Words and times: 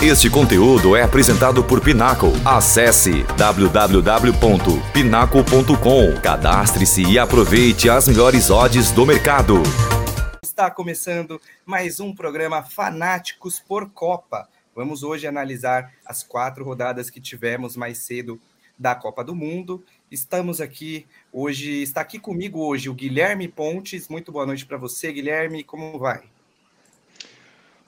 Este 0.00 0.30
conteúdo 0.30 0.94
é 0.94 1.02
apresentado 1.02 1.64
por 1.64 1.80
Pinacle. 1.80 2.30
Acesse 2.44 3.24
www.pinacle.com, 3.36 6.20
cadastre-se 6.22 7.02
e 7.02 7.18
aproveite 7.18 7.90
as 7.90 8.06
melhores 8.06 8.48
odds 8.48 8.92
do 8.92 9.04
mercado. 9.04 9.60
Está 10.40 10.70
começando 10.70 11.40
mais 11.66 11.98
um 11.98 12.14
programa 12.14 12.62
Fanáticos 12.62 13.58
por 13.58 13.90
Copa. 13.90 14.48
Vamos 14.72 15.02
hoje 15.02 15.26
analisar 15.26 15.92
as 16.06 16.22
quatro 16.22 16.64
rodadas 16.64 17.10
que 17.10 17.20
tivemos 17.20 17.76
mais 17.76 17.98
cedo 17.98 18.40
da 18.78 18.94
Copa 18.94 19.24
do 19.24 19.34
Mundo. 19.34 19.84
Estamos 20.08 20.60
aqui 20.60 21.08
hoje, 21.32 21.82
está 21.82 22.02
aqui 22.02 22.20
comigo 22.20 22.60
hoje 22.60 22.88
o 22.88 22.94
Guilherme 22.94 23.48
Pontes. 23.48 24.06
Muito 24.06 24.30
boa 24.30 24.46
noite 24.46 24.64
para 24.64 24.78
você, 24.78 25.12
Guilherme. 25.12 25.64
Como 25.64 25.98
vai? 25.98 26.22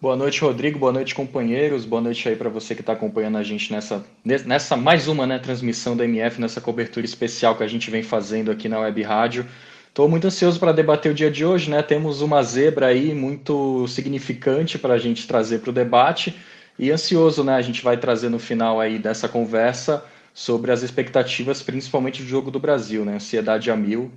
Boa 0.01 0.17
noite, 0.17 0.41
Rodrigo. 0.41 0.79
Boa 0.79 0.93
noite, 0.93 1.15
companheiros. 1.15 1.85
Boa 1.85 2.01
noite 2.01 2.27
aí 2.27 2.35
para 2.35 2.49
você 2.49 2.75
que 2.75 2.81
está 2.81 2.95
acompanhando 2.95 3.37
a 3.37 3.43
gente 3.43 3.71
nessa, 3.71 4.03
nessa 4.25 4.75
mais 4.75 5.09
uma 5.09 5.27
né, 5.27 5.39
transmissão 5.39 5.95
da 5.95 6.07
MF, 6.07 6.41
nessa 6.41 6.59
cobertura 6.59 7.05
especial 7.05 7.55
que 7.55 7.63
a 7.63 7.69
gente 7.69 7.91
vem 7.91 8.03
fazendo 8.03 8.51
aqui 8.51 8.67
na 8.67 8.81
Web 8.81 9.03
Rádio. 9.03 9.47
Estou 9.89 10.09
muito 10.09 10.27
ansioso 10.27 10.59
para 10.59 10.73
debater 10.73 11.13
o 11.13 11.15
dia 11.15 11.31
de 11.31 11.45
hoje, 11.45 11.71
né? 11.71 11.83
Temos 11.83 12.23
uma 12.23 12.43
zebra 12.43 12.87
aí 12.87 13.13
muito 13.13 13.87
significante 13.89 14.79
para 14.79 14.95
a 14.95 14.99
gente 14.99 15.27
trazer 15.27 15.59
para 15.59 15.69
o 15.69 15.73
debate 15.73 16.35
e 16.79 16.91
ansioso, 16.91 17.45
né? 17.45 17.57
A 17.57 17.63
gente 17.63 17.85
vai 17.85 17.99
trazer 17.99 18.31
no 18.31 18.39
final 18.39 18.81
aí 18.81 18.99
dessa 18.99 19.29
conversa 19.29 20.03
sobre 20.33 20.73
as 20.73 20.81
expectativas, 20.81 21.63
principalmente 21.63 22.23
do 22.23 22.29
jogo 22.29 22.51
do 22.51 22.59
Brasil, 22.59 23.05
né? 23.05 23.17
Ansiedade 23.17 23.71
a 23.71 23.77
mil. 23.77 24.11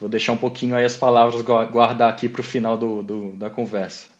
Vou 0.00 0.08
deixar 0.08 0.32
um 0.32 0.36
pouquinho 0.36 0.74
aí 0.74 0.84
as 0.84 0.96
palavras 0.96 1.42
guardar 1.42 2.10
aqui 2.10 2.28
para 2.28 2.40
o 2.40 2.44
final 2.44 2.76
do, 2.76 3.04
do, 3.04 3.32
da 3.34 3.48
conversa. 3.48 4.17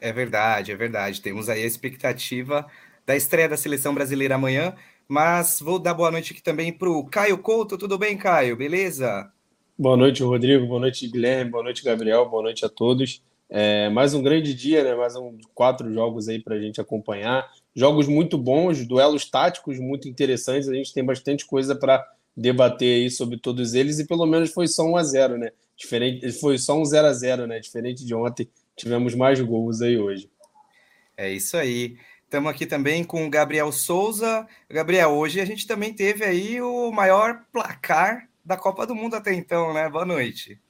É 0.00 0.12
verdade, 0.12 0.72
é 0.72 0.76
verdade. 0.76 1.20
Temos 1.20 1.48
aí 1.48 1.62
a 1.62 1.66
expectativa 1.66 2.66
da 3.06 3.16
estreia 3.16 3.48
da 3.48 3.56
seleção 3.56 3.94
brasileira 3.94 4.34
amanhã, 4.34 4.74
mas 5.08 5.60
vou 5.60 5.78
dar 5.78 5.94
boa 5.94 6.10
noite 6.10 6.32
aqui 6.32 6.42
também 6.42 6.72
para 6.72 6.90
o 6.90 7.04
Caio 7.04 7.38
Couto. 7.38 7.78
Tudo 7.78 7.96
bem, 7.96 8.16
Caio? 8.16 8.56
Beleza? 8.56 9.30
Boa 9.78 9.96
noite, 9.96 10.22
Rodrigo. 10.22 10.66
Boa 10.66 10.80
noite, 10.80 11.06
Guilherme. 11.08 11.50
Boa 11.50 11.62
noite, 11.62 11.84
Gabriel. 11.84 12.28
Boa 12.28 12.42
noite 12.42 12.64
a 12.64 12.68
todos. 12.68 13.22
É, 13.48 13.88
mais 13.90 14.12
um 14.12 14.22
grande 14.22 14.54
dia, 14.54 14.82
né? 14.82 14.94
Mais 14.94 15.14
um 15.16 15.38
quatro 15.54 15.92
jogos 15.92 16.28
aí 16.28 16.40
para 16.42 16.56
a 16.56 16.60
gente 16.60 16.80
acompanhar. 16.80 17.48
Jogos 17.74 18.08
muito 18.08 18.36
bons, 18.36 18.86
duelos 18.86 19.30
táticos 19.30 19.78
muito 19.78 20.08
interessantes. 20.08 20.68
A 20.68 20.74
gente 20.74 20.92
tem 20.92 21.04
bastante 21.04 21.46
coisa 21.46 21.74
para 21.74 22.04
debater 22.36 23.02
aí 23.02 23.10
sobre 23.10 23.38
todos 23.38 23.74
eles 23.74 23.98
e 23.98 24.06
pelo 24.06 24.26
menos 24.26 24.50
foi 24.52 24.66
só 24.66 24.84
um 24.84 24.96
a 24.96 25.02
zero, 25.02 25.38
né? 25.38 25.50
Diferente, 25.76 26.32
foi 26.32 26.58
só 26.58 26.78
um 26.78 26.84
0 26.84 27.06
a 27.06 27.12
0 27.12 27.46
né? 27.46 27.60
Diferente 27.60 28.04
de 28.04 28.14
ontem, 28.14 28.48
tivemos 28.76 29.14
mais 29.14 29.40
gols 29.40 29.80
aí 29.82 29.98
hoje. 29.98 30.30
É 31.16 31.30
isso 31.30 31.56
aí. 31.56 31.96
Estamos 32.24 32.50
aqui 32.50 32.66
também 32.66 33.02
com 33.02 33.26
o 33.26 33.30
Gabriel 33.30 33.72
Souza. 33.72 34.46
Gabriel, 34.68 35.12
hoje 35.12 35.40
a 35.40 35.44
gente 35.44 35.66
também 35.66 35.94
teve 35.94 36.24
aí 36.24 36.60
o 36.60 36.92
maior 36.92 37.42
placar 37.52 38.28
da 38.44 38.56
Copa 38.56 38.86
do 38.86 38.94
Mundo 38.94 39.16
até 39.16 39.32
então, 39.32 39.72
né? 39.72 39.88
Boa 39.88 40.04
noite. 40.04 40.60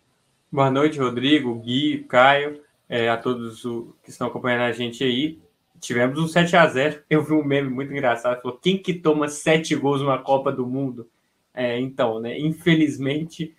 Boa 0.50 0.70
noite, 0.70 0.98
Rodrigo, 0.98 1.54
Gui, 1.56 2.04
Caio, 2.08 2.62
é, 2.88 3.08
a 3.08 3.16
todos 3.16 3.62
que 4.02 4.10
estão 4.10 4.28
acompanhando 4.28 4.62
a 4.62 4.72
gente 4.72 5.02
aí. 5.02 5.40
Tivemos 5.80 6.18
um 6.18 6.28
7 6.28 6.56
a 6.56 6.66
0 6.66 7.02
Eu 7.10 7.22
vi 7.22 7.32
um 7.32 7.44
meme 7.44 7.68
muito 7.68 7.92
engraçado. 7.92 8.40
Falou: 8.40 8.56
quem 8.58 8.78
que 8.78 8.94
toma 8.94 9.28
sete 9.28 9.74
gols 9.74 10.00
numa 10.00 10.22
Copa 10.22 10.52
do 10.52 10.66
Mundo? 10.66 11.08
É, 11.52 11.78
então, 11.78 12.20
né? 12.20 12.38
Infelizmente, 12.38 13.54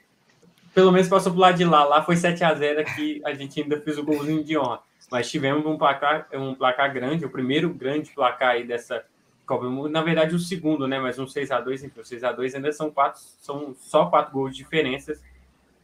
pelo 0.78 0.92
menos 0.92 1.08
passou 1.08 1.32
pro 1.32 1.42
lado 1.42 1.58
de 1.58 1.66
lá. 1.66 1.84
Lá 1.86 2.04
foi 2.04 2.16
7 2.16 2.44
a 2.44 2.54
0 2.54 2.86
que 2.94 3.20
a 3.26 3.34
gente 3.34 3.60
ainda 3.60 3.82
fez 3.82 3.98
o 3.98 4.04
golzinho 4.04 4.44
de 4.44 4.56
honra. 4.56 4.80
Mas 5.10 5.28
tivemos 5.28 5.66
um 5.66 5.76
placar, 5.76 6.28
um 6.32 6.54
placar 6.54 6.94
grande, 6.94 7.26
o 7.26 7.32
primeiro 7.32 7.74
grande 7.74 8.12
placar 8.12 8.50
aí 8.50 8.64
dessa 8.64 9.04
Copa 9.44 9.64
do 9.66 9.72
Mundo. 9.72 9.90
Na 9.90 10.04
verdade, 10.04 10.36
o 10.36 10.40
segundo, 10.40 10.88
né? 10.88 11.00
Mas 11.00 11.18
um 11.18 11.26
6 11.26 11.50
a 11.50 11.60
2 11.60 11.86
enfim, 11.86 12.00
o 12.00 12.06
6 12.06 12.24
a 12.24 12.32
2 12.32 12.54
ainda 12.54 12.72
são 12.72 12.92
quatro, 12.92 13.20
são 13.42 13.74
só 13.80 14.06
quatro 14.06 14.32
gols 14.32 14.52
de 14.52 14.58
diferenças. 14.58 15.20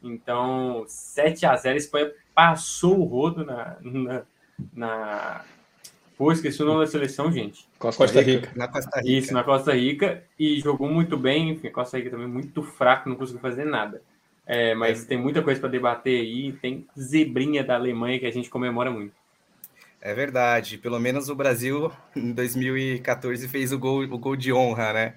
Então, 0.04 0.86
7 0.88 1.44
a 1.48 1.56
0 1.56 1.74
a 1.74 1.78
Espanha 1.78 2.12
passou 2.36 3.00
o 3.00 3.04
rodo 3.04 3.44
na, 3.44 3.78
na, 3.82 4.22
na... 4.72 5.42
Pô, 6.16 6.32
esqueci 6.32 6.62
o 6.62 6.68
nome 6.68 6.82
da 6.82 6.92
seleção, 6.92 7.32
gente. 7.32 7.68
Costa, 7.80 8.04
Costa 8.04 8.22
Rica. 8.22 8.52
Na 8.56 8.68
Costa 8.68 9.00
Rica. 9.00 9.12
Isso, 9.12 9.34
na 9.34 9.44
Costa 9.44 9.74
Rica. 9.74 10.24
E 10.38 10.60
jogou 10.60 10.88
muito 10.88 11.18
bem. 11.18 11.50
Enfim, 11.50 11.72
Costa 11.72 11.98
Rica 11.98 12.12
também 12.12 12.28
muito 12.28 12.62
fraco, 12.62 13.10
não 13.10 13.16
conseguiu 13.16 13.42
fazer 13.42 13.66
nada. 13.66 14.00
É, 14.46 14.76
mas 14.76 15.04
é. 15.04 15.08
tem 15.08 15.18
muita 15.18 15.42
coisa 15.42 15.60
para 15.60 15.70
debater 15.70 16.20
aí. 16.20 16.52
Tem 16.54 16.88
zebrinha 17.00 17.64
da 17.64 17.76
Alemanha 17.76 18.20
que 18.20 18.26
a 18.26 18.32
gente 18.32 18.50
comemora 18.50 18.92
muito. 18.92 19.14
É 20.02 20.14
verdade. 20.14 20.78
Pelo 20.78 21.00
menos 21.00 21.30
o 21.30 21.36
Brasil, 21.36 21.92
em 22.16 22.34
2014, 22.34 23.48
fez 23.48 23.72
o 23.72 23.80
gol, 23.80 24.04
o 24.04 24.18
gol 24.18 24.36
de 24.36 24.52
honra, 24.52 24.94
né? 24.94 25.16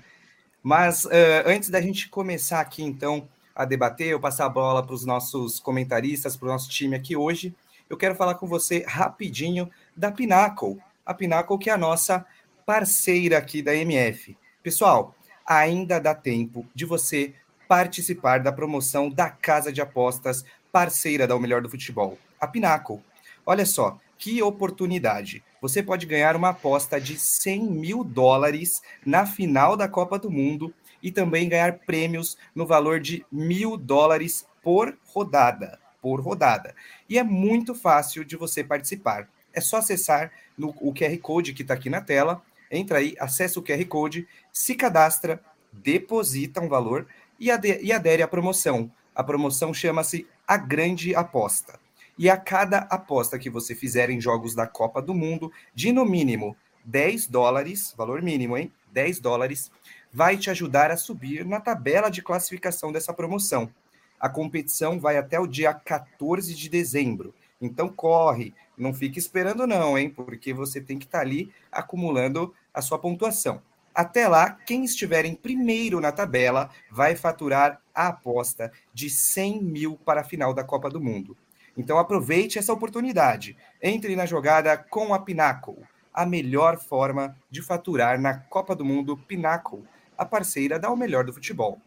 Mas 0.63 1.05
uh, 1.05 1.11
antes 1.47 1.71
da 1.71 1.81
gente 1.81 2.09
começar 2.09 2.61
aqui, 2.61 2.83
então, 2.83 3.29
a 3.55 3.65
debater, 3.65 4.09
eu 4.09 4.21
passar 4.21 4.47
a 4.47 4.49
bola 4.49 4.85
para 4.85 4.95
os 4.95 5.05
nossos 5.05 5.61
comentaristas, 5.61 6.37
para 6.37 6.47
o 6.47 6.51
nosso 6.51 6.69
time 6.69 6.97
aqui 6.97 7.17
hoje, 7.17 7.55
eu 7.89 7.97
quero 7.97 8.15
falar 8.15 8.35
com 8.35 8.47
você 8.47 8.85
rapidinho 8.87 9.71
da 9.97 10.11
Pinnacle. 10.11 10.79
A 11.05 11.15
Pinnacle 11.15 11.59
que 11.59 11.71
é 11.71 11.73
a 11.73 11.79
nossa 11.79 12.27
parceira 12.65 13.39
aqui 13.39 13.63
da 13.63 13.75
MF. 13.75 14.37
Pessoal, 14.63 15.15
ainda 15.47 16.01
dá 16.01 16.15
tempo 16.15 16.67
de 16.75 16.85
você 16.85 17.33
participar 17.69 18.41
da 18.41 18.53
promoção 18.53 19.10
da 19.10 19.31
Casa 19.31 19.72
de 19.72 19.81
Apostas, 19.81 20.44
parceira 20.71 21.27
da 21.27 21.34
O 21.34 21.41
Melhor 21.41 21.62
do 21.62 21.71
Futebol, 21.71 22.19
a 22.41 22.47
Pinnacle. 22.47 23.00
Olha 23.44 23.65
só, 23.65 23.99
que 24.19 24.43
oportunidade! 24.43 25.44
Você 25.60 25.82
pode 25.82 26.06
ganhar 26.06 26.37
uma 26.37 26.50
aposta 26.50 27.00
de 27.00 27.19
100 27.19 27.65
mil 27.71 28.04
dólares 28.04 28.82
na 29.04 29.27
final 29.27 29.77
da 29.77 29.88
Copa 29.88 30.19
do 30.19 30.31
Mundo 30.31 30.72
e 31.03 31.10
também 31.10 31.49
ganhar 31.49 31.78
prêmios 31.81 32.37
no 32.54 32.66
valor 32.66 33.00
de 33.00 33.25
mil 33.31 33.77
dólares 33.77 34.47
por 34.62 34.97
rodada. 35.04 35.78
Por 36.00 36.21
rodada. 36.21 36.75
E 37.09 37.19
é 37.19 37.22
muito 37.22 37.75
fácil 37.75 38.25
de 38.25 38.37
você 38.37 38.62
participar. 38.62 39.28
É 39.53 39.60
só 39.60 39.78
acessar 39.78 40.31
no, 40.56 40.75
o 40.81 40.93
QR 40.93 41.16
Code 41.19 41.53
que 41.53 41.62
está 41.62 41.75
aqui 41.75 41.91
na 41.91 42.00
tela. 42.00 42.43
Entra 42.71 42.98
aí, 42.98 43.15
acessa 43.19 43.59
o 43.59 43.62
QR 43.62 43.84
Code, 43.87 44.27
se 44.53 44.75
cadastra, 44.75 45.41
deposita 45.72 46.60
um 46.60 46.69
valor 46.69 47.06
e, 47.39 47.49
e 47.49 47.93
adere 47.93 48.23
à 48.23 48.29
promoção. 48.29 48.91
A 49.15 49.25
promoção 49.25 49.73
chama-se 49.73 50.27
A 50.47 50.57
Grande 50.57 51.15
Aposta. 51.15 51.79
E 52.19 52.31
a 52.31 52.37
cada 52.37 52.79
aposta 52.79 53.39
que 53.39 53.51
você 53.51 53.75
fizer 53.75 54.09
em 54.09 54.21
jogos 54.21 54.55
da 54.55 54.67
Copa 54.67 55.03
do 55.03 55.15
Mundo, 55.15 55.53
de 55.75 55.93
no 55.93 56.05
mínimo 56.05 56.57
10 56.85 57.27
dólares, 57.27 57.93
valor 57.97 58.23
mínimo, 58.23 58.57
hein? 58.57 58.73
10 58.93 59.21
dólares, 59.21 59.71
vai 60.13 60.37
te 60.37 60.49
ajudar 60.51 60.91
a 60.91 60.97
subir 60.97 61.45
na 61.45 61.61
tabela 61.61 62.09
de 62.09 62.23
classificação 62.23 62.93
dessa 62.93 63.13
promoção. 63.13 63.69
A 64.19 64.29
competição 64.29 64.99
vai 64.99 65.19
até 65.19 65.39
o 65.39 65.47
dia 65.47 65.75
14 65.75 66.55
de 66.55 66.69
dezembro. 66.71 67.35
Então 67.61 67.89
corre, 67.89 68.55
não 68.79 68.95
fique 68.95 69.19
esperando 69.19 69.67
não, 69.67 69.99
hein? 69.99 70.09
Porque 70.09 70.55
você 70.55 70.81
tem 70.81 70.99
que 70.99 71.05
estar 71.05 71.19
tá 71.19 71.25
ali 71.25 71.53
acumulando 71.71 72.55
a 72.73 72.81
sua 72.81 72.99
pontuação. 72.99 73.61
Até 73.97 74.29
lá, 74.29 74.51
quem 74.51 74.84
estiver 74.84 75.25
em 75.25 75.34
primeiro 75.34 76.03
na 76.03 76.12
tabela 76.12 76.69
vai 76.91 77.17
faturar 77.17 77.81
a 77.95 78.09
aposta 78.09 78.71
de 78.93 79.09
100 79.09 79.62
mil 79.62 79.97
para 80.05 80.21
a 80.21 80.25
final 80.25 80.53
da 80.53 80.62
Copa 80.62 80.91
do 80.91 81.01
Mundo. 81.01 81.34
Então 81.75 81.99
aproveite 81.99 82.59
essa 82.59 82.75
oportunidade. 82.75 83.57
Entre 83.83 84.15
na 84.15 84.27
jogada 84.27 84.77
com 84.77 85.15
a 85.15 85.19
Pinnacle, 85.19 85.83
a 86.12 86.27
melhor 86.27 86.79
forma 86.79 87.34
de 87.51 87.62
faturar 87.62 88.21
na 88.21 88.34
Copa 88.39 88.77
do 88.77 88.84
Mundo 88.84 89.17
Pinnacle, 89.17 89.83
a 90.19 90.27
parceira 90.27 90.78
da 90.78 90.91
O 90.91 90.97
Melhor 90.97 91.25
do 91.25 91.33
Futebol. 91.33 91.81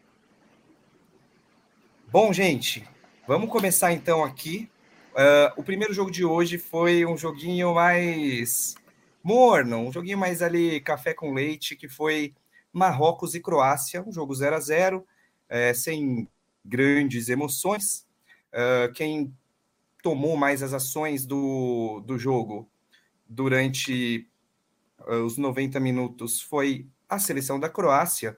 Bom, 2.10 2.32
gente, 2.32 2.88
vamos 3.24 3.48
começar 3.48 3.92
então 3.92 4.24
aqui. 4.24 4.68
Uh, 5.12 5.60
o 5.60 5.62
primeiro 5.62 5.94
jogo 5.94 6.10
de 6.10 6.24
hoje 6.24 6.58
foi 6.58 7.06
um 7.06 7.16
joguinho 7.16 7.72
mais 7.72 8.74
morno, 9.22 9.78
um 9.78 9.92
joguinho 9.92 10.18
mais 10.18 10.42
ali 10.42 10.80
café 10.80 11.14
com 11.14 11.32
leite, 11.32 11.76
que 11.76 11.88
foi 11.88 12.34
Marrocos 12.72 13.34
e 13.34 13.40
Croácia, 13.40 14.02
um 14.06 14.12
jogo 14.12 14.34
0 14.34 14.56
a 14.56 14.60
0 14.60 15.06
é, 15.48 15.74
sem 15.74 16.28
grandes 16.64 17.28
emoções. 17.28 18.06
Uh, 18.52 18.92
quem 18.92 19.34
tomou 20.02 20.36
mais 20.36 20.62
as 20.62 20.72
ações 20.72 21.26
do, 21.26 22.00
do 22.06 22.18
jogo 22.18 22.68
durante 23.28 24.26
uh, 25.00 25.24
os 25.24 25.36
90 25.36 25.78
minutos 25.78 26.40
foi 26.40 26.86
a 27.08 27.18
seleção 27.18 27.58
da 27.58 27.68
Croácia. 27.68 28.36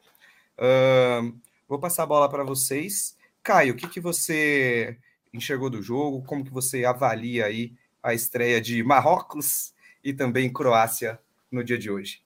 Uh, 0.58 1.38
vou 1.68 1.78
passar 1.78 2.04
a 2.04 2.06
bola 2.06 2.28
para 2.28 2.44
vocês. 2.44 3.16
Caio, 3.42 3.74
o 3.74 3.76
que, 3.76 3.88
que 3.88 4.00
você 4.00 4.98
enxergou 5.32 5.70
do 5.70 5.82
jogo? 5.82 6.22
Como 6.24 6.44
que 6.44 6.52
você 6.52 6.84
avalia 6.84 7.46
aí 7.46 7.72
a 8.02 8.14
estreia 8.14 8.60
de 8.60 8.82
Marrocos 8.82 9.72
e 10.04 10.12
também 10.12 10.52
Croácia 10.52 11.18
no 11.50 11.62
dia 11.62 11.78
de 11.78 11.90
hoje. 11.90 12.20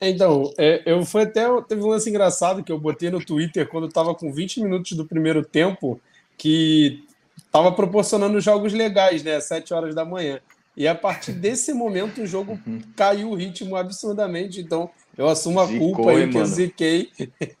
Então, 0.00 0.52
é, 0.56 0.82
eu 0.86 1.04
fui 1.04 1.22
até. 1.22 1.44
Teve 1.62 1.82
um 1.82 1.88
lance 1.88 2.08
engraçado 2.08 2.62
que 2.62 2.70
eu 2.70 2.78
botei 2.78 3.10
no 3.10 3.24
Twitter 3.24 3.68
quando 3.68 3.88
estava 3.88 4.14
com 4.14 4.32
20 4.32 4.62
minutos 4.62 4.92
do 4.92 5.04
primeiro 5.04 5.44
tempo, 5.44 6.00
que 6.36 7.04
estava 7.36 7.72
proporcionando 7.72 8.40
jogos 8.40 8.72
legais, 8.72 9.22
né? 9.22 9.36
Às 9.36 9.44
7 9.44 9.74
horas 9.74 9.94
da 9.94 10.04
manhã. 10.04 10.40
E 10.76 10.86
a 10.86 10.94
partir 10.94 11.32
desse 11.38 11.72
momento 11.72 12.22
o 12.22 12.26
jogo 12.26 12.58
uhum. 12.64 12.80
caiu 12.94 13.30
o 13.30 13.34
ritmo 13.34 13.74
absurdamente. 13.74 14.60
Então 14.60 14.88
eu 15.16 15.28
assumo 15.28 15.58
a 15.60 15.66
Zicou, 15.66 15.92
culpa 15.92 16.12
aí 16.12 16.30
que 16.30 16.38
eu 16.38 16.46
ziquei. 16.46 17.10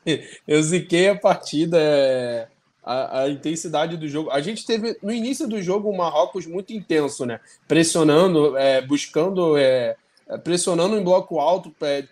eu 0.46 0.62
ziquei 0.62 1.08
a 1.08 1.16
partida. 1.16 1.76
É... 1.80 2.46
A, 2.90 3.24
a, 3.24 3.28
intensidade 3.28 3.98
do 3.98 4.08
jogo. 4.08 4.30
A 4.30 4.40
gente 4.40 4.64
teve 4.64 4.96
no 5.02 5.12
início 5.12 5.46
do 5.46 5.60
jogo 5.60 5.90
o 5.90 5.96
Marrocos 5.96 6.46
muito 6.46 6.72
intenso, 6.72 7.26
né? 7.26 7.38
Pressionando, 7.66 8.56
é, 8.56 8.80
buscando, 8.80 9.58
é, 9.58 9.94
pressionando 10.42 10.96
em 10.96 11.04
bloco 11.04 11.38
alto, 11.38 11.70
é, 11.82 12.04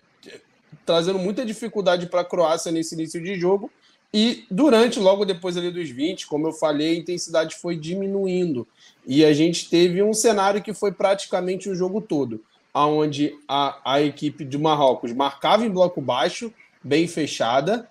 trazendo 0.84 1.18
muita 1.18 1.46
dificuldade 1.46 2.06
para 2.06 2.20
a 2.20 2.24
Croácia 2.24 2.70
nesse 2.70 2.94
início 2.94 3.22
de 3.22 3.40
jogo. 3.40 3.70
E 4.12 4.44
durante, 4.50 5.00
logo 5.00 5.24
depois 5.24 5.56
ali 5.56 5.70
dos 5.70 5.88
20, 5.88 6.26
como 6.26 6.46
eu 6.46 6.52
falei, 6.52 6.96
a 6.96 6.98
intensidade 6.98 7.56
foi 7.56 7.76
diminuindo. 7.76 8.66
E 9.06 9.24
a 9.24 9.32
gente 9.32 9.68
teve 9.68 10.02
um 10.02 10.12
cenário 10.12 10.62
que 10.62 10.72
foi 10.72 10.92
praticamente 10.92 11.68
o 11.68 11.74
jogo 11.74 12.00
todo, 12.00 12.42
onde 12.74 13.34
a, 13.48 13.78
a 13.84 14.02
equipe 14.02 14.44
de 14.44 14.58
Marrocos 14.58 15.12
marcava 15.12 15.64
em 15.64 15.70
bloco 15.70 16.00
baixo, 16.00 16.52
bem 16.82 17.08
fechada, 17.08 17.88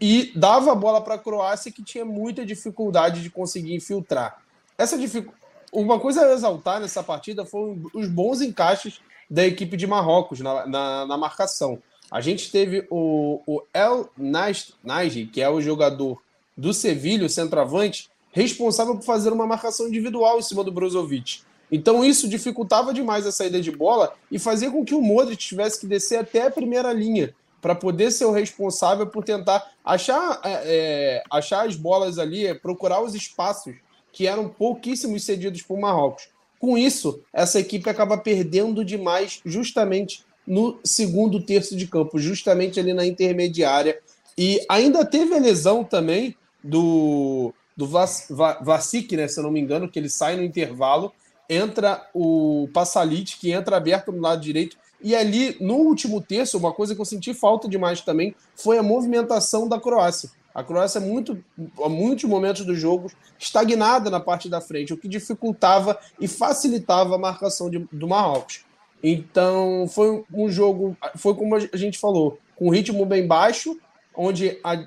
e 0.00 0.32
dava 0.34 0.72
a 0.72 0.74
bola 0.74 1.00
para 1.00 1.14
a 1.14 1.18
Croácia, 1.18 1.72
que 1.72 1.82
tinha 1.82 2.04
muita 2.04 2.44
dificuldade 2.44 3.22
de 3.22 3.30
conseguir 3.30 3.74
infiltrar. 3.74 4.42
Essa 4.76 4.96
dificuldade. 4.96 5.44
Uma 5.72 5.98
coisa 5.98 6.24
a 6.24 6.32
exaltar 6.32 6.80
nessa 6.80 7.02
partida 7.02 7.44
foram 7.44 7.82
os 7.92 8.08
bons 8.08 8.40
encaixes 8.40 9.00
da 9.28 9.44
equipe 9.44 9.76
de 9.76 9.86
Marrocos 9.86 10.40
na, 10.40 10.66
na, 10.66 11.06
na 11.06 11.18
marcação. 11.18 11.82
A 12.10 12.20
gente 12.20 12.50
teve 12.50 12.86
o, 12.88 13.42
o 13.46 13.62
El 13.74 14.08
Nagy, 14.16 15.26
que 15.26 15.42
é 15.42 15.50
o 15.50 15.60
jogador 15.60 16.22
do 16.56 16.72
Sevilha, 16.72 17.26
o 17.26 17.28
centroavante, 17.28 18.08
responsável 18.30 18.94
por 18.94 19.04
fazer 19.04 19.32
uma 19.32 19.46
marcação 19.46 19.88
individual 19.88 20.38
em 20.38 20.42
cima 20.42 20.62
do 20.62 20.72
Brozovic. 20.72 21.40
Então 21.70 22.04
isso 22.04 22.28
dificultava 22.28 22.94
demais 22.94 23.26
a 23.26 23.32
saída 23.32 23.60
de 23.60 23.72
bola 23.72 24.14
e 24.30 24.38
fazia 24.38 24.70
com 24.70 24.84
que 24.84 24.94
o 24.94 25.02
Modric 25.02 25.44
tivesse 25.44 25.80
que 25.80 25.86
descer 25.86 26.20
até 26.20 26.46
a 26.46 26.50
primeira 26.50 26.92
linha 26.92 27.34
para 27.60 27.74
poder 27.74 28.10
ser 28.10 28.24
o 28.24 28.32
responsável 28.32 29.06
por 29.06 29.24
tentar 29.24 29.72
achar, 29.84 30.40
é, 30.44 30.62
é, 30.64 31.22
achar 31.30 31.66
as 31.66 31.76
bolas 31.76 32.18
ali, 32.18 32.54
procurar 32.54 33.02
os 33.02 33.14
espaços 33.14 33.74
que 34.12 34.26
eram 34.26 34.48
pouquíssimos 34.48 35.24
cedidos 35.24 35.62
por 35.62 35.78
Marrocos. 35.78 36.28
Com 36.58 36.78
isso, 36.78 37.20
essa 37.32 37.60
equipe 37.60 37.88
acaba 37.88 38.16
perdendo 38.16 38.84
demais 38.84 39.40
justamente 39.44 40.24
no 40.46 40.78
segundo 40.84 41.42
terço 41.42 41.76
de 41.76 41.86
campo, 41.86 42.18
justamente 42.18 42.78
ali 42.78 42.94
na 42.94 43.04
intermediária. 43.04 43.98
E 44.38 44.64
ainda 44.68 45.04
teve 45.04 45.34
a 45.34 45.38
lesão 45.38 45.82
também 45.82 46.36
do, 46.62 47.52
do 47.76 47.86
Vlasic, 47.86 49.16
né, 49.16 49.28
se 49.28 49.38
eu 49.38 49.44
não 49.44 49.50
me 49.50 49.60
engano, 49.60 49.88
que 49.88 49.98
ele 49.98 50.08
sai 50.08 50.36
no 50.36 50.44
intervalo, 50.44 51.12
entra 51.48 52.08
o 52.14 52.68
Passalit, 52.72 53.38
que 53.38 53.50
entra 53.50 53.76
aberto 53.76 54.12
no 54.12 54.20
lado 54.20 54.40
direito. 54.40 54.76
E 55.00 55.14
ali, 55.14 55.56
no 55.60 55.74
último 55.74 56.20
terço, 56.20 56.58
uma 56.58 56.72
coisa 56.72 56.94
que 56.94 57.00
eu 57.00 57.04
senti 57.04 57.34
falta 57.34 57.68
demais 57.68 58.00
também 58.00 58.34
foi 58.54 58.78
a 58.78 58.82
movimentação 58.82 59.68
da 59.68 59.78
Croácia. 59.78 60.30
A 60.54 60.64
Croácia, 60.64 61.00
muito, 61.00 61.38
a 61.84 61.88
muitos 61.88 62.24
momentos 62.24 62.64
do 62.64 62.74
jogo, 62.74 63.10
estagnada 63.38 64.08
na 64.08 64.18
parte 64.18 64.48
da 64.48 64.60
frente, 64.60 64.94
o 64.94 64.96
que 64.96 65.06
dificultava 65.06 65.98
e 66.18 66.26
facilitava 66.26 67.14
a 67.14 67.18
marcação 67.18 67.68
de, 67.68 67.86
do 67.92 68.08
Marrocos. 68.08 68.64
Então, 69.02 69.86
foi 69.86 70.24
um 70.32 70.48
jogo, 70.48 70.96
foi 71.16 71.34
como 71.34 71.54
a 71.54 71.76
gente 71.76 71.98
falou, 71.98 72.38
com 72.56 72.70
ritmo 72.70 73.04
bem 73.04 73.26
baixo, 73.26 73.78
onde 74.14 74.58
a 74.64 74.82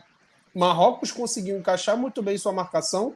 Marrocos 0.55 1.11
conseguiu 1.11 1.57
encaixar 1.57 1.95
muito 1.95 2.23
bem 2.23 2.37
sua 2.37 2.51
marcação, 2.51 3.13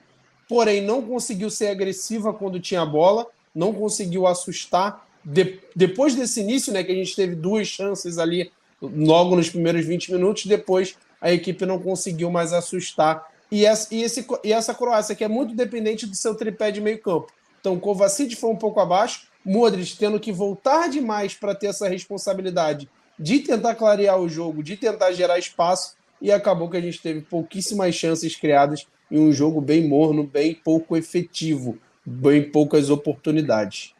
porém 0.47 0.79
não 0.81 1.01
conseguiu 1.01 1.49
ser 1.49 1.69
agressiva 1.69 2.33
quando 2.33 2.59
tinha 2.59 2.81
a 2.81 2.85
bola, 2.85 3.25
não 3.53 3.73
conseguiu 3.73 4.27
assustar. 4.27 5.07
De, 5.23 5.59
depois 5.75 6.15
desse 6.15 6.41
início, 6.41 6.73
né, 6.73 6.83
que 6.83 6.91
a 6.91 6.95
gente 6.95 7.15
teve 7.15 7.35
duas 7.35 7.67
chances 7.67 8.17
ali 8.17 8.51
logo 8.81 9.35
nos 9.35 9.49
primeiros 9.49 9.85
20 9.85 10.11
minutos, 10.11 10.45
depois 10.45 10.95
a 11.21 11.31
equipe 11.31 11.65
não 11.65 11.79
conseguiu 11.79 12.29
mais 12.29 12.51
assustar. 12.51 13.25
E 13.49 13.65
essa, 13.65 13.93
e, 13.93 14.03
esse, 14.03 14.25
e 14.43 14.51
essa 14.51 14.73
Croácia, 14.73 15.15
que 15.15 15.23
é 15.23 15.27
muito 15.27 15.55
dependente 15.55 16.05
do 16.05 16.15
seu 16.15 16.35
tripé 16.35 16.71
de 16.71 16.81
meio 16.81 16.99
campo. 16.99 17.27
Então, 17.59 17.79
Kovacic 17.79 18.35
foi 18.35 18.49
um 18.49 18.57
pouco 18.57 18.79
abaixo, 18.79 19.27
Modric 19.45 19.95
tendo 19.97 20.19
que 20.19 20.31
voltar 20.31 20.89
demais 20.89 21.33
para 21.33 21.55
ter 21.55 21.67
essa 21.67 21.87
responsabilidade 21.87 22.89
de 23.17 23.39
tentar 23.39 23.75
clarear 23.75 24.19
o 24.19 24.27
jogo, 24.27 24.63
de 24.63 24.75
tentar 24.75 25.11
gerar 25.13 25.37
espaço, 25.39 25.95
e 26.21 26.31
acabou 26.31 26.69
que 26.69 26.77
a 26.77 26.81
gente 26.81 27.01
teve 27.01 27.21
pouquíssimas 27.21 27.93
chances 27.95 28.35
criadas 28.35 28.87
em 29.11 29.19
um 29.19 29.31
jogo 29.31 29.61
bem 29.61 29.87
morno, 29.87 30.23
bem 30.23 30.53
pouco 30.55 30.97
efetivo, 30.97 31.77
bem 32.05 32.49
poucas 32.49 32.89
oportunidades. 32.89 33.93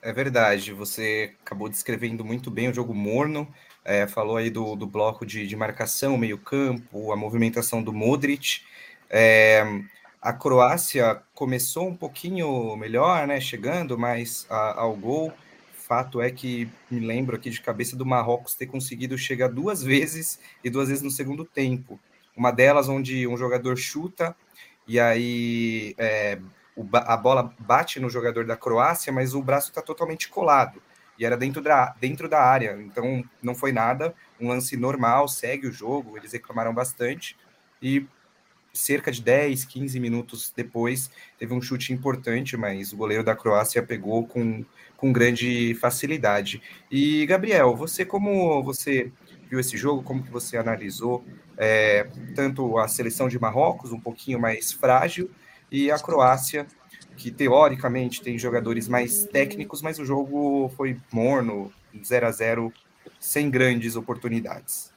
É 0.00 0.12
verdade, 0.12 0.72
você 0.72 1.34
acabou 1.44 1.68
descrevendo 1.68 2.24
muito 2.24 2.50
bem 2.52 2.68
o 2.68 2.74
jogo 2.74 2.94
morno, 2.94 3.52
é, 3.84 4.06
falou 4.06 4.36
aí 4.36 4.48
do, 4.48 4.76
do 4.76 4.86
bloco 4.86 5.26
de, 5.26 5.46
de 5.46 5.56
marcação, 5.56 6.16
meio-campo, 6.16 7.10
a 7.12 7.16
movimentação 7.16 7.82
do 7.82 7.92
Modric. 7.92 8.62
É, 9.10 9.64
a 10.22 10.32
Croácia 10.32 11.22
começou 11.34 11.88
um 11.88 11.96
pouquinho 11.96 12.76
melhor, 12.76 13.26
né? 13.26 13.40
Chegando 13.40 13.98
mais 13.98 14.46
a, 14.48 14.80
ao 14.80 14.94
gol. 14.94 15.32
Fato 15.72 16.20
é 16.20 16.30
que 16.30 16.68
me 16.90 17.00
lembro 17.00 17.34
aqui 17.34 17.50
de 17.50 17.60
cabeça 17.60 17.96
do 17.96 18.04
Marrocos 18.04 18.54
ter 18.54 18.66
conseguido 18.66 19.16
chegar 19.16 19.48
duas 19.48 19.82
vezes 19.82 20.38
e 20.62 20.68
duas 20.68 20.88
vezes 20.88 21.02
no 21.02 21.10
segundo 21.10 21.44
tempo. 21.44 21.98
Uma 22.36 22.52
delas 22.52 22.88
onde 22.88 23.26
um 23.26 23.36
jogador 23.36 23.76
chuta 23.76 24.36
e 24.86 25.00
aí 25.00 25.94
é, 25.98 26.38
a 26.92 27.16
bola 27.16 27.54
bate 27.58 28.00
no 28.00 28.10
jogador 28.10 28.44
da 28.44 28.56
Croácia, 28.56 29.12
mas 29.12 29.34
o 29.34 29.42
braço 29.42 29.68
está 29.68 29.82
totalmente 29.82 30.28
colado 30.28 30.82
e 31.18 31.24
era 31.24 31.36
dentro 31.36 31.60
da, 31.60 31.94
dentro 32.00 32.28
da 32.28 32.40
área. 32.40 32.78
Então 32.80 33.24
não 33.42 33.54
foi 33.54 33.72
nada, 33.72 34.14
um 34.40 34.48
lance 34.48 34.76
normal, 34.76 35.26
segue 35.26 35.66
o 35.66 35.72
jogo. 35.72 36.16
Eles 36.16 36.32
reclamaram 36.32 36.72
bastante 36.72 37.36
e 37.82 38.06
cerca 38.72 39.10
de 39.10 39.20
10, 39.20 39.64
15 39.64 39.98
minutos 39.98 40.52
depois, 40.54 41.10
teve 41.36 41.52
um 41.52 41.60
chute 41.60 41.92
importante, 41.92 42.56
mas 42.56 42.92
o 42.92 42.96
goleiro 42.96 43.24
da 43.24 43.34
Croácia 43.34 43.82
pegou 43.82 44.26
com, 44.26 44.64
com 44.96 45.12
grande 45.12 45.74
facilidade. 45.74 46.62
E, 46.90 47.26
Gabriel, 47.26 47.74
você 47.74 48.04
como 48.04 48.62
você 48.62 49.10
viu 49.50 49.58
esse 49.58 49.76
jogo, 49.76 50.02
como 50.02 50.22
que 50.22 50.30
você 50.30 50.56
analisou 50.56 51.24
é, 51.56 52.08
tanto 52.36 52.78
a 52.78 52.86
seleção 52.86 53.28
de 53.28 53.38
Marrocos, 53.38 53.90
um 53.90 54.00
pouquinho 54.00 54.38
mais 54.38 54.70
frágil, 54.70 55.28
e 55.70 55.90
a 55.90 55.98
Croácia, 55.98 56.66
que 57.16 57.30
teoricamente 57.30 58.22
tem 58.22 58.38
jogadores 58.38 58.88
mais 58.88 59.24
técnicos, 59.24 59.82
mas 59.82 59.98
o 59.98 60.04
jogo 60.04 60.70
foi 60.76 60.96
morno, 61.12 61.72
0 62.02 62.26
a 62.26 62.30
0 62.30 62.72
sem 63.18 63.50
grandes 63.50 63.96
oportunidades. 63.96 64.92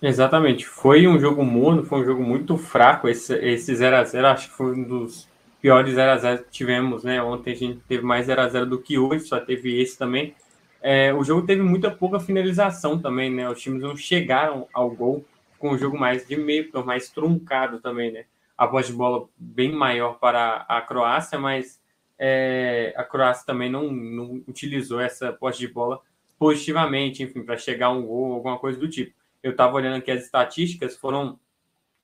Exatamente. 0.00 0.66
Foi 0.66 1.06
um 1.06 1.18
jogo 1.18 1.44
morno, 1.44 1.84
foi 1.84 2.00
um 2.00 2.04
jogo 2.04 2.22
muito 2.22 2.56
fraco. 2.56 3.08
Esse, 3.08 3.34
esse 3.34 3.72
0x0, 3.72 4.24
acho 4.24 4.48
que 4.48 4.56
foi 4.56 4.74
um 4.74 4.82
dos 4.82 5.28
piores 5.60 5.94
0x0 5.94 6.38
que 6.44 6.50
tivemos, 6.50 7.04
né? 7.04 7.22
Ontem 7.22 7.52
a 7.52 7.56
gente 7.56 7.80
teve 7.86 8.02
mais 8.02 8.26
0x0 8.26 8.64
do 8.64 8.80
que 8.80 8.98
hoje, 8.98 9.26
só 9.26 9.38
teve 9.38 9.80
esse 9.80 9.98
também. 9.98 10.34
É, 10.82 11.12
o 11.12 11.22
jogo 11.22 11.46
teve 11.46 11.62
muita 11.62 11.90
pouca 11.90 12.18
finalização 12.18 12.98
também, 12.98 13.30
né? 13.30 13.48
Os 13.50 13.60
times 13.60 13.82
não 13.82 13.94
chegaram 13.94 14.66
ao 14.72 14.90
gol 14.90 15.24
com 15.58 15.72
o 15.72 15.78
jogo 15.78 15.98
mais 15.98 16.26
de 16.26 16.36
meio, 16.36 16.70
mais 16.86 17.10
truncado 17.10 17.78
também, 17.80 18.10
né? 18.10 18.24
A 18.60 18.66
voz 18.66 18.86
de 18.86 18.92
bola 18.92 19.26
bem 19.36 19.72
maior 19.72 20.18
para 20.18 20.66
a 20.68 20.80
Croácia, 20.82 21.38
mas 21.38 21.80
é, 22.18 22.92
a 22.96 23.04
Croácia 23.04 23.46
também 23.46 23.70
não, 23.70 23.90
não 23.90 24.42
utilizou 24.46 25.00
essa 25.00 25.32
posse 25.32 25.60
de 25.60 25.68
bola 25.68 26.00
positivamente, 26.38 27.22
enfim, 27.22 27.42
para 27.42 27.56
chegar 27.56 27.86
a 27.86 27.90
um 27.90 28.06
gol, 28.06 28.34
alguma 28.34 28.58
coisa 28.58 28.78
do 28.78 28.88
tipo 28.88 29.18
eu 29.42 29.52
estava 29.52 29.74
olhando 29.74 29.96
aqui 29.96 30.10
as 30.10 30.24
estatísticas, 30.24 30.96
foram, 30.96 31.38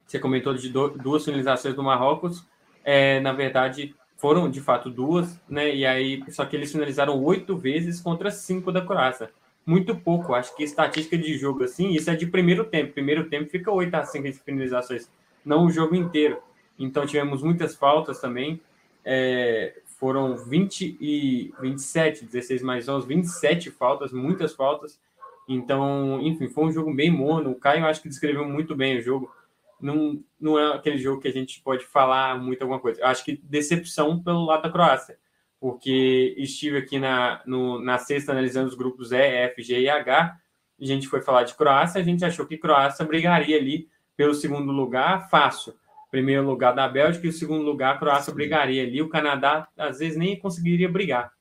você 0.07 0.19
comentou 0.19 0.55
de 0.55 0.71
duas 0.71 1.25
finalizações 1.25 1.75
do 1.75 1.83
Marrocos, 1.83 2.47
é, 2.85 3.21
na 3.21 3.33
verdade 3.33 3.95
foram 4.17 4.51
de 4.51 4.61
fato 4.61 4.89
duas, 4.89 5.39
né? 5.47 5.75
E 5.75 5.85
aí, 5.85 6.23
só 6.31 6.47
que 6.47 6.57
eles 6.57 6.73
finalizaram 6.73 7.23
oito 7.23 7.57
vezes 7.57 8.01
contra 8.01 8.31
cinco 8.31 8.73
da 8.73 8.81
Croácia. 8.81 9.31
Muito 9.65 9.95
pouco, 9.97 10.33
acho 10.33 10.57
que 10.57 10.63
estatística 10.63 11.19
de 11.19 11.37
jogo 11.37 11.65
assim, 11.65 11.91
isso 11.91 12.09
é 12.09 12.15
de 12.15 12.27
primeiro 12.27 12.65
tempo. 12.65 12.95
Primeiro 12.95 13.29
tempo 13.29 13.51
fica 13.51 13.71
8 13.71 13.95
a 13.95 14.05
5 14.05 14.25
de 14.25 14.33
finalizações, 14.35 15.11
não 15.47 15.65
o 15.65 15.71
jogo 15.71 15.95
inteiro. 15.95 16.43
Então 16.77 17.07
tivemos 17.07 17.43
muitas 17.43 17.77
faltas 17.77 18.21
também. 18.21 18.61
É, 19.05 19.81
foram 19.99 20.37
20 20.37 20.99
e 21.01 21.55
27, 21.61 22.25
16 22.25 22.63
mais 22.63 22.89
11, 22.89 23.07
27 23.07 23.71
faltas, 23.71 24.13
muitas 24.13 24.53
faltas. 24.53 25.01
Então, 25.49 26.21
enfim, 26.21 26.49
foi 26.49 26.65
um 26.65 26.73
jogo 26.73 26.93
bem 26.93 27.11
mono. 27.11 27.53
O 27.53 27.55
Caio 27.55 27.87
acho 27.87 28.03
que 28.03 28.09
descreveu 28.09 28.45
muito 28.45 28.75
bem 28.75 28.99
o 28.99 29.01
jogo. 29.01 29.33
Não, 29.81 30.21
não 30.41 30.59
é 30.59 30.75
aquele 30.75 30.99
jogo 30.99 31.21
que 31.23 31.29
a 31.29 31.33
gente 31.33 31.63
pode 31.63 31.85
falar 31.85 32.37
muito 32.39 32.63
alguma 32.63 32.81
coisa. 32.81 33.01
Eu 33.01 33.07
acho 33.07 33.25
que 33.25 33.41
decepção 33.45 34.21
pelo 34.21 34.45
lado 34.45 34.63
da 34.63 34.71
Croácia, 34.71 35.19
porque 35.61 36.35
estive 36.37 36.79
aqui 36.79 36.99
na, 36.99 37.43
no, 37.47 37.81
na 37.81 37.99
sexta 37.99 38.33
analisando 38.33 38.69
os 38.69 38.75
grupos 38.75 39.13
E, 39.13 39.17
F, 39.17 39.63
G 39.63 39.81
e 39.81 39.89
H. 39.89 40.37
A 40.79 40.85
gente 40.85 41.07
foi 41.07 41.23
falar 41.23 41.45
de 41.45 41.55
Croácia, 41.55 42.01
a 42.01 42.05
gente 42.05 42.25
achou 42.25 42.45
que 42.45 42.59
Croácia 42.59 43.05
brigaria 43.05 43.57
ali 43.57 43.89
pelo 44.17 44.35
segundo 44.35 44.73
lugar 44.73 45.29
fácil. 45.29 45.75
Primeiro 46.11 46.45
lugar 46.47 46.73
da 46.73 46.89
Bélgica 46.89 47.27
e 47.27 47.31
o 47.31 47.33
segundo 47.33 47.63
lugar 47.63 47.95
a 47.95 47.99
Croácia 47.99 48.33
brigaria 48.33 48.83
ali. 48.83 49.03
O 49.03 49.09
Canadá 49.09 49.69
às 49.77 49.99
vezes 49.99 50.17
nem 50.17 50.39
conseguiria 50.39 50.89
brigar. 50.89 51.33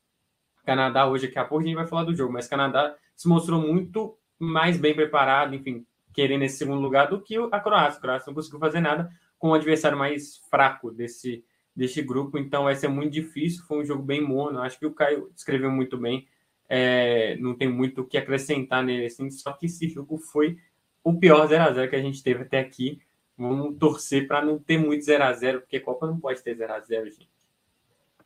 Canadá 0.66 1.08
hoje, 1.08 1.28
daqui 1.28 1.40
a 1.40 1.46
pouco 1.46 1.64
a 1.64 1.68
gente 1.68 1.76
vai 1.76 1.88
falar 1.88 2.04
do 2.04 2.16
jogo, 2.16 2.34
mas 2.34 2.48
Canadá 2.48 2.96
se 3.16 3.28
mostrou 3.28 3.62
muito 3.62 4.18
mais 4.38 4.78
bem 4.78 4.94
preparado, 4.94 5.56
enfim, 5.56 5.86
querendo 6.12 6.44
esse 6.44 6.58
segundo 6.58 6.82
lugar 6.82 7.08
do 7.08 7.22
que 7.22 7.38
a 7.52 7.60
Croácia. 7.60 8.00
A 8.00 8.02
Croácia 8.02 8.30
não 8.30 8.36
conseguiu 8.36 8.60
fazer 8.60 8.82
nada 8.82 9.10
com 9.38 9.50
o 9.50 9.54
adversário 9.54 9.98
mais 9.98 10.38
fraco 10.50 10.92
desse, 10.92 11.46
desse 11.76 12.02
grupo, 12.02 12.38
então 12.38 12.64
vai 12.64 12.76
ser 12.76 12.88
muito 12.88 13.14
difícil. 13.14 13.64
Foi 13.66 13.80
um 13.80 13.86
jogo 13.86 14.02
bem 14.02 14.22
morno, 14.22 14.62
acho 14.62 14.80
que 14.80 14.86
o 14.86 14.94
Caio 14.94 15.32
escreveu 15.36 15.70
muito 15.70 15.98
bem. 15.98 16.28
É, 16.68 17.38
não 17.38 17.56
tem 17.56 17.70
muito 17.70 18.02
o 18.02 18.06
que 18.06 18.18
acrescentar 18.18 18.84
nele, 18.84 19.06
assim, 19.06 19.30
só 19.30 19.54
que 19.54 19.68
esse 19.68 19.88
jogo 19.88 20.18
foi 20.18 20.58
o 21.06 21.14
pior 21.14 21.48
0 21.48 21.64
a 21.64 21.72
0 21.72 21.90
que 21.90 21.96
a 21.96 22.02
gente 22.02 22.24
teve 22.24 22.42
até 22.42 22.60
aqui. 22.60 23.00
Vamos 23.38 23.78
torcer 23.78 24.28
para 24.28 24.44
não 24.44 24.58
ter 24.58 24.80
muito 24.80 25.06
0 25.06 25.24
a 25.24 25.32
0 25.32 25.62
porque 25.62 25.80
Copa 25.80 26.08
não 26.08 26.20
pode 26.20 26.42
ter 26.42 26.56
0 26.56 26.74
a 26.74 26.80
0 26.80 27.06
gente. 27.12 27.30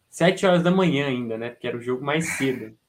Sete 0.09 0.45
horas 0.45 0.63
da 0.63 0.71
manhã 0.71 1.07
ainda, 1.07 1.37
né? 1.37 1.49
Porque 1.49 1.67
era 1.67 1.77
o 1.77 1.81
jogo 1.81 2.03
mais 2.03 2.25
cedo. 2.37 2.75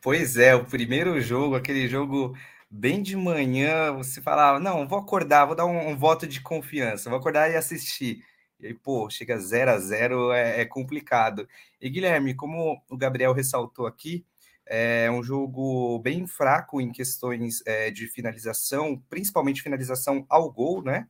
Pois 0.00 0.36
é, 0.36 0.54
o 0.54 0.64
primeiro 0.64 1.20
jogo, 1.20 1.56
aquele 1.56 1.88
jogo 1.88 2.36
bem 2.70 3.02
de 3.02 3.16
manhã, 3.16 3.90
você 3.90 4.22
falava, 4.22 4.60
não, 4.60 4.86
vou 4.86 4.98
acordar, 4.98 5.44
vou 5.44 5.56
dar 5.56 5.66
um, 5.66 5.88
um 5.88 5.96
voto 5.96 6.24
de 6.24 6.40
confiança, 6.40 7.10
vou 7.10 7.18
acordar 7.18 7.50
e 7.50 7.56
assistir. 7.56 8.22
E 8.60 8.66
aí, 8.66 8.74
pô, 8.74 9.10
chega 9.10 9.38
0 9.38 9.70
a 9.72 9.78
0 9.78 10.32
é, 10.32 10.60
é 10.60 10.64
complicado. 10.64 11.48
E 11.80 11.90
Guilherme, 11.90 12.34
como 12.34 12.80
o 12.88 12.96
Gabriel 12.96 13.32
ressaltou 13.32 13.86
aqui, 13.86 14.24
é 14.66 15.10
um 15.10 15.22
jogo 15.22 15.98
bem 16.00 16.26
fraco 16.26 16.80
em 16.80 16.90
questões 16.90 17.62
é, 17.66 17.90
de 17.90 18.08
finalização, 18.08 19.00
principalmente 19.08 19.62
finalização 19.62 20.26
ao 20.28 20.50
gol, 20.50 20.82
né? 20.82 21.06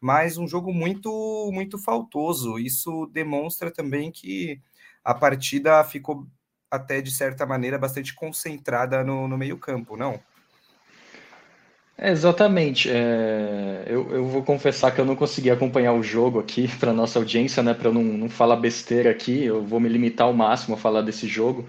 Mas 0.00 0.38
um 0.38 0.46
jogo 0.46 0.72
muito, 0.72 1.50
muito 1.52 1.78
faltoso. 1.78 2.58
Isso 2.58 3.06
demonstra 3.12 3.70
também 3.70 4.10
que 4.10 4.60
a 5.04 5.14
partida 5.14 5.82
ficou 5.84 6.26
até 6.70 7.00
de 7.00 7.10
certa 7.10 7.44
maneira 7.44 7.78
bastante 7.78 8.14
concentrada 8.14 9.02
no, 9.02 9.26
no 9.26 9.36
meio-campo, 9.36 9.96
não? 9.96 10.20
Exatamente. 12.02 12.88
É, 12.90 13.84
eu, 13.86 14.10
eu 14.10 14.24
vou 14.24 14.42
confessar 14.42 14.90
que 14.90 15.00
eu 15.00 15.04
não 15.04 15.14
consegui 15.14 15.50
acompanhar 15.50 15.92
o 15.92 16.02
jogo 16.02 16.38
aqui 16.38 16.66
para 16.80 16.92
nossa 16.92 17.18
audiência, 17.18 17.62
né? 17.62 17.74
Para 17.74 17.88
eu 17.88 17.94
não, 17.94 18.02
não 18.02 18.28
falar 18.28 18.56
besteira 18.56 19.10
aqui, 19.10 19.44
eu 19.44 19.62
vou 19.62 19.78
me 19.78 19.88
limitar 19.88 20.26
ao 20.26 20.32
máximo 20.32 20.76
a 20.76 20.78
falar 20.78 21.02
desse 21.02 21.26
jogo, 21.26 21.68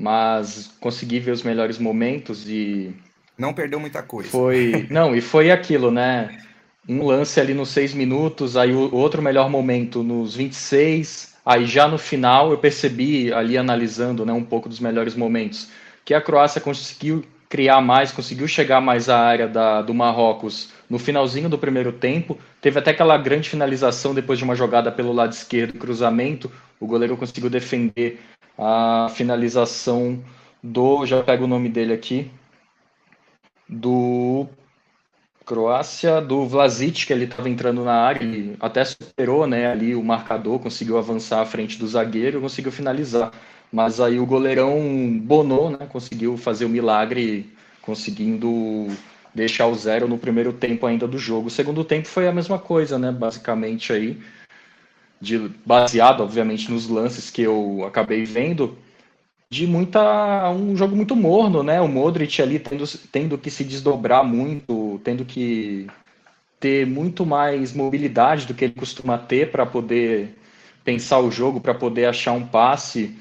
mas 0.00 0.70
consegui 0.80 1.20
ver 1.20 1.32
os 1.32 1.42
melhores 1.42 1.78
momentos 1.78 2.48
e. 2.48 2.92
Não 3.38 3.52
perdeu 3.52 3.78
muita 3.78 4.02
coisa. 4.02 4.30
Foi. 4.30 4.86
Não, 4.90 5.14
e 5.14 5.20
foi 5.20 5.50
aquilo, 5.50 5.90
né? 5.90 6.40
Um 6.88 7.04
lance 7.04 7.38
ali 7.38 7.54
nos 7.54 7.68
seis 7.68 7.92
minutos, 7.92 8.56
aí 8.56 8.72
o 8.72 8.94
outro 8.94 9.22
melhor 9.22 9.48
momento 9.50 10.02
nos 10.02 10.34
26, 10.34 11.30
Aí 11.44 11.66
já 11.66 11.88
no 11.88 11.98
final 11.98 12.50
eu 12.50 12.58
percebi 12.58 13.32
ali 13.32 13.56
analisando 13.56 14.26
né, 14.26 14.32
um 14.32 14.44
pouco 14.44 14.68
dos 14.68 14.78
melhores 14.78 15.14
momentos 15.14 15.68
que 16.04 16.14
a 16.14 16.20
Croácia 16.20 16.60
conseguiu 16.60 17.24
criar 17.48 17.80
mais, 17.80 18.12
conseguiu 18.12 18.46
chegar 18.46 18.80
mais 18.80 19.08
à 19.08 19.18
área 19.18 19.48
da, 19.48 19.82
do 19.82 19.92
Marrocos 19.92 20.70
no 20.88 20.98
finalzinho 20.98 21.48
do 21.48 21.58
primeiro 21.58 21.92
tempo. 21.92 22.38
Teve 22.60 22.78
até 22.78 22.92
aquela 22.92 23.18
grande 23.18 23.48
finalização 23.48 24.14
depois 24.14 24.38
de 24.38 24.44
uma 24.44 24.54
jogada 24.54 24.92
pelo 24.92 25.12
lado 25.12 25.32
esquerdo, 25.32 25.78
cruzamento. 25.78 26.50
O 26.78 26.86
goleiro 26.86 27.16
conseguiu 27.16 27.50
defender 27.50 28.20
a 28.60 29.08
finalização 29.08 30.22
do. 30.62 31.06
Já 31.06 31.22
pego 31.22 31.44
o 31.44 31.48
nome 31.48 31.68
dele 31.68 31.94
aqui. 31.94 32.30
Do 33.68 34.46
Croácia 35.46 36.20
do 36.20 36.46
Vlasic, 36.46 37.06
que 37.06 37.12
ele 37.12 37.24
estava 37.24 37.48
entrando 37.48 37.84
na 37.84 37.94
área, 37.94 38.22
ele 38.22 38.56
até 38.60 38.84
superou 38.84 39.46
né, 39.46 39.66
ali 39.66 39.94
o 39.94 40.02
marcador, 40.02 40.58
conseguiu 40.58 40.98
avançar 40.98 41.40
à 41.40 41.46
frente 41.46 41.78
do 41.78 41.88
zagueiro 41.88 42.40
conseguiu 42.40 42.70
finalizar. 42.70 43.32
Mas 43.72 44.00
aí 44.00 44.18
o 44.18 44.26
goleirão 44.26 44.78
Bono 45.20 45.70
né, 45.70 45.86
conseguiu 45.88 46.36
fazer 46.36 46.64
o 46.64 46.68
milagre, 46.68 47.52
conseguindo 47.80 48.88
deixar 49.34 49.66
o 49.68 49.74
zero 49.74 50.08
no 50.08 50.18
primeiro 50.18 50.52
tempo 50.52 50.86
ainda 50.86 51.06
do 51.06 51.18
jogo. 51.18 51.48
O 51.48 51.50
segundo 51.50 51.84
tempo 51.84 52.08
foi 52.08 52.28
a 52.28 52.32
mesma 52.32 52.58
coisa, 52.58 52.98
né, 52.98 53.10
basicamente 53.12 53.92
aí, 53.92 54.20
de, 55.20 55.50
baseado 55.64 56.22
obviamente 56.22 56.70
nos 56.70 56.88
lances 56.88 57.30
que 57.30 57.42
eu 57.42 57.84
acabei 57.86 58.24
vendo, 58.24 58.76
de 59.50 59.66
muita 59.66 60.50
um 60.50 60.76
jogo 60.76 60.96
muito 60.96 61.16
morno, 61.16 61.62
né? 61.62 61.80
O 61.80 61.88
Modric 61.88 62.40
ali 62.40 62.58
tendo, 62.58 62.84
tendo 63.10 63.36
que 63.38 63.50
se 63.50 63.64
desdobrar 63.64 64.24
muito, 64.24 65.00
tendo 65.04 65.24
que 65.24 65.88
ter 66.60 66.86
muito 66.86 67.26
mais 67.26 67.72
mobilidade 67.72 68.46
do 68.46 68.54
que 68.54 68.66
ele 68.66 68.74
costuma 68.74 69.18
ter 69.18 69.50
para 69.50 69.66
poder 69.66 70.36
pensar 70.84 71.18
o 71.18 71.30
jogo, 71.30 71.60
para 71.60 71.74
poder 71.74 72.06
achar 72.06 72.32
um 72.32 72.46
passe. 72.46 73.18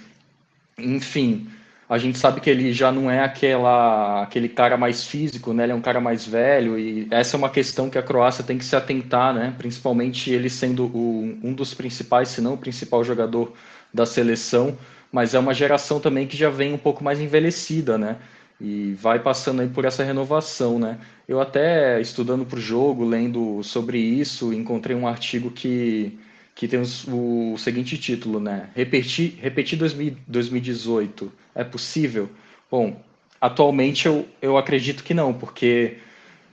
Enfim, 0.78 1.48
a 1.90 1.98
gente 1.98 2.20
sabe 2.20 2.40
que 2.40 2.50
ele 2.50 2.72
já 2.72 2.92
não 2.92 3.10
é 3.10 3.24
aquela, 3.24 4.24
aquele 4.24 4.48
cara 4.48 4.78
mais 4.78 5.06
físico, 5.06 5.54
né? 5.54 5.64
Ele 5.64 5.72
é 5.74 5.76
um 5.76 5.82
cara 5.82 6.00
mais 6.00 6.26
velho 6.26 6.78
e 6.78 7.08
essa 7.10 7.36
é 7.36 7.38
uma 7.38 7.50
questão 7.50 7.90
que 7.90 7.98
a 7.98 8.04
Croácia 8.04 8.44
tem 8.44 8.58
que 8.58 8.66
se 8.66 8.76
atentar, 8.76 9.34
né? 9.34 9.54
Principalmente 9.58 10.32
ele 10.32 10.50
sendo 10.50 10.86
o, 10.86 11.38
um 11.44 11.54
dos 11.54 11.74
principais, 11.74 12.30
se 12.30 12.42
não 12.42 12.54
o 12.54 12.58
principal 12.58 13.04
jogador 13.04 13.54
da 13.94 14.06
seleção 14.06 14.78
mas 15.12 15.34
é 15.34 15.40
uma 15.40 15.54
geração 15.54 16.00
também 16.00 16.28
que 16.28 16.38
já 16.38 16.50
vem 16.50 16.74
um 16.74 16.78
pouco 16.78 17.04
mais 17.04 17.20
envelhecida, 17.20 17.98
né? 17.98 18.18
E 18.62 18.94
vai 18.94 19.20
passando 19.20 19.62
aí 19.62 19.70
por 19.70 19.86
essa 19.86 20.04
renovação, 20.04 20.78
né? 20.78 21.00
Eu 21.28 21.40
até 21.42 22.00
estudando 22.02 22.46
para 22.46 22.58
o 22.58 22.62
jogo, 22.62 23.06
lendo 23.06 23.64
sobre 23.64 23.98
isso, 23.98 24.54
encontrei 24.54 24.96
um 24.96 25.08
artigo 25.08 25.50
que, 25.50 26.20
que 26.60 26.68
tem 26.68 26.82
o, 27.08 27.54
o 27.54 27.58
seguinte 27.58 27.98
título, 27.98 28.38
né? 28.38 28.70
Repetir, 28.76 29.40
repetir 29.42 29.80
2018 29.80 31.32
é 31.56 31.64
possível? 31.64 32.30
Bom, 32.70 33.02
atualmente 33.40 34.08
eu, 34.08 34.28
eu 34.42 34.58
acredito 34.58 35.02
que 35.02 35.14
não, 35.14 35.34
porque 35.34 36.00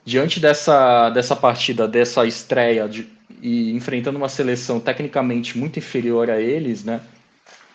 diante 0.04 0.38
dessa, 0.38 1.10
dessa 1.10 1.34
partida, 1.34 1.88
dessa 1.88 2.24
estreia 2.24 2.88
de, 2.88 3.08
e 3.42 3.72
enfrentando 3.72 4.16
uma 4.16 4.28
seleção 4.28 4.78
tecnicamente 4.78 5.58
muito 5.58 5.80
inferior 5.80 6.30
a 6.30 6.40
eles, 6.40 6.84
né? 6.84 7.00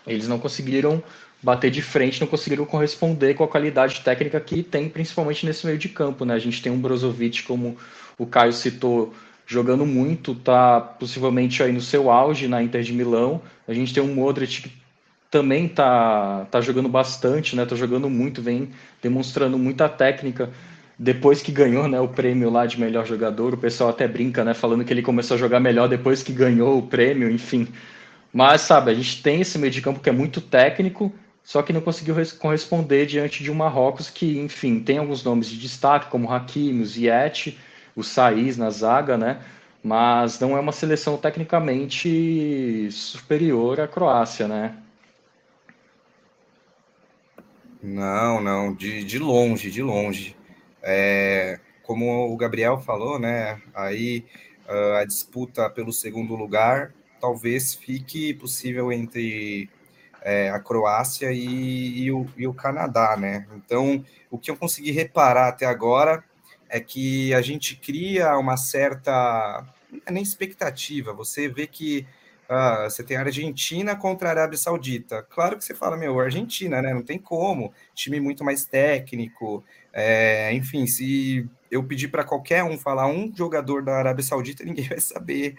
Eles 0.07 0.25
não 0.25 0.39
conseguiram 0.39 1.03
bater 1.43 1.69
de 1.69 1.81
frente, 1.81 2.21
não 2.21 2.27
conseguiram 2.27 2.63
corresponder 2.63 3.33
com 3.33 3.43
a 3.43 3.47
qualidade 3.49 3.99
técnica 3.99 4.39
que 4.39 4.63
tem, 4.63 4.87
principalmente 4.87 5.45
nesse 5.45 5.65
meio 5.65 5.77
de 5.77 5.89
campo. 5.89 6.23
Né? 6.23 6.33
A 6.33 6.39
gente 6.39 6.61
tem 6.61 6.71
um 6.71 6.79
Brozovic, 6.79 7.43
como 7.43 7.75
o 8.17 8.25
Caio 8.25 8.53
citou, 8.53 9.13
jogando 9.51 9.85
muito, 9.85 10.33
tá 10.33 10.79
possivelmente 10.79 11.61
aí 11.61 11.73
no 11.73 11.81
seu 11.81 12.09
auge 12.09 12.47
na 12.47 12.63
Inter 12.63 12.81
de 12.83 12.93
Milão. 12.93 13.41
A 13.67 13.73
gente 13.73 13.93
tem 13.93 14.01
um 14.01 14.13
Modric 14.13 14.61
que 14.61 14.71
também 15.29 15.67
tá, 15.67 16.47
tá 16.49 16.61
jogando 16.61 16.87
bastante, 16.87 17.53
né? 17.53 17.65
Tá 17.65 17.75
jogando 17.75 18.09
muito, 18.09 18.41
vem 18.41 18.69
demonstrando 19.01 19.57
muita 19.57 19.89
técnica. 19.89 20.49
Depois 20.97 21.41
que 21.41 21.51
ganhou 21.51 21.85
né, 21.87 21.99
o 21.99 22.07
prêmio 22.07 22.49
lá 22.49 22.65
de 22.65 22.79
melhor 22.79 23.05
jogador, 23.05 23.53
o 23.53 23.57
pessoal 23.57 23.89
até 23.89 24.07
brinca, 24.07 24.45
né? 24.45 24.53
Falando 24.53 24.85
que 24.85 24.93
ele 24.93 25.01
começou 25.01 25.35
a 25.35 25.37
jogar 25.37 25.59
melhor 25.59 25.89
depois 25.89 26.23
que 26.23 26.31
ganhou 26.31 26.77
o 26.77 26.83
prêmio, 26.83 27.29
enfim. 27.29 27.67
Mas, 28.31 28.61
sabe, 28.61 28.91
a 28.91 28.93
gente 28.93 29.21
tem 29.21 29.41
esse 29.41 29.57
meio 29.57 29.71
de 29.71 29.81
campo 29.81 29.99
que 29.99 30.09
é 30.09 30.13
muito 30.13 30.39
técnico, 30.39 31.11
só 31.43 31.61
que 31.61 31.73
não 31.73 31.81
conseguiu 31.81 32.15
corresponder 32.39 33.05
diante 33.05 33.43
de 33.43 33.51
um 33.51 33.55
Marrocos 33.55 34.09
que, 34.09 34.39
enfim, 34.39 34.79
tem 34.79 34.97
alguns 34.97 35.23
nomes 35.23 35.49
de 35.49 35.57
destaque, 35.57 36.09
como 36.09 36.31
Hakimi, 36.31 36.85
Ziyech, 36.85 37.57
o 37.95 38.03
Saiz 38.03 38.57
na 38.57 38.69
zaga, 38.69 39.17
né? 39.17 39.41
Mas 39.83 40.39
não 40.39 40.55
é 40.55 40.59
uma 40.59 40.71
seleção 40.71 41.17
tecnicamente 41.17 42.89
superior 42.91 43.79
à 43.79 43.87
Croácia, 43.87 44.47
né? 44.47 44.77
Não, 47.81 48.39
não, 48.41 48.73
de, 48.73 49.03
de 49.03 49.17
longe, 49.17 49.71
de 49.71 49.81
longe. 49.81 50.35
É, 50.83 51.59
como 51.83 52.31
o 52.31 52.37
Gabriel 52.37 52.79
falou, 52.79 53.17
né? 53.17 53.59
Aí 53.73 54.23
uh, 54.67 54.97
a 54.97 55.05
disputa 55.05 55.69
pelo 55.69 55.91
segundo 55.91 56.35
lugar 56.35 56.93
talvez 57.19 57.73
fique 57.73 58.33
possível 58.33 58.91
entre 58.91 59.69
é, 60.21 60.49
a 60.49 60.59
Croácia 60.59 61.31
e, 61.31 62.03
e, 62.03 62.11
o, 62.11 62.27
e, 62.37 62.47
o, 62.47 62.53
Canadá, 62.53 63.15
né? 63.17 63.47
Então, 63.55 64.03
o 64.29 64.37
que 64.37 64.49
eu 64.49 64.57
consegui 64.57 64.91
reparar 64.91 65.47
até 65.47 65.65
agora 65.65 66.23
é 66.71 66.79
que 66.79 67.33
a 67.33 67.41
gente 67.41 67.75
cria 67.75 68.37
uma 68.37 68.55
certa 68.55 69.65
é 70.05 70.11
nem 70.11 70.23
expectativa. 70.23 71.13
Você 71.13 71.49
vê 71.49 71.67
que 71.67 72.07
ah, 72.47 72.89
você 72.89 73.03
tem 73.03 73.17
a 73.17 73.21
Argentina 73.21 73.95
contra 73.95 74.29
a 74.29 74.31
Arábia 74.31 74.57
Saudita. 74.57 75.21
Claro 75.29 75.57
que 75.57 75.65
você 75.65 75.75
fala, 75.75 75.97
meu, 75.97 76.19
Argentina, 76.19 76.81
né? 76.81 76.93
Não 76.93 77.03
tem 77.03 77.19
como. 77.19 77.73
Time 77.93 78.19
muito 78.21 78.43
mais 78.43 78.65
técnico. 78.65 79.63
É, 79.93 80.53
enfim, 80.53 80.87
se 80.87 81.47
eu 81.69 81.83
pedir 81.83 82.07
para 82.07 82.23
qualquer 82.23 82.63
um 82.63 82.77
falar 82.77 83.07
um 83.07 83.31
jogador 83.35 83.83
da 83.83 83.97
Arábia 83.97 84.23
Saudita, 84.23 84.63
ninguém 84.65 84.87
vai 84.87 84.99
saber 84.99 85.57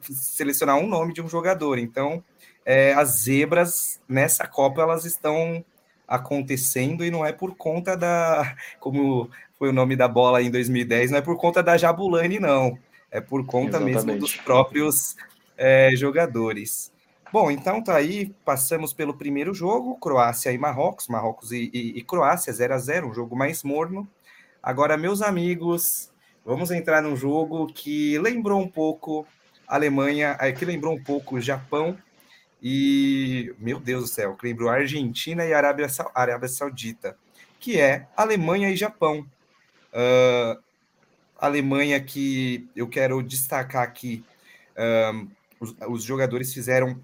selecionar 0.00 0.76
um 0.76 0.86
nome 0.86 1.12
de 1.12 1.20
um 1.20 1.28
jogador. 1.28 1.78
Então, 1.78 2.24
é, 2.64 2.94
as 2.94 3.22
zebras 3.24 4.00
nessa 4.08 4.46
Copa 4.46 4.80
elas 4.80 5.04
estão 5.04 5.62
acontecendo 6.06 7.04
e 7.04 7.10
não 7.10 7.24
é 7.24 7.32
por 7.32 7.54
conta 7.56 7.96
da, 7.96 8.56
como 8.80 9.30
foi 9.64 9.70
o 9.70 9.72
nome 9.72 9.96
da 9.96 10.06
bola 10.06 10.42
em 10.42 10.50
2010, 10.50 11.10
não 11.10 11.18
é 11.18 11.22
por 11.22 11.38
conta 11.38 11.62
da 11.62 11.78
Jabulani, 11.78 12.38
não. 12.38 12.78
É 13.10 13.18
por 13.18 13.46
conta 13.46 13.78
Exatamente. 13.78 13.94
mesmo 13.94 14.18
dos 14.18 14.36
próprios 14.36 15.16
é, 15.56 15.90
jogadores. 15.96 16.92
Bom, 17.32 17.50
então 17.50 17.82
tá 17.82 17.96
aí, 17.96 18.26
passamos 18.44 18.92
pelo 18.92 19.14
primeiro 19.14 19.54
jogo, 19.54 19.96
Croácia 19.96 20.52
e 20.52 20.58
Marrocos, 20.58 21.08
Marrocos 21.08 21.50
e, 21.50 21.70
e, 21.72 21.98
e 21.98 22.02
Croácia, 22.02 22.52
0 22.52 22.74
a 22.74 22.78
0 22.78 23.08
um 23.08 23.14
jogo 23.14 23.34
mais 23.34 23.62
morno. 23.62 24.06
Agora, 24.62 24.98
meus 24.98 25.22
amigos, 25.22 26.10
vamos 26.44 26.70
entrar 26.70 27.00
num 27.00 27.16
jogo 27.16 27.66
que 27.68 28.18
lembrou 28.18 28.60
um 28.60 28.68
pouco 28.68 29.26
a 29.66 29.76
Alemanha, 29.76 30.36
é, 30.38 30.52
que 30.52 30.66
lembrou 30.66 30.92
um 30.92 31.02
pouco 31.02 31.36
o 31.36 31.40
Japão 31.40 31.96
e, 32.62 33.54
meu 33.58 33.80
Deus 33.80 34.02
do 34.02 34.08
céu, 34.08 34.36
que 34.36 34.46
lembrou 34.46 34.68
a 34.68 34.74
Argentina 34.74 35.42
e 35.46 35.54
a 35.54 35.56
Arábia, 35.56 35.86
Arábia 36.14 36.48
Saudita, 36.50 37.16
que 37.58 37.80
é 37.80 38.06
Alemanha 38.14 38.68
e 38.68 38.76
Japão. 38.76 39.26
Uh, 39.94 40.60
Alemanha 41.38 42.00
que 42.00 42.68
eu 42.74 42.88
quero 42.88 43.22
destacar 43.22 43.82
aqui, 43.82 44.24
um, 45.14 45.28
os, 45.60 45.74
os 45.88 46.02
jogadores 46.02 46.52
fizeram 46.52 47.00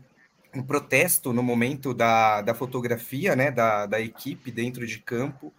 um 0.55 0.63
protesto 0.63 1.33
no 1.33 1.43
momento 1.43 1.95
da, 1.95 2.41
da 2.41 2.55
fotografia 2.55 3.37
né, 3.37 3.51
da, 3.51 3.87
da 3.87 4.01
equipe 4.01 4.51
dentro 4.51 4.87
de 4.87 4.99
campo. 4.99 5.53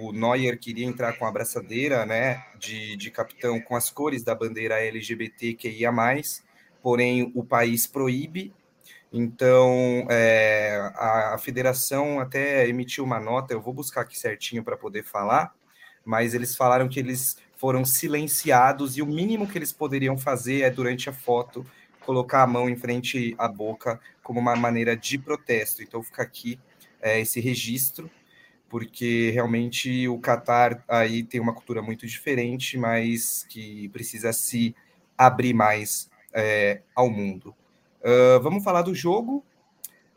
o 0.00 0.12
Neuer 0.12 0.58
queria 0.58 0.86
entrar 0.86 1.14
com 1.14 1.24
a 1.24 1.28
abraçadeira 1.28 2.06
né, 2.06 2.44
de, 2.58 2.96
de 2.96 3.10
capitão 3.10 3.60
com 3.60 3.74
as 3.74 3.90
cores 3.90 4.22
da 4.22 4.34
bandeira 4.34 4.80
LGBTQIA, 4.80 5.90
porém 6.82 7.32
o 7.34 7.44
país 7.44 7.86
proíbe. 7.86 8.52
Então 9.12 10.06
é, 10.10 10.92
a, 10.94 11.34
a 11.34 11.38
federação 11.38 12.20
até 12.20 12.68
emitiu 12.68 13.02
uma 13.02 13.18
nota, 13.18 13.54
eu 13.54 13.60
vou 13.60 13.72
buscar 13.72 14.02
aqui 14.02 14.18
certinho 14.18 14.62
para 14.62 14.76
poder 14.76 15.02
falar, 15.02 15.54
mas 16.06 16.32
eles 16.32 16.56
falaram 16.56 16.88
que 16.88 17.00
eles 17.00 17.36
foram 17.56 17.84
silenciados 17.84 18.96
e 18.96 19.02
o 19.02 19.06
mínimo 19.06 19.48
que 19.48 19.58
eles 19.58 19.72
poderiam 19.72 20.16
fazer 20.16 20.62
é 20.62 20.70
durante 20.70 21.10
a 21.10 21.12
foto 21.12 21.66
colocar 22.00 22.42
a 22.42 22.46
mão 22.46 22.70
em 22.70 22.76
frente 22.76 23.34
à 23.36 23.48
boca 23.48 24.00
como 24.22 24.38
uma 24.38 24.54
maneira 24.54 24.96
de 24.96 25.18
protesto. 25.18 25.82
Então 25.82 26.02
fica 26.02 26.22
aqui 26.22 26.58
é, 27.02 27.20
esse 27.20 27.40
registro, 27.40 28.08
porque 28.68 29.30
realmente 29.30 30.06
o 30.06 30.18
Catar 30.18 30.84
aí 30.86 31.24
tem 31.24 31.40
uma 31.40 31.52
cultura 31.52 31.82
muito 31.82 32.06
diferente, 32.06 32.78
mas 32.78 33.44
que 33.48 33.88
precisa 33.88 34.32
se 34.32 34.74
abrir 35.18 35.52
mais 35.52 36.08
é, 36.32 36.82
ao 36.94 37.10
mundo. 37.10 37.54
Uh, 38.00 38.40
vamos 38.40 38.62
falar 38.62 38.82
do 38.82 38.94
jogo. 38.94 39.44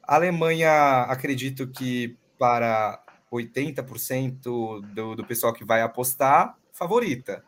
A 0.03 0.15
Alemanha, 0.15 1.03
acredito 1.03 1.67
que 1.67 2.15
para 2.37 3.03
80% 3.31 4.81
do, 4.93 5.15
do 5.15 5.25
pessoal 5.25 5.53
que 5.53 5.63
vai 5.63 5.81
apostar, 5.81 6.55
favorita. 6.73 7.43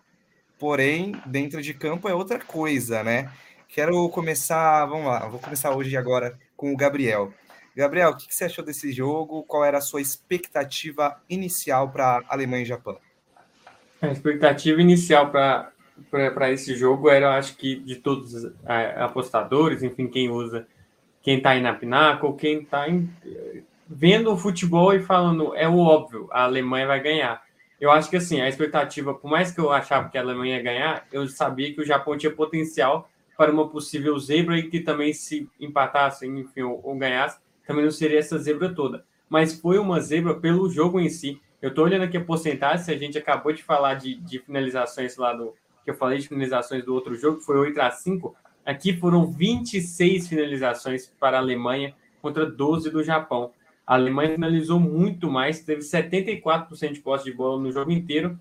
Porém, 0.59 1.13
dentro 1.25 1.61
de 1.61 1.73
campo 1.73 2.07
é 2.07 2.13
outra 2.13 2.39
coisa, 2.39 3.03
né? 3.03 3.31
Quero 3.67 4.07
começar, 4.09 4.85
vamos 4.85 5.07
lá, 5.07 5.27
vou 5.27 5.39
começar 5.39 5.73
hoje 5.75 5.95
agora 5.95 6.37
com 6.55 6.73
o 6.73 6.77
Gabriel. 6.77 7.33
Gabriel, 7.75 8.09
o 8.09 8.17
que 8.17 8.33
você 8.33 8.43
achou 8.43 8.63
desse 8.63 8.91
jogo? 8.91 9.43
Qual 9.43 9.63
era 9.63 9.77
a 9.77 9.81
sua 9.81 10.01
expectativa 10.01 11.19
inicial 11.29 11.89
para 11.89 12.21
Alemanha 12.27 12.63
e 12.63 12.65
Japão? 12.65 12.97
A 14.01 14.07
expectativa 14.07 14.81
inicial 14.81 15.31
para 15.31 16.51
esse 16.51 16.75
jogo 16.75 17.09
era, 17.09 17.37
acho 17.37 17.55
que, 17.55 17.75
de 17.75 17.95
todos 17.95 18.33
os 18.33 18.53
apostadores, 18.97 19.81
enfim, 19.83 20.07
quem 20.07 20.29
usa, 20.29 20.67
quem 21.21 21.37
está 21.37 21.51
aí 21.51 21.61
na 21.61 21.73
Pinnacle, 21.73 22.35
quem 22.35 22.61
está 22.61 22.87
vendo 23.93 24.31
o 24.31 24.37
futebol 24.37 24.93
e 24.93 25.01
falando, 25.01 25.53
é 25.53 25.67
o 25.67 25.77
óbvio, 25.77 26.29
a 26.31 26.43
Alemanha 26.43 26.87
vai 26.87 27.01
ganhar. 27.01 27.43
Eu 27.79 27.91
acho 27.91 28.09
que, 28.09 28.15
assim, 28.15 28.39
a 28.39 28.47
expectativa, 28.47 29.13
por 29.13 29.29
mais 29.29 29.51
que 29.51 29.59
eu 29.59 29.71
achava 29.71 30.07
que 30.07 30.17
a 30.17 30.21
Alemanha 30.21 30.57
ia 30.57 30.63
ganhar, 30.63 31.07
eu 31.11 31.27
sabia 31.27 31.73
que 31.73 31.81
o 31.81 31.85
Japão 31.85 32.17
tinha 32.17 32.31
potencial 32.31 33.09
para 33.35 33.51
uma 33.51 33.67
possível 33.67 34.17
zebra 34.17 34.57
e 34.57 34.69
que 34.69 34.79
também 34.79 35.11
se 35.13 35.49
empatasse, 35.59 36.25
enfim, 36.25 36.61
ou, 36.61 36.79
ou 36.83 36.95
ganhasse, 36.95 37.39
também 37.67 37.83
não 37.83 37.91
seria 37.91 38.19
essa 38.19 38.37
zebra 38.37 38.73
toda. 38.73 39.03
Mas 39.27 39.59
foi 39.59 39.77
uma 39.77 39.99
zebra 39.99 40.35
pelo 40.35 40.69
jogo 40.69 40.99
em 40.99 41.09
si. 41.09 41.41
Eu 41.61 41.69
estou 41.69 41.85
olhando 41.85 42.03
aqui 42.03 42.17
a 42.17 42.23
porcentagem, 42.23 42.85
se 42.85 42.91
a 42.91 42.97
gente 42.97 43.17
acabou 43.17 43.51
de 43.51 43.63
falar 43.63 43.95
de, 43.95 44.15
de 44.15 44.39
finalizações 44.39 45.17
lá 45.17 45.33
do. 45.33 45.53
que 45.83 45.91
eu 45.91 45.95
falei 45.95 46.19
de 46.19 46.27
finalizações 46.27 46.85
do 46.85 46.93
outro 46.93 47.15
jogo, 47.15 47.41
foi 47.41 47.57
8 47.57 47.81
a 47.81 47.91
5. 47.91 48.35
Aqui 48.65 48.95
foram 48.95 49.25
26 49.25 50.27
finalizações 50.27 51.11
para 51.19 51.37
a 51.37 51.39
Alemanha 51.41 51.93
contra 52.21 52.45
12 52.45 52.89
do 52.89 53.03
Japão. 53.03 53.51
A 53.91 53.95
Alemanha 53.95 54.35
finalizou 54.35 54.79
muito 54.79 55.29
mais, 55.29 55.63
teve 55.63 55.81
74% 55.81 56.93
de 56.93 57.01
posse 57.01 57.25
de 57.25 57.33
bola 57.33 57.61
no 57.61 57.71
jogo 57.71 57.91
inteiro 57.91 58.39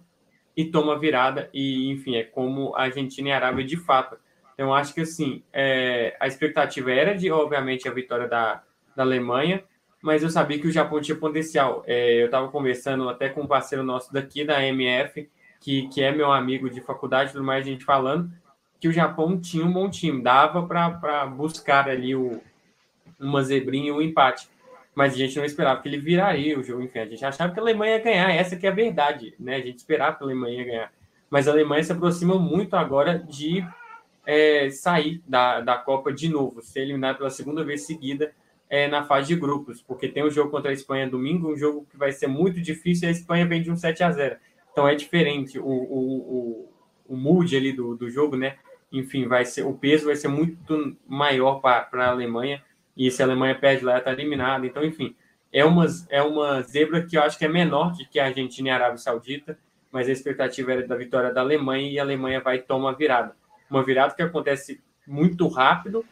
e 0.56 0.64
toma 0.64 0.98
virada. 0.98 1.50
E, 1.52 1.90
enfim, 1.90 2.16
é 2.16 2.22
como 2.22 2.74
a 2.76 2.82
Argentina 2.82 3.30
e 3.30 3.32
a 3.32 3.36
Arábia 3.36 3.64
de 3.64 3.76
fato 3.76 4.16
então, 4.60 4.74
acho 4.74 4.92
que 4.92 5.00
assim, 5.00 5.42
é, 5.54 6.14
a 6.20 6.26
expectativa 6.26 6.92
era 6.92 7.16
de, 7.16 7.30
obviamente, 7.30 7.88
a 7.88 7.90
vitória 7.90 8.28
da, 8.28 8.62
da 8.94 9.02
Alemanha, 9.02 9.64
mas 10.02 10.22
eu 10.22 10.28
sabia 10.28 10.58
que 10.58 10.66
o 10.66 10.70
Japão 10.70 11.00
tinha 11.00 11.16
potencial. 11.16 11.82
É, 11.86 12.20
eu 12.20 12.26
estava 12.26 12.46
conversando 12.48 13.08
até 13.08 13.30
com 13.30 13.40
um 13.40 13.46
parceiro 13.46 13.82
nosso 13.82 14.12
daqui 14.12 14.44
da 14.44 14.62
MF, 14.62 15.30
que, 15.62 15.88
que 15.88 16.02
é 16.02 16.12
meu 16.12 16.30
amigo 16.30 16.68
de 16.68 16.82
faculdade, 16.82 17.32
tudo 17.32 17.42
mais, 17.42 17.66
a 17.66 17.70
gente 17.70 17.86
falando 17.86 18.30
que 18.78 18.86
o 18.86 18.92
Japão 18.92 19.40
tinha 19.40 19.64
um 19.64 19.72
bom 19.72 19.88
time, 19.88 20.22
dava 20.22 20.66
para 20.66 21.24
buscar 21.24 21.88
ali 21.88 22.14
o, 22.14 22.38
uma 23.18 23.42
zebrinha 23.42 23.88
e 23.88 23.92
um 23.92 24.02
empate. 24.02 24.46
Mas 25.00 25.14
a 25.14 25.16
gente 25.16 25.38
não 25.38 25.46
esperava 25.46 25.80
que 25.80 25.88
ele 25.88 25.96
viraria 25.96 26.58
o 26.58 26.62
jogo. 26.62 26.82
Enfim, 26.82 26.98
a 26.98 27.06
gente 27.06 27.24
achava 27.24 27.50
que 27.54 27.58
a 27.58 27.62
Alemanha 27.62 27.96
ia 27.96 28.02
ganhar, 28.02 28.30
essa 28.34 28.54
que 28.54 28.66
é 28.66 28.68
a 28.68 28.74
verdade, 28.74 29.34
né? 29.40 29.56
A 29.56 29.60
gente 29.60 29.78
esperava 29.78 30.14
que 30.14 30.22
a 30.22 30.26
Alemanha 30.26 30.58
ia 30.58 30.64
ganhar. 30.66 30.92
Mas 31.30 31.48
a 31.48 31.52
Alemanha 31.52 31.82
se 31.82 31.90
aproxima 31.90 32.38
muito 32.38 32.76
agora 32.76 33.18
de 33.18 33.66
é, 34.26 34.68
sair 34.68 35.22
da, 35.26 35.62
da 35.62 35.78
Copa 35.78 36.12
de 36.12 36.28
novo, 36.28 36.60
ser 36.60 36.80
eliminado 36.80 37.16
pela 37.16 37.30
segunda 37.30 37.64
vez 37.64 37.86
seguida 37.86 38.34
é, 38.68 38.88
na 38.88 39.02
fase 39.02 39.28
de 39.28 39.36
grupos, 39.36 39.80
porque 39.80 40.06
tem 40.06 40.22
um 40.22 40.30
jogo 40.30 40.50
contra 40.50 40.70
a 40.70 40.74
Espanha 40.74 41.08
domingo, 41.08 41.50
um 41.50 41.56
jogo 41.56 41.86
que 41.90 41.96
vai 41.96 42.12
ser 42.12 42.26
muito 42.26 42.60
difícil, 42.60 43.08
e 43.08 43.08
a 43.08 43.12
Espanha 43.12 43.46
vem 43.46 43.62
de 43.62 43.70
um 43.70 43.76
7 43.76 44.02
a 44.02 44.12
0 44.12 44.36
Então 44.70 44.86
é 44.86 44.94
diferente 44.94 45.58
o, 45.58 45.64
o, 45.64 46.68
o, 47.08 47.14
o 47.14 47.16
mood 47.16 47.56
ali 47.56 47.72
do, 47.72 47.96
do 47.96 48.10
jogo, 48.10 48.36
né? 48.36 48.58
Enfim, 48.92 49.26
vai 49.26 49.46
ser 49.46 49.62
o 49.62 49.72
peso 49.72 50.04
vai 50.04 50.16
ser 50.16 50.28
muito 50.28 50.94
maior 51.08 51.62
para 51.62 51.88
a 51.90 52.10
Alemanha, 52.10 52.62
e 53.06 53.10
se 53.10 53.22
a 53.22 53.26
Alemanha 53.26 53.54
perde 53.54 53.84
lá, 53.84 53.98
está 53.98 54.12
eliminada. 54.12 54.66
Então, 54.66 54.84
enfim, 54.84 55.16
é 55.52 55.64
uma, 55.64 55.86
é 56.08 56.22
uma 56.22 56.62
zebra 56.62 57.04
que 57.04 57.16
eu 57.16 57.22
acho 57.22 57.38
que 57.38 57.44
é 57.44 57.48
menor 57.48 57.92
do 57.92 58.06
que 58.08 58.20
a 58.20 58.26
Argentina 58.26 58.68
e 58.68 58.70
a 58.70 58.74
Arábia 58.74 58.98
Saudita, 58.98 59.58
mas 59.90 60.08
a 60.08 60.12
expectativa 60.12 60.72
era 60.72 60.86
da 60.86 60.96
vitória 60.96 61.32
da 61.32 61.40
Alemanha 61.40 61.90
e 61.90 61.98
a 61.98 62.02
Alemanha 62.02 62.40
vai 62.40 62.58
tomar 62.58 62.92
virada 62.92 63.34
uma 63.70 63.84
virada 63.84 64.14
que 64.14 64.22
acontece 64.22 64.82
muito 65.06 65.46
rápido, 65.46 66.04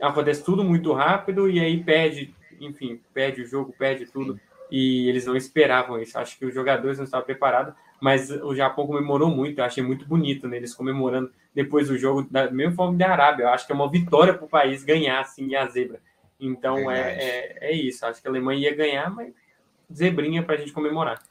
acontece 0.00 0.44
tudo 0.44 0.64
muito 0.64 0.92
rápido 0.92 1.48
e 1.48 1.60
aí 1.60 1.82
perde, 1.82 2.34
enfim, 2.60 3.00
perde 3.14 3.42
o 3.42 3.46
jogo, 3.46 3.74
perde 3.78 4.06
tudo. 4.06 4.38
E 4.70 5.08
eles 5.08 5.26
não 5.26 5.36
esperavam 5.36 6.00
isso. 6.00 6.18
Acho 6.18 6.38
que 6.38 6.44
os 6.44 6.54
jogadores 6.54 6.98
não 6.98 7.04
estavam 7.04 7.24
preparados, 7.24 7.74
mas 8.00 8.30
o 8.30 8.54
Japão 8.54 8.86
comemorou 8.86 9.28
muito. 9.28 9.58
Eu 9.58 9.64
achei 9.64 9.82
muito 9.82 10.06
bonito 10.06 10.48
né? 10.48 10.56
eles 10.56 10.74
comemorando 10.74 11.30
depois 11.54 11.88
do 11.88 11.98
jogo, 11.98 12.26
da 12.30 12.50
mesma 12.50 12.74
forma 12.74 12.96
da 12.96 13.10
Arábia. 13.10 13.44
Eu 13.44 13.48
acho 13.48 13.66
que 13.66 13.72
é 13.72 13.74
uma 13.74 13.90
vitória 13.90 14.34
para 14.34 14.44
o 14.44 14.48
país 14.48 14.84
ganhar 14.84 15.20
assim 15.20 15.54
a 15.54 15.66
zebra. 15.66 16.00
Então 16.40 16.90
é, 16.90 17.12
é, 17.12 17.58
é, 17.60 17.72
isso. 17.72 18.04
Acho 18.06 18.20
que 18.20 18.26
a 18.26 18.30
Alemanha 18.30 18.68
ia 18.68 18.74
ganhar, 18.74 19.10
mas 19.10 19.32
zebrinha 19.92 20.42
para 20.42 20.54
a 20.54 20.58
gente 20.58 20.72
comemorar. 20.72 21.22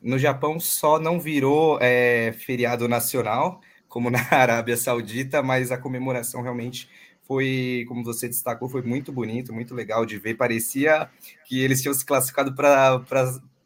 No 0.00 0.18
Japão 0.18 0.58
só 0.58 0.98
não 0.98 1.20
virou 1.20 1.78
é, 1.80 2.32
feriado 2.32 2.88
nacional 2.88 3.60
como 3.92 4.10
na 4.10 4.20
Arábia 4.32 4.74
Saudita, 4.74 5.42
mas 5.42 5.70
a 5.70 5.76
comemoração 5.76 6.40
realmente 6.40 6.88
foi, 7.24 7.84
como 7.88 8.02
você 8.02 8.26
destacou, 8.26 8.66
foi 8.66 8.80
muito 8.80 9.12
bonito, 9.12 9.52
muito 9.52 9.74
legal 9.74 10.06
de 10.06 10.16
ver. 10.18 10.34
Parecia 10.34 11.10
que 11.44 11.60
eles 11.60 11.82
tinham 11.82 11.92
se 11.92 12.04
classificado 12.04 12.54
para 12.54 13.02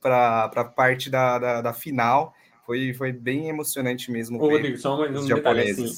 a 0.03 0.65
parte 0.65 1.09
da, 1.09 1.39
da, 1.39 1.63
da, 1.63 1.73
final. 1.73 2.35
Foi, 2.67 2.93
foi 2.93 3.13
bem 3.13 3.49
emocionante 3.49 4.11
mesmo. 4.11 4.43
Ô, 4.43 4.51
Rodrigo, 4.51 4.77
só 4.77 5.01
um, 5.01 5.05
um 5.05 5.27
detalhe 5.27 5.71
assim. 5.71 5.93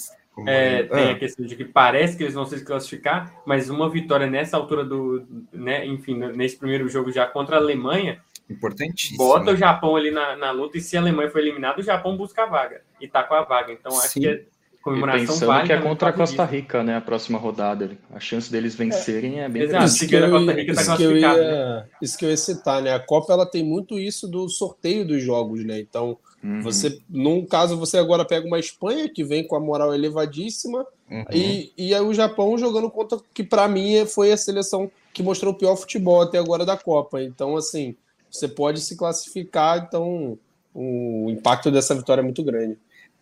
É, 0.47 0.83
tem 0.83 1.09
ah. 1.09 1.13
a 1.13 1.19
questão 1.19 1.47
de 1.47 1.57
que 1.57 1.65
parece 1.65 2.17
que 2.17 2.23
eles 2.23 2.35
vão 2.35 2.45
se 2.47 2.65
classificar, 2.65 3.35
mas 3.47 3.71
uma 3.71 3.89
vitória 3.89 4.27
nessa 4.27 4.57
altura 4.57 4.85
do, 4.85 5.27
né, 5.53 5.87
enfim, 5.87 6.15
nesse 6.15 6.57
primeiro 6.57 6.89
jogo 6.89 7.11
já 7.11 7.27
contra 7.27 7.57
a 7.57 7.59
Alemanha, 7.59 8.21
Importantíssimo. 8.51 9.19
Bota 9.19 9.51
o 9.51 9.57
Japão 9.57 9.95
ali 9.95 10.11
na, 10.11 10.35
na 10.37 10.51
luta 10.51 10.79
e 10.79 10.81
se 10.81 10.97
a 10.97 11.01
Alemanha 11.01 11.31
for 11.31 11.39
eliminada, 11.39 11.81
o 11.81 11.83
Japão 11.83 12.17
busca 12.17 12.45
a 12.45 12.47
vaga. 12.47 12.81
E 13.01 13.07
tá 13.07 13.23
com 13.23 13.35
a 13.35 13.43
vaga. 13.43 13.73
Então 13.73 13.93
acho 13.99 14.09
Sim. 14.09 14.21
que 14.21 14.29
a 14.29 14.39
comemoração 14.83 15.23
e 15.23 15.27
pensando 15.27 15.47
vale 15.49 15.67
que 15.67 15.73
é 15.73 15.81
contra 15.81 16.09
a 16.09 16.13
Costa 16.13 16.45
Rica, 16.45 16.83
né? 16.83 16.97
A 16.97 17.01
próxima 17.01 17.39
rodada. 17.39 17.91
A 18.11 18.19
chance 18.19 18.51
deles 18.51 18.75
vencerem 18.75 19.41
é, 19.41 19.45
é 19.45 19.49
bem 19.49 19.63
Exato, 19.63 19.85
isso 19.85 20.09
que, 20.09 20.15
eu, 20.15 20.31
Costa 20.31 20.53
Rica 20.53 20.75
tá 20.75 20.81
isso, 20.81 20.97
que 20.97 21.03
eu 21.03 21.17
ia, 21.17 21.35
né? 21.37 21.87
isso 22.01 22.19
que 22.19 22.25
eu 22.25 22.31
ia 22.31 22.37
citar, 22.37 22.81
né? 22.81 22.95
A 22.95 23.01
Copa 23.01 23.35
ela 23.35 23.45
tem 23.45 23.63
muito 23.63 23.99
isso 23.99 24.27
do 24.27 24.49
sorteio 24.49 25.07
dos 25.07 25.23
jogos, 25.23 25.63
né? 25.63 25.79
Então, 25.79 26.17
uhum. 26.43 26.63
você, 26.63 26.99
num 27.09 27.45
caso, 27.45 27.77
você 27.77 27.99
agora 27.99 28.25
pega 28.25 28.47
uma 28.47 28.59
Espanha 28.59 29.09
que 29.09 29.25
vem 29.25 29.47
com 29.47 29.57
a 29.57 29.61
moral 29.61 29.95
elevadíssima 29.95 30.87
uhum. 31.11 31.25
e, 31.33 31.73
e 31.77 31.95
aí 31.95 32.01
o 32.01 32.15
Japão 32.15 32.59
jogando 32.59 32.91
contra 32.91 33.19
que 33.35 33.43
para 33.43 33.69
mim 33.69 34.05
foi 34.07 34.33
a 34.33 34.37
seleção 34.37 34.91
que 35.13 35.23
mostrou 35.23 35.53
o 35.53 35.57
pior 35.57 35.77
futebol 35.77 36.23
até 36.23 36.39
agora 36.39 36.65
da 36.65 36.77
Copa. 36.77 37.23
Então, 37.23 37.57
assim, 37.57 37.97
você 38.31 38.47
pode 38.47 38.81
se 38.81 38.97
classificar, 38.97 39.85
então 39.87 40.39
o 40.75 41.29
impacto 41.31 41.71
dessa 41.71 41.95
vitória 41.95 42.21
é 42.21 42.25
muito 42.25 42.45
grande. 42.45 42.79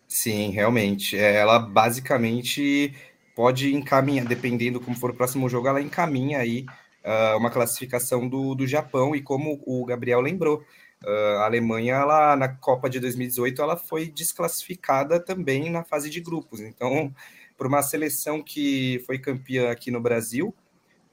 Sim, 0.07 0.51
realmente. 0.51 1.17
É, 1.17 1.35
ela 1.35 1.59
basicamente 1.59 2.93
pode 3.35 3.73
encaminhar, 3.73 4.25
dependendo 4.25 4.79
como 4.79 4.95
for 4.95 5.11
o 5.11 5.13
próximo 5.13 5.49
jogo, 5.49 5.67
ela 5.67 5.81
encaminha 5.81 6.39
aí 6.39 6.65
uh, 7.03 7.37
uma 7.37 7.49
classificação 7.49 8.27
do, 8.27 8.55
do 8.55 8.65
Japão, 8.65 9.15
e 9.15 9.21
como 9.21 9.61
o 9.65 9.85
Gabriel 9.85 10.21
lembrou, 10.21 10.63
a 11.05 11.45
Alemanha, 11.45 11.95
ela, 11.95 12.35
na 12.35 12.49
Copa 12.49 12.89
de 12.89 12.99
2018, 12.99 13.61
ela 13.61 13.77
foi 13.77 14.07
desclassificada 14.07 15.19
também 15.19 15.69
na 15.69 15.83
fase 15.83 16.09
de 16.09 16.19
grupos. 16.19 16.59
Então, 16.59 17.13
por 17.57 17.67
uma 17.67 17.81
seleção 17.81 18.41
que 18.41 19.03
foi 19.05 19.19
campeã 19.19 19.71
aqui 19.71 19.91
no 19.91 20.01
Brasil, 20.01 20.53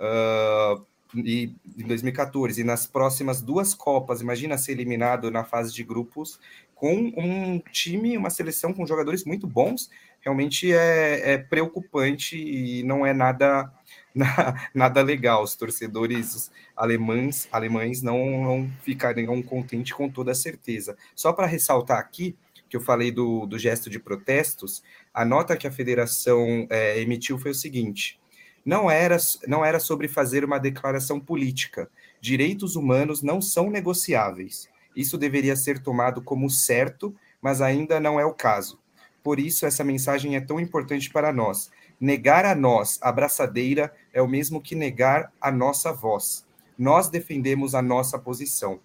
uh, 0.00 0.84
e, 1.14 1.54
em 1.78 1.86
2014, 1.86 2.60
e 2.60 2.64
nas 2.64 2.86
próximas 2.86 3.40
duas 3.40 3.74
Copas, 3.74 4.20
imagina 4.20 4.58
ser 4.58 4.72
eliminado 4.72 5.30
na 5.30 5.44
fase 5.44 5.72
de 5.72 5.84
grupos 5.84 6.40
com 6.74 7.12
um 7.16 7.60
time, 7.70 8.16
uma 8.16 8.30
seleção 8.30 8.72
com 8.72 8.86
jogadores 8.86 9.24
muito 9.24 9.46
bons, 9.46 9.88
realmente 10.24 10.72
é, 10.72 11.34
é 11.34 11.38
preocupante 11.38 12.36
e 12.36 12.82
não 12.82 13.04
é 13.04 13.12
nada 13.12 13.70
nada 14.74 15.02
legal. 15.02 15.42
Os 15.42 15.54
torcedores 15.54 16.50
alemães, 16.76 17.48
alemães 17.52 18.02
não, 18.02 18.42
não 18.42 18.70
ficariam 18.82 19.42
contentes 19.42 19.92
com 19.92 20.08
toda 20.08 20.34
certeza. 20.34 20.96
Só 21.14 21.32
para 21.32 21.46
ressaltar 21.46 21.98
aqui, 21.98 22.36
que 22.68 22.76
eu 22.76 22.80
falei 22.80 23.10
do, 23.10 23.46
do 23.46 23.58
gesto 23.58 23.90
de 23.90 23.98
protestos, 23.98 24.82
a 25.12 25.24
nota 25.24 25.56
que 25.56 25.66
a 25.66 25.72
federação 25.72 26.66
é, 26.70 27.00
emitiu 27.00 27.38
foi 27.38 27.50
o 27.50 27.54
seguinte: 27.54 28.18
não 28.64 28.90
era, 28.90 29.16
não 29.46 29.64
era 29.64 29.78
sobre 29.78 30.08
fazer 30.08 30.44
uma 30.44 30.58
declaração 30.58 31.20
política. 31.20 31.88
Direitos 32.20 32.76
humanos 32.76 33.22
não 33.22 33.40
são 33.40 33.70
negociáveis. 33.70 34.68
Isso 34.96 35.18
deveria 35.18 35.56
ser 35.56 35.80
tomado 35.80 36.22
como 36.22 36.48
certo, 36.48 37.14
mas 37.42 37.60
ainda 37.60 38.00
não 38.00 38.18
é 38.18 38.24
o 38.24 38.32
caso. 38.32 38.78
Por 39.24 39.40
isso, 39.40 39.64
essa 39.64 39.82
mensagem 39.82 40.36
é 40.36 40.40
tão 40.40 40.60
importante 40.60 41.10
para 41.10 41.32
nós. 41.32 41.70
Negar 41.98 42.44
a 42.44 42.54
nós 42.54 42.98
a 43.00 43.10
braçadeira 43.10 43.90
é 44.12 44.20
o 44.20 44.28
mesmo 44.28 44.60
que 44.60 44.74
negar 44.74 45.32
a 45.40 45.50
nossa 45.50 45.94
voz. 45.94 46.46
Nós 46.76 47.08
defendemos 47.08 47.74
a 47.74 47.80
nossa 47.80 48.18
posição. 48.18 48.80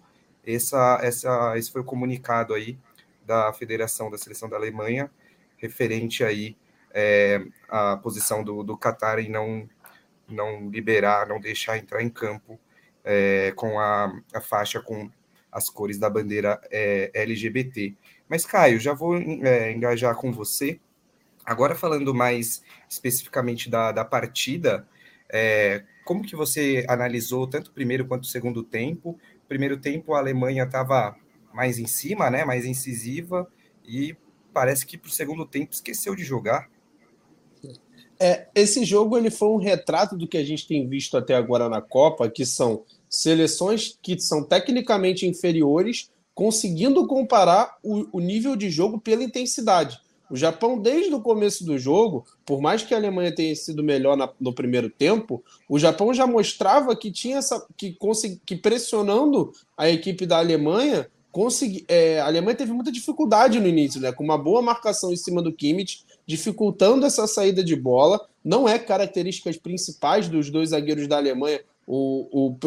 Essa, 0.48 0.98
essa, 1.04 1.58
esse 1.58 1.70
foi 1.70 1.82
o 1.82 1.84
comunicado 1.84 2.54
aí 2.54 2.80
da 3.26 3.52
Federação 3.52 4.10
da 4.10 4.18
Seleção 4.18 4.48
da 4.48 4.56
Alemanha, 4.56 5.12
referente 5.58 6.24
aí 6.24 6.56
é, 6.92 7.44
a 7.68 7.98
posição 7.98 8.42
do, 8.42 8.64
do 8.64 8.78
Qatar 8.78 9.20
em 9.20 9.30
não, 9.30 9.70
não 10.26 10.70
liberar, 10.70 11.28
não 11.28 11.42
deixar 11.42 11.78
entrar 11.78 12.02
em 12.02 12.10
campo 12.10 12.58
é, 13.04 13.52
com 13.58 13.78
a, 13.78 14.10
a 14.34 14.40
faixa 14.40 14.80
com 14.80 15.12
as 15.52 15.70
cores 15.70 15.98
da 15.98 16.10
bandeira 16.10 16.62
é, 16.72 17.12
LGBT. 17.14 17.94
Mas, 18.30 18.46
Caio, 18.46 18.80
já 18.80 18.94
vou 18.94 19.18
é, 19.18 19.72
engajar 19.72 20.16
com 20.16 20.32
você. 20.32 20.80
Agora, 21.44 21.74
falando 21.74 22.14
mais 22.14 22.62
especificamente 22.88 23.70
da, 23.70 23.92
da 23.92 24.06
partida, 24.06 24.88
é, 25.28 25.84
como 26.06 26.24
que 26.24 26.36
você 26.36 26.86
analisou 26.88 27.48
tanto 27.48 27.70
o 27.70 27.74
primeiro 27.74 28.06
quanto 28.06 28.24
o 28.24 28.28
segundo 28.28 28.64
tempo? 28.64 29.20
Primeiro 29.48 29.78
tempo, 29.78 30.14
a 30.14 30.20
Alemanha 30.20 30.64
estava 30.64 31.16
mais 31.52 31.80
em 31.80 31.88
cima, 31.88 32.30
né, 32.30 32.46
mais 32.46 32.66
incisiva, 32.66 33.52
e 33.84 34.16
parece 34.54 34.86
que 34.86 34.98
para 34.98 35.10
o 35.10 35.12
segundo 35.12 35.46
tempo 35.46 35.74
esqueceu 35.74 36.16
de 36.16 36.24
jogar. 36.24 36.70
É, 38.20 38.48
esse 38.54 38.84
jogo 38.84 39.18
ele 39.18 39.32
foi 39.32 39.48
um 39.48 39.58
retrato 39.58 40.16
do 40.16 40.28
que 40.28 40.38
a 40.38 40.44
gente 40.44 40.68
tem 40.68 40.88
visto 40.88 41.18
até 41.18 41.34
agora 41.34 41.70
na 41.70 41.82
Copa, 41.82 42.30
que 42.30 42.46
são 42.46 42.84
seleções 43.10 43.98
que 44.02 44.20
são 44.20 44.44
tecnicamente 44.44 45.26
inferiores, 45.26 46.12
conseguindo 46.40 47.06
comparar 47.06 47.78
o, 47.84 48.08
o 48.14 48.20
nível 48.22 48.56
de 48.56 48.70
jogo 48.70 48.98
pela 48.98 49.22
intensidade. 49.22 50.00
O 50.32 50.38
Japão, 50.38 50.80
desde 50.80 51.14
o 51.14 51.20
começo 51.20 51.66
do 51.66 51.78
jogo, 51.78 52.26
por 52.46 52.62
mais 52.62 52.82
que 52.82 52.94
a 52.94 52.98
Alemanha 52.98 53.36
tenha 53.36 53.54
sido 53.58 53.84
melhor 53.84 54.16
na, 54.16 54.30
no 54.40 54.54
primeiro 54.54 54.90
tempo, 54.90 55.44
o 55.68 55.78
Japão 55.78 56.14
já 56.14 56.26
mostrava 56.26 56.96
que 56.96 57.12
tinha 57.12 57.40
essa. 57.40 57.68
que, 57.76 57.94
que 58.46 58.56
pressionando 58.56 59.52
a 59.78 59.90
equipe 59.90 60.26
da 60.26 60.38
Alemanha, 60.38 61.10
consegui, 61.30 61.84
é, 61.90 62.22
a 62.22 62.28
Alemanha 62.28 62.56
teve 62.56 62.72
muita 62.72 62.90
dificuldade 62.90 63.60
no 63.60 63.68
início, 63.68 64.00
né? 64.00 64.14
Com 64.14 64.24
uma 64.24 64.38
boa 64.38 64.62
marcação 64.62 65.12
em 65.12 65.18
cima 65.18 65.42
do 65.42 65.52
Kimmich, 65.52 66.06
dificultando 66.26 67.06
essa 67.06 67.28
saída 67.28 67.62
de 67.62 67.76
bola. 67.76 68.18
Não 68.42 68.70
é 68.70 68.80
características 68.80 69.58
principais 69.58 70.30
dos 70.30 70.50
dois 70.50 70.70
zagueiros 70.70 71.06
da 71.06 71.18
Alemanha. 71.18 71.60
O, 71.86 72.54
o, 72.54 72.58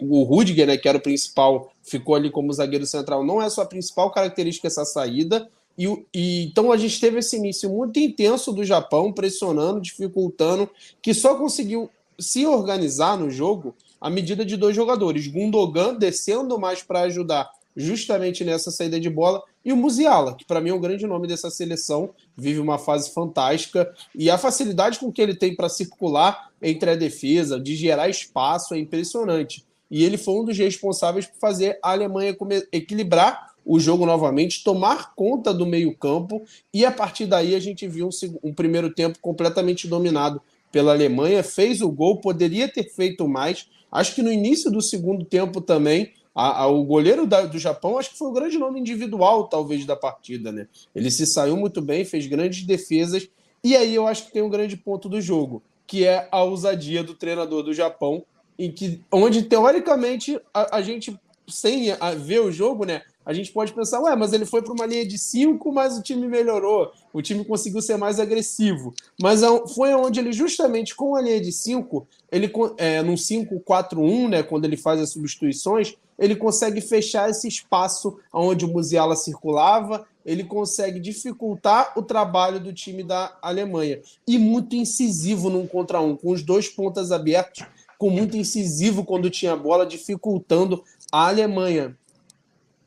o, 0.00 0.22
Rudiger, 0.24 0.66
né, 0.66 0.76
que 0.76 0.88
era 0.88 0.98
o 0.98 1.00
principal, 1.00 1.72
ficou 1.82 2.14
ali 2.14 2.30
como 2.30 2.52
zagueiro 2.52 2.86
central. 2.86 3.24
Não 3.24 3.42
é 3.42 3.50
sua 3.50 3.66
principal 3.66 4.10
característica 4.10 4.68
essa 4.68 4.84
saída. 4.84 5.48
E, 5.76 5.86
e, 6.14 6.44
então 6.44 6.70
a 6.70 6.76
gente 6.76 7.00
teve 7.00 7.18
esse 7.18 7.36
início 7.36 7.68
muito 7.70 7.98
intenso 7.98 8.52
do 8.52 8.64
Japão, 8.64 9.12
pressionando, 9.12 9.80
dificultando, 9.80 10.68
que 11.00 11.14
só 11.14 11.34
conseguiu 11.34 11.90
se 12.18 12.46
organizar 12.46 13.18
no 13.18 13.30
jogo 13.30 13.74
à 14.00 14.10
medida 14.10 14.44
de 14.44 14.56
dois 14.56 14.76
jogadores. 14.76 15.26
Gundogan 15.26 15.94
descendo 15.94 16.58
mais 16.58 16.82
para 16.82 17.00
ajudar 17.02 17.50
justamente 17.76 18.44
nessa 18.44 18.70
saída 18.70 19.00
de 19.00 19.08
bola, 19.08 19.42
e 19.64 19.72
o 19.72 19.76
Musiala, 19.76 20.34
que 20.34 20.44
para 20.44 20.60
mim 20.60 20.70
é 20.70 20.74
o 20.74 20.80
grande 20.80 21.06
nome 21.06 21.26
dessa 21.26 21.50
seleção, 21.50 22.10
vive 22.36 22.60
uma 22.60 22.78
fase 22.78 23.10
fantástica, 23.10 23.92
e 24.14 24.28
a 24.28 24.36
facilidade 24.36 24.98
com 24.98 25.10
que 25.10 25.22
ele 25.22 25.34
tem 25.34 25.54
para 25.54 25.68
circular 25.68 26.50
entre 26.60 26.90
a 26.90 26.96
defesa, 26.96 27.58
de 27.58 27.74
gerar 27.74 28.08
espaço, 28.08 28.74
é 28.74 28.78
impressionante. 28.78 29.64
E 29.92 30.02
ele 30.02 30.16
foi 30.16 30.40
um 30.40 30.44
dos 30.46 30.56
responsáveis 30.56 31.26
por 31.26 31.38
fazer 31.38 31.78
a 31.82 31.90
Alemanha 31.92 32.34
equilibrar 32.72 33.52
o 33.64 33.78
jogo 33.78 34.06
novamente, 34.06 34.64
tomar 34.64 35.14
conta 35.14 35.52
do 35.52 35.66
meio-campo, 35.66 36.42
e 36.72 36.84
a 36.84 36.90
partir 36.90 37.26
daí 37.26 37.54
a 37.54 37.60
gente 37.60 37.86
viu 37.86 38.08
um, 38.08 38.48
um 38.48 38.54
primeiro 38.54 38.92
tempo 38.92 39.18
completamente 39.20 39.86
dominado 39.86 40.40
pela 40.72 40.92
Alemanha, 40.92 41.44
fez 41.44 41.82
o 41.82 41.90
gol, 41.90 42.16
poderia 42.22 42.66
ter 42.66 42.90
feito 42.90 43.28
mais. 43.28 43.68
Acho 43.92 44.14
que 44.14 44.22
no 44.22 44.32
início 44.32 44.70
do 44.70 44.80
segundo 44.80 45.26
tempo 45.26 45.60
também 45.60 46.12
a, 46.34 46.62
a, 46.62 46.66
o 46.66 46.82
goleiro 46.84 47.26
da, 47.26 47.42
do 47.42 47.58
Japão 47.58 47.98
acho 47.98 48.12
que 48.12 48.18
foi 48.18 48.28
o 48.28 48.32
grande 48.32 48.58
nome 48.58 48.80
individual, 48.80 49.44
talvez, 49.44 49.84
da 49.84 49.94
partida, 49.94 50.50
né? 50.50 50.66
Ele 50.94 51.10
se 51.10 51.26
saiu 51.26 51.54
muito 51.54 51.82
bem, 51.82 52.02
fez 52.02 52.26
grandes 52.26 52.64
defesas, 52.64 53.28
e 53.62 53.76
aí 53.76 53.94
eu 53.94 54.06
acho 54.06 54.24
que 54.24 54.32
tem 54.32 54.42
um 54.42 54.48
grande 54.48 54.74
ponto 54.74 55.08
do 55.08 55.20
jogo, 55.20 55.62
que 55.86 56.06
é 56.06 56.26
a 56.32 56.42
ousadia 56.42 57.04
do 57.04 57.14
treinador 57.14 57.62
do 57.62 57.74
Japão, 57.74 58.24
que, 58.70 59.00
onde 59.10 59.42
teoricamente 59.42 60.40
a, 60.52 60.76
a 60.76 60.82
gente, 60.82 61.18
sem 61.48 61.90
a, 61.92 62.12
ver 62.12 62.40
o 62.40 62.52
jogo, 62.52 62.84
né? 62.84 63.02
a 63.24 63.32
gente 63.32 63.52
pode 63.52 63.72
pensar, 63.72 64.00
ué, 64.00 64.14
mas 64.16 64.32
ele 64.32 64.44
foi 64.44 64.62
para 64.62 64.72
uma 64.72 64.86
linha 64.86 65.06
de 65.06 65.16
5, 65.16 65.72
mas 65.72 65.96
o 65.96 66.02
time 66.02 66.26
melhorou, 66.26 66.90
o 67.12 67.22
time 67.22 67.44
conseguiu 67.44 67.80
ser 67.80 67.96
mais 67.96 68.18
agressivo. 68.18 68.92
Mas 69.20 69.42
é 69.42 69.66
foi 69.68 69.94
onde 69.94 70.18
ele, 70.18 70.32
justamente 70.32 70.94
com 70.94 71.14
a 71.14 71.20
linha 71.20 71.40
de 71.40 71.52
5, 71.52 72.06
ele 72.30 72.52
é, 72.76 73.02
num 73.02 73.14
5-4-1, 73.14 74.28
né, 74.28 74.42
quando 74.42 74.64
ele 74.64 74.76
faz 74.76 75.00
as 75.00 75.10
substituições, 75.10 75.94
ele 76.18 76.36
consegue 76.36 76.80
fechar 76.80 77.30
esse 77.30 77.48
espaço 77.48 78.18
onde 78.32 78.64
o 78.64 78.68
Musiala 78.68 79.16
circulava, 79.16 80.06
ele 80.24 80.44
consegue 80.44 81.00
dificultar 81.00 81.92
o 81.96 82.02
trabalho 82.02 82.60
do 82.60 82.72
time 82.72 83.02
da 83.02 83.36
Alemanha. 83.42 84.00
E 84.26 84.38
muito 84.38 84.76
incisivo 84.76 85.50
num 85.50 85.66
contra 85.66 86.00
um, 86.00 86.16
com 86.16 86.30
os 86.30 86.42
dois 86.42 86.68
pontas 86.68 87.10
abertos, 87.10 87.64
com 88.02 88.10
muito 88.10 88.36
incisivo 88.36 89.04
quando 89.04 89.30
tinha 89.30 89.54
bola, 89.54 89.86
dificultando 89.86 90.82
a 91.12 91.28
Alemanha 91.28 91.96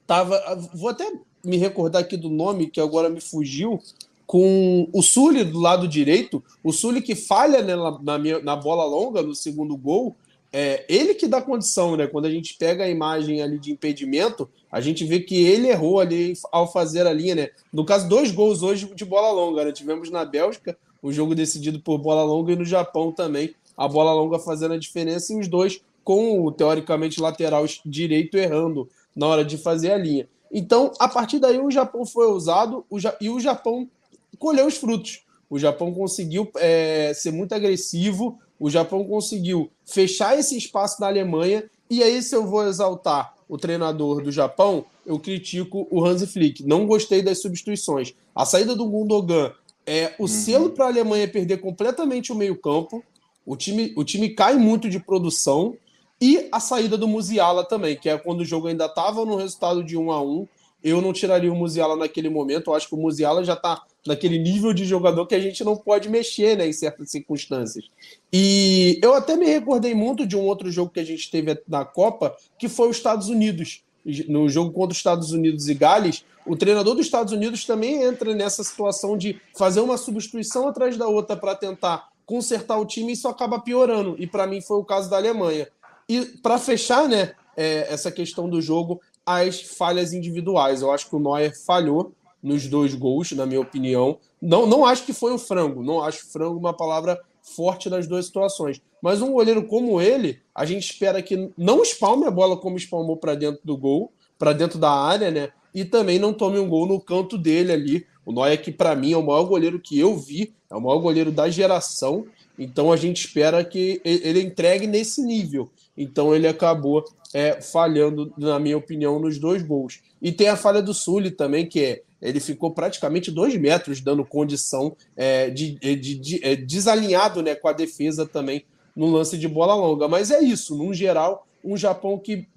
tava. 0.06 0.38
Vou 0.74 0.90
até 0.90 1.10
me 1.42 1.56
recordar 1.56 2.02
aqui 2.02 2.18
do 2.18 2.30
nome 2.30 2.70
que 2.70 2.82
agora 2.82 3.10
me 3.10 3.22
fugiu. 3.22 3.82
Com 4.28 4.90
o 4.92 5.02
Sully 5.02 5.46
do 5.46 5.58
lado 5.58 5.88
direito, 5.88 6.44
o 6.62 6.74
Sully 6.74 7.02
que 7.02 7.16
falha 7.16 7.62
né, 7.62 7.76
na, 8.04 8.18
minha, 8.18 8.40
na 8.40 8.58
bola 8.58 8.84
longa, 8.84 9.22
no 9.22 9.34
segundo 9.34 9.78
gol, 9.78 10.14
é 10.52 10.84
ele 10.90 11.14
que 11.14 11.28
dá 11.28 11.42
condição, 11.42 11.96
né? 11.96 12.08
Quando 12.08 12.26
a 12.26 12.32
gente 12.32 12.58
pega 12.58 12.84
a 12.84 12.90
imagem 12.90 13.42
ali 13.42 13.58
de 13.58 13.72
impedimento, 13.72 14.50
a 14.70 14.82
gente 14.82 15.06
vê 15.06 15.22
que 15.22 15.46
ele 15.46 15.70
errou 15.70 16.02
ali 16.02 16.34
ao 16.52 16.70
fazer 16.70 17.08
a 17.08 17.14
linha, 17.14 17.36
né? 17.36 17.50
No 17.72 17.86
caso, 17.86 18.10
dois 18.10 18.34
gols 18.34 18.62
hoje 18.62 18.92
de 18.94 19.06
bola 19.06 19.32
longa, 19.32 19.64
né? 19.64 19.72
Tivemos 19.72 20.12
na 20.12 20.26
Bélgica 20.26 20.78
o 21.02 21.10
jogo 21.10 21.34
decidido 21.34 21.80
por 21.80 22.00
bola 22.00 22.24
longa 22.24 22.52
e 22.52 22.56
no 22.58 22.66
Japão 22.66 23.14
também 23.14 23.56
a 23.78 23.88
bola 23.88 24.14
longa 24.14 24.40
fazendo 24.40 24.74
a 24.74 24.80
diferença 24.80 25.34
e 25.34 25.40
os 25.40 25.48
dois 25.48 25.82
com 26.04 26.46
o 26.46 26.52
teoricamente 26.52 27.20
lateral 27.20 27.66
direito 27.86 28.38
errando 28.38 28.88
na 29.16 29.28
hora 29.28 29.44
de 29.44 29.58
fazer 29.58 29.92
a 29.92 29.98
linha. 29.98 30.28
Então, 30.52 30.92
a 31.00 31.08
partir 31.08 31.40
daí, 31.40 31.60
o 31.60 31.72
Japão 31.72 32.06
foi 32.06 32.28
usado 32.28 32.86
o 32.90 33.00
ja 33.00 33.16
e 33.20 33.30
o 33.30 33.40
Japão 33.40 33.90
colheu 34.38 34.68
os 34.68 34.78
frutos. 34.78 35.24
O 35.50 35.60
Japão 35.60 35.94
conseguiu 35.94 36.50
é, 36.58 37.12
ser 37.14 37.32
muito 37.32 37.54
agressivo, 37.54 38.40
o 38.60 38.70
Japão 38.70 39.04
conseguiu 39.04 39.70
fechar 39.86 40.38
esse 40.38 40.58
espaço 40.58 41.00
da 41.00 41.08
Alemanha. 41.08 41.70
E 41.90 42.02
aí, 42.04 42.22
se 42.22 42.36
eu 42.36 42.46
vou 42.46 42.66
exaltar 42.68 43.34
o 43.48 43.58
treinador 43.58 44.22
do 44.22 44.32
Japão, 44.32 44.86
eu 45.06 45.20
critico 45.20 45.88
o 45.92 46.04
Hansi 46.04 46.28
Flick. 46.28 46.64
Não 46.64 46.86
gostei 46.86 47.22
das 47.22 47.42
substituições. 47.42 48.14
A 48.36 48.46
saída 48.46 48.76
do 48.76 48.86
Gundogan 48.86 49.52
é 49.86 50.14
o 50.18 50.24
uhum. 50.24 50.28
selo 50.28 50.70
para 50.72 50.86
a 50.86 50.88
Alemanha 50.88 51.28
perder 51.28 51.58
completamente 51.58 52.32
o 52.32 52.36
meio-campo. 52.36 53.04
O 53.46 53.56
time, 53.56 53.94
o 53.96 54.04
time 54.04 54.30
cai 54.30 54.56
muito 54.56 54.90
de 54.90 55.00
produção. 55.00 55.76
E 56.20 56.48
a 56.52 56.60
saída 56.60 56.98
do 56.98 57.08
Musiala 57.08 57.64
também, 57.64 57.96
que 57.96 58.10
é 58.10 58.18
quando 58.18 58.42
o 58.42 58.46
jogo 58.46 58.68
ainda 58.68 58.86
estava 58.86 59.26
no 59.26 59.36
resultado 59.36 59.84
de 59.84 59.98
1 59.98 60.12
a 60.12 60.22
1 60.24 60.48
Eu 60.84 61.02
não 61.02 61.12
tiraria 61.12 61.52
o 61.52 61.56
Musiala 61.56 61.96
naquele 61.96 62.30
momento. 62.30 62.70
Eu 62.72 62.76
acho 62.76 62.88
que 62.88 62.96
o 62.96 62.98
Musiala 62.98 63.44
já 63.44 63.54
está 63.54 63.84
naquele 64.08 64.38
nível 64.38 64.74
de 64.74 64.86
jogador 64.86 65.26
que 65.26 65.36
a 65.36 65.40
gente 65.40 65.64
não 65.64 65.76
pode 65.76 66.10
mexer 66.10 66.58
né, 66.58 66.68
em 66.68 66.74
certas 66.74 67.12
circunstâncias. 67.12 67.86
E 68.32 69.00
eu 69.04 69.14
até 69.14 69.36
me 69.36 69.46
recordei 69.46 69.94
muito 69.94 70.26
de 70.26 70.38
um 70.38 70.46
outro 70.46 70.72
jogo 70.72 70.92
que 70.92 71.00
a 71.00 71.06
gente 71.06 71.30
teve 71.30 71.60
na 71.68 71.84
Copa, 71.84 72.36
que 72.58 72.70
foi 72.70 72.90
os 72.90 72.98
Estados 72.98 73.30
Unidos. 73.30 73.84
No 74.28 74.48
jogo 74.48 74.72
contra 74.72 74.92
os 74.92 74.98
Estados 74.98 75.32
Unidos 75.32 75.68
e 75.68 75.74
Gales, 75.74 76.24
o 76.46 76.56
treinador 76.56 76.94
dos 76.94 77.08
Estados 77.08 77.34
Unidos 77.34 77.66
também 77.66 78.04
entra 78.04 78.36
nessa 78.36 78.64
situação 78.64 79.18
de 79.18 79.42
fazer 79.58 79.80
uma 79.80 79.98
substituição 79.98 80.68
atrás 80.68 80.96
da 80.96 81.08
outra 81.08 81.36
para 81.36 81.56
tentar 81.56 82.10
consertar 82.26 82.78
o 82.78 82.86
time 82.86 83.14
isso 83.14 83.28
acaba 83.28 83.60
piorando. 83.60 84.16
E 84.18 84.28
para 84.28 84.48
mim 84.48 84.62
foi 84.62 84.78
o 84.78 84.86
caso 84.86 85.10
da 85.10 85.18
Alemanha. 85.18 85.68
E 86.08 86.22
para 86.42 86.58
fechar, 86.58 87.08
né, 87.08 87.34
é, 87.56 87.92
essa 87.92 88.12
questão 88.12 88.50
do 88.50 88.62
jogo, 88.62 89.02
as 89.26 89.62
falhas 89.62 90.14
individuais. 90.14 90.82
Eu 90.82 90.92
acho 90.92 91.10
que 91.10 91.16
o 91.16 91.20
Neuer 91.20 91.54
falhou 91.66 92.14
nos 92.42 92.68
dois 92.68 92.94
gols, 92.94 93.32
na 93.32 93.46
minha 93.46 93.62
opinião. 93.62 94.20
Não, 94.42 94.68
não 94.68 94.86
acho 94.86 95.06
que 95.06 95.14
foi 95.14 95.34
o 95.34 95.40
frango, 95.40 95.84
não 95.84 96.04
acho 96.04 96.32
frango 96.32 96.60
uma 96.60 96.74
palavra 96.74 97.20
forte 97.42 97.90
nas 97.90 98.06
duas 98.06 98.28
situações. 98.28 98.82
Mas 99.02 99.22
um 99.22 99.32
goleiro 99.32 99.66
como 99.66 100.00
ele, 100.02 100.40
a 100.54 100.66
gente 100.66 100.92
espera 100.92 101.22
que 101.22 101.52
não 101.58 101.82
espalme 101.82 102.26
a 102.26 102.32
bola 102.32 102.58
como 102.58 102.78
espalmou 102.78 103.18
para 103.18 103.36
dentro 103.36 103.62
do 103.64 103.78
gol, 103.78 104.12
para 104.38 104.54
dentro 104.54 104.78
da 104.78 104.92
área, 104.92 105.32
né? 105.32 105.50
E 105.76 105.84
também 105.84 106.18
não 106.18 106.34
tome 106.34 106.58
um 106.58 106.70
gol 106.70 106.88
no 106.88 107.02
canto 107.02 107.38
dele 107.38 107.74
ali. 107.74 108.08
O 108.26 108.32
Neuer, 108.32 108.62
que 108.62 108.72
para 108.72 108.96
mim 108.96 109.12
é 109.12 109.18
o 109.18 109.26
maior 109.26 109.44
goleiro 109.44 109.78
que 109.78 110.00
eu 110.00 110.18
vi, 110.18 110.54
é 110.72 110.76
o 110.76 110.80
maior 110.80 111.00
goleiro 111.00 111.34
da 111.34 111.50
geração. 111.50 112.26
Então 112.58 112.94
a 112.94 112.96
gente 112.96 113.26
espera 113.26 113.62
que 113.64 114.02
ele 114.06 114.42
entregue 114.42 114.88
nesse 114.88 115.22
nível. 115.22 115.70
Então 115.98 116.34
ele 116.34 116.48
acabou 116.48 117.04
é, 117.34 117.62
falhando, 117.62 118.34
na 118.38 118.58
minha 118.58 118.78
opinião, 118.78 119.20
nos 119.20 119.38
dois 119.38 119.62
gols. 119.62 120.00
E 120.22 120.32
tem 120.32 120.48
a 120.48 120.56
falha 120.56 120.82
do 120.82 120.94
Sully 120.94 121.30
também, 121.30 121.68
que 121.68 121.82
é 121.82 122.02
ele 122.22 122.40
ficou 122.40 122.72
praticamente 122.72 123.30
dois 123.30 123.56
metros 123.56 124.02
dando 124.02 124.26
condição 124.26 124.96
é, 125.16 125.50
de, 125.50 125.74
de, 125.76 126.16
de 126.16 126.40
é, 126.44 126.56
desalinhado 126.56 127.44
né, 127.44 127.54
com 127.54 127.68
a 127.68 127.74
defesa 127.74 128.26
também 128.26 128.66
no 128.96 129.12
lance 129.12 129.38
de 129.38 129.48
bola 129.48 129.76
longa. 129.76 130.08
Mas 130.08 130.32
é 130.32 130.42
isso, 130.42 130.76
num 130.76 130.94
geral, 130.94 131.46
um 131.64 131.76
Japão 131.78 132.18
que 132.18 132.48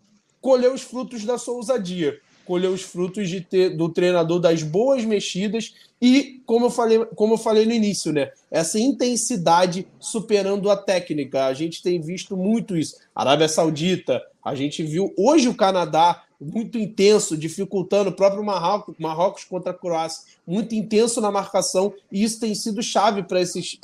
colheu 0.40 0.72
os 0.72 0.82
frutos 0.82 1.24
da 1.24 1.36
sua 1.36 1.54
ousadia, 1.54 2.18
colheu 2.48 2.72
os 2.72 2.80
frutos 2.80 3.28
de 3.28 3.42
ter, 3.42 3.76
do 3.76 3.90
treinador 3.90 4.40
das 4.40 4.62
boas 4.62 5.04
mexidas 5.04 5.74
e, 6.00 6.40
como 6.46 6.64
eu 6.66 6.70
falei, 6.70 7.04
como 7.14 7.34
eu 7.34 7.38
falei 7.38 7.66
no 7.66 7.72
início, 7.72 8.10
né, 8.10 8.32
essa 8.50 8.80
intensidade 8.80 9.86
superando 10.00 10.70
a 10.70 10.76
técnica. 10.76 11.44
A 11.44 11.52
gente 11.52 11.82
tem 11.82 12.00
visto 12.00 12.38
muito 12.38 12.74
isso. 12.74 12.96
Arábia 13.14 13.48
Saudita, 13.48 14.22
a 14.42 14.54
gente 14.54 14.82
viu 14.82 15.12
hoje 15.18 15.46
o 15.46 15.54
Canadá 15.54 16.24
muito 16.40 16.78
intenso, 16.78 17.36
dificultando 17.36 18.10
o 18.10 18.14
próprio 18.14 18.42
Marrocos, 18.42 18.94
Marrocos 18.98 19.44
contra 19.44 19.72
a 19.72 19.74
Croácia, 19.74 20.22
muito 20.46 20.74
intenso 20.74 21.20
na 21.20 21.30
marcação, 21.30 21.92
e 22.10 22.22
isso 22.22 22.40
tem 22.40 22.54
sido 22.54 22.82
chave 22.82 23.24
para 23.24 23.40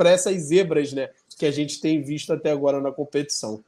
essas 0.09 0.41
zebras 0.41 0.93
né, 0.93 1.11
que 1.37 1.45
a 1.45 1.51
gente 1.51 1.81
tem 1.81 2.01
visto 2.01 2.33
até 2.33 2.51
agora 2.51 2.81
na 2.81 2.93
competição. 2.93 3.63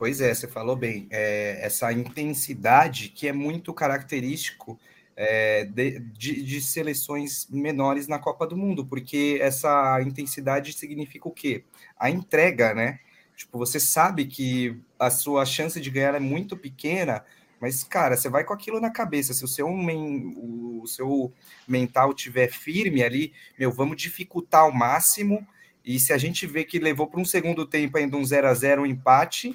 Pois 0.00 0.22
é, 0.22 0.32
você 0.32 0.48
falou 0.48 0.74
bem. 0.74 1.06
É, 1.10 1.58
essa 1.60 1.92
intensidade 1.92 3.10
que 3.10 3.28
é 3.28 3.34
muito 3.34 3.70
característico 3.74 4.80
é, 5.14 5.66
de, 5.66 5.98
de, 5.98 6.42
de, 6.42 6.62
seleções 6.62 7.46
menores 7.50 8.08
na 8.08 8.18
Copa 8.18 8.46
do 8.46 8.56
Mundo, 8.56 8.86
porque 8.86 9.38
essa 9.42 10.00
intensidade 10.00 10.72
significa 10.72 11.28
o 11.28 11.30
quê? 11.30 11.64
A 11.98 12.08
entrega, 12.08 12.72
né? 12.72 12.98
Tipo, 13.36 13.58
você 13.58 13.78
sabe 13.78 14.24
que 14.24 14.74
a 14.98 15.10
sua 15.10 15.44
chance 15.44 15.78
de 15.78 15.90
ganhar 15.90 16.14
é 16.14 16.18
muito 16.18 16.56
pequena, 16.56 17.22
mas, 17.60 17.84
cara, 17.84 18.16
você 18.16 18.30
vai 18.30 18.42
com 18.42 18.54
aquilo 18.54 18.80
na 18.80 18.88
cabeça. 18.88 19.34
Se 19.34 19.44
o 19.44 19.48
seu, 19.48 19.68
men, 19.68 20.32
o 20.34 20.86
seu 20.86 21.30
mental 21.68 22.14
tiver 22.14 22.48
firme 22.48 23.02
ali, 23.02 23.34
meu, 23.58 23.70
vamos 23.70 23.98
dificultar 23.98 24.62
ao 24.62 24.72
máximo. 24.72 25.46
E 25.84 26.00
se 26.00 26.14
a 26.14 26.16
gente 26.16 26.46
vê 26.46 26.64
que 26.64 26.78
levou 26.78 27.06
para 27.06 27.20
um 27.20 27.24
segundo 27.26 27.66
tempo 27.66 27.98
ainda 27.98 28.16
um 28.16 28.24
0 28.24 28.48
a 28.48 28.54
0 28.54 28.80
um 28.80 28.86
empate, 28.86 29.54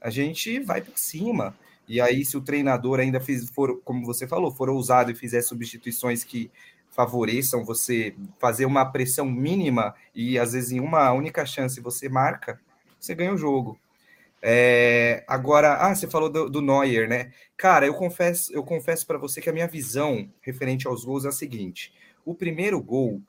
a 0.00 0.10
gente 0.10 0.60
vai 0.60 0.80
para 0.80 0.96
cima. 0.96 1.54
E 1.86 2.00
aí, 2.00 2.24
se 2.24 2.36
o 2.36 2.40
treinador 2.40 3.00
ainda 3.00 3.20
fez, 3.20 3.48
for, 3.48 3.80
como 3.82 4.04
você 4.04 4.26
falou, 4.26 4.50
for 4.50 4.68
ousado 4.68 5.10
e 5.10 5.14
fizer 5.14 5.40
substituições 5.42 6.22
que 6.22 6.50
favoreçam 6.90 7.64
você 7.64 8.14
fazer 8.40 8.66
uma 8.66 8.84
pressão 8.84 9.24
mínima 9.24 9.94
e 10.14 10.38
às 10.38 10.52
vezes 10.52 10.72
em 10.72 10.80
uma 10.80 11.12
única 11.12 11.46
chance 11.46 11.80
você 11.80 12.08
marca, 12.08 12.60
você 12.98 13.14
ganha 13.14 13.32
o 13.32 13.38
jogo. 13.38 13.78
É, 14.42 15.24
agora, 15.26 15.74
ah, 15.76 15.94
você 15.94 16.06
falou 16.06 16.28
do, 16.28 16.48
do, 16.48 16.60
Neuer, 16.60 17.08
né? 17.08 17.32
Cara, 17.56 17.86
eu 17.86 17.94
confesso, 17.94 18.52
eu 18.52 18.62
confesso 18.62 19.06
para 19.06 19.18
você 19.18 19.40
que 19.40 19.50
a 19.50 19.52
minha 19.52 19.66
visão 19.66 20.28
referente 20.40 20.86
aos 20.86 21.04
gols 21.04 21.24
é 21.24 21.28
a 21.28 21.32
seguinte: 21.32 21.92
o 22.24 22.34
primeiro 22.34 22.80
gol, 22.80 23.20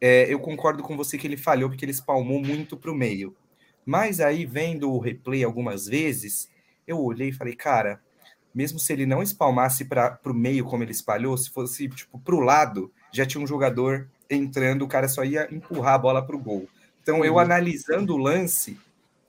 é, 0.00 0.32
eu 0.32 0.38
concordo 0.38 0.82
com 0.82 0.96
você 0.96 1.18
que 1.18 1.26
ele 1.26 1.36
falhou 1.36 1.68
porque 1.68 1.84
ele 1.84 1.92
espalmou 1.92 2.40
muito 2.40 2.76
para 2.76 2.90
o 2.90 2.94
meio. 2.94 3.34
Mas 3.84 4.20
aí, 4.20 4.46
vendo 4.46 4.92
o 4.92 4.98
replay 4.98 5.44
algumas 5.44 5.86
vezes, 5.86 6.48
eu 6.86 7.00
olhei 7.00 7.28
e 7.28 7.32
falei, 7.32 7.54
cara, 7.54 8.00
mesmo 8.54 8.78
se 8.78 8.92
ele 8.92 9.04
não 9.04 9.22
espalmasse 9.22 9.84
para 9.84 10.18
o 10.24 10.32
meio 10.32 10.64
como 10.64 10.82
ele 10.82 10.92
espalhou, 10.92 11.36
se 11.36 11.50
fosse 11.50 11.88
tipo 11.88 12.18
para 12.18 12.34
o 12.34 12.40
lado, 12.40 12.92
já 13.12 13.26
tinha 13.26 13.42
um 13.42 13.46
jogador 13.46 14.08
entrando, 14.30 14.82
o 14.82 14.88
cara 14.88 15.08
só 15.08 15.24
ia 15.24 15.48
empurrar 15.52 15.94
a 15.94 15.98
bola 15.98 16.24
para 16.24 16.36
o 16.36 16.40
gol. 16.40 16.68
Então, 17.02 17.24
eu 17.24 17.34
uhum. 17.34 17.38
analisando 17.38 18.14
o 18.14 18.18
lance, 18.18 18.78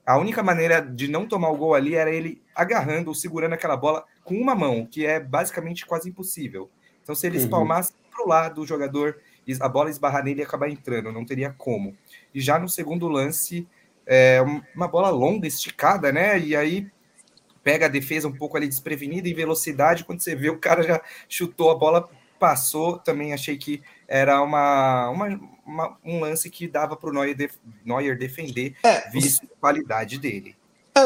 a 0.05 0.17
única 0.17 0.43
maneira 0.43 0.79
de 0.79 1.07
não 1.07 1.27
tomar 1.27 1.49
o 1.49 1.57
gol 1.57 1.73
ali 1.73 1.95
era 1.95 2.11
ele 2.11 2.41
agarrando 2.55 3.09
ou 3.09 3.15
segurando 3.15 3.53
aquela 3.53 3.75
bola 3.75 4.05
com 4.23 4.35
uma 4.35 4.55
mão, 4.55 4.85
que 4.85 5.05
é 5.05 5.19
basicamente 5.19 5.85
quase 5.85 6.09
impossível. 6.09 6.69
Então, 7.03 7.13
se 7.13 7.27
ele 7.27 7.37
uhum. 7.37 7.43
espalmasse 7.43 7.93
para 8.11 8.23
o 8.23 8.27
lado, 8.27 8.61
o 8.61 8.67
jogador, 8.67 9.17
a 9.59 9.67
bola 9.67 9.89
esbarrar 9.89 10.23
nele 10.23 10.41
e 10.41 10.43
acabar 10.43 10.69
entrando, 10.69 11.11
não 11.11 11.25
teria 11.25 11.53
como. 11.57 11.95
E 12.33 12.39
já 12.39 12.57
no 12.57 12.69
segundo 12.69 13.07
lance, 13.07 13.67
é 14.05 14.41
uma 14.75 14.87
bola 14.87 15.09
longa, 15.09 15.47
esticada, 15.47 16.11
né? 16.11 16.39
E 16.39 16.55
aí 16.55 16.87
pega 17.63 17.87
a 17.87 17.89
defesa 17.89 18.27
um 18.27 18.33
pouco 18.33 18.55
ali 18.55 18.67
desprevenida 18.67 19.27
em 19.27 19.33
velocidade. 19.33 20.05
Quando 20.05 20.21
você 20.21 20.35
vê, 20.35 20.49
o 20.49 20.59
cara 20.59 20.83
já 20.83 21.01
chutou 21.27 21.71
a 21.71 21.75
bola, 21.75 22.07
passou. 22.39 22.99
Também 22.99 23.33
achei 23.33 23.57
que 23.57 23.81
era 24.07 24.41
uma, 24.41 25.09
uma, 25.09 25.39
uma, 25.65 25.97
um 26.03 26.19
lance 26.19 26.49
que 26.49 26.67
dava 26.67 26.95
para 26.95 27.09
o 27.09 27.13
Neuer, 27.13 27.35
def, 27.35 27.55
Neuer 27.83 28.17
defender, 28.17 28.75
é, 28.83 29.09
visto 29.09 29.45
a 29.45 29.59
qualidade 29.59 30.19
dele. 30.19 30.55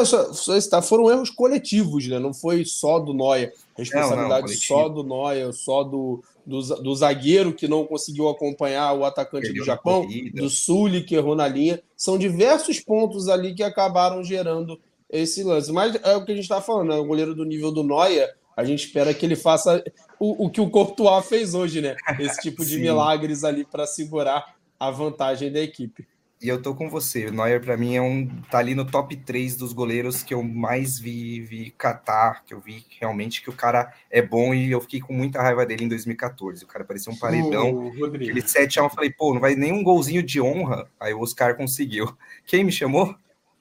É, 0.00 0.04
só, 0.04 0.32
só 0.32 0.56
está, 0.56 0.80
foram 0.80 1.10
erros 1.10 1.30
coletivos, 1.30 2.06
né? 2.06 2.18
Não 2.18 2.32
foi 2.32 2.64
só 2.64 2.98
do 2.98 3.12
Neuer. 3.12 3.52
Responsabilidade 3.76 4.46
não, 4.46 4.52
não, 4.52 4.60
só 4.60 4.88
do 4.88 5.02
Neuer, 5.02 5.52
só 5.52 5.82
do, 5.82 6.22
do, 6.44 6.60
do, 6.60 6.94
zagueiro 6.94 7.52
que 7.52 7.68
não 7.68 7.86
conseguiu 7.86 8.28
acompanhar 8.28 8.92
o 8.92 9.04
atacante 9.04 9.46
Perdeu 9.46 9.62
do 9.62 9.66
Japão, 9.66 10.06
do 10.34 10.50
Sully 10.50 11.02
que 11.02 11.14
errou 11.14 11.34
na 11.34 11.48
linha. 11.48 11.82
São 11.96 12.18
diversos 12.18 12.80
pontos 12.80 13.28
ali 13.28 13.54
que 13.54 13.62
acabaram 13.62 14.22
gerando 14.22 14.78
esse 15.08 15.42
lance. 15.42 15.72
Mas 15.72 15.94
é 16.02 16.16
o 16.16 16.24
que 16.24 16.32
a 16.32 16.34
gente 16.34 16.44
está 16.44 16.60
falando, 16.60 16.88
né? 16.88 16.96
O 16.96 17.04
goleiro 17.04 17.34
do 17.34 17.44
nível 17.44 17.72
do 17.72 17.82
Neuer, 17.82 18.34
a 18.56 18.64
gente 18.64 18.86
espera 18.86 19.14
que 19.14 19.24
ele 19.24 19.36
faça 19.36 19.82
o, 20.18 20.46
o 20.46 20.50
que 20.50 20.60
o 20.60 20.70
Courtois 20.70 21.26
fez 21.26 21.54
hoje, 21.54 21.80
né? 21.80 21.96
Esse 22.18 22.40
tipo 22.40 22.64
de 22.64 22.78
milagres 22.80 23.44
ali 23.44 23.64
para 23.64 23.86
segurar 23.86 24.54
a 24.78 24.90
vantagem 24.90 25.52
da 25.52 25.60
equipe. 25.60 26.06
E 26.42 26.48
eu 26.48 26.60
tô 26.62 26.74
com 26.74 26.88
você. 26.88 27.26
O 27.26 27.32
Neuer, 27.32 27.60
para 27.60 27.76
mim, 27.76 27.96
é 27.96 28.00
um. 28.00 28.26
tá 28.50 28.58
ali 28.58 28.74
no 28.74 28.86
top 28.86 29.14
3 29.14 29.56
dos 29.56 29.74
goleiros 29.74 30.22
que 30.22 30.32
eu 30.32 30.42
mais 30.42 30.98
vi, 30.98 31.38
vi 31.40 31.70
catar, 31.70 32.42
que 32.46 32.54
eu 32.54 32.60
vi 32.60 32.82
realmente 32.98 33.42
que 33.42 33.50
o 33.50 33.52
cara 33.52 33.92
é 34.10 34.22
bom 34.22 34.54
e 34.54 34.70
eu 34.72 34.80
fiquei 34.80 35.00
com 35.00 35.12
muita 35.12 35.42
raiva 35.42 35.66
dele 35.66 35.84
em 35.84 35.88
2014. 35.88 36.64
O 36.64 36.66
cara 36.66 36.82
parecia 36.82 37.12
um 37.12 37.18
paredão. 37.18 37.92
Aquele 38.06 38.40
7 38.40 38.78
a 38.78 38.82
1, 38.82 38.86
eu 38.86 38.90
falei, 38.90 39.10
pô, 39.10 39.34
não 39.34 39.40
vai 39.40 39.54
nem 39.54 39.70
um 39.70 39.82
golzinho 39.82 40.22
de 40.22 40.40
honra. 40.40 40.88
Aí 40.98 41.12
o 41.12 41.20
Oscar 41.20 41.54
conseguiu. 41.56 42.16
Quem 42.46 42.64
me 42.64 42.72
chamou? 42.72 43.14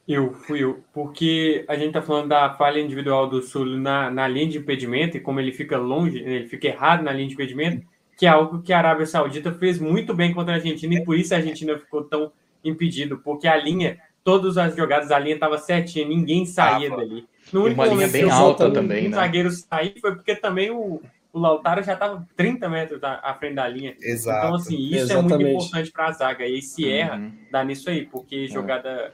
Eu, 0.07 0.33
fui 0.33 0.63
eu. 0.63 0.81
Porque 0.93 1.65
a 1.67 1.75
gente 1.75 1.91
tá 1.91 2.01
falando 2.01 2.29
da 2.29 2.53
falha 2.53 2.79
individual 2.79 3.27
do 3.27 3.41
Sul 3.41 3.65
na, 3.65 4.09
na 4.09 4.25
linha 4.25 4.47
de 4.47 4.57
impedimento 4.57 5.17
e 5.17 5.19
como 5.19 5.41
ele 5.41 5.51
fica 5.51 5.77
longe, 5.77 6.17
ele 6.17 6.47
fica 6.47 6.67
errado 6.67 7.03
na 7.03 7.11
linha 7.11 7.27
de 7.27 7.33
impedimento, 7.33 7.85
que 8.17 8.25
é 8.25 8.29
algo 8.29 8.61
que 8.61 8.71
a 8.71 8.77
Arábia 8.77 9.05
Saudita 9.05 9.51
fez 9.51 9.77
muito 9.79 10.13
bem 10.13 10.33
contra 10.33 10.53
a 10.53 10.55
Argentina 10.55 10.95
e 10.95 11.03
por 11.03 11.17
isso 11.17 11.33
a 11.33 11.37
Argentina 11.37 11.77
ficou 11.77 12.05
tão 12.05 12.31
impedido, 12.63 13.17
porque 13.17 13.47
a 13.47 13.55
linha, 13.55 13.99
todas 14.23 14.57
as 14.57 14.75
jogadas 14.75 15.09
da 15.09 15.19
linha 15.19 15.35
estava 15.35 15.57
certinha, 15.57 16.07
ninguém 16.07 16.45
saía 16.45 16.93
ah, 16.93 16.97
dali. 16.97 17.27
No 17.51 17.63
único 17.63 17.81
uma 17.81 17.93
linha 17.93 18.07
bem 18.07 18.29
alta 18.29 18.71
também, 18.71 19.07
um 19.07 19.09
né? 19.09 19.15
zagueiro 19.15 19.51
sair 19.51 19.95
foi 19.99 20.15
porque 20.15 20.35
também 20.35 20.69
o, 20.69 21.01
o 21.33 21.39
Lautaro 21.39 21.81
já 21.83 21.93
estava 21.93 22.27
30 22.35 22.69
metros 22.69 23.01
da, 23.01 23.19
à 23.23 23.33
frente 23.33 23.55
da 23.55 23.67
linha. 23.67 23.95
Exato. 24.01 24.45
Então, 24.45 24.55
assim, 24.55 24.77
isso 24.77 24.95
Exatamente. 24.97 25.33
é 25.33 25.37
muito 25.37 25.65
importante 25.65 25.91
para 25.91 26.07
a 26.07 26.11
zaga. 26.11 26.45
E 26.45 26.61
se 26.61 26.87
erra, 26.87 27.17
uhum. 27.17 27.31
dá 27.51 27.63
nisso 27.63 27.89
aí, 27.89 28.05
porque 28.05 28.47
jogada 28.47 29.13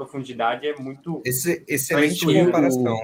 profundidade 0.00 0.66
é 0.66 0.74
muito. 0.76 1.20
Esse, 1.24 1.62
excelente 1.68 2.24
comparação. 2.24 2.96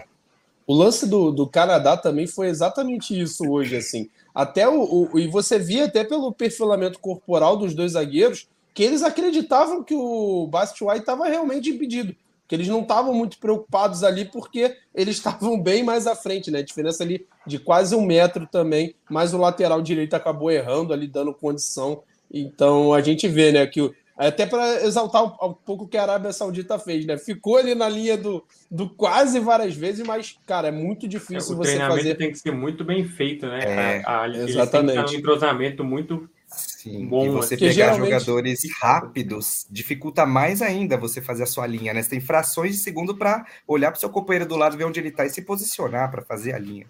O, 0.67 0.75
o, 0.75 0.77
lance 0.77 1.07
do, 1.07 1.31
do 1.31 1.47
Canadá 1.47 1.97
também 1.97 2.27
foi 2.27 2.49
exatamente 2.49 3.19
isso 3.19 3.51
hoje, 3.51 3.77
assim. 3.77 4.09
Até 4.35 4.67
o, 4.67 5.11
o, 5.13 5.19
e 5.19 5.29
você 5.29 5.59
via 5.59 5.85
até 5.85 6.05
pelo 6.05 6.33
perfilamento 6.33 6.99
corporal 6.99 7.57
dos 7.57 7.75
dois 7.75 7.93
zagueiros 7.93 8.49
que 8.77 8.83
eles 8.83 9.03
acreditavam 9.03 9.83
que 9.83 9.95
o 9.95 10.47
Bastiouai 10.49 10.99
estava 10.99 11.27
realmente 11.27 11.71
impedido, 11.71 12.15
que 12.47 12.55
eles 12.55 12.69
não 12.69 12.83
estavam 12.83 13.15
muito 13.15 13.39
preocupados 13.39 14.05
ali 14.05 14.27
porque 14.27 14.77
eles 14.95 15.17
estavam 15.17 15.59
bem 15.59 15.83
mais 15.83 16.07
à 16.07 16.15
frente, 16.15 16.51
né? 16.51 16.59
A 16.59 16.63
diferença 16.63 17.03
ali 17.03 17.27
de 17.47 17.59
quase 17.59 17.97
um 17.97 18.05
metro 18.05 18.47
também, 18.47 18.95
mas 19.09 19.33
o 19.33 19.39
lateral 19.39 19.81
direito 19.81 20.13
acabou 20.13 20.51
errando 20.51 20.93
ali, 20.93 21.07
dando 21.07 21.33
condição 21.33 22.03
Então 22.31 22.93
a 22.93 23.01
gente 23.01 23.27
vê, 23.27 23.51
né, 23.51 23.67
que 23.67 23.91
até 24.15 24.45
para 24.45 24.83
exaltar 24.85 25.25
um, 25.25 25.49
um 25.49 25.55
pouco 25.55 25.85
o 25.85 25.89
que 25.89 25.97
a 25.97 26.03
Arábia 26.03 26.33
Saudita 26.35 26.79
fez, 26.79 27.07
né? 27.07 27.17
Ficou 27.17 27.57
ali 27.57 27.75
na 27.75 27.89
linha 27.89 28.19
do, 28.19 28.45
do 28.71 28.91
quase 28.91 29.41
várias 29.41 29.75
vezes, 29.75 30.07
mas, 30.07 30.39
cara, 30.47 30.69
é 30.69 30.71
muito 30.71 31.09
difícil 31.09 31.55
o 31.55 31.57
você 31.57 31.71
treinamento 31.71 31.97
fazer. 31.97 32.15
tem 32.15 32.31
que 32.31 32.39
ser 32.39 32.53
muito 32.53 32.85
bem 32.85 33.05
feito, 33.05 33.47
né? 33.47 33.61
É, 33.63 34.03
a, 34.05 34.23
a, 34.23 34.29
eles 34.29 34.51
exatamente. 34.51 34.95
têm 34.95 35.05
que 35.05 35.11
ter 35.11 35.17
um 35.17 35.19
entrosamento 35.19 35.83
muito 35.83 36.29
Sim, 36.57 37.07
Bom, 37.07 37.27
e 37.27 37.29
você 37.31 37.57
porque 37.57 37.69
pegar 37.69 37.93
geralmente- 37.93 38.05
jogadores 38.05 38.61
rápidos 38.81 39.67
dificulta 39.71 40.25
mais 40.25 40.63
ainda 40.63 40.97
você 40.97 41.21
fazer 41.21 41.43
a 41.43 41.47
sua 41.47 41.67
linha, 41.67 41.93
né? 41.93 42.03
Você 42.03 42.11
tem 42.11 42.21
frações 42.21 42.73
de 42.77 42.79
segundo 42.83 43.17
para 43.17 43.45
olhar 43.67 43.91
para 43.91 43.99
o 43.99 44.01
seu 44.01 44.11
companheiro 44.11 44.47
do 44.49 44.57
lado, 44.57 44.77
ver 44.77 44.85
onde 44.85 45.01
ele 45.01 45.09
está 45.09 45.25
e 45.27 45.31
se 45.31 45.43
posicionar 45.43 46.11
para 46.11 46.23
fazer 46.23 46.55
a 46.55 46.59
linha. 46.59 46.87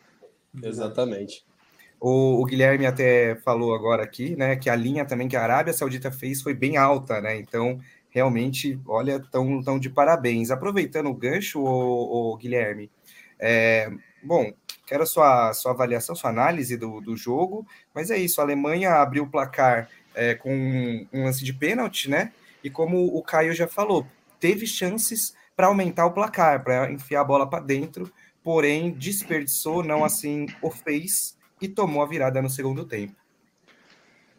Exatamente. 0.62 1.44
O, 2.00 2.40
o 2.42 2.44
Guilherme 2.44 2.86
até 2.86 3.36
falou 3.36 3.74
agora 3.74 4.02
aqui, 4.02 4.36
né, 4.36 4.56
que 4.56 4.68
a 4.68 4.76
linha 4.76 5.04
também 5.04 5.28
que 5.28 5.36
a 5.36 5.42
Arábia 5.42 5.72
Saudita 5.72 6.10
fez 6.10 6.42
foi 6.42 6.54
bem 6.54 6.76
alta, 6.76 7.20
né? 7.20 7.38
Então, 7.38 7.80
realmente, 8.10 8.78
olha, 8.86 9.18
tão, 9.30 9.62
tão 9.62 9.78
de 9.78 9.88
parabéns. 9.90 10.50
Aproveitando 10.50 11.08
o 11.08 11.14
gancho, 11.14 11.60
o, 11.60 12.32
o 12.32 12.36
Guilherme, 12.36 12.90
é, 13.38 13.90
bom, 14.22 14.52
quero 14.86 15.02
a 15.02 15.06
sua, 15.06 15.52
sua 15.52 15.72
avaliação, 15.72 16.14
sua 16.14 16.30
análise 16.30 16.76
do, 16.76 17.00
do 17.00 17.16
jogo, 17.16 17.66
mas 17.94 18.10
é 18.10 18.16
isso, 18.16 18.40
a 18.40 18.44
Alemanha 18.44 18.94
abriu 18.94 19.24
o 19.24 19.30
placar 19.30 19.88
é, 20.14 20.34
com 20.34 20.54
um, 21.12 21.24
lance 21.24 21.44
de 21.44 21.52
pênalti, 21.52 22.08
né? 22.08 22.32
E 22.62 22.70
como 22.70 23.04
o 23.06 23.22
Caio 23.22 23.52
já 23.52 23.66
falou, 23.66 24.06
teve 24.40 24.66
chances 24.66 25.34
para 25.54 25.66
aumentar 25.66 26.06
o 26.06 26.12
placar, 26.12 26.62
para 26.62 26.90
enfiar 26.90 27.20
a 27.20 27.24
bola 27.24 27.48
para 27.48 27.62
dentro, 27.62 28.10
porém 28.42 28.92
desperdiçou, 28.92 29.82
não 29.82 30.04
assim 30.04 30.46
o 30.62 30.70
fez 30.70 31.36
e 31.60 31.68
tomou 31.68 32.02
a 32.02 32.06
virada 32.06 32.40
no 32.40 32.48
segundo 32.48 32.84
tempo. 32.84 33.14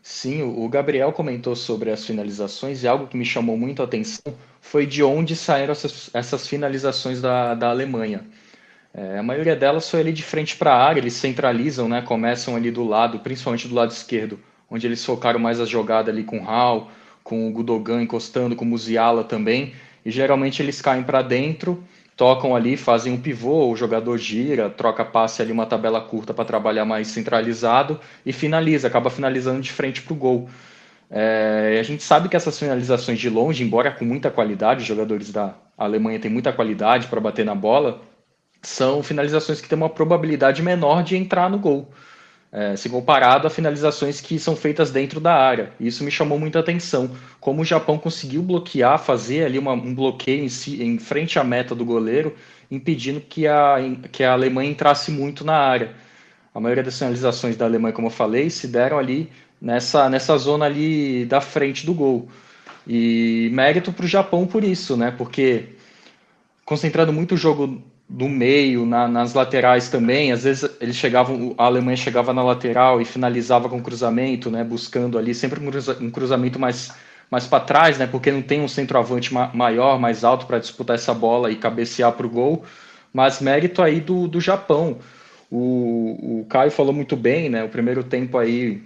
Sim, 0.02 0.42
o 0.44 0.70
Gabriel 0.70 1.12
comentou 1.12 1.54
sobre 1.54 1.92
as 1.92 2.06
finalizações 2.06 2.82
e 2.82 2.88
algo 2.88 3.08
que 3.08 3.18
me 3.18 3.26
chamou 3.26 3.58
muito 3.58 3.82
a 3.82 3.86
atenção 3.86 4.34
foi 4.62 4.86
de 4.86 5.04
onde 5.04 5.36
saíram 5.36 5.74
essas, 5.74 6.10
essas 6.14 6.48
finalizações 6.48 7.22
da, 7.22 7.54
da 7.54 7.70
Alemanha. 7.70 8.26
É, 8.98 9.20
a 9.20 9.22
maioria 9.22 9.56
delas 9.56 9.88
foi 9.88 10.00
ali 10.00 10.12
de 10.12 10.24
frente 10.24 10.58
para 10.58 10.74
a 10.74 10.84
área, 10.84 11.00
eles 11.00 11.14
centralizam, 11.14 11.88
né, 11.88 12.02
começam 12.02 12.56
ali 12.56 12.72
do 12.72 12.84
lado, 12.84 13.20
principalmente 13.20 13.68
do 13.68 13.76
lado 13.76 13.92
esquerdo, 13.92 14.40
onde 14.68 14.88
eles 14.88 15.06
focaram 15.06 15.40
mais 15.40 15.62
a 15.62 15.66
jogada 15.66 16.10
ali 16.10 16.24
com 16.24 16.40
o 16.40 16.50
Hal, 16.50 16.90
com 17.24 17.48
o 17.48 17.52
Gudogan 17.52 18.02
encostando, 18.02 18.56
com 18.56 18.66
o 18.66 18.68
Musiala 18.68 19.24
também, 19.24 19.76
e 20.04 20.10
geralmente 20.10 20.64
eles 20.64 20.82
caem 20.82 21.04
para 21.04 21.22
dentro, 21.22 21.84
tocam 22.16 22.56
ali, 22.56 22.76
fazem 22.76 23.14
um 23.14 23.22
pivô, 23.22 23.70
o 23.70 23.76
jogador 23.76 24.18
gira, 24.18 24.68
troca 24.68 25.06
passe 25.06 25.44
ali 25.44 25.52
uma 25.52 25.68
tabela 25.68 26.02
curta 26.02 26.34
para 26.34 26.44
trabalhar 26.44 26.84
mais 26.84 27.10
centralizado 27.10 28.00
e 28.26 28.34
finaliza, 28.34 28.88
acaba 28.88 29.12
finalizando 29.12 29.62
de 29.62 29.72
frente 29.72 30.02
para 30.02 30.14
o 30.14 30.18
gol. 30.18 30.50
É, 31.12 31.78
a 31.80 31.84
gente 31.84 32.02
sabe 32.02 32.30
que 32.30 32.36
essas 32.36 32.58
finalizações 32.58 33.20
de 33.20 33.30
longe, 33.30 33.64
embora 33.64 33.92
com 33.92 34.04
muita 34.04 34.32
qualidade, 34.32 34.82
os 34.82 34.88
jogadores 34.88 35.32
da 35.32 35.54
Alemanha 35.78 36.20
têm 36.20 36.32
muita 36.32 36.52
qualidade 36.52 37.06
para 37.06 37.22
bater 37.22 37.46
na 37.46 37.54
bola, 37.54 38.02
são 38.68 39.02
finalizações 39.02 39.62
que 39.62 39.70
têm 39.70 39.78
uma 39.78 39.90
probabilidade 39.90 40.62
menor 40.62 41.02
de 41.02 41.16
entrar 41.16 41.50
no 41.50 41.58
gol. 41.58 41.90
É, 42.52 42.76
se 42.76 42.90
comparado 42.90 43.48
a 43.48 43.50
finalizações 43.50 44.20
que 44.20 44.38
são 44.38 44.58
feitas 44.58 44.92
dentro 44.92 45.22
da 45.22 45.34
área. 45.34 45.72
Isso 45.80 46.04
me 46.04 46.12
chamou 46.12 46.38
muita 46.38 46.60
atenção. 46.60 47.12
Como 47.40 47.62
o 47.62 47.66
Japão 47.66 47.98
conseguiu 47.98 48.42
bloquear, 48.42 49.00
fazer 49.00 49.46
ali 49.46 49.58
uma, 49.58 49.72
um 49.72 49.96
bloqueio 49.96 50.44
em, 50.44 50.50
si, 50.50 50.84
em, 50.84 51.00
frente 51.00 51.40
à 51.40 51.46
meta 51.46 51.74
do 51.74 51.86
goleiro, 51.86 52.36
impedindo 52.70 53.22
que 53.22 53.48
a, 53.48 53.78
que 54.12 54.24
a 54.24 54.34
Alemanha 54.34 54.70
entrasse 54.70 55.12
muito 55.12 55.46
na 55.46 55.56
área. 55.56 55.94
A 56.54 56.60
maioria 56.60 56.84
das 56.84 56.98
finalizações 56.98 57.56
da 57.56 57.66
Alemanha, 57.66 57.94
como 57.94 58.08
eu 58.08 58.12
falei, 58.12 58.50
se 58.50 58.68
deram 58.68 59.00
ali 59.00 59.30
nessa, 59.62 60.10
nessa 60.10 60.38
zona 60.38 60.66
ali 60.66 61.26
da 61.26 61.40
frente 61.40 61.86
do 61.86 61.94
gol. 61.94 62.28
E 62.86 63.50
mérito 63.54 63.94
para 63.94 64.06
o 64.06 64.10
Japão 64.10 64.46
por 64.46 64.64
isso, 64.64 64.98
né? 64.98 65.12
Porque 65.18 65.70
concentrando 66.66 67.14
muito 67.14 67.36
o 67.36 67.38
jogo 67.38 67.82
do 68.10 68.30
meio, 68.30 68.86
na, 68.86 69.08
nas 69.08 69.34
laterais 69.34 69.90
também. 69.90 70.32
Às 70.32 70.44
vezes 70.44 70.70
eles 70.80 70.96
chegavam, 70.96 71.54
a 71.58 71.66
Alemanha 71.66 71.98
chegava 71.98 72.34
na 72.34 72.44
lateral 72.44 73.02
e 73.02 73.06
finalizava 73.06 73.68
com 73.68 73.82
cruzamento, 73.82 74.50
né? 74.50 74.64
Buscando 74.64 75.18
ali 75.18 75.36
sempre 75.36 75.60
um, 75.60 76.06
um 76.06 76.10
cruzamento 76.10 76.58
mais, 76.60 76.94
mais 77.30 77.46
para 77.46 77.64
trás, 77.64 77.98
né? 77.98 78.08
Porque 78.08 78.32
não 78.32 78.42
tem 78.42 78.62
um 78.62 78.68
centroavante 78.68 79.34
ma 79.34 79.52
maior, 79.54 80.00
mais 80.00 80.24
alto 80.24 80.46
para 80.46 80.60
disputar 80.60 80.96
essa 80.96 81.14
bola 81.14 81.52
e 81.52 81.56
cabecear 81.56 82.14
para 82.14 82.26
o 82.26 82.30
gol. 82.30 82.64
Mas 83.14 83.42
mérito 83.42 83.82
aí 83.82 84.00
do, 84.00 84.28
do 84.28 84.40
Japão. 84.40 85.00
O, 85.50 86.42
o 86.42 86.46
Caio 86.50 86.72
falou 86.72 86.94
muito 86.94 87.16
bem, 87.16 87.50
né? 87.50 87.64
O 87.64 87.70
primeiro 87.70 88.04
tempo 88.04 88.38
aí 88.38 88.82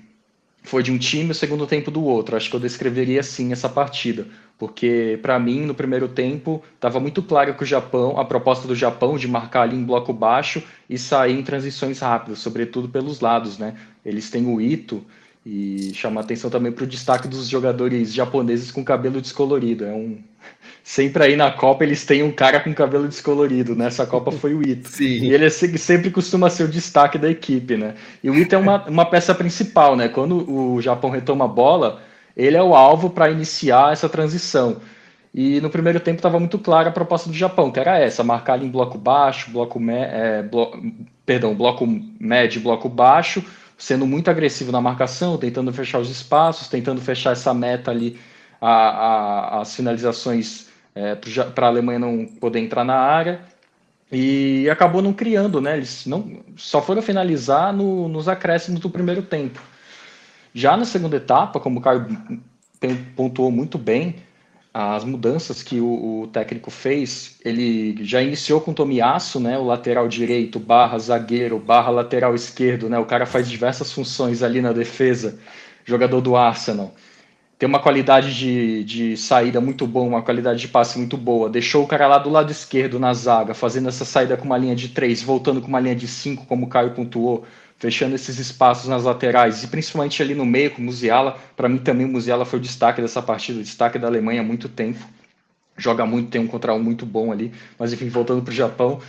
foi 0.64 0.84
de 0.84 0.92
um 0.92 0.98
time, 0.98 1.32
o 1.32 1.36
segundo 1.36 1.66
tempo 1.66 1.90
do 1.90 2.04
outro. 2.04 2.36
Acho 2.36 2.50
que 2.50 2.56
eu 2.56 2.60
descreveria 2.60 3.20
assim 3.20 3.52
essa 3.52 3.68
partida, 3.68 4.28
porque 4.58 5.20
para 5.22 5.40
mim 5.40 5.62
no 5.62 5.74
primeiro 5.74 6.08
tempo 6.08 6.64
estava 6.76 7.00
muito 7.00 7.22
claro 7.24 7.54
que 7.56 7.64
o 7.64 7.66
Japão, 7.66 8.20
a 8.20 8.26
proposta 8.26 8.68
do 8.68 8.76
Japão 8.76 9.18
de 9.18 9.28
marcar 9.28 9.64
ali 9.64 9.76
em 9.76 9.84
bloco 9.84 10.14
baixo 10.14 10.64
e 10.90 10.98
sair 10.98 11.38
em 11.38 11.44
transições 11.44 12.00
rápidas, 12.00 12.40
sobretudo 12.40 12.88
pelos 12.88 13.20
lados, 13.20 13.58
né? 13.58 13.76
Eles 14.06 14.30
têm 14.30 14.46
o 14.48 14.62
Ito 14.62 15.04
e 15.46 15.92
chama 15.96 16.22
atenção 16.22 16.50
também 16.50 16.72
para 16.72 16.84
o 16.84 16.88
destaque 16.88 17.28
dos 17.28 17.48
jogadores 17.48 18.14
japoneses 18.14 18.72
com 18.72 18.84
cabelo 18.84 19.20
descolorido. 19.20 19.86
É 19.86 19.92
um 19.92 20.20
sempre 20.84 21.24
aí 21.24 21.36
na 21.36 21.52
Copa 21.52 21.84
eles 21.84 22.06
têm 22.06 22.24
um 22.24 22.32
cara 22.32 22.60
com 22.60 22.74
cabelo 22.74 23.08
descolorido. 23.08 23.76
Nessa 23.76 24.06
Copa 24.06 24.32
foi 24.32 24.54
o 24.54 24.62
Ito. 24.62 24.88
Sim. 24.90 25.24
E 25.24 25.34
ele 25.34 25.50
sempre 25.50 26.12
costuma 26.12 26.50
ser 26.50 26.64
o 26.64 26.68
destaque 26.68 27.18
da 27.18 27.30
equipe, 27.30 27.76
né? 27.76 27.96
E 28.24 28.30
o 28.30 28.36
Ito 28.36 28.56
é 28.56 28.58
uma, 28.58 28.86
uma 28.88 29.06
peça 29.06 29.34
principal, 29.34 29.96
né? 29.96 30.08
Quando 30.08 30.50
o 30.50 30.82
Japão 30.82 31.10
retoma 31.10 31.46
a 31.46 31.48
bola, 31.48 32.02
ele 32.38 32.58
é 32.58 32.64
o 32.64 32.76
alvo 32.76 33.10
para 33.10 33.32
iniciar 33.32 33.94
essa 33.94 34.08
transição. 34.08 34.78
E 35.34 35.62
no 35.62 35.70
primeiro 35.70 36.00
tempo 36.00 36.18
estava 36.18 36.40
muito 36.40 36.60
clara 36.60 36.90
a 36.90 36.92
proposta 36.92 37.30
do 37.30 37.36
Japão, 37.36 37.72
que 37.72 37.80
era 37.80 37.98
essa: 37.98 38.24
marcar 38.24 38.54
ali 38.54 38.66
em 38.66 38.72
bloco 38.72 38.98
baixo, 38.98 39.50
bloco 39.50 39.80
me, 39.80 39.94
é, 39.94 40.44
blo, 40.44 40.72
perdão, 41.26 41.56
bloco 41.56 41.88
médio, 42.20 42.62
bloco 42.62 42.90
baixo, 42.90 43.44
sendo 43.82 44.06
muito 44.06 44.30
agressivo 44.30 44.72
na 44.72 44.80
marcação, 44.80 45.40
tentando 45.40 45.74
fechar 45.74 45.98
os 45.98 46.08
espaços, 46.08 46.68
tentando 46.68 47.02
fechar 47.02 47.32
essa 47.32 47.52
meta 47.52 47.90
ali, 47.90 48.20
a, 48.62 48.70
a, 48.70 49.62
as 49.62 49.76
finalizações 49.76 50.68
é, 50.94 51.16
para 51.16 51.66
a 51.66 51.70
Alemanha 51.70 51.98
não 51.98 52.28
poder 52.28 52.60
entrar 52.60 52.84
na 52.84 52.96
área. 52.96 53.42
E 54.12 54.70
acabou 54.70 55.02
não 55.02 55.14
criando, 55.14 55.60
né? 55.60 55.78
Eles 55.78 56.06
não, 56.06 56.44
só 56.56 56.80
foram 56.80 57.02
finalizar 57.02 57.74
no, 57.74 58.08
nos 58.08 58.30
acréscimos 58.30 58.80
do 58.80 58.90
primeiro 58.90 59.24
tempo. 59.24 59.60
Já 60.54 60.78
na 60.78 60.86
segunda 60.86 61.16
etapa, 61.16 61.60
como 61.60 61.80
o 61.80 61.82
Caio 61.82 62.06
pontuou 63.16 63.50
muito 63.50 63.80
bem, 63.80 64.18
as 64.74 65.04
mudanças 65.04 65.62
que 65.62 65.82
o, 65.82 66.22
o, 66.22 66.28
técnico 66.28 66.72
fez, 66.72 67.38
ele 67.44 68.04
já 68.06 68.22
iniciou 68.22 68.62
com 68.62 68.72
o 68.72 68.74
Tomiasso, 68.74 69.40
né, 69.40 69.58
o 69.58 69.66
lateral 69.66 70.08
direito, 70.08 70.60
barra 70.60 70.98
zagueiro, 70.98 71.60
barra 71.60 71.90
lateral 71.90 72.34
esquerdo, 72.34 72.90
né, 72.90 72.98
o 72.98 73.06
cara 73.06 73.26
faz 73.26 73.50
diversas 73.50 73.92
funções 73.92 74.42
ali 74.42 74.62
na 74.62 74.72
defesa, 74.72 75.38
jogador 75.84 76.22
do 76.22 76.38
Arsenal. 76.38 76.94
Tem 77.60 77.68
uma 77.68 77.80
qualidade 77.80 78.34
de, 78.34 78.84
de 78.86 79.18
saída 79.18 79.62
muito 79.62 79.86
boa, 79.86 80.08
uma 80.08 80.22
qualidade 80.24 80.62
de 80.62 80.68
passe 80.68 80.98
muito 80.98 81.16
boa. 81.16 81.48
Deixou 81.48 81.84
o 81.84 81.88
cara 81.88 82.08
lá 82.08 82.18
do 82.18 82.28
lado 82.28 82.52
esquerdo 82.52 83.00
na 83.00 83.14
zaga, 83.14 83.54
fazendo 83.54 83.88
essa 83.88 84.04
saída 84.04 84.36
com 84.36 84.46
uma 84.46 84.58
linha 84.58 84.76
de 84.76 84.88
três, 84.88 85.22
voltando 85.22 85.62
com 85.62 85.68
uma 85.68 85.80
linha 85.80 85.96
de 85.96 86.08
cinco, 86.08 86.44
como 86.48 86.66
o 86.66 86.70
Caio 86.70 86.96
pontuou 86.96 87.46
fechando 87.82 88.14
esses 88.14 88.38
espaços 88.38 88.88
nas 88.88 89.04
laterais 89.04 89.64
e 89.64 89.68
principalmente 89.68 90.22
ali 90.22 90.36
no 90.36 90.46
meio 90.46 90.70
com 90.70 90.84
o 90.84 90.86
Musiala. 90.86 91.40
Para 91.58 91.68
mim 91.68 91.80
também 91.80 92.06
o 92.06 92.10
Musiala 92.10 92.46
foi 92.46 92.60
o 92.60 92.62
destaque 92.62 93.02
dessa 93.02 93.24
partida, 93.24 93.60
o 93.60 93.64
destaque 93.64 93.98
da 93.98 94.06
Alemanha 94.08 94.42
há 94.42 94.44
muito 94.44 94.70
tempo. 94.70 95.04
Joga 95.76 96.06
muito, 96.06 96.30
tem 96.30 96.40
um 96.40 96.46
contra 96.46 96.76
um 96.76 96.80
muito 96.80 97.08
bom 97.08 97.32
ali. 97.32 97.52
Mas 97.80 97.92
enfim, 97.92 98.08
voltando 98.08 98.44
para 98.44 98.52
o 98.52 98.56
Japão, 98.56 99.02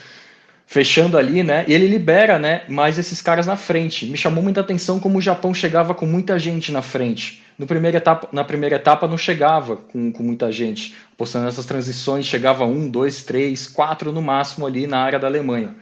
fechando 0.67 1.19
ali, 1.19 1.43
né? 1.43 1.67
E 1.69 1.75
ele 1.75 1.87
libera, 1.87 2.39
né? 2.39 2.63
Mais 2.67 2.99
esses 2.99 3.21
caras 3.21 3.47
na 3.47 3.57
frente. 3.57 4.07
Me 4.07 4.17
chamou 4.17 4.43
muita 4.43 4.63
atenção 4.63 4.99
como 4.99 5.19
o 5.19 5.23
Japão 5.23 5.53
chegava 5.53 5.93
com 5.95 6.07
muita 6.07 6.39
gente 6.39 6.73
na 6.73 6.81
frente. 6.81 7.43
No 7.59 7.67
primeira 7.67 7.99
etapa, 7.99 8.27
na 8.33 8.43
primeira 8.43 8.77
etapa 8.77 9.07
não 9.07 9.19
chegava 9.19 9.77
com, 9.77 10.11
com 10.11 10.23
muita 10.23 10.51
gente. 10.51 10.97
Postando 11.15 11.47
essas 11.47 11.67
transições, 11.67 12.25
chegava 12.25 12.65
um, 12.65 12.89
dois, 12.89 13.23
três, 13.23 13.67
quatro 13.67 14.13
no 14.13 14.23
máximo 14.23 14.67
ali 14.67 14.87
na 14.87 14.99
área 14.99 15.19
da 15.19 15.27
Alemanha. 15.27 15.75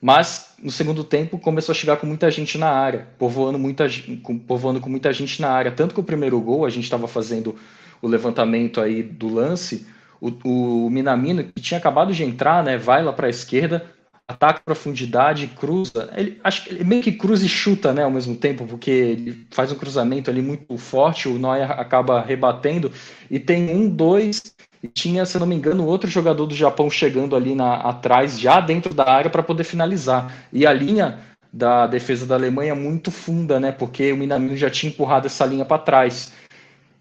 Mas 0.00 0.54
no 0.62 0.70
segundo 0.70 1.02
tempo 1.02 1.38
começou 1.38 1.72
a 1.72 1.76
chegar 1.76 1.96
com 1.96 2.06
muita 2.06 2.30
gente 2.30 2.58
na 2.58 2.68
área, 2.68 3.08
povoando, 3.18 3.58
muita, 3.58 3.86
com, 4.22 4.38
povoando 4.38 4.80
com 4.80 4.90
muita 4.90 5.12
gente 5.12 5.40
na 5.40 5.50
área. 5.50 5.70
Tanto 5.70 5.94
que 5.94 6.00
o 6.00 6.04
primeiro 6.04 6.40
gol, 6.40 6.64
a 6.64 6.70
gente 6.70 6.84
estava 6.84 7.08
fazendo 7.08 7.56
o 8.02 8.08
levantamento 8.08 8.80
aí 8.80 9.02
do 9.02 9.28
lance, 9.28 9.86
o, 10.20 10.30
o, 10.44 10.90
Minamino, 10.90 11.44
que 11.44 11.60
tinha 11.60 11.78
acabado 11.78 12.12
de 12.12 12.24
entrar, 12.24 12.62
né, 12.62 12.76
vai 12.76 13.02
lá 13.02 13.12
para 13.12 13.26
a 13.26 13.30
esquerda, 13.30 13.90
ataca 14.28 14.60
profundidade, 14.64 15.46
cruza. 15.46 16.10
Ele, 16.16 16.40
acho 16.42 16.68
ele 16.68 16.84
meio 16.84 17.02
que 17.02 17.12
cruza 17.12 17.44
e 17.44 17.48
chuta 17.48 17.92
né, 17.92 18.02
ao 18.02 18.10
mesmo 18.10 18.36
tempo, 18.36 18.66
porque 18.66 18.90
ele 18.90 19.46
faz 19.50 19.70
um 19.70 19.76
cruzamento 19.76 20.30
ali 20.30 20.42
muito 20.42 20.76
forte, 20.76 21.28
o 21.28 21.38
Neuer 21.38 21.70
acaba 21.70 22.20
rebatendo, 22.20 22.90
e 23.30 23.38
tem 23.38 23.70
um, 23.70 23.88
dois, 23.88 24.42
e 24.82 24.88
tinha, 24.88 25.24
se 25.26 25.38
não 25.38 25.46
me 25.46 25.54
engano, 25.54 25.86
outro 25.86 26.08
jogador 26.10 26.46
do 26.46 26.54
Japão 26.54 26.90
chegando 26.90 27.34
ali 27.36 27.54
na, 27.54 27.74
atrás, 27.76 28.38
já 28.38 28.60
dentro 28.60 28.94
da 28.94 29.08
área, 29.08 29.30
para 29.30 29.42
poder 29.42 29.64
finalizar. 29.64 30.46
E 30.52 30.66
a 30.66 30.72
linha 30.72 31.18
da 31.52 31.86
defesa 31.86 32.26
da 32.26 32.34
Alemanha 32.34 32.72
é 32.72 32.74
muito 32.74 33.10
funda, 33.10 33.58
né? 33.60 33.72
Porque 33.72 34.12
o 34.12 34.16
Minamino 34.16 34.56
já 34.56 34.70
tinha 34.70 34.90
empurrado 34.92 35.26
essa 35.26 35.46
linha 35.46 35.64
para 35.64 35.78
trás. 35.82 36.32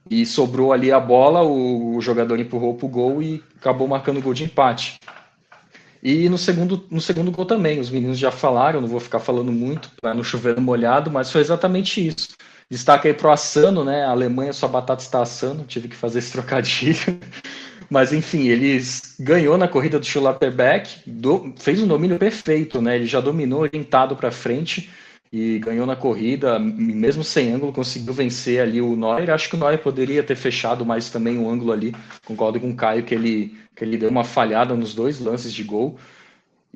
e 0.09 0.25
sobrou 0.25 0.71
ali 0.73 0.91
a 0.91 0.99
bola, 0.99 1.41
o, 1.43 1.95
o 1.97 2.01
jogador 2.01 2.39
empurrou 2.39 2.75
para 2.75 2.85
o 2.85 2.89
gol 2.89 3.21
e 3.23 3.43
acabou 3.57 3.87
marcando 3.87 4.17
o 4.19 4.21
gol 4.21 4.33
de 4.33 4.43
empate. 4.43 4.99
E 6.03 6.29
no 6.29 6.37
segundo, 6.37 6.85
no 6.91 7.01
segundo 7.01 7.31
gol 7.31 7.45
também, 7.45 7.79
os 7.79 7.89
meninos 7.89 8.19
já 8.19 8.31
falaram, 8.31 8.79
não 8.79 8.87
vou 8.87 8.99
ficar 8.99 9.19
falando 9.19 9.51
muito 9.51 9.91
para 9.99 10.13
não 10.13 10.23
chover 10.23 10.59
molhado, 10.59 11.09
mas 11.09 11.31
foi 11.31 11.41
exatamente 11.41 12.05
isso. 12.07 12.34
Destaque 12.69 13.07
aí 13.07 13.13
pro 13.13 13.31
assando, 13.31 13.83
né? 13.83 14.03
A 14.03 14.11
Alemanha 14.11 14.53
sua 14.53 14.67
batata 14.67 15.01
está 15.01 15.21
assando, 15.21 15.63
tive 15.65 15.87
que 15.87 15.95
fazer 15.95 16.19
esse 16.19 16.31
trocadilho. 16.33 17.19
Mas 17.89 18.11
enfim, 18.11 18.47
eles 18.47 19.15
ganhou 19.19 19.57
na 19.57 19.67
corrida 19.67 19.99
do 19.99 20.05
Schulterbeck, 20.05 21.03
fez 21.57 21.81
um 21.81 21.87
domínio 21.87 22.17
perfeito, 22.17 22.81
né? 22.81 22.95
Ele 22.95 23.05
já 23.05 23.21
dominou 23.21 23.61
orientado 23.61 24.15
para 24.15 24.31
frente 24.31 24.89
e 25.31 25.59
ganhou 25.59 25.85
na 25.85 25.95
corrida, 25.95 26.57
mesmo 26.57 27.23
sem 27.23 27.51
ângulo, 27.51 27.73
conseguiu 27.73 28.13
vencer 28.13 28.61
ali 28.61 28.81
o 28.81 28.95
Neuer. 28.95 29.29
Acho 29.29 29.49
que 29.49 29.55
o 29.55 29.59
Neuer 29.59 29.77
poderia 29.79 30.23
ter 30.23 30.35
fechado 30.35 30.85
mais 30.85 31.09
também 31.09 31.37
o 31.37 31.49
ângulo 31.49 31.71
ali. 31.71 31.93
Concordo 32.25 32.59
com 32.59 32.71
o 32.71 32.75
Caio 32.75 33.03
que 33.03 33.13
ele, 33.13 33.55
que 33.75 33.83
ele 33.83 33.97
deu 33.97 34.09
uma 34.09 34.23
falhada 34.23 34.73
nos 34.75 34.95
dois 34.95 35.19
lances 35.19 35.53
de 35.53 35.63
gol. 35.63 35.99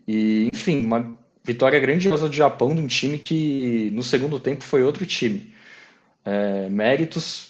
E, 0.07 0.49
enfim, 0.53 0.85
uma 0.85 1.17
vitória 1.43 1.79
grandiosa 1.79 2.27
do 2.27 2.35
Japão 2.35 2.75
de 2.75 2.81
um 2.81 2.87
time 2.87 3.17
que 3.17 3.89
no 3.93 4.03
segundo 4.03 4.39
tempo 4.39 4.63
foi 4.63 4.83
outro 4.83 5.05
time. 5.05 5.53
É, 6.25 6.69
méritos 6.69 7.49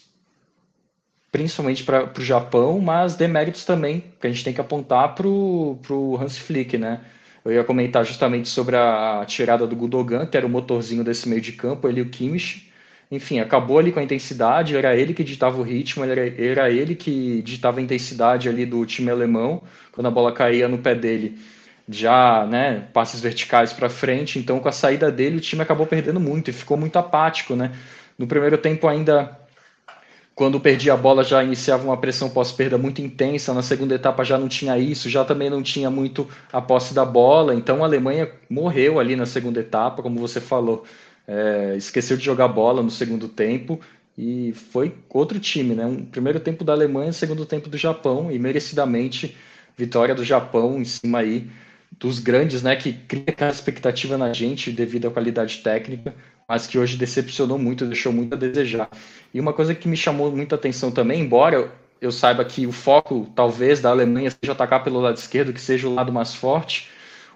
principalmente 1.32 1.84
para 1.84 2.12
o 2.18 2.22
Japão, 2.22 2.80
mas 2.80 3.16
deméritos 3.16 3.64
também 3.64 4.04
que 4.20 4.28
a 4.28 4.30
gente 4.30 4.44
tem 4.44 4.54
que 4.54 4.62
apontar 4.62 5.14
para 5.14 5.28
o 5.28 6.18
Hans 6.20 6.38
Flick, 6.38 6.78
né? 6.78 7.02
Eu 7.46 7.54
ia 7.54 7.64
comentar 7.64 8.06
justamente 8.06 8.50
sobre 8.50 8.76
a 8.76 9.24
tirada 9.26 9.66
do 9.66 9.76
Gudogan, 9.76 10.26
que 10.26 10.36
era 10.36 10.46
o 10.46 10.50
motorzinho 10.50 11.04
desse 11.04 11.30
meio 11.30 11.42
de 11.42 11.54
campo, 11.54 11.88
ele 11.88 12.00
e 12.00 12.04
o 12.04 12.10
Kimmich. 12.10 12.70
Enfim, 13.12 13.40
acabou 13.40 13.80
ali 13.80 13.92
com 13.92 14.00
a 14.00 14.04
intensidade, 14.04 14.76
era 14.76 14.96
ele 14.96 15.14
que 15.14 15.24
ditava 15.24 15.60
o 15.60 15.64
ritmo, 15.64 16.04
era, 16.04 16.28
era 16.42 16.70
ele 16.70 16.96
que 16.96 17.42
ditava 17.42 17.80
a 17.80 17.84
intensidade 17.84 18.48
ali 18.48 18.66
do 18.66 18.86
time 18.86 19.10
alemão, 19.10 19.64
quando 19.92 20.08
a 20.08 20.12
bola 20.12 20.32
caía 20.32 20.68
no 20.68 20.78
pé 20.78 20.94
dele, 20.94 21.40
já, 21.88 22.46
né, 22.46 22.88
passes 22.94 23.20
verticais 23.20 23.74
para 23.74 23.90
frente, 23.90 24.38
então 24.38 24.60
com 24.60 24.70
a 24.70 24.72
saída 24.72 25.12
dele 25.12 25.38
o 25.38 25.42
time 25.42 25.64
acabou 25.64 25.88
perdendo 25.88 26.20
muito 26.20 26.52
e 26.52 26.54
ficou 26.54 26.78
muito 26.78 27.00
apático, 27.00 27.56
né? 27.56 27.72
No 28.20 28.28
primeiro 28.28 28.58
tempo 28.58 28.88
ainda 28.88 29.40
quando 30.40 30.58
perdia 30.58 30.94
a 30.94 30.98
bola 30.98 31.22
já 31.22 31.44
iniciava 31.44 31.84
uma 31.84 31.98
pressão 31.98 32.30
pós-perda 32.30 32.78
muito 32.78 33.02
intensa, 33.02 33.54
na 33.54 33.62
segunda 33.62 33.96
etapa 33.96 34.24
já 34.24 34.38
não 34.38 34.48
tinha 34.48 34.78
isso, 34.78 35.10
já 35.10 35.26
também 35.26 35.50
não 35.50 35.62
tinha 35.62 35.90
muito 35.90 36.30
a 36.50 36.62
posse 36.62 36.94
da 36.94 37.04
bola, 37.04 37.54
então 37.54 37.84
a 37.84 37.86
Alemanha 37.86 38.32
morreu 38.50 39.02
ali 39.02 39.18
na 39.18 39.26
segunda 39.26 39.60
etapa, 39.60 40.02
como 40.02 40.18
você 40.18 40.40
falou, 40.40 40.86
é, 41.28 41.76
esqueceu 41.76 42.16
de 42.16 42.24
jogar 42.24 42.48
bola 42.48 42.82
no 42.82 42.90
segundo 42.90 43.28
tempo 43.28 43.82
e 44.18 44.54
foi 44.54 44.96
outro 45.10 45.42
time, 45.42 45.76
né? 45.76 45.86
Um 45.86 46.06
primeiro 46.06 46.40
tempo 46.40 46.64
da 46.64 46.72
Alemanha, 46.72 47.12
segundo 47.12 47.46
tempo 47.46 47.68
do 47.68 47.78
Japão 47.78 48.32
e 48.32 48.40
merecidamente 48.40 49.36
vitória 49.76 50.16
do 50.16 50.24
Japão 50.24 50.80
em 50.80 50.86
cima 50.86 51.20
aí 51.20 51.50
dos 52.00 52.20
grandes, 52.20 52.64
né? 52.64 52.78
Que 52.78 52.94
cria 52.94 53.26
aquela 53.28 53.52
expectativa 53.52 54.18
na 54.18 54.32
gente 54.32 54.72
devido 54.72 55.10
à 55.10 55.12
qualidade 55.12 55.58
técnica, 55.58 56.16
mas 56.50 56.66
que 56.66 56.80
hoje 56.80 56.98
decepcionou 56.98 57.60
muito, 57.60 57.86
deixou 57.86 58.12
muito 58.12 58.34
a 58.34 58.38
desejar. 58.38 58.90
E 59.32 59.40
uma 59.40 59.54
coisa 59.54 59.76
que 59.76 59.88
me 59.88 59.96
chamou 59.96 60.32
muita 60.32 60.56
atenção 60.56 60.90
também, 60.90 61.22
embora 61.22 61.72
eu 62.02 62.12
saiba 62.12 62.44
que 62.44 62.66
o 62.66 62.72
foco 62.72 63.30
talvez 63.36 63.80
da 63.80 63.92
Alemanha 63.92 64.32
seja 64.32 64.54
atacar 64.54 64.84
pelo 64.84 65.00
lado 65.00 65.18
esquerdo, 65.18 65.54
que 65.54 65.62
seja 65.62 65.88
o 65.88 65.94
lado 65.94 66.12
mais 66.12 66.34
forte, 66.34 66.90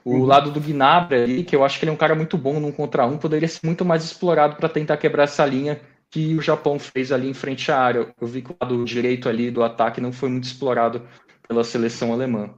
o 0.03 0.15
uhum. 0.15 0.25
lado 0.25 0.49
do 0.49 0.59
Gnabry 0.59 1.21
ali, 1.21 1.43
que 1.43 1.55
eu 1.55 1.63
acho 1.63 1.77
que 1.77 1.85
ele 1.85 1.91
é 1.91 1.93
um 1.93 1.97
cara 1.97 2.15
muito 2.15 2.37
bom 2.37 2.59
num 2.59 2.71
contra 2.71 3.05
um, 3.05 3.17
poderia 3.17 3.47
ser 3.47 3.59
muito 3.63 3.85
mais 3.85 4.03
explorado 4.03 4.55
para 4.55 4.67
tentar 4.67 4.97
quebrar 4.97 5.25
essa 5.25 5.45
linha 5.45 5.79
que 6.09 6.35
o 6.35 6.41
Japão 6.41 6.79
fez 6.79 7.11
ali 7.11 7.29
em 7.29 7.33
frente 7.33 7.71
à 7.71 7.79
área. 7.79 8.13
Eu 8.19 8.27
vi 8.27 8.41
que 8.41 8.51
o 8.51 8.55
lado 8.59 8.83
direito 8.83 9.29
ali 9.29 9.51
do 9.51 9.63
ataque 9.63 10.01
não 10.01 10.11
foi 10.11 10.29
muito 10.29 10.45
explorado 10.45 11.03
pela 11.47 11.63
seleção 11.63 12.11
alemã. 12.11 12.49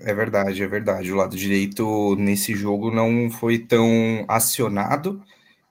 É 0.00 0.14
verdade, 0.14 0.62
é 0.62 0.66
verdade. 0.66 1.12
O 1.12 1.16
lado 1.16 1.36
direito 1.36 2.16
nesse 2.16 2.54
jogo 2.54 2.90
não 2.90 3.30
foi 3.30 3.58
tão 3.58 4.24
acionado. 4.28 5.22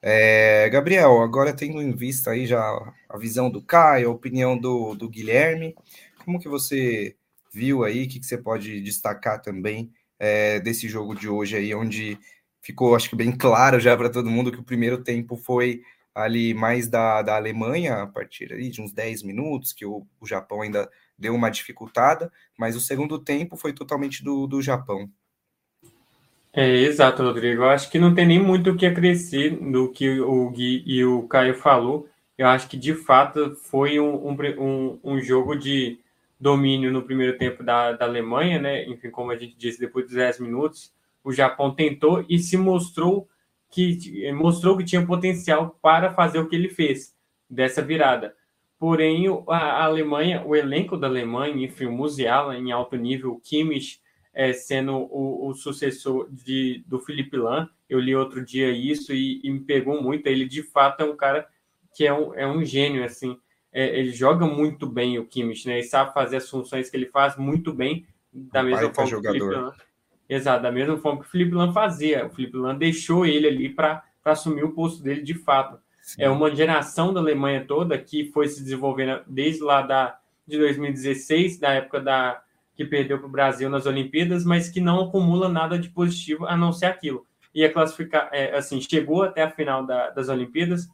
É, 0.01 0.69
Gabriel, 0.69 1.21
agora 1.21 1.53
tendo 1.53 1.81
em 1.81 1.91
vista 1.95 2.31
aí 2.31 2.45
já 2.47 2.59
a 3.09 3.17
visão 3.17 3.49
do 3.49 3.61
Caio, 3.61 4.09
a 4.09 4.13
opinião 4.13 4.57
do, 4.57 4.95
do 4.95 5.09
Guilherme, 5.09 5.75
como 6.25 6.39
que 6.39 6.49
você 6.49 7.15
viu 7.53 7.83
aí, 7.83 8.05
o 8.05 8.09
que, 8.09 8.19
que 8.19 8.25
você 8.25 8.37
pode 8.37 8.81
destacar 8.81 9.41
também 9.41 9.91
é, 10.19 10.59
desse 10.59 10.87
jogo 10.87 11.15
de 11.15 11.27
hoje 11.29 11.57
aí, 11.57 11.73
onde 11.75 12.17
ficou, 12.61 12.95
acho 12.95 13.09
que 13.09 13.15
bem 13.15 13.31
claro 13.31 13.79
já 13.79 13.95
para 13.97 14.09
todo 14.09 14.29
mundo 14.29 14.51
que 14.51 14.59
o 14.59 14.63
primeiro 14.63 15.03
tempo 15.03 15.35
foi 15.35 15.81
ali 16.13 16.53
mais 16.53 16.87
da, 16.87 17.21
da 17.21 17.35
Alemanha, 17.35 18.03
a 18.03 18.07
partir 18.07 18.51
ali 18.53 18.69
de 18.69 18.81
uns 18.81 18.91
10 18.91 19.23
minutos, 19.23 19.73
que 19.73 19.85
o, 19.85 20.05
o 20.19 20.27
Japão 20.27 20.61
ainda 20.61 20.89
deu 21.21 21.33
uma 21.33 21.49
dificultada, 21.49 22.31
mas 22.57 22.75
o 22.75 22.81
segundo 22.81 23.19
tempo 23.19 23.55
foi 23.55 23.71
totalmente 23.71 24.23
do, 24.23 24.47
do 24.47 24.61
Japão. 24.61 25.09
É, 26.53 26.67
exato, 26.67 27.23
Rodrigo. 27.23 27.63
Eu 27.63 27.69
acho 27.69 27.89
que 27.89 27.97
não 27.97 28.13
tem 28.13 28.25
nem 28.25 28.39
muito 28.39 28.71
o 28.71 28.75
que 28.75 28.85
acrescer 28.85 29.51
do 29.55 29.89
que 29.89 30.19
o 30.19 30.49
Gui 30.49 30.83
e 30.85 31.05
o 31.05 31.27
Caio 31.27 31.55
falou. 31.55 32.09
Eu 32.37 32.47
acho 32.47 32.67
que 32.67 32.75
de 32.75 32.93
fato 32.93 33.55
foi 33.55 33.99
um, 33.99 34.37
um, 34.59 34.99
um 35.01 35.21
jogo 35.21 35.55
de 35.55 35.99
domínio 36.39 36.91
no 36.91 37.03
primeiro 37.03 37.37
tempo 37.37 37.63
da, 37.63 37.93
da 37.93 38.05
Alemanha, 38.05 38.59
né? 38.59 38.83
Enfim, 38.85 39.09
como 39.09 39.31
a 39.31 39.37
gente 39.37 39.55
disse, 39.55 39.79
depois 39.79 40.05
dos 40.05 40.15
10 40.15 40.39
minutos, 40.39 40.91
o 41.23 41.31
Japão 41.31 41.73
tentou 41.73 42.25
e 42.27 42.39
se 42.39 42.57
mostrou 42.57 43.29
que 43.69 44.29
mostrou 44.33 44.75
que 44.75 44.83
tinha 44.83 45.05
potencial 45.05 45.77
para 45.81 46.11
fazer 46.11 46.39
o 46.39 46.49
que 46.49 46.55
ele 46.55 46.67
fez 46.67 47.15
dessa 47.49 47.81
virada. 47.81 48.35
Porém, 48.81 49.25
a 49.47 49.83
Alemanha, 49.83 50.43
o 50.43 50.55
elenco 50.55 50.97
da 50.97 51.05
Alemanha, 51.05 51.63
enfim, 51.63 51.85
o 51.85 51.91
Musiala 51.91 52.57
em 52.57 52.71
alto 52.71 52.95
nível, 52.95 53.33
o 53.33 53.39
Kimmich 53.39 54.01
é, 54.33 54.53
sendo 54.53 54.93
o, 54.95 55.49
o, 55.49 55.53
sucessor 55.53 56.27
de, 56.31 56.83
do 56.87 56.97
Felipe 56.99 57.37
Lan, 57.37 57.69
eu 57.87 57.99
li 57.99 58.15
outro 58.15 58.43
dia 58.43 58.71
isso 58.71 59.13
e, 59.13 59.39
e, 59.43 59.51
me 59.51 59.59
pegou 59.59 60.01
muito. 60.01 60.25
Ele 60.25 60.47
de 60.47 60.63
fato 60.63 61.01
é 61.01 61.05
um 61.05 61.15
cara 61.15 61.47
que 61.93 62.07
é 62.07 62.11
um, 62.11 62.33
é 62.33 62.47
um 62.47 62.65
gênio, 62.65 63.03
assim. 63.03 63.37
É, 63.71 63.99
ele 63.99 64.11
joga 64.11 64.47
muito 64.47 64.87
bem 64.87 65.19
o 65.19 65.27
Kimmich, 65.27 65.67
né? 65.67 65.75
Ele 65.75 65.83
sabe 65.83 66.11
fazer 66.11 66.37
as 66.37 66.49
funções 66.49 66.89
que 66.89 66.97
ele 66.97 67.05
faz 67.05 67.37
muito 67.37 67.71
bem, 67.71 68.07
da 68.33 68.63
mesma 68.63 68.91
forma 68.91 69.11
jogador. 69.11 69.37
que 69.37 69.43
o 69.43 69.47
Felipe 69.47 69.61
Lan. 69.61 69.73
Exato, 70.27 70.63
da 70.63 70.71
mesma 70.71 70.97
forma 70.97 71.21
que 71.21 71.27
o 71.27 71.29
Felipe 71.29 71.53
Lan 71.53 71.71
fazia. 71.71 72.25
O 72.25 72.31
Felipe 72.31 72.57
Lan 72.57 72.75
deixou 72.75 73.27
ele 73.27 73.45
ali 73.45 73.69
para 73.69 74.03
assumir 74.25 74.63
o 74.63 74.71
posto 74.71 75.03
dele 75.03 75.21
de 75.21 75.35
fato. 75.35 75.79
É 76.17 76.29
uma 76.29 76.53
geração 76.53 77.13
da 77.13 77.19
Alemanha 77.19 77.65
toda 77.65 77.97
que 77.97 78.31
foi 78.31 78.47
se 78.47 78.61
desenvolvendo 78.61 79.21
desde 79.27 79.63
lá 79.63 79.81
da, 79.81 80.17
de 80.47 80.57
2016, 80.57 81.59
da 81.59 81.73
época 81.73 81.99
da 81.99 82.41
que 82.75 82.85
perdeu 82.85 83.17
para 83.17 83.27
o 83.27 83.31
Brasil 83.31 83.69
nas 83.69 83.85
Olimpíadas, 83.85 84.43
mas 84.43 84.69
que 84.69 84.79
não 84.79 85.01
acumula 85.01 85.47
nada 85.47 85.77
de 85.77 85.89
positivo 85.89 86.45
a 86.47 86.55
não 86.55 86.71
ser 86.71 86.87
aquilo. 86.87 87.25
E 87.53 87.63
a 87.63 87.71
classificar, 87.71 88.29
é, 88.31 88.55
assim, 88.55 88.79
chegou 88.81 89.23
até 89.23 89.43
a 89.43 89.51
final 89.51 89.85
da, 89.85 90.09
das 90.09 90.29
Olimpíadas, 90.29 90.89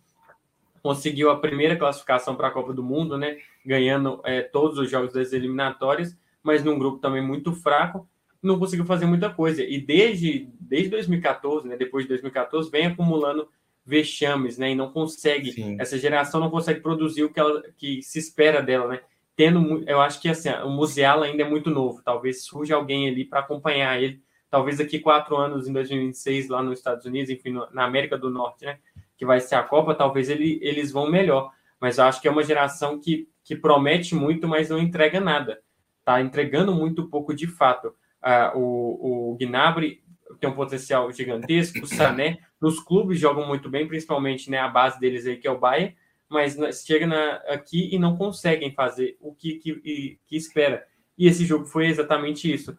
conseguiu 0.81 1.29
a 1.29 1.39
primeira 1.39 1.75
classificação 1.75 2.35
para 2.35 2.47
a 2.47 2.51
Copa 2.51 2.73
do 2.73 2.83
Mundo, 2.83 3.17
né? 3.17 3.37
Ganhando 3.65 4.21
é, 4.25 4.41
todos 4.41 4.77
os 4.77 4.89
jogos 4.89 5.13
das 5.13 5.33
eliminatórias, 5.33 6.17
mas 6.41 6.63
num 6.63 6.79
grupo 6.79 6.97
também 6.97 7.21
muito 7.21 7.53
fraco, 7.53 8.07
não 8.41 8.57
conseguiu 8.57 8.85
fazer 8.85 9.05
muita 9.05 9.29
coisa. 9.29 9.63
E 9.63 9.79
desde, 9.79 10.49
desde 10.59 10.89
2014, 10.89 11.67
né? 11.67 11.77
Depois 11.77 12.05
de 12.05 12.09
2014, 12.09 12.71
vem 12.71 12.87
acumulando 12.87 13.47
vexames, 13.87 14.57
né? 14.57 14.71
E 14.71 14.75
não 14.75 14.91
consegue, 14.91 15.53
Sim. 15.53 15.77
essa 15.79 15.97
geração 15.97 16.41
não 16.41 16.51
consegue 16.51 16.81
produzir 16.81 17.23
o 17.23 17.31
que, 17.31 17.39
ela, 17.39 17.63
que 17.77 18.01
se 18.03 18.19
espera 18.19 18.61
dela, 18.61 18.89
né? 18.89 18.99
Tendo, 19.33 19.83
eu 19.87 20.01
acho 20.01 20.19
que 20.19 20.27
assim, 20.27 20.49
o 20.49 20.69
Musiala 20.69 21.25
ainda 21.25 21.43
é 21.43 21.49
muito 21.49 21.69
novo, 21.69 22.01
talvez 22.03 22.43
surja 22.43 22.75
alguém 22.75 23.07
ali 23.07 23.23
para 23.23 23.39
acompanhar 23.39 24.01
ele, 24.01 24.21
talvez 24.49 24.79
daqui 24.79 24.99
quatro 24.99 25.37
anos, 25.37 25.67
em 25.67 25.73
2026, 25.73 26.49
lá 26.49 26.61
nos 26.61 26.79
Estados 26.79 27.05
Unidos, 27.05 27.29
enfim, 27.29 27.53
na 27.71 27.85
América 27.85 28.17
do 28.17 28.29
Norte, 28.29 28.65
né? 28.65 28.77
Que 29.17 29.25
vai 29.25 29.39
ser 29.39 29.55
a 29.55 29.63
Copa, 29.63 29.95
talvez 29.95 30.29
ele, 30.29 30.59
eles 30.61 30.91
vão 30.91 31.09
melhor. 31.09 31.51
Mas 31.79 31.97
eu 31.97 32.03
acho 32.03 32.21
que 32.21 32.27
é 32.27 32.31
uma 32.31 32.43
geração 32.43 32.99
que, 32.99 33.29
que 33.43 33.55
promete 33.55 34.15
muito, 34.15 34.47
mas 34.47 34.69
não 34.69 34.79
entrega 34.79 35.19
nada. 35.19 35.61
Tá 36.03 36.21
entregando 36.21 36.73
muito 36.73 37.07
pouco 37.07 37.33
de 37.33 37.47
fato. 37.47 37.93
Ah, 38.21 38.51
o, 38.55 39.31
o 39.31 39.37
Gnabry 39.37 40.01
tem 40.39 40.49
um 40.49 40.55
potencial 40.55 41.11
gigantesco, 41.11 41.83
o 41.83 41.87
Sané 41.87 42.39
nos 42.61 42.79
clubes 42.79 43.19
jogam 43.19 43.47
muito 43.47 43.69
bem, 43.69 43.87
principalmente 43.87 44.49
né, 44.49 44.59
a 44.59 44.67
base 44.67 44.99
deles 44.99 45.25
aí, 45.25 45.37
que 45.37 45.47
é 45.47 45.51
o 45.51 45.59
Bayern, 45.59 45.95
mas 46.29 46.57
chega 46.85 47.07
na, 47.07 47.35
aqui 47.47 47.93
e 47.93 47.99
não 47.99 48.17
conseguem 48.17 48.73
fazer 48.73 49.17
o 49.21 49.33
que, 49.33 49.55
que, 49.55 50.19
que 50.25 50.35
espera. 50.35 50.85
E 51.17 51.27
esse 51.27 51.45
jogo 51.45 51.65
foi 51.65 51.87
exatamente 51.87 52.51
isso. 52.51 52.77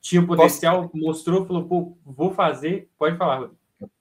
Tinha 0.00 0.20
o 0.20 0.26
potencial, 0.26 0.88
Posso... 0.88 1.04
mostrou, 1.04 1.46
falou, 1.46 1.64
pô, 1.64 1.96
vou 2.04 2.32
fazer. 2.32 2.88
Pode 2.98 3.16
falar, 3.16 3.36
Rodrigo. 3.38 3.58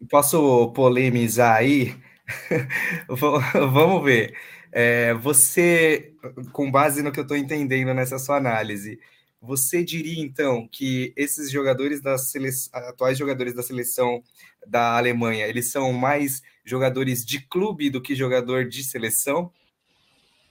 Posso 0.10 0.72
polemizar 0.72 1.58
aí? 1.58 1.96
Vamos 3.08 4.04
ver. 4.04 4.36
É, 4.72 5.14
você, 5.14 6.14
com 6.52 6.70
base 6.70 7.02
no 7.02 7.12
que 7.12 7.20
eu 7.20 7.24
estou 7.24 7.38
entendendo 7.38 7.94
nessa 7.94 8.20
sua 8.20 8.38
análise, 8.38 9.00
você 9.46 9.84
diria 9.84 10.22
então 10.22 10.68
que 10.68 11.14
esses 11.16 11.52
jogadores 11.52 12.02
da 12.02 12.18
seleção, 12.18 12.72
atuais 12.74 13.18
jogadores 13.18 13.54
da 13.54 13.62
seleção 13.62 14.24
da 14.66 14.98
Alemanha, 14.98 15.48
eles 15.48 15.72
são 15.72 15.94
mais 15.94 16.42
jogadores 16.64 17.24
de 17.24 17.40
clube 17.40 17.90
do 17.90 18.02
que 18.02 18.16
jogador 18.16 18.68
de 18.68 18.84
seleção? 18.84 19.52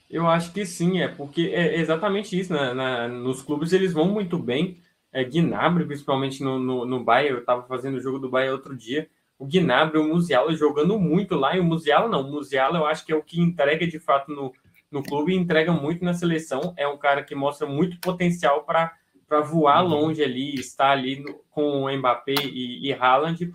Eu 0.09 0.27
acho 0.27 0.53
que 0.53 0.65
sim, 0.65 1.01
é 1.01 1.07
porque 1.07 1.51
é 1.53 1.79
exatamente 1.79 2.39
isso. 2.39 2.53
Né? 2.53 2.73
Na, 2.73 3.07
nos 3.07 3.41
clubes 3.41 3.73
eles 3.73 3.91
vão 3.91 4.07
muito 4.07 4.37
bem. 4.37 4.79
É, 5.11 5.23
Gnabry, 5.23 5.85
principalmente 5.85 6.43
no, 6.43 6.59
no, 6.59 6.85
no 6.85 7.03
Bayern, 7.03 7.35
eu 7.35 7.39
estava 7.39 7.63
fazendo 7.63 7.95
o 7.95 8.01
jogo 8.01 8.19
do 8.19 8.29
Bayern 8.29 8.53
outro 8.53 8.75
dia. 8.75 9.09
O 9.37 9.45
Gnabry, 9.45 9.97
o 9.97 10.07
Musiala 10.07 10.55
jogando 10.55 10.97
muito 10.97 11.35
lá, 11.35 11.55
e 11.55 11.59
o 11.59 11.63
Musiala 11.63 12.07
não. 12.07 12.21
O 12.21 12.31
Musiala 12.31 12.79
eu 12.79 12.85
acho 12.85 13.05
que 13.05 13.11
é 13.11 13.15
o 13.15 13.23
que 13.23 13.41
entrega 13.41 13.85
de 13.85 13.99
fato 13.99 14.31
no, 14.31 14.53
no 14.91 15.03
clube 15.03 15.33
e 15.33 15.37
entrega 15.37 15.71
muito 15.71 16.03
na 16.03 16.13
seleção. 16.13 16.73
É 16.77 16.87
um 16.87 16.97
cara 16.97 17.23
que 17.23 17.35
mostra 17.35 17.67
muito 17.67 17.99
potencial 17.99 18.63
para 18.63 18.91
voar 19.41 19.83
uhum. 19.83 19.89
longe 19.89 20.23
ali, 20.23 20.55
estar 20.55 20.91
ali 20.91 21.19
no, 21.19 21.33
com 21.49 21.83
o 21.83 21.97
Mbappé 21.97 22.35
e, 22.43 22.87
e 22.87 22.93
Haaland 22.93 23.45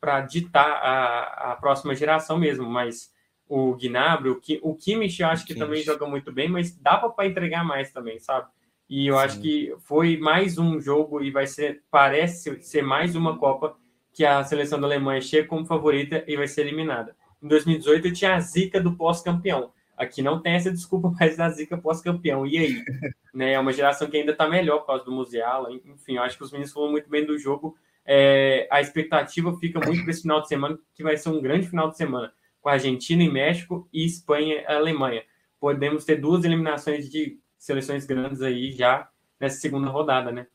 para 0.00 0.20
ditar 0.22 0.66
a, 0.66 1.52
a 1.52 1.56
próxima 1.56 1.94
geração 1.94 2.38
mesmo. 2.38 2.68
Mas 2.68 3.12
o 3.48 3.74
Gnabry, 3.74 4.30
o, 4.30 4.40
o 4.62 4.74
Kimmich, 4.74 5.20
eu 5.20 5.28
acho 5.28 5.44
que 5.44 5.54
Kimmich. 5.54 5.66
também 5.66 5.82
joga 5.82 6.06
muito 6.06 6.30
bem, 6.30 6.48
mas 6.48 6.76
dá 6.76 6.98
para 6.98 7.26
entregar 7.26 7.64
mais 7.64 7.90
também, 7.90 8.18
sabe? 8.18 8.48
E 8.88 9.06
eu 9.06 9.16
Sim. 9.16 9.20
acho 9.20 9.40
que 9.40 9.74
foi 9.80 10.16
mais 10.16 10.56
um 10.56 10.80
jogo 10.80 11.22
e 11.22 11.30
vai 11.30 11.46
ser, 11.46 11.82
parece 11.90 12.62
ser 12.62 12.82
mais 12.82 13.14
uma 13.14 13.38
Copa 13.38 13.76
que 14.12 14.24
a 14.24 14.42
seleção 14.42 14.80
da 14.80 14.86
Alemanha 14.86 15.20
chega 15.20 15.46
como 15.46 15.66
favorita 15.66 16.24
e 16.26 16.36
vai 16.36 16.48
ser 16.48 16.62
eliminada. 16.62 17.14
Em 17.42 17.46
2018 17.46 18.12
tinha 18.12 18.34
a 18.34 18.40
zica 18.40 18.80
do 18.80 18.96
pós-campeão. 18.96 19.72
Aqui 19.98 20.22
não 20.22 20.40
tem 20.40 20.54
essa 20.54 20.70
desculpa 20.70 21.10
mais 21.10 21.36
da 21.36 21.50
zica 21.50 21.76
pós-campeão. 21.76 22.46
E 22.46 22.56
aí? 22.56 22.84
né, 23.34 23.52
é 23.52 23.58
uma 23.58 23.72
geração 23.72 24.08
que 24.08 24.16
ainda 24.16 24.32
está 24.32 24.48
melhor 24.48 24.78
por 24.78 24.86
causa 24.86 25.04
do 25.04 25.10
Musiala. 25.12 25.72
Enfim, 25.72 26.16
eu 26.16 26.22
acho 26.22 26.38
que 26.38 26.44
os 26.44 26.52
meninos 26.52 26.72
foram 26.72 26.92
muito 26.92 27.10
bem 27.10 27.26
do 27.26 27.36
jogo. 27.36 27.76
É, 28.06 28.68
a 28.70 28.80
expectativa 28.80 29.54
fica 29.58 29.80
muito 29.80 30.02
para 30.02 30.10
esse 30.10 30.22
final 30.22 30.40
de 30.40 30.48
semana, 30.48 30.78
que 30.94 31.02
vai 31.02 31.16
ser 31.16 31.28
um 31.28 31.42
grande 31.42 31.68
final 31.68 31.90
de 31.90 31.96
semana 31.96 32.32
com 32.60 32.68
a 32.68 32.72
Argentina 32.72 33.22
e 33.22 33.30
México 33.30 33.88
e 33.92 34.04
Espanha 34.04 34.62
e 34.62 34.66
Alemanha. 34.66 35.22
Podemos 35.60 36.04
ter 36.04 36.16
duas 36.16 36.44
eliminações 36.44 37.10
de 37.10 37.38
seleções 37.58 38.06
grandes 38.06 38.40
aí 38.40 38.72
já 38.72 39.08
nessa 39.40 39.58
segunda 39.58 39.88
rodada, 39.88 40.30
né? 40.30 40.46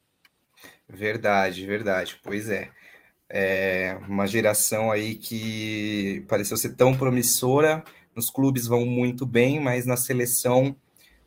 Verdade, 0.88 1.66
verdade. 1.66 2.20
Pois 2.24 2.50
é. 2.50 2.70
É 3.30 3.98
uma 4.08 4.28
geração 4.28 4.92
aí 4.92 5.16
que 5.16 6.24
pareceu 6.28 6.56
ser 6.56 6.76
tão 6.76 6.96
promissora. 6.96 7.84
Nos 8.16 8.30
clubes 8.30 8.68
vão 8.68 8.86
muito 8.86 9.26
bem, 9.26 9.60
mas 9.60 9.86
na 9.86 9.98
seleção, 9.98 10.76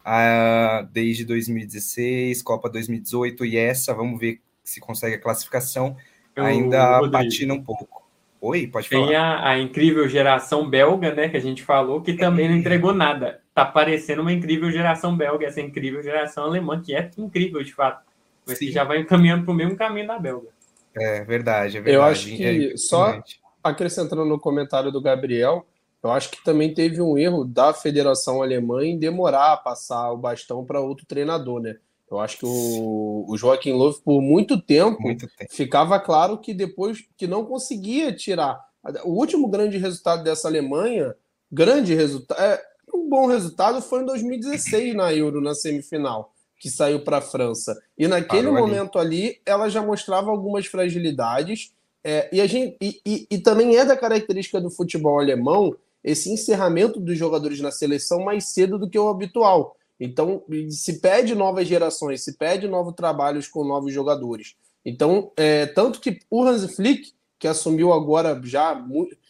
ah, 0.05 0.87
desde 0.93 1.25
2016, 1.25 2.43
Copa 2.43 2.69
2018 2.69 3.45
e 3.45 3.57
essa, 3.57 3.93
vamos 3.93 4.21
ver 4.21 4.41
se 4.63 4.81
consegue 4.81 5.17
a 5.17 5.21
classificação, 5.21 5.97
ainda 6.37 7.09
patina 7.11 7.55
um 7.55 7.63
pouco. 7.63 8.07
Oi, 8.41 8.67
pode 8.67 8.89
falar. 8.89 9.07
Tem 9.07 9.17
a, 9.17 9.49
a, 9.49 9.59
incrível 9.59 10.09
geração 10.09 10.69
belga, 10.69 11.15
né, 11.15 11.29
que 11.29 11.37
a 11.37 11.41
gente 11.41 11.63
falou, 11.63 12.03
que 12.03 12.13
também 12.13 12.49
não 12.49 12.57
entregou 12.57 12.95
nada. 12.95 13.41
Tá 13.55 13.65
parecendo 13.65 14.23
uma 14.23 14.33
incrível 14.33 14.71
geração 14.71 15.17
belga, 15.17 15.47
essa 15.47 15.61
incrível 15.61 16.03
geração 16.03 16.45
alemã, 16.45 16.81
que 16.81 16.95
é 16.95 17.11
incrível, 17.17 17.63
de 17.63 17.73
fato. 17.73 18.05
Mas 18.47 18.59
Sim. 18.59 18.67
que 18.67 18.73
já 18.73 18.85
vai 18.85 19.03
caminhando 19.05 19.45
para 19.45 19.53
o 19.53 19.57
mesmo 19.57 19.77
caminho 19.77 20.07
da 20.07 20.19
belga. 20.19 20.49
É 20.95 21.25
verdade, 21.25 21.79
é 21.79 21.81
verdade. 21.81 21.97
Eu 21.97 22.03
acho 22.03 22.27
que, 22.27 22.73
é 22.73 22.77
só 22.77 23.21
acrescentando 23.63 24.25
no 24.25 24.39
comentário 24.39 24.93
do 24.93 25.01
Gabriel, 25.01 25.67
eu 26.03 26.11
acho 26.11 26.31
que 26.31 26.45
também 26.45 26.73
teve 26.73 27.01
um 27.01 27.19
erro 27.19 27.45
da 27.45 27.73
Federação 27.75 28.43
Alemã 28.43 28.85
em 28.85 28.99
demorar 28.99 29.53
a 29.53 29.57
passar 29.57 30.13
o 30.13 30.17
bastão 30.17 30.65
para 30.65 30.81
outro 30.81 31.07
treinador, 31.07 31.61
né? 31.61 31.77
Eu 32.11 32.21
acho 32.21 32.39
que 32.39 32.47
o, 32.47 33.25
o 33.29 33.37
Joaquim 33.37 33.73
Löw, 33.73 33.93
por 34.05 34.21
muito 34.21 34.61
tempo, 34.61 35.03
muito 35.03 35.27
tempo, 35.27 35.53
ficava 35.53 35.99
claro 35.99 36.39
que 36.39 36.55
depois 36.55 37.05
que 37.17 37.27
não 37.27 37.45
conseguia 37.45 38.13
tirar. 38.13 38.65
O 39.05 39.11
último 39.11 39.49
grande 39.49 39.77
resultado 39.77 40.23
dessa 40.23 40.47
Alemanha, 40.47 41.15
grande 41.51 41.95
resultado, 41.95 42.41
é, 42.41 42.63
um 42.95 43.09
bom 43.09 43.27
resultado 43.27 43.83
foi 43.83 44.03
em 44.03 44.07
2016 44.07 44.95
na 44.95 45.13
Euro, 45.13 45.41
na 45.41 45.55
semifinal, 45.55 46.33
que 46.61 46.71
saiu 46.71 47.01
para 47.01 47.19
a 47.19 47.23
França. 47.23 47.77
E 47.99 48.07
naquele 48.07 48.49
Parou 48.49 48.69
momento 48.69 48.99
ali. 48.99 49.25
ali. 49.25 49.41
ela 49.45 49.69
já 49.69 49.83
mostrava 49.83 50.31
algumas 50.31 50.67
fragilidades. 50.67 51.73
É, 52.05 52.29
e, 52.33 52.41
a 52.41 52.47
gente, 52.47 52.77
e, 52.81 53.01
e, 53.05 53.27
e 53.29 53.39
também 53.39 53.77
é 53.77 53.85
da 53.85 53.97
característica 53.97 54.61
do 54.61 54.71
futebol 54.71 55.19
alemão 55.19 55.77
esse 56.07 56.31
encerramento 56.31 57.01
dos 57.01 57.19
jogadores 57.19 57.61
na 57.61 57.73
seleção 57.73 58.25
mais 58.25 58.45
cedo 58.51 58.79
do 58.79 58.89
que 58.89 58.97
o 58.97 59.09
habitual. 59.09 59.77
Então, 59.99 60.45
se 60.71 61.01
pede 61.01 61.35
novas 61.35 61.67
gerações, 61.67 62.23
se 62.23 62.39
pede 62.39 62.69
novos 62.69 62.95
trabalhos 62.95 63.49
com 63.49 63.65
novos 63.65 63.93
jogadores. 63.93 64.55
Então, 64.85 65.33
é, 65.37 65.67
tanto 65.67 66.01
que 66.01 66.21
o 66.31 66.45
Hans 66.45 66.77
Flick, 66.77 67.13
que 67.41 67.49
assumiu 67.49 67.93
agora 67.93 68.41
já, 68.45 68.81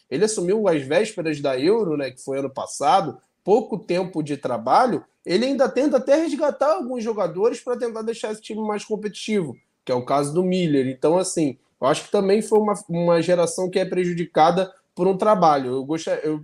ele 0.07 0.25
assumiu 0.25 0.67
as 0.67 0.83
vésperas 0.83 1.41
da 1.41 1.59
Euro, 1.59 1.97
né, 1.97 2.11
que 2.11 2.23
foi 2.23 2.37
ano 2.37 2.49
passado, 2.49 3.17
pouco 3.43 3.79
tempo 3.79 4.21
de 4.21 4.37
trabalho, 4.37 5.03
ele 5.25 5.45
ainda 5.45 5.67
tenta 5.67 5.97
até 5.97 6.15
resgatar 6.15 6.75
alguns 6.75 7.03
jogadores 7.03 7.59
para 7.59 7.77
tentar 7.77 8.03
deixar 8.03 8.31
esse 8.31 8.41
time 8.41 8.61
mais 8.61 8.85
competitivo, 8.85 9.57
que 9.83 9.91
é 9.91 9.95
o 9.95 10.05
caso 10.05 10.31
do 10.31 10.43
Miller. 10.43 10.87
Então, 10.87 11.17
assim, 11.17 11.57
eu 11.81 11.87
acho 11.87 12.05
que 12.05 12.11
também 12.11 12.41
foi 12.41 12.59
uma, 12.59 12.73
uma 12.87 13.21
geração 13.21 13.67
que 13.67 13.79
é 13.79 13.85
prejudicada 13.85 14.71
por 14.97 15.07
um 15.07 15.15
trabalho. 15.15 15.75
Eu, 15.75 15.85
gosto, 15.85 16.09
eu 16.09 16.43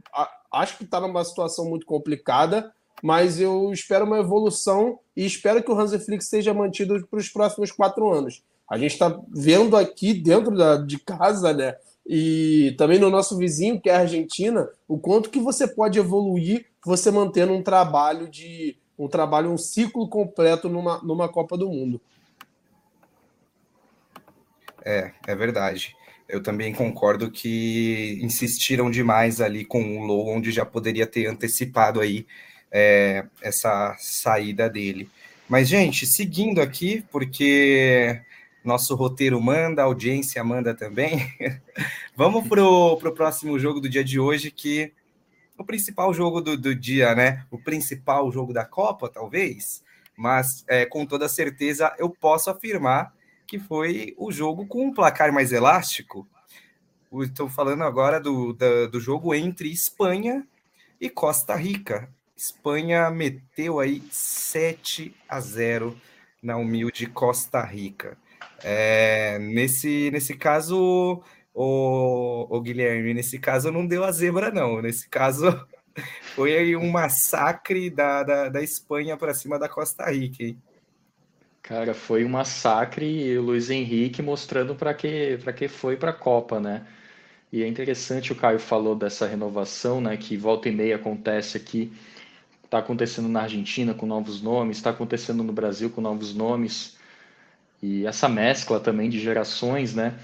acho 0.51 0.77
que 0.77 0.83
está 0.83 1.01
numa 1.01 1.25
situação 1.25 1.67
muito 1.67 1.87
complicada, 1.87 2.71
mas 3.01 3.39
eu 3.39 3.73
espero 3.73 4.05
uma 4.05 4.19
evolução 4.19 4.99
e 5.17 5.25
espero 5.25 5.63
que 5.63 5.71
o 5.71 5.77
Hansi 5.77 5.97
Flick 5.97 6.23
seja 6.23 6.53
mantido 6.53 7.05
para 7.07 7.19
os 7.19 7.29
próximos 7.29 7.71
quatro 7.71 8.13
anos. 8.13 8.43
A 8.69 8.77
gente 8.77 8.91
está 8.91 9.19
vendo 9.29 9.75
aqui 9.75 10.13
dentro 10.13 10.55
da, 10.55 10.77
de 10.77 10.99
casa, 10.99 11.51
né? 11.51 11.75
E 12.05 12.75
também 12.77 12.99
no 12.99 13.09
nosso 13.09 13.35
vizinho, 13.37 13.81
que 13.81 13.89
é 13.89 13.95
a 13.95 14.01
Argentina, 14.01 14.69
o 14.87 14.99
quanto 14.99 15.31
que 15.31 15.39
você 15.39 15.67
pode 15.67 15.97
evoluir 15.97 16.67
você 16.85 17.09
mantendo 17.09 17.53
um 17.53 17.63
trabalho 17.63 18.29
de 18.29 18.77
um 18.99 19.07
trabalho, 19.07 19.49
um 19.49 19.57
ciclo 19.57 20.07
completo 20.07 20.69
numa, 20.69 21.01
numa 21.01 21.27
Copa 21.27 21.57
do 21.57 21.67
Mundo. 21.67 21.99
É, 24.85 25.11
é 25.25 25.35
verdade. 25.35 25.95
Eu 26.33 26.41
também 26.41 26.73
concordo 26.73 27.29
que 27.29 28.17
insistiram 28.19 28.89
demais 28.89 29.39
ali 29.39 29.63
com 29.63 29.99
o 29.99 30.03
Low, 30.03 30.27
onde 30.27 30.51
já 30.51 30.65
poderia 30.65 31.05
ter 31.05 31.27
antecipado 31.27 32.01
aí 32.01 32.25
é, 32.71 33.23
essa 33.39 33.95
saída 33.99 34.67
dele. 34.67 35.07
Mas, 35.47 35.67
gente, 35.67 36.07
seguindo 36.07 36.59
aqui, 36.59 37.05
porque 37.11 38.19
nosso 38.65 38.95
roteiro 38.95 39.39
manda, 39.39 39.83
a 39.83 39.85
audiência 39.85 40.43
manda 40.43 40.73
também, 40.73 41.19
vamos 42.17 42.47
para 42.47 42.63
o 42.63 42.97
próximo 43.13 43.59
jogo 43.59 43.79
do 43.79 43.87
dia 43.87 44.03
de 44.03 44.19
hoje, 44.19 44.49
que 44.49 44.91
o 45.55 45.63
principal 45.63 46.11
jogo 46.15 46.41
do, 46.41 46.57
do 46.57 46.73
dia, 46.73 47.13
né? 47.13 47.45
O 47.51 47.59
principal 47.59 48.31
jogo 48.31 48.51
da 48.51 48.65
Copa, 48.65 49.07
talvez, 49.07 49.83
mas 50.17 50.65
é, 50.67 50.83
com 50.83 51.05
toda 51.05 51.29
certeza 51.29 51.93
eu 51.99 52.09
posso 52.09 52.49
afirmar 52.49 53.13
que 53.53 53.59
foi 53.59 54.15
o 54.17 54.31
jogo 54.31 54.65
com 54.65 54.87
um 54.87 54.91
placar 54.91 55.31
mais 55.31 55.51
elástico. 55.51 56.27
Estou 57.21 57.47
falando 57.47 57.83
agora 57.83 58.19
do, 58.19 58.51
do, 58.51 58.87
do 58.87 58.99
jogo 58.99 59.35
entre 59.35 59.71
Espanha 59.71 60.43
e 60.99 61.07
Costa 61.07 61.55
Rica. 61.55 62.09
Espanha 62.35 63.11
meteu 63.11 63.79
aí 63.79 64.01
7 64.09 65.15
a 65.29 65.39
0 65.39 65.95
na 66.41 66.57
humilde 66.57 67.05
Costa 67.05 67.61
Rica. 67.61 68.17
É, 68.63 69.37
nesse, 69.37 70.09
nesse 70.09 70.35
caso, 70.35 71.21
o, 71.53 72.47
o 72.49 72.59
Guilherme, 72.59 73.13
nesse 73.13 73.37
caso 73.37 73.71
não 73.71 73.85
deu 73.85 74.03
a 74.03 74.11
zebra, 74.11 74.49
não. 74.49 74.81
Nesse 74.81 75.07
caso 75.07 75.63
foi 76.33 76.57
aí 76.57 76.75
um 76.75 76.89
massacre 76.89 77.91
da, 77.91 78.23
da, 78.23 78.49
da 78.49 78.63
Espanha 78.63 79.15
para 79.15 79.35
cima 79.35 79.59
da 79.59 79.69
Costa 79.69 80.09
Rica. 80.09 80.43
Hein? 80.43 80.59
Cara, 81.63 81.93
foi 81.93 82.23
um 82.25 82.29
massacre 82.29 83.05
e 83.05 83.37
o 83.37 83.41
Luiz 83.41 83.69
Henrique 83.69 84.21
mostrando 84.21 84.75
para 84.75 84.93
que, 84.93 85.37
que 85.55 85.67
foi 85.67 85.97
para 85.97 86.11
a 86.11 86.13
Copa, 86.13 86.59
né? 86.59 86.85
E 87.51 87.63
é 87.63 87.67
interessante 87.67 88.31
o 88.31 88.35
Caio 88.35 88.59
falou 88.59 88.95
dessa 88.95 89.25
renovação, 89.25 90.01
né? 90.01 90.17
Que 90.17 90.37
volta 90.37 90.69
e 90.69 90.71
meia 90.71 90.97
acontece 90.97 91.57
aqui 91.57 91.91
Está 92.73 92.79
acontecendo 92.79 93.29
na 93.29 93.43
Argentina 93.43 93.93
com 93.93 94.07
novos 94.07 94.41
nomes, 94.41 94.77
está 94.77 94.89
acontecendo 94.89 95.43
no 95.43 95.53
Brasil 95.53 95.91
com 95.91 96.01
novos 96.01 96.33
nomes. 96.33 96.97
E 97.83 98.03
essa 98.07 98.27
mescla 98.27 98.79
também 98.79 99.11
de 99.11 99.19
gerações, 99.19 99.93
né? 99.93 100.17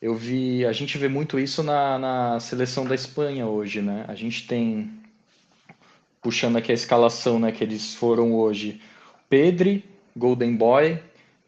Eu 0.00 0.14
vi, 0.14 0.64
a 0.64 0.72
gente 0.72 0.96
vê 0.96 1.08
muito 1.08 1.38
isso 1.38 1.62
na, 1.62 1.98
na 1.98 2.40
seleção 2.40 2.86
da 2.86 2.94
Espanha 2.94 3.46
hoje, 3.46 3.82
né? 3.82 4.06
A 4.08 4.14
gente 4.14 4.46
tem, 4.46 4.90
puxando 6.22 6.56
aqui 6.56 6.72
a 6.72 6.74
escalação, 6.74 7.38
né, 7.38 7.52
que 7.52 7.62
eles 7.62 7.94
foram 7.94 8.32
hoje, 8.32 8.80
Pedri, 9.28 9.84
Golden 10.16 10.56
Boy, 10.56 10.98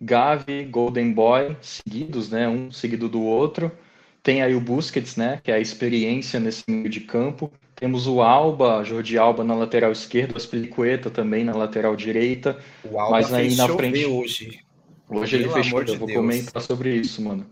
Gavi, 0.00 0.64
Golden 0.64 1.12
Boy, 1.12 1.56
seguidos, 1.60 2.30
né, 2.30 2.48
um 2.48 2.70
seguido 2.70 3.08
do 3.08 3.22
outro. 3.22 3.70
Tem 4.22 4.42
aí 4.42 4.54
o 4.54 4.60
Busquets, 4.60 5.16
né, 5.16 5.40
que 5.42 5.50
é 5.50 5.54
a 5.54 5.60
experiência 5.60 6.38
nesse 6.38 6.64
meio 6.68 6.88
de 6.88 7.00
campo. 7.00 7.50
Temos 7.74 8.06
o 8.06 8.22
Alba, 8.22 8.84
Jordi 8.84 9.18
Alba 9.18 9.42
na 9.42 9.54
lateral 9.54 9.90
esquerda, 9.90 10.34
o 10.34 10.36
Aspilicueta 10.36 11.10
também 11.10 11.44
na 11.44 11.54
lateral 11.54 11.96
direita. 11.96 12.58
O 12.84 12.98
Alba 12.98 13.10
mas 13.10 13.32
aí 13.32 13.54
na 13.56 13.68
frente 13.68 14.04
hoje. 14.06 14.60
Hoje 15.08 15.36
Pelo 15.36 15.42
ele 15.42 15.52
fez 15.52 15.66
de 15.66 15.92
eu 15.92 15.98
vou 15.98 16.06
Deus. 16.06 16.20
comentar 16.20 16.62
sobre 16.62 16.94
isso, 16.94 17.20
mano. 17.20 17.44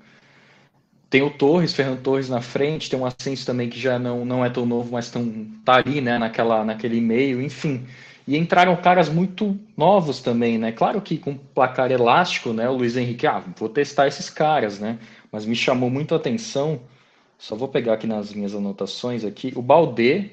Tem 1.11 1.23
o 1.23 1.31
Torres, 1.31 1.75
Fernando 1.75 2.01
Torres 2.01 2.29
na 2.29 2.41
frente, 2.41 2.89
tem 2.89 2.97
um 2.99 3.05
Ascenso 3.05 3.45
também 3.45 3.69
que 3.69 3.79
já 3.79 3.99
não, 3.99 4.25
não 4.25 4.45
é 4.45 4.49
tão 4.49 4.65
novo, 4.65 4.93
mas 4.93 5.11
tão, 5.11 5.49
tá 5.65 5.75
ali, 5.75 6.01
né, 6.01 6.17
naquela, 6.19 6.65
naquele 6.65 7.01
meio, 7.01 7.43
enfim. 7.43 7.85
E 8.31 8.37
entraram 8.37 8.77
caras 8.77 9.09
muito 9.09 9.59
novos 9.77 10.21
também, 10.21 10.57
né? 10.57 10.71
Claro 10.71 11.03
que 11.03 11.19
com 11.19 11.37
placar 11.37 11.91
elástico, 11.91 12.53
né? 12.53 12.69
O 12.69 12.77
Luiz 12.77 12.97
Henrique, 12.97 13.27
ah, 13.27 13.43
vou 13.57 13.69
testar 13.69 14.07
esses 14.07 14.31
caras, 14.31 14.79
né? 14.79 15.01
Mas 15.33 15.45
me 15.45 15.57
chamou 15.57 15.91
muito 15.91 16.15
a 16.15 16.17
atenção, 16.17 16.81
só 17.37 17.57
vou 17.57 17.67
pegar 17.67 17.95
aqui 17.95 18.07
nas 18.07 18.33
minhas 18.33 18.55
anotações 18.55 19.25
aqui, 19.25 19.53
o 19.57 19.61
Baldé, 19.61 20.31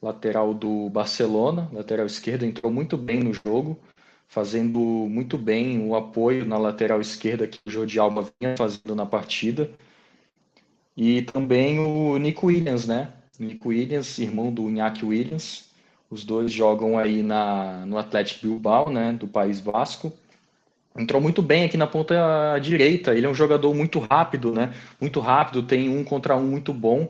lateral 0.00 0.54
do 0.54 0.88
Barcelona, 0.88 1.68
lateral 1.70 2.06
esquerdo, 2.06 2.46
entrou 2.46 2.72
muito 2.72 2.96
bem 2.96 3.20
no 3.22 3.34
jogo, 3.34 3.78
fazendo 4.26 4.78
muito 4.78 5.36
bem 5.36 5.86
o 5.86 5.94
apoio 5.94 6.46
na 6.46 6.56
lateral 6.56 6.98
esquerda 6.98 7.46
que 7.46 7.58
o 7.66 7.70
Jordi 7.70 7.98
Alba 7.98 8.26
vinha 8.40 8.56
fazendo 8.56 8.94
na 8.94 9.04
partida. 9.04 9.70
E 10.96 11.20
também 11.20 11.78
o 11.78 12.16
Nico 12.16 12.46
Williams, 12.46 12.86
né? 12.86 13.12
Nico 13.38 13.68
Williams, 13.68 14.18
irmão 14.18 14.50
do 14.50 14.66
Iñaki 14.66 15.04
Williams. 15.04 15.71
Os 16.12 16.24
dois 16.24 16.52
jogam 16.52 16.98
aí 16.98 17.22
na, 17.22 17.86
no 17.86 17.96
Atlético 17.96 18.46
Bilbao, 18.46 18.90
né? 18.90 19.14
Do 19.14 19.26
País 19.26 19.60
Vasco. 19.60 20.12
Entrou 20.94 21.22
muito 21.22 21.40
bem 21.40 21.64
aqui 21.64 21.78
na 21.78 21.86
ponta 21.86 22.58
direita. 22.58 23.14
Ele 23.14 23.24
é 23.24 23.28
um 23.30 23.34
jogador 23.34 23.72
muito 23.74 23.98
rápido, 23.98 24.52
né? 24.52 24.74
Muito 25.00 25.20
rápido, 25.20 25.62
tem 25.62 25.88
um 25.88 26.04
contra 26.04 26.36
um 26.36 26.46
muito 26.46 26.70
bom. 26.74 27.08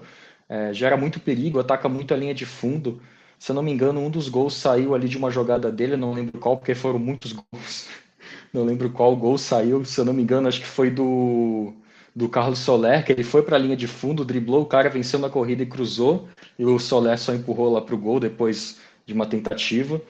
É, 0.49 0.73
gera 0.73 0.97
muito 0.97 1.19
perigo, 1.19 1.59
ataca 1.59 1.89
muito 1.89 2.15
a 2.15 2.17
linha 2.17 2.33
de 2.33 2.47
fundo. 2.47 3.03
Se 3.41 3.51
eu 3.51 3.57
não 3.57 3.63
me 3.65 3.73
engano, 3.73 3.99
um 4.01 4.09
dos 4.09 4.29
gols 4.29 4.55
saiu 4.55 4.95
ali 4.95 5.09
de 5.09 5.19
uma 5.19 5.33
jogada 5.33 5.73
dele, 5.73 5.97
não 5.97 6.13
lembro 6.13 6.39
qual, 6.39 6.57
porque 6.57 6.73
foram 6.73 7.01
muitos 7.01 7.33
gols. 7.33 7.89
Não 8.53 8.65
lembro 8.65 8.91
qual 8.91 9.17
gol 9.17 9.39
saiu, 9.39 9.83
se 9.85 9.99
eu 9.99 10.05
não 10.05 10.13
me 10.13 10.23
engano, 10.23 10.47
acho 10.47 10.61
que 10.61 10.67
foi 10.67 10.91
do 10.91 11.73
do 12.15 12.29
Carlos 12.29 12.59
Soler, 12.59 13.05
que 13.05 13.13
ele 13.13 13.25
foi 13.25 13.43
para 13.43 13.57
a 13.57 13.59
linha 13.59 13.77
de 13.77 13.87
fundo, 13.87 14.25
driblou 14.25 14.63
o 14.63 14.67
cara, 14.67 14.91
venceu 14.91 15.19
na 15.19 15.31
corrida 15.31 15.63
e 15.63 15.67
cruzou, 15.67 16.29
e 16.59 16.65
o 16.65 16.79
Soler 16.79 17.19
só 17.19 17.35
empurrou 17.35 17.73
lá 17.73 17.81
para 17.81 17.95
o 17.95 17.99
gol 17.99 18.21
depois 18.21 18.79
de 19.07 19.13
uma 19.13 19.27
tentativa. 19.27 20.01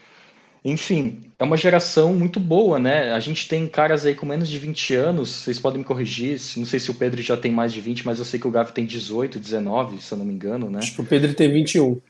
Enfim, 0.64 1.24
é 1.38 1.44
uma 1.44 1.56
geração 1.56 2.14
muito 2.14 2.38
boa, 2.38 2.78
né? 2.78 3.12
A 3.12 3.18
gente 3.18 3.48
tem 3.48 3.66
caras 3.66 4.06
aí 4.06 4.14
com 4.14 4.24
menos 4.24 4.48
de 4.48 4.58
20 4.58 4.94
anos, 4.94 5.28
vocês 5.30 5.58
podem 5.58 5.78
me 5.78 5.84
corrigir, 5.84 6.40
não 6.56 6.64
sei 6.64 6.78
se 6.78 6.90
o 6.90 6.94
Pedro 6.94 7.20
já 7.20 7.36
tem 7.36 7.50
mais 7.50 7.72
de 7.72 7.80
20, 7.80 8.06
mas 8.06 8.20
eu 8.20 8.24
sei 8.24 8.38
que 8.38 8.46
o 8.46 8.50
Gavi 8.50 8.72
tem 8.72 8.86
18, 8.86 9.40
19, 9.40 10.00
se 10.00 10.12
eu 10.12 10.18
não 10.18 10.24
me 10.24 10.32
engano, 10.32 10.70
né? 10.70 10.78
Acho 10.78 10.94
que 10.94 11.00
o 11.00 11.04
Pedro 11.04 11.34
tem 11.34 11.52
21. 11.52 12.00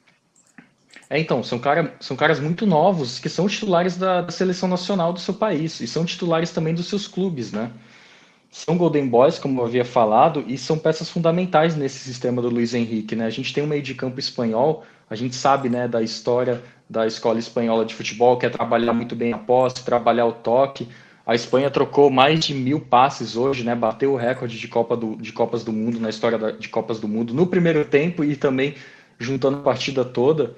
É, 1.09 1.19
então, 1.19 1.43
são, 1.43 1.59
cara, 1.59 1.95
são 1.99 2.15
caras 2.15 2.41
muito 2.41 2.67
novos 2.67 3.19
que 3.19 3.29
são 3.29 3.49
titulares 3.49 3.97
da, 3.97 4.21
da 4.21 4.31
seleção 4.31 4.69
nacional 4.69 5.15
do 5.15 5.21
seu 5.21 5.35
país 5.35 5.81
e 5.81 5.87
são 5.87 6.05
titulares 6.05 6.51
também 6.51 6.75
dos 6.75 6.87
seus 6.87 7.09
clubes, 7.09 7.53
né? 7.53 7.71
são 8.53 8.77
Golden 8.77 9.09
Boys, 9.09 9.39
como 9.39 9.63
eu 9.63 9.65
havia 9.65 9.85
falado, 9.85 10.45
e 10.47 10.59
são 10.59 10.79
peças 10.79 11.09
fundamentais 11.09 11.75
nesse 11.75 11.99
sistema 12.01 12.43
do 12.43 12.51
Luiz 12.51 12.75
Henrique. 12.75 13.17
Né? 13.17 13.25
A 13.25 13.31
gente 13.31 13.53
tem 13.53 13.65
um 13.65 13.67
meio 13.67 13.83
de 13.83 13.95
campo 13.95 14.21
espanhol, 14.21 14.85
a 15.13 15.15
gente 15.15 15.37
sabe 15.37 15.69
né, 15.69 15.87
da 15.87 16.01
história 16.01 16.63
da 16.89 17.07
escola 17.07 17.39
espanhola 17.39 17.85
de 17.85 17.95
futebol, 17.95 18.39
que 18.39 18.47
é 18.47 18.49
trabalhar 18.49 18.95
muito 18.95 19.15
bem 19.15 19.35
a 19.35 19.39
posse, 19.39 19.85
trabalhar 19.85 20.25
o 20.25 20.33
toque. 20.33 20.89
A 21.27 21.35
Espanha 21.35 21.71
trocou 21.71 22.11
mais 22.11 22.43
de 22.43 22.55
mil 22.55 22.81
passes 22.81 23.37
hoje, 23.37 23.63
né? 23.63 23.75
bateu 23.75 24.15
o 24.15 24.17
recorde 24.17 24.59
de, 24.59 24.69
Copa 24.69 24.97
do, 24.97 25.17
de 25.17 25.31
Copas 25.31 25.63
do 25.63 25.71
Mundo 25.71 26.01
na 26.01 26.09
história 26.09 26.39
da, 26.39 26.51
de 26.51 26.67
Copas 26.71 26.99
do 26.99 27.07
Mundo 27.07 27.35
no 27.35 27.47
primeiro 27.47 27.85
tempo 27.85 28.25
e 28.25 28.35
também 28.35 28.75
juntando 29.19 29.59
a 29.59 29.63
partida 29.63 30.03
toda. 30.03 30.57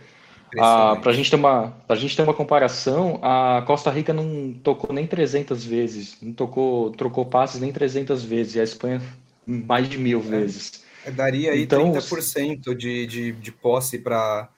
Ah, 0.57 0.97
para 1.03 1.11
a 1.11 1.15
gente 1.15 1.29
ter 1.29 1.37
uma 1.37 1.73
pra 1.89 1.97
gente 1.97 2.17
ter 2.17 2.23
uma 2.23 2.33
comparação, 2.33 3.19
a 3.23 3.61
Costa 3.67 3.91
Rica 3.91 4.13
não 4.13 4.55
tocou 4.63 4.95
nem 4.95 5.05
300 5.05 5.65
vezes, 5.65 6.17
não 6.23 6.33
tocou 6.33 6.93
trocou 6.93 7.27
passes 7.27 7.61
nem 7.61 7.73
300 7.73 8.23
vezes, 8.25 8.55
e 8.55 8.61
a 8.61 8.63
Espanha 8.63 9.03
mais 9.45 9.89
de 9.89 9.99
mil 9.99 10.21
é, 10.21 10.23
vezes. 10.23 10.84
Daria 11.11 11.53
aí 11.53 11.63
então, 11.63 11.93
30% 11.93 12.75
de, 12.75 13.07
de, 13.07 13.33
de 13.33 13.53
posse 13.53 13.99
para 13.99 14.49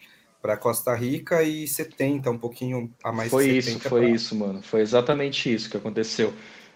para 0.46 0.56
Costa 0.56 0.94
Rica 0.94 1.42
e 1.42 1.66
70, 1.66 2.30
um 2.30 2.38
pouquinho 2.38 2.88
a 3.02 3.10
mais. 3.10 3.30
Foi 3.30 3.48
isso, 3.48 3.80
foi 3.80 4.02
pra... 4.02 4.10
isso, 4.10 4.36
mano. 4.36 4.62
Foi 4.62 4.80
exatamente 4.80 5.52
isso 5.52 5.68
que 5.68 5.76
aconteceu. 5.76 6.32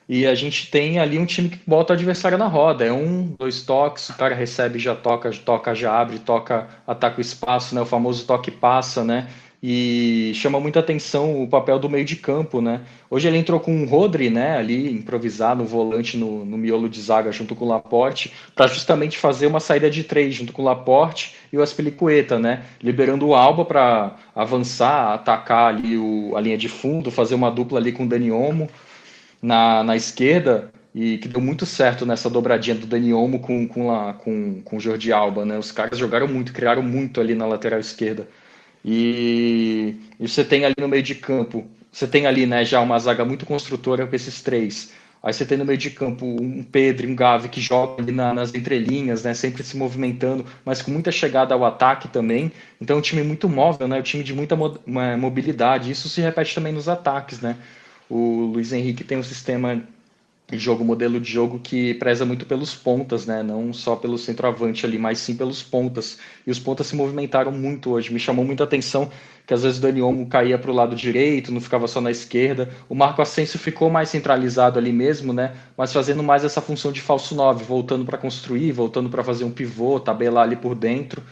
E 0.08 0.26
a 0.26 0.34
gente 0.34 0.68
tem 0.72 0.98
ali 0.98 1.16
um 1.20 1.24
time 1.24 1.48
que 1.48 1.60
bota 1.64 1.92
o 1.92 1.96
adversário 1.96 2.36
na 2.36 2.48
roda. 2.48 2.84
É 2.84 2.92
um, 2.92 3.32
dois 3.38 3.62
toques, 3.62 4.08
o 4.08 4.16
cara 4.16 4.34
recebe, 4.34 4.76
já 4.76 4.92
toca, 4.96 5.30
toca, 5.30 5.72
já 5.72 6.00
abre, 6.00 6.18
toca, 6.18 6.68
ataca 6.84 7.18
o 7.18 7.20
espaço, 7.20 7.76
né? 7.76 7.80
O 7.80 7.86
famoso 7.86 8.26
toque 8.26 8.50
passa, 8.50 9.04
né? 9.04 9.28
E 9.62 10.32
chama 10.34 10.58
muita 10.58 10.80
atenção 10.80 11.42
o 11.42 11.46
papel 11.46 11.78
do 11.78 11.88
meio 11.88 12.04
de 12.04 12.16
campo, 12.16 12.62
né? 12.62 12.80
Hoje 13.10 13.28
ele 13.28 13.36
entrou 13.36 13.60
com 13.60 13.82
o 13.82 13.86
Rodri, 13.86 14.30
né? 14.30 14.56
Ali, 14.56 14.90
improvisado, 14.90 15.62
no 15.62 15.68
volante, 15.68 16.16
no, 16.16 16.46
no 16.46 16.56
miolo 16.56 16.88
de 16.88 16.98
zaga, 16.98 17.30
junto 17.30 17.54
com 17.54 17.66
o 17.66 17.68
Laporte, 17.68 18.32
para 18.54 18.66
justamente 18.66 19.18
fazer 19.18 19.46
uma 19.46 19.60
saída 19.60 19.90
de 19.90 20.02
três, 20.02 20.34
junto 20.34 20.50
com 20.50 20.62
o 20.62 20.64
Laporte 20.64 21.36
e 21.52 21.58
o 21.58 21.62
Aspilicueta, 21.62 22.38
né? 22.38 22.62
Liberando 22.82 23.26
o 23.26 23.34
Alba 23.34 23.66
para 23.66 24.16
avançar, 24.34 25.12
atacar 25.12 25.74
ali 25.74 25.98
o, 25.98 26.34
a 26.36 26.40
linha 26.40 26.56
de 26.56 26.68
fundo, 26.68 27.10
fazer 27.10 27.34
uma 27.34 27.50
dupla 27.50 27.78
ali 27.78 27.92
com 27.92 28.04
o 28.04 28.08
Dani 28.08 28.30
Olmo 28.30 28.66
na, 29.42 29.84
na 29.84 29.94
esquerda 29.94 30.70
e 30.94 31.18
que 31.18 31.28
deu 31.28 31.40
muito 31.40 31.66
certo 31.66 32.04
nessa 32.04 32.30
dobradinha 32.30 32.76
do 32.76 32.86
Dani 32.86 33.12
Olmo 33.12 33.40
com, 33.40 33.68
com, 33.68 33.92
a, 33.92 34.14
com, 34.14 34.60
com 34.62 34.76
o 34.76 34.80
Jordi 34.80 35.12
Alba, 35.12 35.44
né? 35.44 35.58
Os 35.58 35.70
caras 35.70 35.98
jogaram 35.98 36.26
muito, 36.26 36.52
criaram 36.52 36.82
muito 36.82 37.20
ali 37.20 37.34
na 37.34 37.46
lateral 37.46 37.78
esquerda. 37.78 38.26
E, 38.84 39.96
e 40.18 40.28
você 40.28 40.44
tem 40.44 40.64
ali 40.64 40.74
no 40.78 40.88
meio 40.88 41.02
de 41.02 41.14
campo, 41.14 41.66
você 41.92 42.06
tem 42.06 42.26
ali 42.26 42.46
né, 42.46 42.64
já 42.64 42.80
uma 42.80 42.98
zaga 42.98 43.24
muito 43.24 43.44
construtora 43.44 44.06
com 44.06 44.16
esses 44.16 44.40
três. 44.42 44.92
Aí 45.22 45.34
você 45.34 45.44
tem 45.44 45.58
no 45.58 45.66
meio 45.66 45.76
de 45.76 45.90
campo 45.90 46.24
um 46.24 46.62
Pedro 46.62 47.06
um 47.06 47.14
Gavi 47.14 47.50
que 47.50 47.60
joga 47.60 48.02
ali 48.02 48.10
na, 48.10 48.32
nas 48.32 48.54
entrelinhas, 48.54 49.22
né, 49.22 49.34
sempre 49.34 49.62
se 49.62 49.76
movimentando, 49.76 50.46
mas 50.64 50.80
com 50.80 50.90
muita 50.90 51.12
chegada 51.12 51.54
ao 51.54 51.64
ataque 51.64 52.08
também. 52.08 52.50
Então 52.80 52.96
é 52.96 52.98
um 52.98 53.02
time 53.02 53.22
muito 53.22 53.46
móvel, 53.48 53.86
né, 53.86 53.98
um 53.98 54.02
time 54.02 54.22
de 54.22 54.34
muita 54.34 54.56
mobilidade. 54.56 55.90
Isso 55.90 56.08
se 56.08 56.22
repete 56.22 56.54
também 56.54 56.72
nos 56.72 56.88
ataques, 56.88 57.40
né. 57.40 57.56
O 58.08 58.50
Luiz 58.54 58.72
Henrique 58.72 59.04
tem 59.04 59.18
um 59.18 59.22
sistema 59.22 59.82
jogo, 60.58 60.84
modelo 60.84 61.20
de 61.20 61.30
jogo 61.30 61.58
que 61.58 61.94
preza 61.94 62.24
muito 62.24 62.46
pelos 62.46 62.74
pontas, 62.74 63.26
né? 63.26 63.42
Não 63.42 63.72
só 63.72 63.96
pelo 63.96 64.18
centroavante 64.18 64.84
ali, 64.86 64.98
mas 64.98 65.18
sim 65.18 65.36
pelos 65.36 65.62
pontas. 65.62 66.18
E 66.46 66.50
os 66.50 66.58
pontas 66.58 66.86
se 66.86 66.96
movimentaram 66.96 67.52
muito 67.52 67.90
hoje. 67.90 68.12
Me 68.12 68.18
chamou 68.18 68.44
muita 68.44 68.64
atenção 68.64 69.10
que 69.46 69.54
às 69.54 69.62
vezes 69.62 69.78
o 69.78 69.82
Dani 69.82 70.00
Olmo 70.00 70.26
caía 70.28 70.58
para 70.58 70.70
o 70.70 70.74
lado 70.74 70.94
direito, 70.94 71.52
não 71.52 71.60
ficava 71.60 71.88
só 71.88 72.00
na 72.00 72.10
esquerda. 72.10 72.70
O 72.88 72.94
Marco 72.94 73.20
Asensio 73.22 73.58
ficou 73.58 73.90
mais 73.90 74.08
centralizado 74.08 74.78
ali 74.78 74.92
mesmo, 74.92 75.32
né? 75.32 75.54
Mas 75.76 75.92
fazendo 75.92 76.22
mais 76.22 76.44
essa 76.44 76.60
função 76.60 76.92
de 76.92 77.00
falso 77.00 77.34
9, 77.34 77.64
voltando 77.64 78.04
para 78.04 78.18
construir, 78.18 78.72
voltando 78.72 79.08
para 79.10 79.24
fazer 79.24 79.44
um 79.44 79.50
pivô, 79.50 79.98
tabelar 79.98 80.44
ali 80.44 80.56
por 80.56 80.74
dentro 80.74 81.22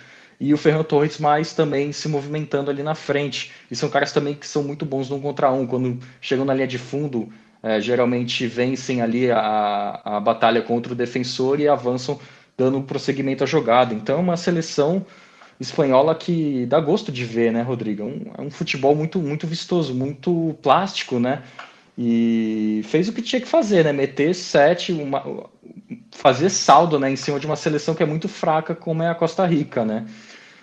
e 0.41 0.55
o 0.55 0.57
Ferran 0.57 0.85
Torres 0.85 1.19
mais 1.19 1.53
também 1.53 1.93
se 1.93 2.09
movimentando 2.09 2.71
ali 2.71 2.83
na 2.83 2.95
frente. 2.95 3.53
E 3.71 3.77
são 3.77 3.89
caras 3.89 4.13
também 4.13 4.35
que 4.35 4.47
são 4.47 4.63
muito 4.63 4.87
bons 4.87 5.11
no 5.11 5.21
contra 5.21 5.51
um, 5.51 5.67
quando 5.67 5.99
chegam 6.21 6.45
na 6.45 6.55
linha 6.55 6.67
de 6.67 6.79
fundo, 6.79 7.29
é, 7.63 7.81
geralmente 7.81 8.47
vencem 8.47 9.03
ali 9.03 9.31
a, 9.31 10.01
a 10.05 10.21
batalha 10.21 10.63
contra 10.63 10.93
o 10.93 10.97
defensor 10.97 11.61
e 11.61 11.69
avançam 11.69 12.19
dando 12.57 12.83
prosseguimento 12.83 13.45
à 13.45 13.47
jogada. 13.47 13.95
Então 13.95 14.19
é 14.19 14.21
uma 14.21 14.37
seleção 14.37 15.05
espanhola 15.61 16.15
que 16.15 16.67
dá 16.67 16.81
gosto 16.81 17.11
de 17.11 17.25
ver, 17.25 17.53
né, 17.53 17.63
Rodrigo? 17.63 18.03
É 18.03 18.05
um, 18.05 18.23
é 18.39 18.41
um 18.43 18.51
futebol 18.51 18.95
muito, 18.95 19.19
muito 19.19 19.47
vistoso, 19.47 19.95
muito 19.95 20.57
plástico, 20.63 21.19
né? 21.19 21.43
E 21.97 22.81
fez 22.85 23.09
o 23.09 23.13
que 23.13 23.23
tinha 23.23 23.41
que 23.41 23.49
fazer, 23.49 23.85
né? 23.85 23.93
Meter 23.93 24.35
sete, 24.35 24.93
uma, 24.93 25.49
fazer 26.13 26.49
saldo 26.51 26.99
né, 26.99 27.11
em 27.11 27.17
cima 27.17 27.41
de 27.41 27.47
uma 27.47 27.57
seleção 27.57 27.95
que 27.95 28.03
é 28.03 28.07
muito 28.07 28.29
fraca, 28.29 28.75
como 28.75 29.03
é 29.03 29.09
a 29.09 29.15
Costa 29.15 29.45
Rica, 29.45 29.85
né? 29.85 30.07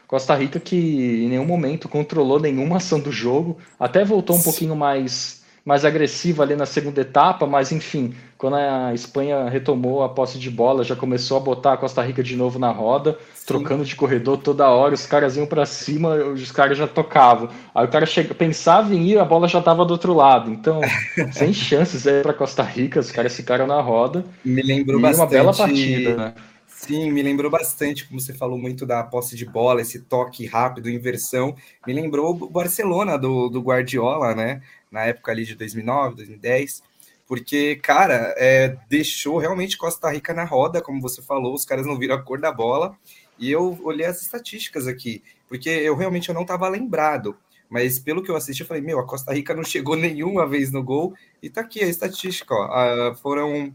Costa 0.07 0.35
Rica 0.35 0.59
que 0.59 0.75
em 0.75 1.29
nenhum 1.29 1.45
momento 1.45 1.89
controlou 1.89 2.39
nenhuma 2.39 2.77
ação 2.77 2.99
do 2.99 3.11
jogo, 3.11 3.57
até 3.79 4.05
voltou 4.05 4.35
um 4.35 4.41
pouquinho 4.41 4.75
mais 4.75 5.43
mais 5.65 5.83
agressiva 5.83 6.43
ali 6.43 6.55
na 6.55 6.67
segunda 6.67 7.01
etapa, 7.01 7.47
mas 7.47 7.71
enfim, 7.71 8.13
quando 8.37 8.55
a 8.55 8.93
Espanha 8.93 9.49
retomou 9.49 10.03
a 10.03 10.09
posse 10.09 10.37
de 10.37 10.51
bola, 10.51 10.83
já 10.83 10.95
começou 10.95 11.37
a 11.37 11.39
botar 11.39 11.73
a 11.73 11.77
Costa 11.77 12.03
Rica 12.03 12.21
de 12.21 12.35
novo 12.35 12.59
na 12.59 12.69
roda, 12.69 13.17
Sim. 13.33 13.47
trocando 13.47 13.83
de 13.83 13.95
corredor 13.95 14.37
toda 14.37 14.69
hora, 14.69 14.93
os 14.93 15.07
caras 15.07 15.35
iam 15.35 15.47
para 15.47 15.65
cima, 15.65 16.15
os 16.17 16.51
caras 16.51 16.77
já 16.77 16.87
tocavam. 16.87 17.49
Aí 17.73 17.83
o 17.83 17.89
cara 17.89 18.05
chega, 18.05 18.35
pensava 18.35 18.93
em 18.93 19.07
ir, 19.07 19.17
a 19.17 19.25
bola 19.25 19.47
já 19.47 19.57
estava 19.57 19.83
do 19.83 19.91
outro 19.91 20.13
lado. 20.13 20.51
Então, 20.51 20.81
sem 21.33 21.51
chances 21.51 22.05
aí 22.05 22.21
para 22.21 22.33
Costa 22.33 22.61
Rica, 22.61 22.99
os 22.99 23.09
caras 23.09 23.35
ficaram 23.35 23.65
na 23.65 23.81
roda. 23.81 24.23
Me 24.43 24.61
lembrou 24.61 25.01
bastante. 25.01 25.23
uma 25.23 25.31
bela 25.31 25.53
partida, 25.53 26.15
né? 26.15 26.33
Sim, 26.77 27.09
me 27.09 27.23
lembrou 27.23 27.49
bastante, 27.49 28.05
como 28.05 28.19
você 28.19 28.33
falou 28.33 28.57
muito 28.57 28.85
da 28.85 29.01
posse 29.01 29.35
de 29.35 29.45
bola, 29.45 29.81
esse 29.81 30.01
toque 30.01 30.45
rápido, 30.45 30.89
inversão. 30.89 31.55
Me 31.87 31.93
lembrou 31.93 32.31
o 32.35 32.49
Barcelona 32.49 33.17
do, 33.17 33.49
do 33.49 33.61
Guardiola, 33.61 34.35
né? 34.35 34.61
Na 34.91 35.05
época 35.05 35.31
ali 35.31 35.45
de 35.45 35.55
2009, 35.55 36.17
2010. 36.17 36.83
Porque, 37.25 37.77
cara, 37.77 38.35
é, 38.37 38.77
deixou 38.89 39.37
realmente 39.37 39.77
Costa 39.77 40.11
Rica 40.11 40.33
na 40.33 40.43
roda, 40.43 40.81
como 40.81 41.01
você 41.01 41.21
falou, 41.21 41.55
os 41.55 41.65
caras 41.65 41.87
não 41.87 41.97
viram 41.97 42.15
a 42.15 42.21
cor 42.21 42.39
da 42.39 42.51
bola. 42.51 42.95
E 43.39 43.49
eu 43.49 43.79
olhei 43.83 44.05
as 44.05 44.21
estatísticas 44.21 44.85
aqui, 44.85 45.23
porque 45.47 45.69
eu 45.69 45.95
realmente 45.95 46.27
eu 46.29 46.35
não 46.35 46.41
estava 46.43 46.67
lembrado. 46.67 47.37
Mas 47.69 47.97
pelo 47.97 48.21
que 48.21 48.29
eu 48.29 48.35
assisti, 48.35 48.61
eu 48.61 48.67
falei, 48.67 48.83
meu, 48.83 48.99
a 48.99 49.07
Costa 49.07 49.33
Rica 49.33 49.55
não 49.55 49.63
chegou 49.63 49.95
nenhuma 49.95 50.45
vez 50.45 50.71
no 50.71 50.83
gol. 50.83 51.15
E 51.41 51.49
tá 51.49 51.61
aqui 51.61 51.81
a 51.81 51.87
estatística, 51.87 52.53
ó. 52.53 52.63
Ah, 52.65 53.15
foram 53.15 53.73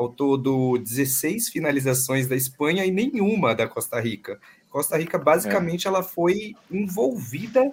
ao 0.00 0.08
todo 0.08 0.78
16 0.78 1.50
finalizações 1.50 2.26
da 2.26 2.34
Espanha 2.34 2.84
e 2.84 2.90
nenhuma 2.90 3.54
da 3.54 3.68
Costa 3.68 4.00
Rica. 4.00 4.40
Costa 4.70 4.96
Rica, 4.96 5.18
basicamente, 5.18 5.86
é. 5.86 5.88
ela 5.88 6.02
foi 6.02 6.54
envolvida 6.70 7.70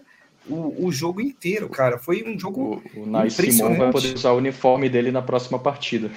o, 0.50 0.88
o 0.88 0.92
jogo 0.92 1.22
inteiro, 1.22 1.70
cara. 1.70 1.98
Foi 1.98 2.24
um 2.24 2.38
jogo. 2.38 2.84
O, 2.96 3.04
o 3.04 3.06
Nai 3.06 3.30
Simon 3.30 3.76
vai 3.76 3.92
poder 3.92 4.14
usar 4.14 4.32
o 4.32 4.38
uniforme 4.38 4.90
dele 4.90 5.12
na 5.12 5.22
próxima 5.22 5.58
partida. 5.58 6.12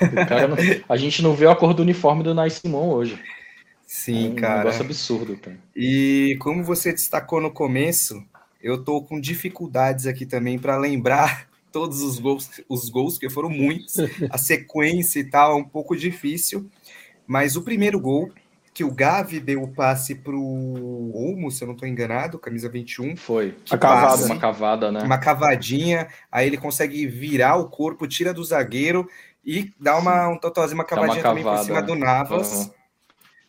Não, 0.00 0.84
a 0.88 0.96
gente 0.96 1.22
não 1.22 1.34
vê 1.34 1.46
a 1.46 1.54
cor 1.54 1.74
do 1.74 1.82
uniforme 1.82 2.22
do 2.22 2.34
Nai 2.34 2.50
Simon 2.50 2.88
hoje. 2.88 3.18
Sim, 3.86 4.28
é 4.28 4.30
um 4.30 4.34
cara. 4.34 4.58
negócio 4.58 4.82
absurdo, 4.82 5.36
cara. 5.36 5.58
E 5.74 6.36
como 6.40 6.64
você 6.64 6.92
destacou 6.92 7.40
no 7.40 7.50
começo, 7.50 8.24
eu 8.62 8.82
tô 8.82 9.02
com 9.02 9.20
dificuldades 9.20 10.06
aqui 10.06 10.24
também 10.24 10.58
para 10.58 10.76
lembrar 10.76 11.45
todos 11.76 12.00
os 12.00 12.18
gols, 12.18 12.50
os 12.70 12.88
gols, 12.88 13.18
que 13.18 13.28
foram 13.28 13.50
muitos, 13.50 13.96
a 14.30 14.38
sequência 14.38 15.20
e 15.20 15.24
tal, 15.24 15.52
é 15.52 15.54
um 15.56 15.64
pouco 15.64 15.94
difícil. 15.94 16.70
Mas 17.26 17.54
o 17.54 17.60
primeiro 17.60 18.00
gol, 18.00 18.32
que 18.72 18.82
o 18.82 18.90
Gavi 18.90 19.38
deu 19.38 19.62
o 19.62 19.68
passe 19.68 20.14
pro 20.14 20.40
Olmo, 20.40 21.50
se 21.50 21.62
eu 21.62 21.66
não 21.66 21.74
estou 21.74 21.86
enganado, 21.86 22.38
camisa 22.38 22.66
21. 22.66 23.14
Foi. 23.14 23.54
Uma 23.70 23.76
cavada, 23.78 24.24
uma 24.24 24.38
cavada, 24.38 24.90
né? 24.90 25.02
Uma 25.02 25.18
cavadinha, 25.18 26.08
aí 26.32 26.46
ele 26.46 26.56
consegue 26.56 27.06
virar 27.06 27.56
o 27.56 27.68
corpo, 27.68 28.08
tira 28.08 28.32
do 28.32 28.42
zagueiro 28.42 29.06
e 29.44 29.70
dá 29.78 29.98
uma, 29.98 30.28
um 30.28 30.38
totalzinho, 30.38 30.78
uma 30.78 30.84
cavadinha 30.84 31.16
uma 31.16 31.22
cavada, 31.22 31.42
também 31.42 31.58
por 31.58 31.64
cima 31.66 31.82
do 31.82 31.94
Navas. 31.94 32.52
Uhum. 32.54 32.70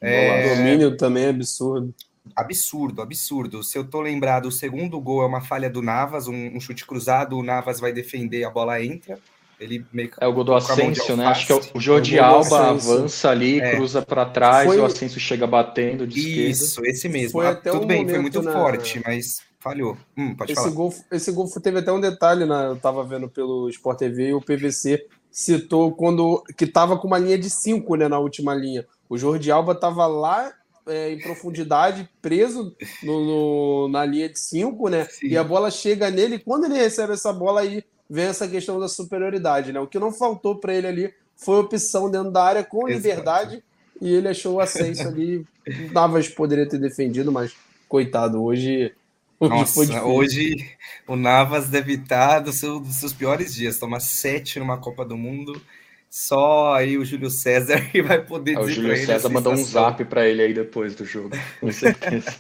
É... 0.02 0.52
O 0.52 0.58
domínio 0.58 0.98
também 0.98 1.24
é 1.24 1.30
absurdo 1.30 1.96
absurdo, 2.36 3.02
absurdo. 3.02 3.64
Se 3.64 3.78
eu 3.78 3.84
tô 3.84 4.02
lembrado, 4.02 4.48
o 4.48 4.52
segundo 4.52 5.00
gol 5.00 5.24
é 5.24 5.26
uma 5.26 5.42
falha 5.42 5.70
do 5.70 5.82
Navas, 5.82 6.28
um, 6.28 6.56
um 6.56 6.60
chute 6.60 6.86
cruzado, 6.86 7.38
o 7.38 7.44
Navas 7.44 7.80
vai 7.80 7.92
defender, 7.92 8.44
a 8.44 8.50
bola 8.50 8.84
entra. 8.84 9.20
Ele 9.60 9.84
meio 9.92 10.10
que 10.10 10.24
é 10.24 10.28
o 10.28 10.34
gol 10.34 10.44
do 10.44 10.54
Ascenso, 10.54 11.16
né? 11.16 11.26
Acho 11.26 11.48
que 11.48 11.52
é 11.52 11.60
o 11.74 11.80
Jordi 11.80 12.20
Alba 12.20 12.70
avança 12.70 13.32
ali, 13.32 13.60
é. 13.60 13.76
cruza 13.76 14.04
para 14.04 14.26
trás, 14.26 14.68
foi... 14.68 14.80
o 14.80 14.86
Ascenso 14.86 15.20
chega 15.20 15.48
batendo 15.48 16.06
de 16.06 16.50
Isso, 16.50 16.66
esquerda. 16.66 16.90
esse 16.90 17.10
mesmo. 17.10 17.32
Foi 17.32 17.48
ah, 17.48 17.52
até 17.52 17.72
Tudo 17.72 17.84
um 17.84 17.88
bem, 17.88 18.08
foi 18.08 18.20
muito 18.20 18.42
na... 18.44 18.54
forte, 18.54 19.02
mas 19.04 19.42
falhou. 19.60 19.98
Hum, 20.16 20.36
esse 20.44 20.54
falar. 20.54 20.70
Gol, 20.70 20.94
esse 21.12 21.32
gol 21.32 21.50
teve 21.62 21.80
até 21.80 21.92
um 21.92 22.00
detalhe, 22.00 22.46
né? 22.46 22.68
Eu 22.68 22.76
tava 22.76 23.04
vendo 23.04 23.28
pelo 23.28 23.68
Sport 23.70 23.98
TV 23.98 24.28
e 24.30 24.34
o 24.34 24.42
PVC 24.42 25.08
citou 25.32 25.92
quando 25.92 26.44
que 26.56 26.68
tava 26.68 26.98
com 26.98 27.08
uma 27.08 27.18
linha 27.18 27.38
de 27.38 27.50
5, 27.50 27.96
né, 27.96 28.08
na 28.08 28.20
última 28.20 28.54
linha. 28.54 28.86
O 29.10 29.18
Jordi 29.18 29.52
Alba 29.52 29.74
tava 29.74 30.06
lá 30.06 30.52
é, 30.88 31.12
em 31.12 31.20
profundidade, 31.20 32.10
preso 32.22 32.76
no, 33.04 33.26
no, 33.26 33.88
na 33.90 34.06
linha 34.06 34.30
de 34.30 34.40
5, 34.40 34.90
né? 34.90 35.06
Sim. 35.06 35.28
E 35.28 35.38
a 35.38 35.44
bola 35.44 35.70
chega 35.70 36.10
nele, 36.10 36.40
quando 36.40 36.66
ele 36.66 36.76
recebe 36.76 37.14
essa 37.14 37.32
bola 37.32 37.62
aí, 37.62 37.84
vem 38.10 38.26
essa 38.26 38.48
questão 38.48 38.80
da 38.80 38.88
superioridade, 38.88 39.72
né? 39.72 39.80
O 39.80 39.88
que 39.88 40.00
não 40.00 40.12
faltou 40.12 40.56
para 40.56 40.74
ele 40.74 40.88
ali 40.88 41.14
foi 41.36 41.60
opção 41.60 42.10
dentro 42.10 42.32
da 42.32 42.44
área 42.44 42.64
com 42.64 42.88
Exato. 42.88 43.08
liberdade 43.08 43.64
e 44.02 44.14
ele 44.14 44.28
achou 44.28 44.56
o 44.56 44.60
ascenso 44.60 45.08
ali. 45.08 45.46
Navas 45.92 46.28
poderia 46.30 46.68
ter 46.68 46.80
defendido, 46.80 47.32
mas 47.32 47.54
coitado, 47.88 48.44
hoje. 48.44 48.94
Hoje, 49.40 49.54
Nossa, 49.54 50.04
hoje 50.04 50.72
o 51.08 51.16
Navas 51.16 51.70
deve 51.70 51.94
estar 51.94 52.40
dos 52.40 52.56
seus, 52.56 52.82
dos 52.82 52.96
seus 52.96 53.14
piores 53.14 53.54
dias. 53.54 53.78
Toma 53.78 54.00
sete 54.00 54.58
numa 54.58 54.80
Copa 54.80 55.06
do 55.06 55.16
Mundo 55.16 55.62
só 56.10 56.74
aí 56.74 56.97
o 56.97 57.03
Júlio 57.03 57.30
César 57.30 57.82
que 57.91 58.01
vai 58.01 58.24
poder 58.24 58.58
ah, 58.58 58.62
dizer. 58.62 58.72
O 58.72 58.76
Júlio 58.76 59.05
César 59.05 59.30
mandou 59.30 59.53
um 59.53 59.64
zap 59.64 60.03
para 60.05 60.28
ele 60.28 60.41
aí 60.41 60.53
depois 60.53 60.95
do 60.95 61.05
jogo, 61.05 61.32
com 61.60 61.72
certeza. 61.72 62.32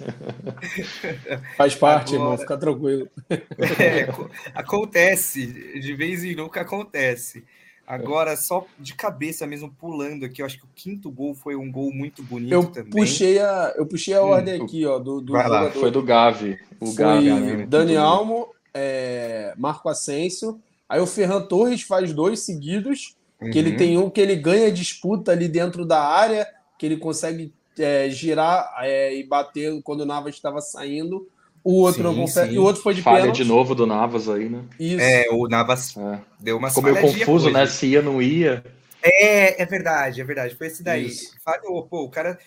Faz 1.57 1.75
parte, 1.75 2.15
Agora... 2.15 2.23
irmão, 2.23 2.37
fica 2.37 2.57
tranquilo. 2.57 3.09
É, 3.79 4.07
acontece, 4.55 5.45
de 5.79 5.93
vez 5.93 6.23
em 6.23 6.35
nunca 6.35 6.61
acontece. 6.61 7.43
Agora, 7.85 8.35
só 8.35 8.65
de 8.77 8.93
cabeça 8.93 9.45
mesmo, 9.47 9.71
pulando 9.71 10.25
aqui, 10.25 10.41
eu 10.41 10.45
acho 10.45 10.57
que 10.57 10.65
o 10.65 10.69
quinto 10.75 11.09
gol 11.09 11.33
foi 11.33 11.55
um 11.55 11.71
gol 11.71 11.91
muito 11.93 12.21
bonito 12.23 12.53
eu 12.53 12.65
também. 12.65 12.89
Puxei 12.89 13.39
a, 13.39 13.73
eu 13.77 13.85
puxei 13.85 14.13
a 14.13 14.21
hum, 14.21 14.27
ordem 14.27 14.61
aqui, 14.61 14.85
ó, 14.85 14.99
do, 14.99 15.21
do 15.21 15.33
jogador. 15.33 15.71
Foi 15.71 15.91
do 15.91 16.03
Gavi. 16.03 16.59
O 16.79 16.93
Gavi, 16.93 17.29
né? 17.29 17.65
Dani 17.65 17.95
Almo, 17.95 18.49
é, 18.73 19.53
Marco 19.57 19.87
Asensio. 19.87 20.59
Aí 20.89 20.99
o 20.99 21.07
Ferran 21.07 21.41
Torres 21.41 21.81
faz 21.81 22.13
dois 22.13 22.41
seguidos 22.41 23.16
Uhum. 23.41 23.51
Que 23.51 23.59
ele 23.59 23.71
uhum. 23.71 23.77
tem 23.77 23.97
um 23.97 24.09
que 24.09 24.21
ele 24.21 24.35
ganha 24.35 24.71
disputa 24.71 25.31
ali 25.31 25.47
dentro 25.47 25.85
da 25.85 26.01
área, 26.01 26.47
que 26.77 26.85
ele 26.85 26.97
consegue 26.97 27.53
é, 27.77 28.09
girar 28.09 28.73
é, 28.81 29.15
e 29.15 29.23
bater 29.23 29.81
quando 29.83 30.01
o 30.01 30.05
Navas 30.05 30.35
estava 30.35 30.61
saindo. 30.61 31.27
O 31.63 31.81
outro, 31.81 32.13
sim, 32.13 32.27
sim. 32.27 32.51
E 32.51 32.59
o 32.59 32.63
outro 32.63 32.81
foi 32.81 32.93
de 32.93 33.01
Falha 33.01 33.21
pênalti. 33.21 33.37
de 33.37 33.45
novo 33.45 33.75
do 33.75 33.85
Navas 33.85 34.29
aí, 34.29 34.47
né? 34.47 34.61
Isso. 34.79 35.01
É, 35.01 35.25
o 35.31 35.47
Navas 35.47 35.95
é. 35.97 36.19
deu 36.39 36.57
uma 36.57 36.69
Ficou 36.69 36.83
meio 36.83 37.01
confuso, 37.01 37.51
né? 37.51 37.65
Se 37.65 37.87
ia, 37.87 38.01
não 38.01 38.21
ia. 38.21 38.63
É, 39.03 39.61
é 39.61 39.65
verdade, 39.65 40.21
é 40.21 40.23
verdade. 40.23 40.55
Foi 40.55 40.67
esse 40.67 40.81
daí. 40.81 41.07
Isso. 41.07 41.35
Falhou, 41.43 41.83
pô, 41.83 42.03
o 42.03 42.09
cara 42.09 42.39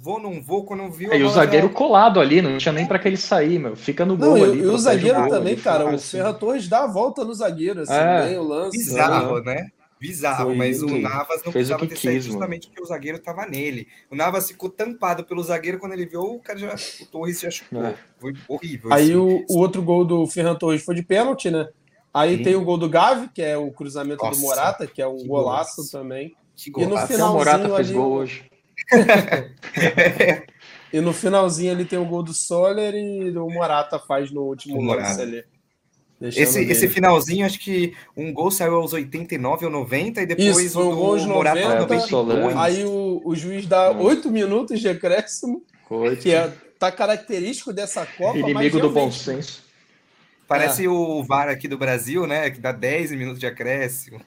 vou, 0.00 0.20
não 0.20 0.42
vou, 0.42 0.64
quando 0.64 0.90
viu. 0.90 1.12
É, 1.12 1.18
e 1.18 1.22
o 1.22 1.28
zagueiro 1.28 1.68
já... 1.68 1.74
colado 1.74 2.20
ali, 2.20 2.40
não 2.40 2.58
tinha 2.58 2.72
nem 2.72 2.86
para 2.86 2.98
que 2.98 3.08
ele 3.08 3.16
sair, 3.16 3.58
meu. 3.58 3.76
Fica 3.76 4.04
no 4.04 4.16
gol 4.16 4.36
não, 4.36 4.44
ali. 4.44 4.58
E 4.60 4.66
o 4.66 4.78
zagueiro 4.78 5.28
também, 5.28 5.54
ali, 5.54 5.62
cara. 5.62 5.86
O 5.86 5.98
Ferran 5.98 6.34
Torres 6.34 6.68
dá 6.68 6.84
a 6.84 6.86
volta 6.86 7.24
no 7.24 7.34
zagueiro, 7.34 7.82
assim, 7.82 7.92
é. 7.92 8.38
o 8.38 8.42
lance. 8.42 8.76
Bizarro, 8.76 9.40
né? 9.40 9.54
né? 9.54 9.70
Bizarro, 10.06 10.46
Foi 10.46 10.54
mas 10.54 10.82
o 10.82 10.98
Navas 10.98 11.42
não 11.42 11.52
precisava 11.52 11.86
ter 11.86 11.96
saído 11.96 12.24
justamente 12.24 12.66
porque 12.66 12.82
o 12.82 12.86
zagueiro 12.86 13.16
estava 13.16 13.46
nele. 13.46 13.88
O 14.10 14.14
Navas 14.14 14.48
ficou 14.48 14.68
tampado 14.68 15.24
pelo 15.24 15.42
zagueiro 15.42 15.78
quando 15.78 15.92
ele 15.92 16.04
viu 16.04 16.20
o 16.20 16.40
cara 16.40 16.58
já, 16.58 16.74
o 17.00 17.06
Torres 17.06 17.40
já 17.40 17.50
chupou. 17.50 17.84
É. 17.84 17.94
Foi 18.18 18.34
horrível. 18.46 18.92
Aí 18.92 19.16
o, 19.16 19.44
o, 19.48 19.58
outro 19.58 19.82
gol 19.82 20.04
do 20.04 20.26
Ferran 20.26 20.56
Torres 20.56 20.84
foi 20.84 20.94
de 20.94 21.02
pênalti, 21.02 21.50
né? 21.50 21.68
Aí 22.12 22.36
Sim. 22.36 22.42
tem 22.42 22.54
o 22.54 22.64
gol 22.64 22.76
do 22.76 22.88
Gavi, 22.88 23.28
que 23.34 23.42
é 23.42 23.56
o 23.56 23.72
cruzamento 23.72 24.22
Nossa, 24.22 24.38
do 24.38 24.46
Morata, 24.46 24.86
que 24.86 25.00
é 25.00 25.06
um 25.06 25.16
que 25.16 25.26
golaço, 25.26 25.76
golaço 25.76 25.90
também. 25.90 26.36
Que 26.54 26.70
e 26.70 26.86
no 26.86 26.98
finalzinho 26.98 27.26
o 27.26 27.32
Morata 27.32 27.64
fez 27.64 27.88
ali... 27.88 27.92
gol 27.92 28.12
hoje. 28.12 28.50
e 30.92 31.00
no 31.00 31.12
finalzinho 31.12 31.72
ali 31.72 31.84
tem 31.84 31.98
o 31.98 32.04
gol 32.04 32.22
do 32.22 32.34
Soler 32.34 32.94
e 32.94 33.36
o 33.36 33.48
Morata 33.48 33.98
faz 33.98 34.30
no 34.30 34.42
último 34.42 34.80
lance 34.82 35.20
ali. 35.20 35.44
Esse, 36.28 36.60
esse 36.62 36.88
finalzinho, 36.88 37.44
acho 37.44 37.58
que 37.58 37.94
um 38.16 38.32
gol 38.32 38.50
saiu 38.50 38.76
aos 38.76 38.92
89 38.92 39.66
ou 39.66 39.70
90 39.70 40.22
e 40.22 40.26
depois 40.26 40.58
Isso, 40.58 40.80
o, 40.80 40.94
gol 40.94 41.18
do 41.18 41.26
Morata 41.26 41.80
92. 41.80 42.56
Aí 42.56 42.84
o, 42.84 43.20
o 43.24 43.34
juiz 43.34 43.66
dá 43.66 43.90
hum. 43.90 44.02
8 44.02 44.30
minutos 44.30 44.80
de 44.80 44.88
acréscimo, 44.88 45.62
Oito. 45.90 46.22
que 46.22 46.32
é, 46.32 46.52
tá 46.78 46.90
característico 46.90 47.72
dessa 47.72 48.06
Copa. 48.06 48.38
Inimigo 48.38 48.80
do 48.80 48.90
bom 48.90 49.10
senso. 49.10 49.62
Parece 50.46 50.84
é. 50.84 50.88
o 50.88 51.22
VAR 51.22 51.48
aqui 51.48 51.66
do 51.66 51.78
Brasil, 51.78 52.26
né? 52.26 52.50
Que 52.50 52.60
dá 52.60 52.72
10 52.72 53.12
minutos 53.12 53.40
de 53.40 53.46
acréscimo. 53.46 54.20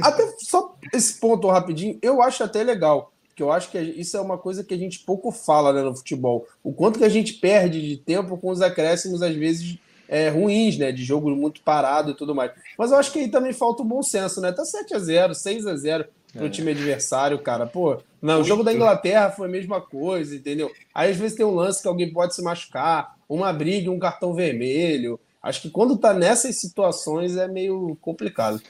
Até 0.00 0.26
só 0.38 0.76
esse 0.92 1.14
ponto 1.14 1.48
rapidinho, 1.48 1.98
eu 2.02 2.22
acho 2.22 2.44
até 2.44 2.62
legal. 2.62 3.12
Que 3.34 3.42
eu 3.42 3.52
acho 3.52 3.70
que 3.70 3.78
isso 3.78 4.16
é 4.16 4.20
uma 4.20 4.38
coisa 4.38 4.64
que 4.64 4.72
a 4.72 4.78
gente 4.78 5.00
pouco 5.00 5.30
fala 5.30 5.72
né, 5.72 5.82
no 5.82 5.94
futebol. 5.94 6.46
O 6.62 6.72
quanto 6.72 6.98
que 6.98 7.04
a 7.04 7.08
gente 7.08 7.34
perde 7.34 7.86
de 7.86 7.96
tempo 7.98 8.38
com 8.38 8.50
os 8.50 8.62
acréscimos, 8.62 9.22
às 9.22 9.34
vezes, 9.34 9.78
é, 10.08 10.28
ruins, 10.28 10.78
né? 10.78 10.92
De 10.92 11.04
jogo 11.04 11.30
muito 11.30 11.60
parado 11.62 12.10
e 12.10 12.14
tudo 12.14 12.34
mais. 12.34 12.52
Mas 12.78 12.90
eu 12.90 12.98
acho 12.98 13.12
que 13.12 13.20
aí 13.20 13.28
também 13.28 13.52
falta 13.52 13.82
o 13.82 13.86
bom 13.86 14.02
senso, 14.02 14.40
né? 14.40 14.52
Tá 14.52 14.62
7x0, 14.62 15.30
6x0 15.30 16.06
pro 16.32 16.46
é. 16.46 16.50
time 16.50 16.70
adversário, 16.70 17.38
cara. 17.38 17.66
Pô, 17.66 17.98
não, 18.20 18.40
o 18.40 18.44
jogo 18.44 18.62
da 18.62 18.72
Inglaterra 18.72 19.30
foi 19.30 19.48
a 19.48 19.50
mesma 19.50 19.80
coisa, 19.80 20.34
entendeu? 20.34 20.70
Aí 20.94 21.10
às 21.10 21.16
vezes 21.16 21.36
tem 21.36 21.46
um 21.46 21.54
lance 21.54 21.82
que 21.82 21.88
alguém 21.88 22.12
pode 22.12 22.34
se 22.34 22.42
machucar, 22.42 23.16
uma 23.28 23.52
briga, 23.52 23.90
um 23.90 23.98
cartão 23.98 24.34
vermelho. 24.34 25.18
Acho 25.42 25.62
que 25.62 25.70
quando 25.70 25.96
tá 25.96 26.12
nessas 26.12 26.58
situações 26.58 27.36
é 27.36 27.46
meio 27.46 27.96
complicado. 28.00 28.60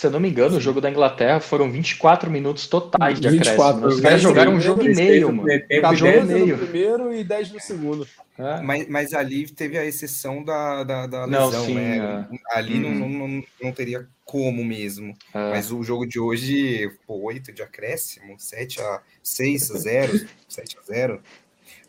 Se 0.00 0.06
eu 0.06 0.10
não 0.10 0.18
me 0.18 0.30
engano, 0.30 0.56
o 0.56 0.60
jogo 0.60 0.80
da 0.80 0.88
Inglaterra 0.88 1.40
foram 1.40 1.70
24 1.70 2.30
minutos 2.30 2.66
totais 2.66 3.20
de 3.20 3.28
24, 3.28 3.60
acréscimo. 3.60 3.86
Os 3.86 4.00
caras 4.00 4.22
jogaram 4.22 4.54
um 4.54 4.60
jogo 4.60 4.82
e 4.82 4.94
meio, 4.94 5.30
mano. 5.30 5.46
14 5.68 6.46
no 6.46 6.56
primeiro 6.56 7.12
e 7.12 7.22
10 7.22 7.52
no 7.52 7.60
segundo. 7.60 8.08
É. 8.38 8.62
Mas, 8.62 8.88
mas 8.88 9.12
ali 9.12 9.46
teve 9.46 9.76
a 9.76 9.84
exceção 9.84 10.42
da, 10.42 10.84
da, 10.84 11.06
da 11.06 11.24
lesão, 11.26 11.50
não, 11.52 11.66
sim, 11.66 11.74
né? 11.74 12.26
É. 12.32 12.58
Ali 12.58 12.78
não, 12.78 12.88
uhum. 12.88 13.08
não, 13.10 13.28
não, 13.28 13.44
não 13.62 13.72
teria 13.72 14.08
como 14.24 14.64
mesmo. 14.64 15.14
É. 15.34 15.50
Mas 15.50 15.70
o 15.70 15.82
jogo 15.82 16.06
de 16.06 16.18
hoje, 16.18 16.90
pô, 17.06 17.20
8 17.24 17.52
de 17.52 17.60
acréscimo, 17.60 18.36
7 18.38 18.80
a 18.80 19.02
6 19.22 19.70
a 19.70 19.78
0, 19.80 20.28
7 20.48 20.78
a 20.80 20.82
0. 20.82 21.20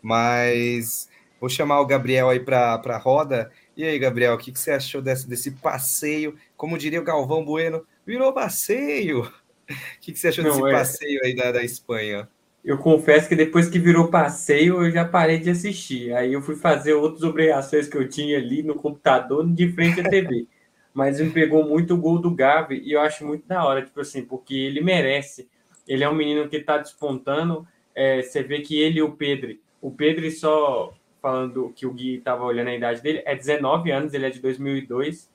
Mas 0.02 1.08
vou 1.40 1.50
chamar 1.50 1.80
o 1.80 1.88
Gabriel 1.88 2.30
aí 2.30 2.42
para 2.42 2.74
a 2.84 2.98
roda. 2.98 3.50
E 3.78 3.86
aí, 3.86 3.98
Gabriel, 3.98 4.34
o 4.34 4.38
que, 4.38 4.52
que 4.52 4.60
você 4.60 4.72
achou 4.72 5.02
desse, 5.02 5.30
desse 5.30 5.52
passeio? 5.52 6.36
Como 6.58 6.78
diria 6.78 7.00
o 7.00 7.06
Galvão 7.06 7.46
Bueno, 7.46 7.86
virou 8.12 8.34
passeio. 8.34 9.22
O 9.22 10.00
que, 10.02 10.12
que 10.12 10.20
você 10.20 10.28
achou 10.28 10.44
Não, 10.44 10.52
desse 10.52 10.68
é... 10.68 10.72
passeio 10.72 11.20
aí 11.24 11.34
da, 11.34 11.52
da 11.52 11.64
Espanha? 11.64 12.28
Eu 12.64 12.78
confesso 12.78 13.28
que 13.28 13.36
depois 13.36 13.70
que 13.70 13.80
virou 13.80 14.10
passeio, 14.10 14.84
eu 14.84 14.92
já 14.92 15.06
parei 15.06 15.40
de 15.40 15.50
assistir. 15.50 16.14
Aí 16.14 16.34
eu 16.34 16.42
fui 16.42 16.56
fazer 16.56 16.94
outras 16.94 17.24
obrigações 17.24 17.88
que 17.88 17.98
eu 17.98 18.08
tinha 18.08 18.38
ali 18.38 18.62
no 18.62 18.76
computador, 18.76 19.48
de 19.48 19.72
frente 19.72 20.02
à 20.02 20.10
TV. 20.10 20.46
Mas 20.94 21.22
me 21.22 21.30
pegou 21.30 21.66
muito 21.66 21.94
o 21.94 21.98
gol 21.98 22.20
do 22.20 22.36
Gavi 22.36 22.82
e 22.84 22.92
eu 22.92 23.00
acho 23.00 23.26
muito 23.26 23.48
da 23.48 23.64
hora, 23.64 23.82
tipo 23.82 24.02
assim, 24.02 24.26
porque 24.26 24.54
ele 24.54 24.82
merece. 24.82 25.48
Ele 25.88 26.04
é 26.04 26.10
um 26.10 26.14
menino 26.14 26.50
que 26.50 26.58
está 26.58 26.78
despontando. 26.78 27.66
É, 27.96 28.22
você 28.22 28.44
vê 28.44 28.60
que 28.60 28.78
ele 28.78 29.00
e 29.00 29.02
o 29.02 29.14
Pedro, 29.14 29.58
o 29.82 29.90
Pedro 29.90 30.30
só 30.32 30.94
falando 31.22 31.72
que 31.74 31.86
o 31.86 31.94
Gui 31.94 32.18
estava 32.18 32.44
olhando 32.44 32.68
a 32.68 32.76
idade 32.76 33.02
dele, 33.02 33.22
é 33.26 33.36
19 33.36 33.90
anos, 33.90 34.14
ele 34.14 34.26
é 34.26 34.30
de 34.30 34.42
2002. 34.42 35.30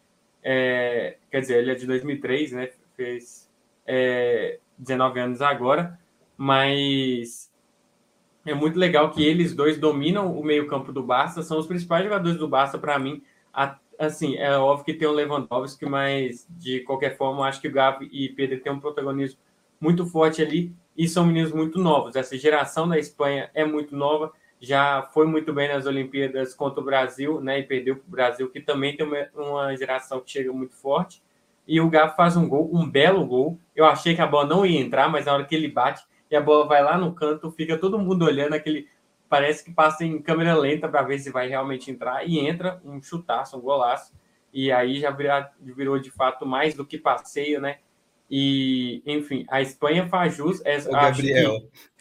É, 0.48 1.16
quer 1.28 1.40
dizer, 1.40 1.58
ele 1.58 1.72
é 1.72 1.74
de 1.74 1.86
2003, 1.86 2.52
né? 2.52 2.70
Fez 2.96 3.50
é, 3.84 4.60
19 4.78 5.18
anos 5.18 5.42
agora 5.42 5.98
mas 6.36 7.50
é 8.44 8.54
muito 8.54 8.78
legal 8.78 9.10
que 9.10 9.24
eles 9.24 9.54
dois 9.54 9.78
dominam 9.78 10.38
o 10.38 10.44
meio-campo 10.44 10.92
do 10.92 11.02
Barça, 11.02 11.42
são 11.42 11.58
os 11.58 11.66
principais 11.66 12.04
jogadores 12.04 12.38
do 12.38 12.48
Barça 12.48 12.78
para 12.78 12.98
mim. 12.98 13.22
Assim, 13.98 14.36
é 14.36 14.56
óbvio 14.58 14.84
que 14.84 14.94
tem 14.94 15.08
o 15.08 15.12
Lewandowski, 15.12 15.86
mas 15.86 16.46
de 16.50 16.80
qualquer 16.80 17.16
forma, 17.16 17.46
acho 17.46 17.60
que 17.60 17.68
o 17.68 17.72
Gavi 17.72 18.08
e 18.12 18.28
Pedro 18.28 18.60
têm 18.60 18.72
um 18.72 18.80
protagonismo 18.80 19.40
muito 19.80 20.04
forte 20.06 20.42
ali 20.42 20.74
e 20.96 21.08
são 21.08 21.26
meninos 21.26 21.52
muito 21.52 21.78
novos. 21.78 22.14
Essa 22.14 22.36
geração 22.36 22.86
da 22.86 22.98
Espanha 22.98 23.50
é 23.54 23.64
muito 23.64 23.96
nova, 23.96 24.32
já 24.60 25.02
foi 25.12 25.26
muito 25.26 25.52
bem 25.52 25.68
nas 25.68 25.86
Olimpíadas 25.86 26.54
contra 26.54 26.80
o 26.80 26.84
Brasil, 26.84 27.40
né? 27.40 27.58
E 27.58 27.62
perdeu 27.62 27.96
para 27.96 28.06
o 28.06 28.10
Brasil, 28.10 28.50
que 28.50 28.60
também 28.60 28.96
tem 28.96 29.06
uma, 29.06 29.28
uma 29.34 29.76
geração 29.76 30.20
que 30.20 30.30
chega 30.30 30.52
muito 30.52 30.74
forte. 30.74 31.22
E 31.66 31.80
o 31.80 31.90
Gavi 31.90 32.14
faz 32.16 32.36
um 32.36 32.48
gol, 32.48 32.70
um 32.72 32.88
belo 32.88 33.26
gol. 33.26 33.58
Eu 33.74 33.84
achei 33.84 34.14
que 34.14 34.20
a 34.20 34.26
bola 34.26 34.46
não 34.46 34.64
ia 34.64 34.80
entrar, 34.80 35.08
mas 35.08 35.26
na 35.26 35.34
hora 35.34 35.44
que 35.44 35.54
ele 35.54 35.68
bate, 35.68 36.04
e 36.30 36.36
a 36.36 36.40
bola 36.40 36.66
vai 36.66 36.82
lá 36.82 36.96
no 36.96 37.12
canto, 37.12 37.50
fica 37.50 37.76
todo 37.76 37.98
mundo 37.98 38.24
olhando 38.24 38.54
aquele. 38.54 38.88
Parece 39.28 39.64
que 39.64 39.72
passa 39.72 40.04
em 40.04 40.22
câmera 40.22 40.54
lenta 40.54 40.88
para 40.88 41.02
ver 41.02 41.18
se 41.18 41.30
vai 41.30 41.48
realmente 41.48 41.90
entrar 41.90 42.26
e 42.26 42.38
entra 42.38 42.80
um 42.84 43.02
chutaço, 43.02 43.56
um 43.56 43.60
golaço. 43.60 44.12
E 44.52 44.70
aí 44.70 45.00
já 45.00 45.10
virou, 45.10 45.44
virou 45.60 45.98
de 45.98 46.10
fato 46.10 46.46
mais 46.46 46.74
do 46.74 46.86
que 46.86 46.96
passeio, 46.96 47.60
né? 47.60 47.78
E, 48.30 49.02
enfim, 49.04 49.44
a 49.48 49.60
Espanha 49.60 50.08
faz 50.08 50.36
jus. 50.36 50.64
É, 50.64 50.78
o 50.78 50.92
Gabriel, 50.92 51.60
que... 51.60 51.95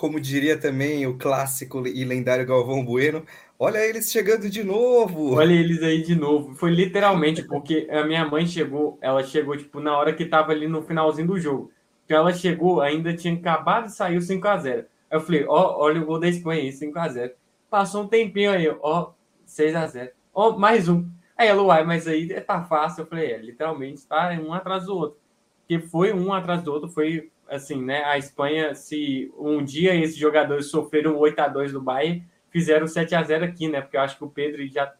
como 0.00 0.18
diria 0.18 0.58
também 0.58 1.06
o 1.06 1.18
clássico 1.18 1.86
e 1.86 2.04
lendário 2.06 2.46
Galvão 2.46 2.82
Bueno, 2.82 3.22
olha 3.58 3.78
eles 3.86 4.10
chegando 4.10 4.48
de 4.48 4.64
novo. 4.64 5.34
Olha 5.34 5.52
eles 5.52 5.82
aí 5.82 6.02
de 6.02 6.14
novo. 6.14 6.54
Foi 6.54 6.70
literalmente 6.70 7.42
porque 7.42 7.86
a 7.90 8.02
minha 8.04 8.26
mãe 8.26 8.46
chegou, 8.46 8.98
ela 9.02 9.22
chegou 9.22 9.54
tipo 9.58 9.78
na 9.78 9.96
hora 9.98 10.14
que 10.14 10.24
tava 10.24 10.52
ali 10.52 10.66
no 10.66 10.80
finalzinho 10.80 11.28
do 11.28 11.38
jogo 11.38 11.70
que 12.10 12.14
ela 12.14 12.32
chegou, 12.32 12.80
ainda 12.80 13.14
tinha 13.14 13.32
acabado 13.32 13.84
de 13.84 13.92
sair 13.92 14.16
o 14.16 14.20
5x0. 14.20 14.78
Aí 14.78 14.84
eu 15.12 15.20
falei, 15.20 15.44
ó, 15.46 15.78
olha 15.78 16.02
o 16.02 16.06
gol 16.06 16.18
da 16.18 16.26
Espanha 16.26 16.60
aí, 16.60 16.70
5x0. 16.70 17.30
Passou 17.70 18.02
um 18.02 18.08
tempinho 18.08 18.50
aí, 18.50 18.68
ó, 18.82 19.12
6x0. 19.46 20.10
Ó, 20.34 20.58
mais 20.58 20.88
um. 20.88 21.08
Aí 21.36 21.46
ela, 21.46 21.62
uai, 21.62 21.84
mas 21.84 22.08
aí 22.08 22.28
tá 22.40 22.64
fácil. 22.64 23.02
Eu 23.02 23.06
falei, 23.06 23.30
é, 23.30 23.38
literalmente, 23.38 24.04
tá 24.08 24.30
um 24.44 24.52
atrás 24.52 24.86
do 24.86 24.96
outro. 24.96 25.20
Que 25.68 25.78
foi 25.78 26.12
um 26.12 26.32
atrás 26.32 26.64
do 26.64 26.72
outro, 26.72 26.88
foi 26.88 27.30
assim, 27.50 27.82
né? 27.82 28.04
A 28.04 28.16
Espanha, 28.16 28.74
se 28.74 29.32
um 29.36 29.62
dia 29.62 29.94
esses 29.94 30.16
jogadores 30.16 30.66
sofreram 30.66 31.18
8x2 31.18 31.72
do 31.72 31.82
Bayern, 31.82 32.24
fizeram 32.50 32.86
7x0 32.86 33.42
aqui, 33.42 33.68
né? 33.68 33.80
Porque 33.80 33.96
eu 33.96 34.00
acho 34.00 34.16
que 34.16 34.24
o 34.24 34.30
Pedro 34.30 34.66
já. 34.66 34.92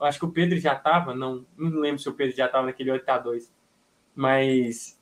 Acho 0.00 0.18
que 0.18 0.24
o 0.24 0.32
Pedro 0.32 0.58
já 0.58 0.74
tava, 0.74 1.14
não, 1.14 1.46
não 1.56 1.78
lembro 1.78 2.00
se 2.00 2.08
o 2.08 2.12
Pedro 2.12 2.36
já 2.36 2.48
tava 2.48 2.66
naquele 2.66 2.90
8x2. 2.90 3.50
Mas 4.14 4.98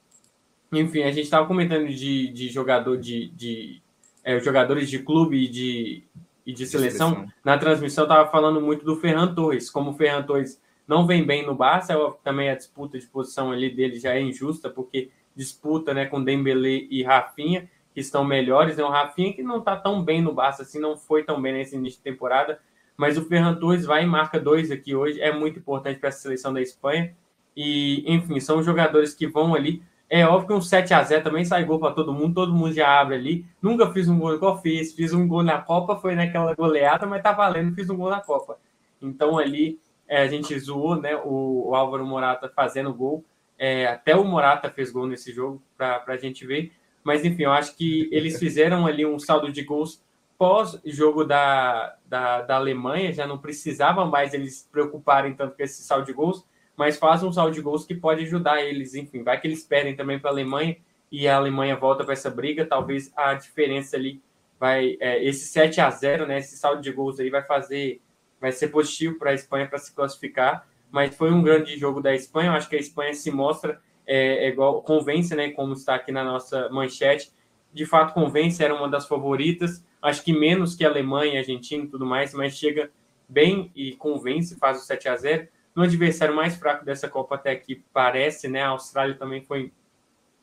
enfim, 0.73 1.03
a 1.03 1.11
gente 1.11 1.25
estava 1.25 1.47
comentando 1.47 1.89
de, 1.89 2.29
de 2.29 2.49
jogador 2.49 2.97
de, 2.97 3.29
de 3.31 3.83
é, 4.23 4.39
jogadores 4.39 4.89
de 4.89 5.01
clube 5.01 5.45
e 5.45 5.49
de, 5.49 6.05
e 6.47 6.53
de 6.53 6.67
seleção. 6.67 7.11
seleção. 7.11 7.33
Na 7.45 7.59
transmissão 7.59 8.05
estava 8.05 8.31
falando 8.31 8.61
muito 8.61 8.85
do 8.85 8.97
Ferran 8.97 9.35
Torres, 9.35 9.69
como 9.69 9.91
o 9.91 9.95
Ferran 9.95 10.23
Torres 10.23 10.61
não 10.87 11.07
vem 11.07 11.25
bem 11.25 11.45
no 11.45 11.55
Barça, 11.55 11.97
também 12.23 12.51
a 12.51 12.55
disputa 12.55 12.99
de 12.99 13.07
posição 13.07 13.51
ali 13.51 13.71
dele 13.71 13.99
já 13.99 14.15
é 14.15 14.21
injusta, 14.21 14.69
porque 14.71 15.11
disputa 15.41 15.95
né, 15.95 16.07
com 16.07 16.23
Dembele 16.23 16.87
e 16.91 17.03
Rafinha, 17.03 17.69
que 17.95 18.01
estão 18.01 18.25
melhores. 18.25 18.79
É 18.79 18.85
um 18.85 18.91
Rafinha 18.91 19.33
que 19.33 19.43
não 19.43 19.59
está 19.59 19.77
tão 19.77 20.03
bem 20.03 20.21
no 20.21 20.35
Barça, 20.35 20.63
assim, 20.63 20.79
não 20.79 20.97
foi 20.97 21.25
tão 21.25 21.41
bem 21.41 21.53
nesse 21.53 21.77
início 21.77 21.99
de 21.99 22.05
temporada, 22.05 22.61
mas 22.97 23.17
o 23.17 23.25
Ferran 23.25 23.55
Torres 23.55 23.87
vai 23.87 24.05
e 24.05 24.07
marca 24.07 24.39
dois 24.39 24.71
aqui 24.71 24.95
hoje, 24.95 25.21
é 25.21 25.33
muito 25.33 25.59
importante 25.59 25.99
para 25.99 26.11
a 26.11 26.13
seleção 26.13 26.53
da 26.53 26.61
Espanha. 26.61 27.15
E, 27.57 28.05
enfim, 28.07 28.39
são 28.39 28.63
jogadores 28.63 29.15
que 29.15 29.27
vão 29.27 29.55
ali 29.55 29.83
é 30.13 30.27
óbvio 30.27 30.49
que 30.49 30.55
um 30.55 30.59
7x0 30.59 31.23
também 31.23 31.45
sai 31.45 31.65
gol 31.65 31.79
para 31.79 31.95
todo 31.95 32.13
mundo, 32.13 32.35
todo 32.35 32.53
mundo 32.53 32.73
já 32.73 33.01
abre 33.01 33.15
ali. 33.15 33.47
Nunca 33.63 33.93
fiz 33.93 34.09
um 34.09 34.19
gol 34.19 34.35
igual 34.35 34.61
fiz, 34.61 34.93
fiz 34.93 35.15
um 35.15 35.27
gol 35.29 35.45
na 35.45 35.63
Copa, 35.63 35.95
foi 35.95 36.17
naquela 36.17 36.53
goleada, 36.53 37.07
mas 37.07 37.23
tá 37.23 37.31
valendo, 37.31 37.77
fiz 37.77 37.89
um 37.89 37.97
gol 37.97 38.11
na 38.11 38.21
Copa. 38.21 38.59
Então 39.01 39.39
ali 39.39 39.79
é, 40.09 40.21
a 40.21 40.27
gente 40.27 40.59
zoou 40.59 40.97
né, 40.97 41.15
o, 41.15 41.69
o, 41.69 41.75
Álvaro 41.77 42.05
Morata 42.05 42.49
fazendo 42.49 42.93
gol. 42.93 43.25
É, 43.61 43.87
até 43.87 44.17
o 44.17 44.25
Morata 44.25 44.71
fez 44.71 44.91
gol 44.91 45.07
nesse 45.07 45.33
jogo 45.33 45.63
para 45.77 46.03
a 46.09 46.17
gente 46.17 46.47
ver. 46.47 46.73
Mas 47.05 47.25
enfim, 47.25 47.45
eu 47.45 47.53
acho 47.53 47.77
que 47.77 48.09
eles 48.11 48.39
fizeram 48.39 48.87
ali 48.87 49.07
um 49.07 49.19
saldo 49.19 49.53
de 49.53 49.63
gols 49.63 50.03
pós-jogo 50.37 51.23
da, 51.23 51.95
da, 52.07 52.41
da 52.41 52.57
Alemanha, 52.57 53.13
já 53.13 53.27
não 53.27 53.37
precisavam 53.37 54.07
mais 54.07 54.33
eles 54.33 54.61
se 54.61 54.69
preocuparem 54.69 55.35
tanto 55.35 55.55
com 55.55 55.63
esse 55.63 55.83
saldo 55.83 56.07
de 56.07 56.15
gols 56.15 56.47
mas 56.81 56.97
faz 56.97 57.23
um 57.23 57.31
saldo 57.31 57.55
de 57.55 57.61
gols 57.61 57.85
que 57.85 57.95
pode 57.95 58.25
ajudar 58.25 58.65
eles. 58.65 58.95
Enfim, 58.95 59.23
vai 59.23 59.39
que 59.39 59.47
eles 59.47 59.63
perdem 59.63 59.95
também 59.95 60.19
para 60.19 60.31
a 60.31 60.33
Alemanha 60.33 60.79
e 61.13 61.29
a 61.29 61.37
Alemanha 61.37 61.77
volta 61.77 62.05
para 62.05 62.15
essa 62.15 62.31
briga. 62.31 62.65
Talvez 62.65 63.13
a 63.15 63.35
diferença 63.35 63.99
ali 63.99 64.19
vai. 64.59 64.97
É, 64.99 65.23
esse 65.23 65.45
7 65.45 65.79
a 65.79 65.91
0 65.91 66.27
né? 66.27 66.39
Esse 66.39 66.57
saldo 66.57 66.81
de 66.81 66.91
gols 66.91 67.21
aí 67.21 67.29
vai 67.29 67.43
fazer. 67.43 68.01
Vai 68.41 68.51
ser 68.51 68.69
positivo 68.69 69.19
para 69.19 69.33
a 69.33 69.35
Espanha 69.35 69.69
para 69.69 69.79
se 69.79 69.95
classificar. 69.95 70.67
Mas 70.91 71.15
foi 71.15 71.33
um 71.33 71.43
grande 71.43 71.79
jogo 71.79 72.01
da 72.01 72.15
Espanha. 72.15 72.51
Eu 72.51 72.55
acho 72.55 72.69
que 72.69 72.77
a 72.77 72.81
Espanha 72.81 73.15
se 73.15 73.31
mostra 73.31 73.81
é, 74.07 74.47
é 74.47 74.49
igual, 74.49 74.83
convence, 74.83 75.35
né? 75.35 75.51
Como 75.51 75.73
está 75.73 75.95
aqui 75.95 76.11
na 76.11 76.25
nossa 76.25 76.69
manchete. 76.71 77.33
De 77.73 77.87
fato, 77.87 78.13
convence, 78.13 78.63
era 78.63 78.75
uma 78.75 78.89
das 78.89 79.07
favoritas. 79.07 79.85
Acho 80.03 80.25
que 80.25 80.33
menos 80.33 80.75
que 80.75 80.85
a 80.85 80.89
Alemanha, 80.89 81.39
Argentina 81.39 81.85
e 81.85 81.89
tudo 81.89 82.05
mais, 82.05 82.35
mas 82.35 82.55
chega 82.57 82.91
bem 83.29 83.71
e 83.77 83.95
convence, 83.95 84.59
faz 84.59 84.83
o 84.83 84.85
7 84.85 85.09
a 85.09 85.17
0 85.17 85.49
no 85.75 85.85
adversário 85.85 86.35
mais 86.35 86.57
fraco 86.57 86.85
dessa 86.85 87.09
Copa 87.09 87.37
até 87.37 87.53
aqui, 87.53 87.83
parece, 87.93 88.49
né? 88.49 88.63
A 88.63 88.69
Austrália 88.69 89.15
também 89.15 89.43
foi 89.43 89.73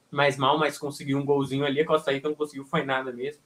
mais 0.10 0.38
mal, 0.38 0.58
mas 0.58 0.78
conseguiu 0.78 1.18
um 1.18 1.26
golzinho 1.26 1.66
ali. 1.66 1.82
A 1.82 1.86
Costa 1.86 2.12
Rica 2.12 2.30
não 2.30 2.36
conseguiu, 2.36 2.66
foi 2.66 2.84
nada 2.84 3.12
mesmo. 3.12 3.42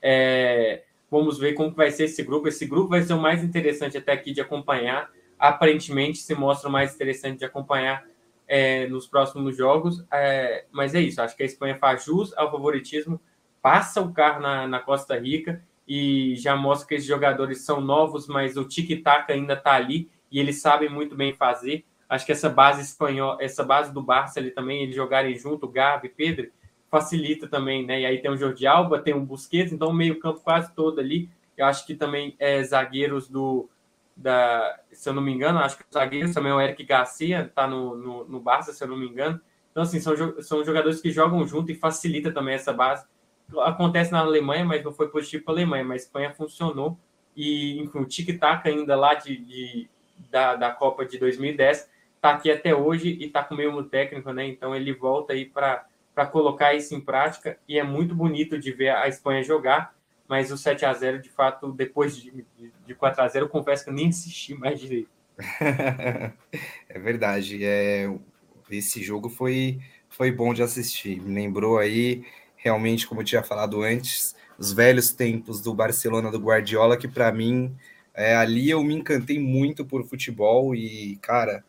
É, 0.00 0.84
vamos 1.10 1.38
ver 1.38 1.52
como 1.52 1.70
vai 1.72 1.90
ser 1.90 2.04
esse 2.04 2.22
grupo. 2.22 2.48
Esse 2.48 2.66
grupo 2.66 2.88
vai 2.88 3.02
ser 3.02 3.12
o 3.12 3.20
mais 3.20 3.44
interessante 3.44 3.98
até 3.98 4.12
aqui 4.12 4.32
de 4.32 4.40
acompanhar. 4.40 5.10
Aparentemente 5.38 6.18
se 6.18 6.34
mostra 6.34 6.68
mais 6.68 6.94
interessante 6.94 7.38
de 7.38 7.44
acompanhar 7.44 8.04
é, 8.46 8.86
nos 8.86 9.06
próximos 9.06 9.56
jogos. 9.56 10.04
É, 10.10 10.64
mas 10.72 10.94
é 10.94 11.00
isso, 11.00 11.20
acho 11.20 11.36
que 11.36 11.42
a 11.42 11.46
Espanha 11.46 11.76
faz 11.76 12.04
jus 12.04 12.36
ao 12.36 12.50
favoritismo, 12.50 13.20
passa 13.60 14.00
o 14.00 14.12
carro 14.12 14.40
na, 14.40 14.66
na 14.66 14.80
Costa 14.80 15.18
Rica 15.18 15.62
e 15.86 16.34
já 16.36 16.56
mostra 16.56 16.88
que 16.88 16.94
esses 16.94 17.06
jogadores 17.06 17.62
são 17.62 17.80
novos, 17.80 18.26
mas 18.26 18.56
o 18.56 18.64
tic-tac 18.64 19.30
ainda 19.32 19.54
está 19.54 19.74
ali 19.74 20.10
e 20.30 20.38
eles 20.38 20.60
sabem 20.60 20.88
muito 20.88 21.14
bem 21.14 21.32
fazer. 21.32 21.84
Acho 22.08 22.24
que 22.24 22.32
essa 22.32 22.48
base 22.48 22.82
espanhola, 22.82 23.36
essa 23.40 23.62
base 23.62 23.92
do 23.92 24.02
Barça 24.02 24.40
ali 24.40 24.50
também, 24.50 24.82
eles 24.82 24.94
jogarem 24.94 25.36
junto, 25.36 25.68
Gabi, 25.68 26.08
Pedro, 26.08 26.50
facilita 26.90 27.46
também, 27.46 27.84
né? 27.84 28.00
E 28.00 28.06
aí 28.06 28.18
tem 28.18 28.30
o 28.30 28.36
Jordi 28.36 28.66
Alba, 28.66 28.98
tem 28.98 29.14
o 29.14 29.20
Busquets, 29.20 29.72
então 29.72 29.88
o 29.88 29.94
meio-campo 29.94 30.40
quase 30.40 30.74
todo 30.74 31.00
ali. 31.00 31.28
Eu 31.56 31.66
acho 31.66 31.86
que 31.86 31.94
também 31.94 32.34
é 32.38 32.62
zagueiros 32.62 33.28
do 33.28 33.68
da, 34.18 34.78
se 34.90 35.08
eu 35.08 35.12
não 35.12 35.22
me 35.22 35.32
engano, 35.32 35.60
acho 35.60 35.76
que 35.76 35.84
os 35.84 35.94
zagueiros 35.94 36.34
também 36.34 36.52
o 36.52 36.60
Eric 36.60 36.84
Garcia 36.84 37.50
tá 37.54 37.68
no, 37.68 37.96
no, 37.96 38.24
no 38.24 38.40
Barça, 38.40 38.72
se 38.72 38.82
eu 38.82 38.88
não 38.88 38.96
me 38.96 39.08
engano. 39.08 39.40
Então, 39.70 39.84
assim, 39.84 40.00
são, 40.00 40.14
são 40.42 40.64
jogadores 40.64 41.00
que 41.00 41.12
jogam 41.12 41.46
junto 41.46 41.70
e 41.70 41.74
facilita 41.76 42.32
também 42.32 42.54
essa 42.54 42.72
base. 42.72 43.06
Acontece 43.60 44.10
na 44.10 44.18
Alemanha, 44.18 44.64
mas 44.64 44.82
não 44.82 44.92
foi 44.92 45.08
positivo 45.08 45.44
para 45.44 45.54
a 45.54 45.56
Alemanha, 45.56 45.84
mas 45.84 46.02
a 46.02 46.04
Espanha 46.04 46.34
funcionou. 46.34 46.98
E, 47.36 47.80
enfim, 47.80 48.00
o 48.00 48.04
tic-tac 48.04 48.68
ainda 48.68 48.96
lá 48.96 49.14
de, 49.14 49.36
de 49.36 49.88
da, 50.30 50.56
da 50.56 50.70
Copa 50.72 51.06
de 51.06 51.16
2010, 51.16 51.88
está 52.16 52.30
aqui 52.30 52.50
até 52.50 52.74
hoje 52.74 53.16
e 53.20 53.26
está 53.26 53.44
com 53.44 53.54
o 53.54 53.56
mesmo 53.56 53.84
técnico, 53.84 54.32
né? 54.32 54.46
Então 54.46 54.74
ele 54.74 54.92
volta 54.92 55.32
aí 55.32 55.44
para 55.44 55.86
colocar 56.32 56.74
isso 56.74 56.94
em 56.94 57.00
prática 57.00 57.56
e 57.68 57.78
é 57.78 57.84
muito 57.84 58.14
bonito 58.14 58.58
de 58.58 58.72
ver 58.72 58.90
a 58.90 59.06
Espanha 59.06 59.44
jogar, 59.44 59.94
mas 60.28 60.52
o 60.52 60.58
7 60.58 60.84
a 60.84 60.92
0 60.92 61.22
de 61.22 61.30
fato, 61.30 61.72
depois 61.72 62.16
de, 62.16 62.44
de 62.86 62.94
4 62.94 63.22
a 63.22 63.28
0 63.28 63.46
eu 63.46 63.48
confesso 63.48 63.82
que 63.82 63.90
eu 63.90 63.94
nem 63.94 64.10
assisti 64.10 64.54
mais 64.54 64.78
direito. 64.78 65.08
é 66.88 66.98
verdade. 66.98 67.64
É, 67.64 68.12
esse 68.70 69.02
jogo 69.02 69.30
foi, 69.30 69.80
foi 70.08 70.30
bom 70.30 70.52
de 70.52 70.62
assistir. 70.62 71.20
Me 71.20 71.34
lembrou 71.34 71.78
aí, 71.78 72.24
realmente, 72.56 73.06
como 73.06 73.22
eu 73.22 73.24
tinha 73.24 73.42
falado 73.42 73.82
antes, 73.82 74.36
os 74.58 74.72
velhos 74.72 75.12
tempos 75.12 75.62
do 75.62 75.72
Barcelona 75.72 76.30
do 76.30 76.38
Guardiola, 76.38 76.96
que 76.96 77.08
para 77.08 77.32
mim 77.32 77.74
é, 78.12 78.34
ali 78.34 78.68
eu 78.68 78.82
me 78.82 78.94
encantei 78.94 79.38
muito 79.38 79.84
por 79.86 80.04
futebol 80.04 80.74
e, 80.74 81.16
cara, 81.22 81.64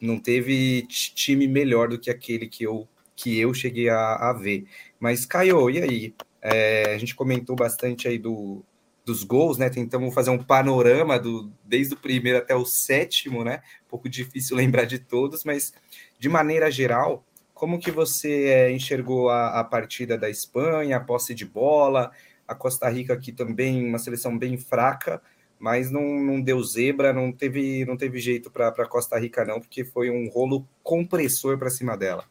não 0.00 0.18
teve 0.18 0.86
time 0.88 1.46
melhor 1.46 1.88
do 1.88 1.98
que 1.98 2.10
aquele 2.10 2.46
que 2.46 2.64
eu, 2.64 2.88
que 3.14 3.38
eu 3.38 3.52
cheguei 3.52 3.90
a, 3.90 4.30
a 4.30 4.32
ver. 4.32 4.66
Mas, 4.98 5.26
Caio, 5.26 5.68
e 5.68 5.82
aí? 5.82 6.14
É, 6.42 6.94
a 6.94 6.98
gente 6.98 7.14
comentou 7.14 7.54
bastante 7.54 8.08
aí 8.08 8.18
do, 8.18 8.64
dos 9.04 9.22
gols, 9.24 9.58
né? 9.58 9.68
Tentamos 9.68 10.14
fazer 10.14 10.30
um 10.30 10.42
panorama 10.42 11.18
do, 11.18 11.52
desde 11.64 11.94
o 11.94 11.96
primeiro 11.96 12.38
até 12.38 12.54
o 12.54 12.64
sétimo, 12.64 13.44
né? 13.44 13.62
Um 13.86 13.88
pouco 13.88 14.08
difícil 14.08 14.56
lembrar 14.56 14.84
de 14.84 14.98
todos, 14.98 15.44
mas 15.44 15.72
de 16.18 16.28
maneira 16.28 16.70
geral, 16.70 17.24
como 17.52 17.78
que 17.78 17.90
você 17.90 18.44
é, 18.44 18.72
enxergou 18.72 19.28
a, 19.28 19.60
a, 19.60 19.64
partida 19.64 20.16
da 20.16 20.30
Espanha, 20.30 20.96
a 20.96 21.00
posse 21.00 21.34
de 21.34 21.44
bola, 21.44 22.10
a 22.46 22.54
Costa 22.54 22.88
Rica 22.88 23.12
aqui 23.12 23.32
também, 23.32 23.86
uma 23.86 23.98
seleção 23.98 24.38
bem 24.38 24.56
fraca, 24.56 25.20
mas 25.58 25.90
não, 25.90 26.02
não 26.20 26.40
deu 26.40 26.62
zebra, 26.62 27.12
não 27.12 27.30
teve, 27.30 27.84
não 27.84 27.96
teve 27.96 28.18
jeito 28.18 28.50
para 28.50 28.86
Costa 28.86 29.18
Rica, 29.18 29.44
não, 29.44 29.60
porque 29.60 29.84
foi 29.84 30.10
um 30.10 30.28
rolo 30.30 30.66
compressor 30.82 31.58
para 31.58 31.68
cima 31.68 31.96
dela. 31.98 32.24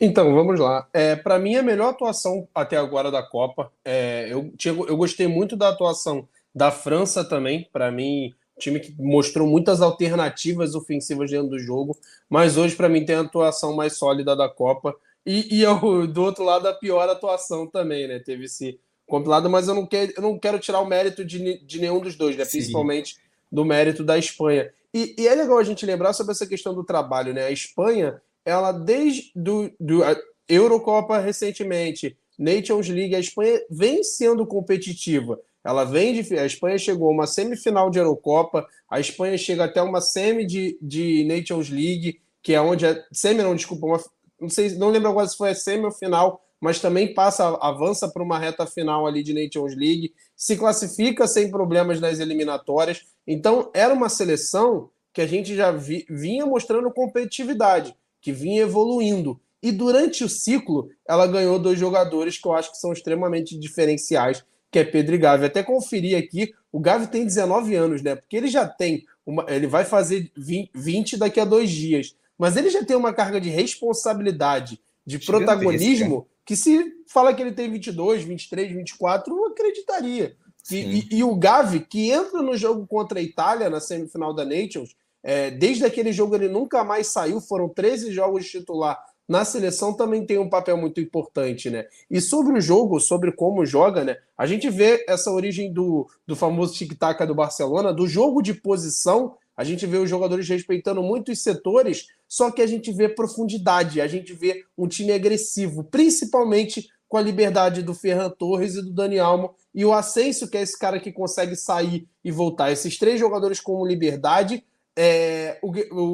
Então, 0.00 0.32
vamos 0.34 0.60
lá. 0.60 0.86
É, 0.92 1.16
Para 1.16 1.38
mim, 1.38 1.56
a 1.56 1.62
melhor 1.62 1.90
atuação 1.90 2.46
até 2.54 2.76
agora 2.76 3.10
da 3.10 3.22
Copa. 3.22 3.72
É, 3.84 4.28
eu, 4.30 4.52
tinha, 4.56 4.72
eu 4.72 4.96
gostei 4.96 5.26
muito 5.26 5.56
da 5.56 5.68
atuação 5.68 6.28
da 6.54 6.70
França 6.70 7.24
também. 7.24 7.68
Para 7.72 7.90
mim, 7.90 8.32
time 8.58 8.80
que 8.80 8.94
mostrou 8.98 9.46
muitas 9.48 9.80
alternativas 9.80 10.74
ofensivas 10.74 11.30
dentro 11.30 11.48
do 11.48 11.58
jogo. 11.58 11.96
Mas 12.28 12.56
hoje, 12.56 12.76
para 12.76 12.88
mim, 12.88 13.04
tem 13.04 13.16
a 13.16 13.20
atuação 13.20 13.74
mais 13.74 13.96
sólida 13.96 14.36
da 14.36 14.48
Copa. 14.48 14.94
E, 15.26 15.56
e 15.56 15.62
eu, 15.62 16.06
do 16.06 16.22
outro 16.22 16.44
lado, 16.44 16.68
a 16.68 16.72
pior 16.72 17.08
atuação 17.08 17.66
também, 17.66 18.06
né? 18.06 18.18
Teve 18.18 18.44
esse 18.44 18.78
compilado, 19.06 19.48
mas 19.48 19.66
eu 19.66 19.74
não 19.74 19.86
quero, 19.86 20.12
eu 20.16 20.22
não 20.22 20.38
quero 20.38 20.58
tirar 20.58 20.80
o 20.80 20.86
mérito 20.86 21.24
de, 21.24 21.58
de 21.64 21.80
nenhum 21.80 21.98
dos 21.98 22.14
dois, 22.14 22.36
né? 22.36 22.44
Principalmente 22.44 23.16
do 23.50 23.64
mérito 23.64 24.04
da 24.04 24.18
Espanha. 24.18 24.70
E, 24.92 25.14
e, 25.18 25.26
é 25.26 25.34
legal 25.34 25.58
a 25.58 25.64
gente 25.64 25.84
lembrar 25.84 26.12
sobre 26.12 26.32
essa 26.32 26.46
questão 26.46 26.74
do 26.74 26.84
trabalho, 26.84 27.34
né? 27.34 27.46
A 27.46 27.50
Espanha 27.50 28.20
ela 28.48 28.72
desde 28.72 29.30
do, 29.36 29.70
do 29.78 30.02
Eurocopa 30.48 31.18
recentemente, 31.18 32.16
Nations 32.38 32.88
League, 32.88 33.14
a 33.14 33.20
Espanha 33.20 33.60
vem 33.70 34.02
sendo 34.02 34.46
competitiva. 34.46 35.38
Ela 35.62 35.84
vem 35.84 36.14
de, 36.14 36.38
a 36.38 36.46
Espanha 36.46 36.78
chegou 36.78 37.08
a 37.08 37.12
uma 37.12 37.26
semifinal 37.26 37.90
de 37.90 37.98
Eurocopa, 37.98 38.66
a 38.88 38.98
Espanha 38.98 39.36
chega 39.36 39.64
até 39.64 39.82
uma 39.82 40.00
semi 40.00 40.46
de, 40.46 40.78
de 40.80 41.24
Nations 41.24 41.68
League, 41.68 42.20
que 42.42 42.54
é 42.54 42.60
onde 42.60 42.86
a 42.86 43.04
semi 43.12 43.42
não, 43.42 43.54
desculpa, 43.54 43.86
uma, 43.86 44.00
não 44.40 44.48
sei, 44.48 44.70
não 44.76 44.88
lembro 44.88 45.10
agora 45.10 45.28
se 45.28 45.36
foi 45.36 45.50
a 45.50 45.54
semi 45.54 45.84
ou 45.84 45.92
final, 45.92 46.42
mas 46.58 46.80
também 46.80 47.12
passa, 47.12 47.48
avança 47.60 48.08
para 48.08 48.22
uma 48.22 48.38
reta 48.38 48.66
final 48.66 49.06
ali 49.06 49.22
de 49.22 49.34
Nations 49.34 49.76
League, 49.76 50.14
se 50.34 50.56
classifica 50.56 51.26
sem 51.26 51.50
problemas 51.50 52.00
nas 52.00 52.18
eliminatórias. 52.18 53.04
Então, 53.26 53.70
era 53.74 53.92
uma 53.92 54.08
seleção 54.08 54.88
que 55.12 55.20
a 55.20 55.26
gente 55.26 55.54
já 55.54 55.70
vi, 55.70 56.06
vinha 56.08 56.46
mostrando 56.46 56.90
competitividade 56.90 57.94
que 58.20 58.32
vinha 58.32 58.62
evoluindo. 58.62 59.40
E 59.62 59.72
durante 59.72 60.22
o 60.22 60.28
ciclo, 60.28 60.90
ela 61.06 61.26
ganhou 61.26 61.58
dois 61.58 61.78
jogadores 61.78 62.38
que 62.38 62.46
eu 62.46 62.52
acho 62.52 62.70
que 62.70 62.78
são 62.78 62.92
extremamente 62.92 63.58
diferenciais, 63.58 64.44
que 64.70 64.78
é 64.78 64.84
Pedro 64.84 65.14
e 65.14 65.18
Gavi. 65.18 65.46
Até 65.46 65.62
conferi 65.62 66.14
aqui, 66.14 66.54
o 66.70 66.78
Gavi 66.78 67.08
tem 67.08 67.24
19 67.24 67.74
anos, 67.74 68.02
né? 68.02 68.14
Porque 68.14 68.36
ele 68.36 68.48
já 68.48 68.66
tem, 68.66 69.04
uma, 69.26 69.44
ele 69.48 69.66
vai 69.66 69.84
fazer 69.84 70.30
20 70.36 71.16
daqui 71.16 71.40
a 71.40 71.44
dois 71.44 71.70
dias, 71.70 72.14
mas 72.38 72.56
ele 72.56 72.70
já 72.70 72.84
tem 72.84 72.96
uma 72.96 73.12
carga 73.12 73.40
de 73.40 73.48
responsabilidade, 73.48 74.80
de 75.04 75.18
protagonismo, 75.18 76.26
que 76.44 76.54
se 76.54 76.94
fala 77.06 77.34
que 77.34 77.42
ele 77.42 77.52
tem 77.52 77.70
22, 77.70 78.22
23, 78.22 78.72
24, 78.72 79.34
eu 79.34 79.46
acreditaria. 79.46 80.36
E, 80.70 80.76
e, 80.76 81.08
e, 81.18 81.24
o 81.24 81.34
Gavi, 81.34 81.80
que 81.80 82.10
entra 82.10 82.42
no 82.42 82.56
jogo 82.56 82.86
contra 82.86 83.18
a 83.18 83.22
Itália 83.22 83.70
na 83.70 83.80
semifinal 83.80 84.34
da 84.34 84.44
Nations, 84.44 84.94
é, 85.28 85.50
desde 85.50 85.84
aquele 85.84 86.12
jogo 86.12 86.34
ele 86.34 86.48
nunca 86.48 86.82
mais 86.82 87.08
saiu, 87.08 87.40
foram 87.40 87.68
13 87.68 88.12
jogos 88.12 88.44
de 88.44 88.50
titular 88.50 88.98
na 89.28 89.44
seleção 89.44 89.92
também 89.92 90.24
tem 90.24 90.38
um 90.38 90.48
papel 90.48 90.78
muito 90.78 91.00
importante, 91.02 91.68
né? 91.68 91.86
E 92.10 92.18
sobre 92.18 92.56
o 92.56 92.60
jogo, 92.60 92.98
sobre 92.98 93.30
como 93.30 93.66
joga, 93.66 94.02
né? 94.02 94.16
A 94.38 94.46
gente 94.46 94.70
vê 94.70 95.04
essa 95.06 95.30
origem 95.30 95.70
do, 95.70 96.08
do 96.26 96.34
famoso 96.34 96.72
tic-tac 96.72 97.26
do 97.26 97.34
Barcelona, 97.34 97.92
do 97.92 98.08
jogo 98.08 98.40
de 98.40 98.54
posição, 98.54 99.36
a 99.54 99.64
gente 99.64 99.84
vê 99.84 99.98
os 99.98 100.08
jogadores 100.08 100.48
respeitando 100.48 101.02
muito 101.02 101.30
os 101.30 101.42
setores, 101.42 102.06
só 102.26 102.50
que 102.50 102.62
a 102.62 102.66
gente 102.66 102.90
vê 102.90 103.06
profundidade, 103.06 104.00
a 104.00 104.06
gente 104.06 104.32
vê 104.32 104.64
um 104.78 104.88
time 104.88 105.12
agressivo, 105.12 105.84
principalmente 105.84 106.88
com 107.06 107.18
a 107.18 107.22
liberdade 107.22 107.82
do 107.82 107.92
Ferran 107.92 108.30
Torres 108.30 108.76
e 108.76 108.82
do 108.82 108.92
Dani 108.92 109.18
Almo, 109.18 109.54
e 109.74 109.84
o 109.84 109.92
Ascenso, 109.92 110.48
que 110.48 110.56
é 110.56 110.62
esse 110.62 110.78
cara 110.78 111.00
que 111.00 111.12
consegue 111.12 111.56
sair 111.56 112.06
e 112.24 112.30
voltar. 112.30 112.70
Esses 112.70 112.96
três 112.96 113.20
jogadores 113.20 113.60
com 113.60 113.84
liberdade 113.84 114.64
é, 115.00 115.60
o, 115.62 115.70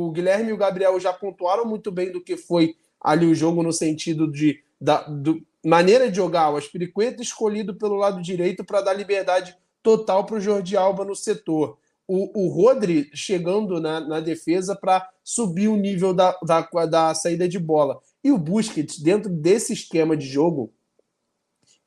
o, 0.07 0.11
Guilherme 0.11 0.51
e 0.51 0.53
o 0.53 0.59
Gabriel 0.59 1.01
já 1.01 1.11
pontuaram 1.11 1.65
muito 1.65 1.91
bem 1.91 2.13
do 2.13 2.21
que 2.21 2.37
foi 2.37 2.77
ali 3.01 3.25
o 3.25 3.35
jogo 3.35 3.63
no 3.63 3.73
sentido 3.73 4.31
de 4.31 4.63
da 4.79 5.01
do, 5.05 5.43
maneira 5.65 6.11
de 6.11 6.17
jogar. 6.17 6.51
O 6.51 6.59
Aspiricueta 6.59 7.23
escolhido 7.23 7.75
pelo 7.75 7.97
lado 7.97 8.21
direito 8.21 8.63
para 8.63 8.83
dar 8.83 8.93
liberdade 8.93 9.57
total 9.83 10.27
para 10.27 10.37
o 10.37 10.41
Jordi 10.41 10.77
Alba 10.77 11.03
no 11.03 11.15
setor. 11.15 11.79
O, 12.07 12.45
o 12.45 12.49
Rodri 12.49 13.09
chegando 13.15 13.81
na, 13.81 14.01
na 14.01 14.21
defesa 14.21 14.77
para 14.77 15.09
subir 15.23 15.69
o 15.69 15.77
nível 15.77 16.13
da, 16.13 16.39
da, 16.45 16.69
da 16.85 17.15
saída 17.15 17.49
de 17.49 17.59
bola. 17.59 17.99
E 18.23 18.31
o 18.31 18.37
Busquets, 18.37 18.99
dentro 18.99 19.31
desse 19.31 19.73
esquema 19.73 20.15
de 20.15 20.27
jogo, 20.27 20.71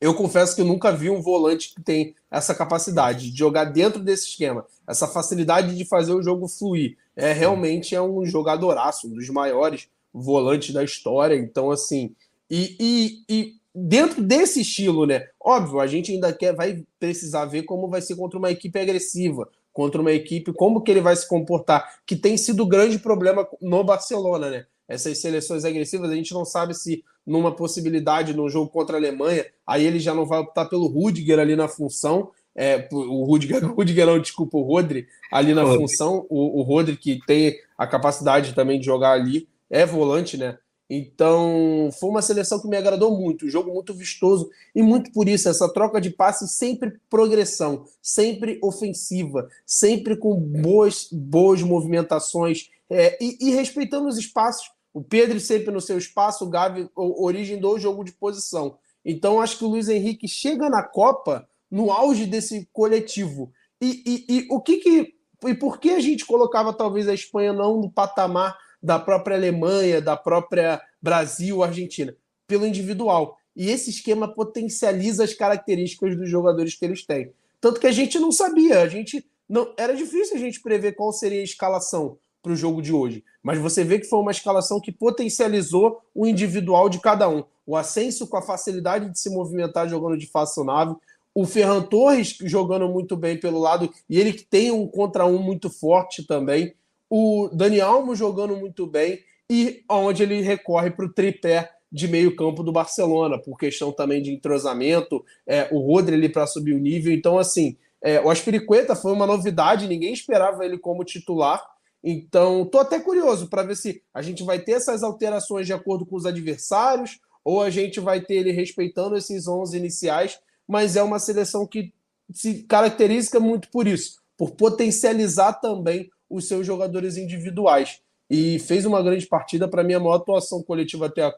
eu 0.00 0.14
confesso 0.14 0.54
que 0.54 0.60
eu 0.60 0.66
nunca 0.66 0.92
vi 0.92 1.10
um 1.10 1.20
volante 1.20 1.74
que 1.74 1.82
tem 1.82 2.14
essa 2.30 2.54
capacidade 2.54 3.30
de 3.30 3.38
jogar 3.38 3.64
dentro 3.64 4.00
desse 4.00 4.28
esquema, 4.28 4.64
essa 4.86 5.08
facilidade 5.08 5.76
de 5.76 5.84
fazer 5.84 6.12
o 6.12 6.22
jogo 6.22 6.46
fluir. 6.46 6.96
É 7.16 7.32
realmente 7.32 7.94
é 7.94 8.00
um 8.00 8.24
jogadoraço, 8.24 9.08
um 9.08 9.14
dos 9.14 9.28
maiores 9.28 9.88
volantes 10.12 10.72
da 10.72 10.84
história. 10.84 11.34
Então, 11.34 11.70
assim, 11.70 12.14
e, 12.48 12.76
e, 12.78 13.24
e 13.28 13.54
dentro 13.74 14.22
desse 14.22 14.60
estilo, 14.60 15.04
né? 15.04 15.26
Óbvio, 15.40 15.80
a 15.80 15.86
gente 15.86 16.12
ainda 16.12 16.32
quer, 16.32 16.54
vai 16.54 16.84
precisar 16.98 17.44
ver 17.46 17.64
como 17.64 17.88
vai 17.88 18.00
ser 18.00 18.14
contra 18.16 18.38
uma 18.38 18.50
equipe 18.50 18.78
agressiva, 18.78 19.48
contra 19.72 20.00
uma 20.00 20.12
equipe, 20.12 20.52
como 20.52 20.82
que 20.82 20.90
ele 20.90 21.00
vai 21.00 21.16
se 21.16 21.26
comportar, 21.26 22.00
que 22.06 22.16
tem 22.16 22.36
sido 22.36 22.62
o 22.62 22.66
grande 22.66 22.98
problema 22.98 23.46
no 23.60 23.82
Barcelona, 23.82 24.50
né? 24.50 24.66
Essas 24.88 25.18
seleções 25.18 25.64
agressivas, 25.64 26.10
a 26.10 26.14
gente 26.14 26.32
não 26.32 26.44
sabe 26.44 26.74
se 26.74 27.04
numa 27.26 27.54
possibilidade 27.54 28.34
no 28.34 28.48
jogo 28.48 28.70
contra 28.70 28.96
a 28.96 29.00
Alemanha, 29.00 29.44
aí 29.66 29.84
ele 29.84 30.00
já 30.00 30.14
não 30.14 30.24
vai 30.24 30.38
optar 30.38 30.64
pelo 30.64 30.86
Rudiger 30.86 31.38
ali 31.38 31.54
na 31.54 31.68
função, 31.68 32.30
é, 32.56 32.88
o 32.90 33.24
Rudiger, 33.24 33.64
Rudiger 33.70 34.06
não, 34.06 34.18
desculpa, 34.18 34.56
o 34.56 34.62
Rodri 34.62 35.06
ali 35.30 35.54
na 35.54 35.62
Rodri. 35.62 35.78
função, 35.78 36.26
o, 36.28 36.58
o 36.58 36.62
Rodri 36.62 36.96
que 36.96 37.20
tem 37.26 37.56
a 37.76 37.86
capacidade 37.86 38.54
também 38.54 38.80
de 38.80 38.86
jogar 38.86 39.12
ali, 39.12 39.46
é 39.70 39.84
volante, 39.84 40.36
né? 40.36 40.58
Então, 40.90 41.90
foi 42.00 42.08
uma 42.08 42.22
seleção 42.22 42.58
que 42.58 42.66
me 42.66 42.76
agradou 42.76 43.16
muito, 43.16 43.44
um 43.44 43.50
jogo 43.50 43.72
muito 43.72 43.92
vistoso 43.92 44.48
e 44.74 44.82
muito 44.82 45.12
por 45.12 45.28
isso, 45.28 45.48
essa 45.48 45.70
troca 45.70 46.00
de 46.00 46.08
passes 46.08 46.52
sempre 46.52 46.98
progressão, 47.10 47.84
sempre 48.00 48.58
ofensiva, 48.62 49.48
sempre 49.66 50.16
com 50.16 50.34
boas, 50.34 51.06
boas 51.12 51.62
movimentações 51.62 52.70
é, 52.88 53.22
e, 53.22 53.36
e 53.38 53.50
respeitando 53.50 54.08
os 54.08 54.16
espaços 54.16 54.70
o 54.98 55.04
Pedro 55.04 55.38
sempre 55.38 55.70
no 55.70 55.80
seu 55.80 55.96
espaço, 55.96 56.44
o 56.44 56.50
Gavi, 56.50 56.90
origem 56.96 57.56
do 57.56 57.78
jogo 57.78 58.02
de 58.02 58.10
posição. 58.10 58.78
Então, 59.04 59.40
acho 59.40 59.56
que 59.56 59.64
o 59.64 59.68
Luiz 59.68 59.88
Henrique 59.88 60.26
chega 60.26 60.68
na 60.68 60.82
Copa 60.82 61.48
no 61.70 61.92
auge 61.92 62.26
desse 62.26 62.68
coletivo. 62.72 63.52
E, 63.80 64.02
e, 64.04 64.24
e 64.28 64.48
o 64.50 64.60
que 64.60 64.78
que. 64.78 65.14
E 65.46 65.54
por 65.54 65.78
que 65.78 65.90
a 65.90 66.00
gente 66.00 66.26
colocava 66.26 66.72
talvez 66.72 67.06
a 67.06 67.14
Espanha 67.14 67.52
não 67.52 67.80
no 67.80 67.88
patamar 67.88 68.58
da 68.82 68.98
própria 68.98 69.36
Alemanha, 69.36 70.02
da 70.02 70.16
própria 70.16 70.82
Brasil, 71.00 71.62
Argentina? 71.62 72.12
Pelo 72.48 72.66
individual. 72.66 73.38
E 73.54 73.70
esse 73.70 73.90
esquema 73.90 74.26
potencializa 74.26 75.22
as 75.22 75.32
características 75.32 76.16
dos 76.16 76.28
jogadores 76.28 76.74
que 76.74 76.84
eles 76.84 77.06
têm. 77.06 77.32
Tanto 77.60 77.78
que 77.78 77.86
a 77.86 77.92
gente 77.92 78.18
não 78.18 78.32
sabia, 78.32 78.82
a 78.82 78.88
gente 78.88 79.24
não 79.48 79.72
era 79.76 79.94
difícil 79.94 80.36
a 80.36 80.40
gente 80.40 80.60
prever 80.60 80.96
qual 80.96 81.12
seria 81.12 81.40
a 81.40 81.44
escalação 81.44 82.18
para 82.48 82.54
o 82.54 82.56
jogo 82.56 82.80
de 82.80 82.94
hoje. 82.94 83.22
Mas 83.42 83.58
você 83.58 83.84
vê 83.84 83.98
que 83.98 84.06
foi 84.06 84.18
uma 84.18 84.30
escalação 84.30 84.80
que 84.80 84.90
potencializou 84.90 86.00
o 86.14 86.26
individual 86.26 86.88
de 86.88 86.98
cada 86.98 87.28
um. 87.28 87.44
O 87.66 87.76
Ascenso 87.76 88.26
com 88.26 88.38
a 88.38 88.42
facilidade 88.42 89.10
de 89.10 89.20
se 89.20 89.28
movimentar 89.28 89.86
jogando 89.86 90.16
de 90.16 90.30
nave, 90.64 90.96
o 91.34 91.44
Ferran 91.44 91.82
Torres 91.82 92.38
jogando 92.40 92.88
muito 92.88 93.16
bem 93.18 93.38
pelo 93.38 93.60
lado 93.60 93.92
e 94.08 94.18
ele 94.18 94.32
que 94.32 94.44
tem 94.44 94.70
um 94.70 94.86
contra 94.86 95.26
um 95.26 95.38
muito 95.38 95.68
forte 95.68 96.26
também. 96.26 96.74
O 97.10 97.50
Dani 97.52 97.82
Almo 97.82 98.16
jogando 98.16 98.56
muito 98.56 98.86
bem 98.86 99.20
e 99.50 99.84
onde 99.90 100.22
ele 100.22 100.40
recorre 100.40 100.90
para 100.90 101.04
o 101.04 101.12
tripé 101.12 101.70
de 101.92 102.08
meio 102.08 102.34
campo 102.34 102.62
do 102.62 102.72
Barcelona, 102.72 103.38
por 103.38 103.58
questão 103.58 103.92
também 103.92 104.22
de 104.22 104.32
entrosamento, 104.32 105.22
é, 105.46 105.68
o 105.70 105.78
Rodri 105.80 106.14
ali 106.14 106.28
para 106.30 106.46
subir 106.46 106.72
o 106.72 106.78
nível. 106.78 107.12
Então, 107.12 107.38
assim, 107.38 107.76
é, 108.02 108.20
o 108.20 108.30
Aspiricueta 108.30 108.96
foi 108.96 109.12
uma 109.12 109.26
novidade, 109.26 109.86
ninguém 109.86 110.12
esperava 110.12 110.64
ele 110.64 110.78
como 110.78 111.04
titular, 111.04 111.62
então, 112.02 112.62
estou 112.62 112.80
até 112.80 113.00
curioso 113.00 113.48
para 113.48 113.62
ver 113.62 113.76
se 113.76 114.02
a 114.14 114.22
gente 114.22 114.44
vai 114.44 114.58
ter 114.58 114.72
essas 114.72 115.02
alterações 115.02 115.66
de 115.66 115.72
acordo 115.72 116.06
com 116.06 116.16
os 116.16 116.26
adversários 116.26 117.18
ou 117.44 117.62
a 117.62 117.70
gente 117.70 117.98
vai 117.98 118.20
ter 118.20 118.34
ele 118.34 118.52
respeitando 118.52 119.16
esses 119.16 119.48
11 119.48 119.76
iniciais, 119.76 120.38
mas 120.66 120.96
é 120.96 121.02
uma 121.02 121.18
seleção 121.18 121.66
que 121.66 121.92
se 122.32 122.62
caracteriza 122.64 123.40
muito 123.40 123.70
por 123.70 123.86
isso, 123.86 124.20
por 124.36 124.50
potencializar 124.52 125.54
também 125.54 126.10
os 126.28 126.46
seus 126.46 126.66
jogadores 126.66 127.16
individuais. 127.16 128.00
E 128.30 128.58
fez 128.58 128.84
uma 128.84 129.02
grande 129.02 129.26
partida, 129.26 129.66
para 129.66 129.82
mim, 129.82 129.94
a 129.94 130.00
maior 130.00 130.16
atuação 130.16 130.62
coletiva 130.62 131.06
até, 131.06 131.22
a, 131.22 131.34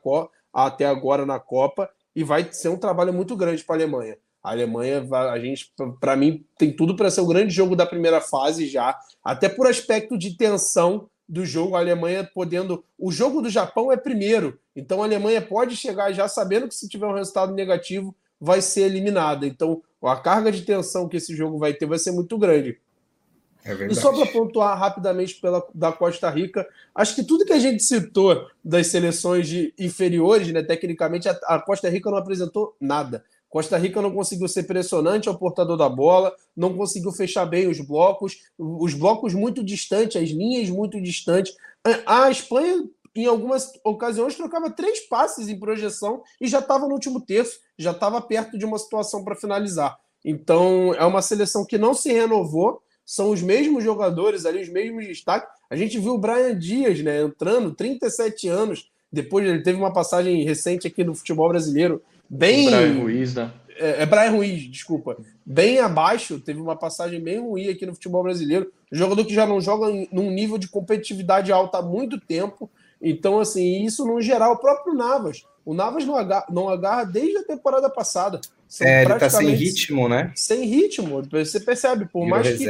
até 0.53 0.85
agora 0.85 1.25
na 1.25 1.39
Copa, 1.39 1.89
e 2.15 2.25
vai 2.25 2.53
ser 2.53 2.69
um 2.69 2.77
trabalho 2.77 3.13
muito 3.13 3.37
grande 3.37 3.63
para 3.63 3.77
a 3.77 3.79
Alemanha. 3.79 4.19
A 4.43 4.51
Alemanha, 4.51 5.07
a 5.31 5.39
gente, 5.39 5.73
para 6.01 6.17
mim, 6.17 6.45
tem 6.59 6.75
tudo 6.75 6.97
para 6.97 7.11
ser 7.11 7.21
o 7.21 7.27
grande 7.27 7.55
jogo 7.55 7.77
da 7.77 7.87
primeira 7.87 8.21
fase 8.21 8.67
já, 8.67 8.99
até 9.23 9.49
por 9.49 9.67
aspecto 9.67 10.17
de 10.17 10.37
tensão 10.37 11.09
do 11.29 11.47
jogo, 11.47 11.77
a 11.77 11.79
Alemanha 11.79 12.29
podendo. 12.35 12.85
O 12.99 13.13
jogo 13.13 13.41
do 13.41 13.49
Japão 13.49 13.93
é 13.93 13.97
primeiro, 13.97 14.59
então 14.75 15.03
a 15.03 15.07
Alemanha 15.07 15.41
pode 15.41 15.77
chegar 15.77 16.13
já 16.13 16.27
sabendo 16.27 16.67
que 16.67 16.75
se 16.75 16.89
tiver 16.89 17.07
um 17.07 17.15
resultado 17.15 17.55
negativo, 17.55 18.15
vai 18.41 18.61
ser 18.61 18.83
eliminada. 18.83 19.47
Então 19.47 19.83
a 20.03 20.17
carga 20.17 20.51
de 20.51 20.63
tensão 20.63 21.09
que 21.09 21.19
esse 21.19 21.37
jogo 21.37 21.59
vai 21.59 21.73
ter 21.73 21.87
vai 21.87 21.99
ser 21.99 22.11
muito 22.11 22.37
grande. 22.37 22.79
É 23.65 23.75
e 23.87 23.95
só 23.95 24.13
para 24.13 24.27
pontuar 24.27 24.79
rapidamente 24.79 25.35
pela, 25.35 25.67
da 25.75 25.93
Costa 25.93 26.31
Rica, 26.31 26.67
acho 26.95 27.15
que 27.15 27.23
tudo 27.23 27.45
que 27.45 27.53
a 27.53 27.59
gente 27.59 27.83
citou 27.83 28.49
das 28.65 28.87
seleções 28.87 29.47
de 29.47 29.75
inferiores, 29.79 30.51
né, 30.51 30.63
tecnicamente, 30.63 31.29
a, 31.29 31.33
a 31.47 31.61
Costa 31.61 31.89
Rica 31.91 32.11
não 32.11 32.17
apresentou 32.17 32.75
nada. 32.81 33.23
Costa 33.51 33.77
Rica 33.77 34.01
não 34.01 34.13
conseguiu 34.13 34.47
ser 34.47 34.63
pressionante 34.63 35.29
ao 35.29 35.37
portador 35.37 35.77
da 35.77 35.89
bola, 35.89 36.33
não 36.57 36.77
conseguiu 36.77 37.11
fechar 37.11 37.45
bem 37.45 37.67
os 37.67 37.81
blocos, 37.81 38.39
os 38.57 38.95
blocos 38.95 39.35
muito 39.35 39.63
distantes, 39.65 40.23
as 40.23 40.31
linhas 40.31 40.71
muito 40.71 41.03
distantes. 41.03 41.57
A 42.07 42.31
Espanha, 42.31 42.89
em 43.15 43.27
algumas 43.27 43.73
ocasiões, 43.85 44.37
trocava 44.37 44.71
três 44.71 45.01
passes 45.01 45.49
em 45.49 45.59
projeção 45.59 46.23
e 46.41 46.47
já 46.47 46.61
estava 46.61 46.87
no 46.87 46.95
último 46.95 47.21
terço, 47.21 47.59
já 47.77 47.91
estava 47.91 48.23
perto 48.23 48.57
de 48.57 48.65
uma 48.65 48.79
situação 48.79 49.25
para 49.25 49.35
finalizar. 49.35 49.99
Então, 50.25 50.95
é 50.95 51.05
uma 51.05 51.21
seleção 51.21 51.67
que 51.67 51.77
não 51.77 51.93
se 51.93 52.13
renovou, 52.13 52.81
são 53.05 53.31
os 53.31 53.43
mesmos 53.43 53.83
jogadores 53.83 54.47
ali, 54.47 54.63
os 54.63 54.69
mesmos 54.69 55.05
destaques. 55.09 55.49
A 55.69 55.75
gente 55.75 55.99
viu 55.99 56.15
o 56.15 56.19
Brian 56.19 56.57
Dias 56.57 57.01
né, 57.03 57.23
entrando, 57.23 57.75
37 57.75 58.47
anos, 58.47 58.89
depois 59.13 59.45
ele 59.45 59.63
teve 59.63 59.77
uma 59.77 59.93
passagem 59.93 60.45
recente 60.45 60.87
aqui 60.87 61.03
no 61.03 61.17
futebol 61.17 61.49
brasileiro, 61.49 62.01
bem. 62.31 62.69
O 62.69 62.71
Brian 62.71 63.03
Ruiz, 63.03 63.35
né? 63.35 63.51
É, 63.77 64.03
é 64.03 64.07
Brian 64.07 64.31
Ruiz, 64.31 64.71
desculpa. 64.71 65.17
Bem 65.45 65.79
abaixo, 65.79 66.39
teve 66.39 66.61
uma 66.61 66.77
passagem 66.77 67.21
bem 67.21 67.41
ruim 67.41 67.69
aqui 67.69 67.85
no 67.85 67.95
futebol 67.95 68.23
brasileiro. 68.23 68.71
Jogador 68.93 69.25
que 69.25 69.35
já 69.35 69.47
não 69.47 69.61
joga 69.61 69.91
em, 69.91 70.09
num 70.13 70.31
nível 70.31 70.59
de 70.59 70.69
competitividade 70.69 71.51
alta 71.51 71.79
há 71.79 71.83
muito 71.83 72.21
tempo. 72.21 72.71
Então, 73.03 73.41
assim, 73.41 73.85
isso 73.85 74.05
no 74.05 74.21
geral, 74.21 74.53
o 74.53 74.59
próprio 74.59 74.95
Navas. 74.95 75.45
O 75.65 75.73
Navas 75.73 76.05
não 76.05 76.17
agarra, 76.17 76.47
não 76.51 76.69
agarra 76.69 77.05
desde 77.05 77.39
a 77.39 77.45
temporada 77.45 77.89
passada. 77.89 78.41
São 78.69 78.87
é, 78.87 79.05
ele 79.05 79.15
tá 79.15 79.31
sem 79.31 79.51
ritmo, 79.51 80.09
né? 80.09 80.33
Sem 80.37 80.65
ritmo. 80.65 81.23
Você 81.31 81.59
percebe, 81.59 82.07
por 82.07 82.27
mais 82.27 82.47
que, 82.57 82.69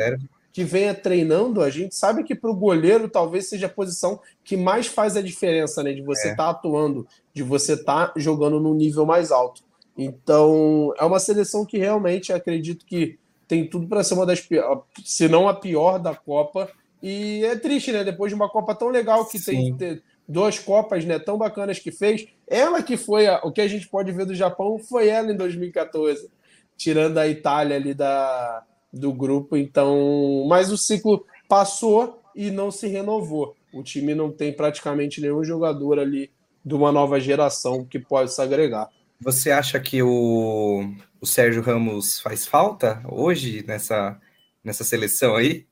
que 0.52 0.64
venha 0.64 0.94
treinando, 0.94 1.62
a 1.62 1.70
gente 1.70 1.94
sabe 1.94 2.24
que 2.24 2.34
para 2.34 2.50
o 2.50 2.56
goleiro 2.56 3.08
talvez 3.08 3.48
seja 3.48 3.66
a 3.66 3.70
posição 3.70 4.20
que 4.42 4.56
mais 4.56 4.86
faz 4.86 5.16
a 5.16 5.22
diferença, 5.22 5.82
né? 5.82 5.92
De 5.92 6.02
você 6.02 6.30
estar 6.30 6.42
é. 6.42 6.46
tá 6.46 6.50
atuando, 6.50 7.06
de 7.32 7.42
você 7.42 7.74
estar 7.74 8.08
tá 8.08 8.12
jogando 8.16 8.58
num 8.58 8.74
nível 8.74 9.06
mais 9.06 9.30
alto. 9.30 9.62
Então, 9.96 10.92
é 10.98 11.04
uma 11.04 11.20
seleção 11.20 11.64
que 11.64 11.78
realmente 11.78 12.32
acredito 12.32 12.84
que 12.84 13.18
tem 13.46 13.68
tudo 13.68 13.86
para 13.86 14.02
ser 14.02 14.14
uma 14.14 14.26
das 14.26 14.40
piores, 14.40 14.82
se 15.04 15.28
não 15.28 15.48
a 15.48 15.54
pior 15.54 15.98
da 15.98 16.14
Copa. 16.14 16.68
E 17.02 17.44
é 17.44 17.56
triste, 17.56 17.92
né? 17.92 18.02
Depois 18.04 18.30
de 18.30 18.34
uma 18.34 18.48
Copa 18.48 18.74
tão 18.74 18.88
legal 18.88 19.24
que 19.26 19.38
Sim. 19.38 19.76
tem 19.76 20.02
duas 20.30 20.58
Copas 20.58 21.04
né, 21.04 21.18
tão 21.18 21.36
bacanas 21.36 21.80
que 21.80 21.90
fez, 21.90 22.28
ela 22.46 22.82
que 22.82 22.96
foi 22.96 23.26
a, 23.26 23.40
o 23.42 23.50
que 23.50 23.60
a 23.60 23.66
gente 23.66 23.88
pode 23.88 24.12
ver 24.12 24.24
do 24.24 24.34
Japão 24.34 24.78
foi 24.78 25.08
ela 25.08 25.32
em 25.32 25.36
2014, 25.36 26.30
tirando 26.76 27.18
a 27.18 27.26
Itália 27.26 27.76
ali 27.76 27.92
da, 27.92 28.62
do 28.92 29.12
grupo. 29.12 29.56
Então, 29.56 30.44
mas 30.48 30.70
o 30.70 30.76
ciclo 30.76 31.24
passou 31.48 32.22
e 32.34 32.50
não 32.50 32.70
se 32.70 32.86
renovou. 32.88 33.56
O 33.72 33.82
time 33.82 34.14
não 34.14 34.30
tem 34.30 34.52
praticamente 34.52 35.20
nenhum 35.20 35.44
jogador 35.44 35.98
ali 35.98 36.30
de 36.64 36.74
uma 36.74 36.92
nova 36.92 37.20
geração 37.20 37.84
que 37.84 37.98
pode 37.98 38.32
se 38.32 38.40
agregar. 38.40 38.88
Você 39.20 39.50
acha 39.50 39.78
que 39.78 40.02
o, 40.02 40.92
o 41.20 41.26
Sérgio 41.26 41.62
Ramos 41.62 42.20
faz 42.20 42.46
falta 42.46 43.02
hoje 43.08 43.64
nessa, 43.66 44.18
nessa 44.64 44.82
seleção 44.82 45.36
aí? 45.36 45.66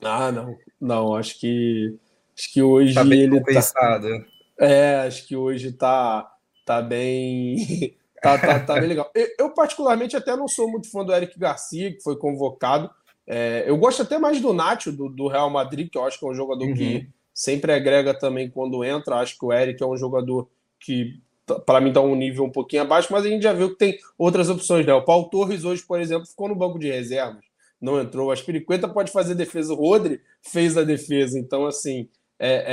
Ah, 0.00 0.30
não. 0.30 0.56
Não, 0.80 1.14
acho 1.14 1.38
que 1.40 1.94
acho 2.36 2.52
que 2.52 2.62
hoje 2.62 2.94
tá 2.94 3.04
bem 3.04 3.22
ele 3.22 3.38
compensado. 3.38 4.08
Tá, 4.08 4.66
é, 4.66 4.96
acho 5.00 5.26
que 5.26 5.36
hoje 5.36 5.72
tá 5.72 6.30
tá 6.64 6.82
bem 6.82 7.96
tá, 8.26 8.38
tá, 8.38 8.60
tá 8.60 8.74
bem 8.74 8.88
legal. 8.88 9.10
Eu, 9.38 9.50
particularmente 9.50 10.16
até 10.16 10.36
não 10.36 10.48
sou 10.48 10.70
muito 10.70 10.90
fã 10.90 11.04
do 11.04 11.14
Eric 11.14 11.38
Garcia, 11.38 11.92
que 11.92 12.02
foi 12.02 12.16
convocado. 12.16 12.90
É, 13.26 13.64
eu 13.66 13.76
gosto 13.76 14.02
até 14.02 14.18
mais 14.18 14.40
do 14.40 14.52
Nacho, 14.52 14.92
do, 14.92 15.08
do, 15.08 15.28
Real 15.28 15.50
Madrid, 15.50 15.88
que 15.90 15.98
eu 15.98 16.04
acho 16.04 16.18
que 16.18 16.24
é 16.24 16.28
um 16.28 16.34
jogador 16.34 16.66
uhum. 16.66 16.74
que 16.74 17.08
sempre 17.32 17.72
agrega 17.72 18.12
também 18.12 18.50
quando 18.50 18.84
entra. 18.84 19.16
Acho 19.16 19.38
que 19.38 19.44
o 19.44 19.52
Eric 19.52 19.82
é 19.82 19.86
um 19.86 19.96
jogador 19.96 20.48
que 20.78 21.20
para 21.64 21.80
mim, 21.80 21.88
está 21.88 22.00
um 22.00 22.16
nível 22.16 22.44
um 22.44 22.50
pouquinho 22.50 22.82
abaixo, 22.82 23.08
mas 23.12 23.24
a 23.24 23.28
gente 23.28 23.42
já 23.42 23.52
viu 23.52 23.70
que 23.70 23.76
tem 23.76 23.98
outras 24.18 24.50
opções, 24.50 24.84
né? 24.84 24.92
O 24.92 25.04
Paulo 25.04 25.30
Torres 25.30 25.64
hoje, 25.64 25.82
por 25.82 26.00
exemplo, 26.00 26.26
ficou 26.26 26.48
no 26.48 26.56
banco 26.56 26.78
de 26.78 26.90
reservas, 26.90 27.44
não 27.80 28.00
entrou. 28.00 28.30
A 28.30 28.34
Aspiricueta 28.34 28.88
pode 28.88 29.12
fazer 29.12 29.36
defesa, 29.36 29.72
o 29.72 29.76
Rodri 29.76 30.20
fez 30.42 30.76
a 30.76 30.82
defesa. 30.82 31.38
Então, 31.38 31.64
assim, 31.64 32.08
é, 32.38 32.64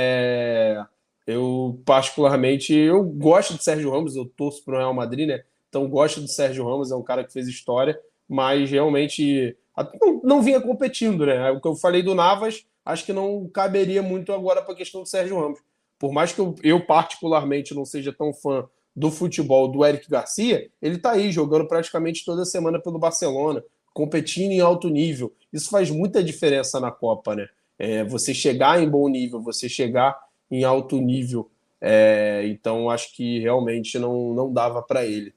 é... 0.76 0.84
eu 1.26 1.80
particularmente 1.84 2.74
eu 2.74 3.02
gosto 3.02 3.54
de 3.54 3.64
Sérgio 3.64 3.90
Ramos, 3.90 4.16
eu 4.16 4.26
torço 4.26 4.64
para 4.64 4.74
o 4.74 4.78
Real 4.78 4.94
Madrid, 4.94 5.28
né? 5.28 5.42
Então, 5.68 5.88
gosto 5.88 6.20
de 6.20 6.32
Sérgio 6.32 6.64
Ramos, 6.64 6.90
é 6.90 6.96
um 6.96 7.02
cara 7.02 7.24
que 7.24 7.32
fez 7.32 7.48
história, 7.48 7.98
mas 8.28 8.70
realmente 8.70 9.56
não, 10.00 10.20
não 10.22 10.42
vinha 10.42 10.60
competindo, 10.60 11.26
né? 11.26 11.50
O 11.50 11.60
que 11.60 11.66
eu 11.66 11.74
falei 11.74 12.02
do 12.02 12.14
Navas, 12.14 12.64
acho 12.84 13.04
que 13.04 13.12
não 13.12 13.48
caberia 13.48 14.02
muito 14.02 14.32
agora 14.32 14.62
para 14.62 14.72
a 14.72 14.76
questão 14.76 15.02
do 15.02 15.08
Sérgio 15.08 15.38
Ramos 15.38 15.60
por 15.98 16.12
mais 16.12 16.32
que 16.32 16.40
eu, 16.40 16.54
eu, 16.62 16.84
particularmente 16.84 17.74
não 17.74 17.84
seja 17.84 18.12
tão 18.12 18.32
fã 18.32 18.68
do 18.94 19.10
futebol 19.10 19.68
do 19.68 19.84
Eric 19.84 20.08
Garcia, 20.08 20.70
ele 20.80 20.96
está 20.96 21.12
aí 21.12 21.32
jogando 21.32 21.66
praticamente 21.66 22.24
toda 22.24 22.44
semana 22.44 22.78
pelo 22.78 22.98
Barcelona, 22.98 23.64
competindo 23.92 24.52
em 24.52 24.60
alto 24.60 24.88
nível. 24.88 25.32
Isso 25.52 25.70
faz 25.70 25.90
muita 25.90 26.22
diferença 26.22 26.78
na 26.78 26.90
Copa, 26.90 27.34
né? 27.34 27.48
É, 27.78 28.04
você 28.04 28.32
chegar 28.32 28.82
em 28.82 28.88
bom 28.88 29.08
nível, 29.08 29.40
você 29.40 29.68
chegar 29.68 30.16
em 30.50 30.64
alto 30.64 31.00
nível. 31.00 31.50
É, 31.80 32.42
então, 32.46 32.88
acho 32.90 33.14
que 33.14 33.40
realmente 33.40 33.98
não, 33.98 34.32
não 34.32 34.52
dava 34.52 34.82
para 34.82 35.04
ele. 35.04 35.34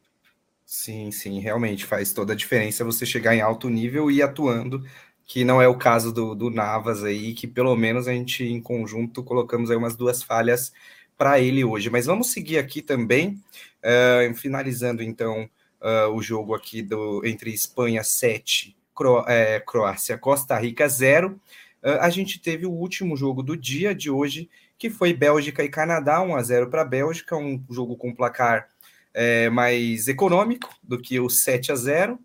Sim, 0.65 1.11
sim, 1.11 1.39
realmente 1.39 1.85
faz 1.85 2.11
toda 2.11 2.33
a 2.33 2.35
diferença 2.35 2.83
você 2.83 3.05
chegar 3.05 3.33
em 3.35 3.41
alto 3.41 3.69
nível 3.69 4.11
e 4.11 4.21
atuando 4.21 4.83
que 5.27 5.43
não 5.43 5.61
é 5.61 5.67
o 5.67 5.77
caso 5.77 6.13
do, 6.13 6.33
do 6.33 6.49
Navas 6.49 7.03
aí, 7.03 7.33
que 7.33 7.45
pelo 7.45 7.75
menos 7.75 8.07
a 8.07 8.13
gente 8.13 8.45
em 8.45 8.61
conjunto 8.61 9.21
colocamos 9.21 9.69
aí 9.69 9.75
umas 9.75 9.95
duas 9.95 10.23
falhas 10.23 10.71
para 11.17 11.39
ele 11.39 11.65
hoje. 11.65 11.89
Mas 11.89 12.05
vamos 12.05 12.31
seguir 12.31 12.57
aqui 12.57 12.81
também, 12.81 13.41
uh, 13.83 14.33
finalizando 14.35 15.03
então 15.03 15.49
uh, 15.81 16.09
o 16.13 16.21
jogo 16.21 16.55
aqui 16.55 16.81
do 16.81 17.21
entre 17.25 17.53
Espanha 17.53 18.03
7, 18.03 18.75
Cro 18.95 19.25
é, 19.27 19.59
Croácia, 19.59 20.17
Costa 20.17 20.57
Rica 20.57 20.87
0. 20.87 21.39
Uh, 21.83 21.89
a 21.99 22.09
gente 22.09 22.39
teve 22.39 22.65
o 22.65 22.71
último 22.71 23.17
jogo 23.17 23.43
do 23.43 23.57
dia 23.57 23.93
de 23.93 24.09
hoje, 24.09 24.49
que 24.77 24.89
foi 24.89 25.13
Bélgica 25.13 25.63
e 25.63 25.69
Canadá, 25.69 26.21
1 26.21 26.35
a 26.35 26.43
0 26.43 26.69
para 26.69 26.81
a 26.83 26.85
Bélgica, 26.85 27.35
um 27.35 27.63
jogo 27.69 27.97
com 27.97 28.13
placar 28.13 28.69
é, 29.13 29.49
mais 29.49 30.07
econômico 30.07 30.69
do 30.83 30.99
que 30.99 31.19
o 31.19 31.29
7 31.29 31.71
a 31.71 31.75
0. 31.75 32.19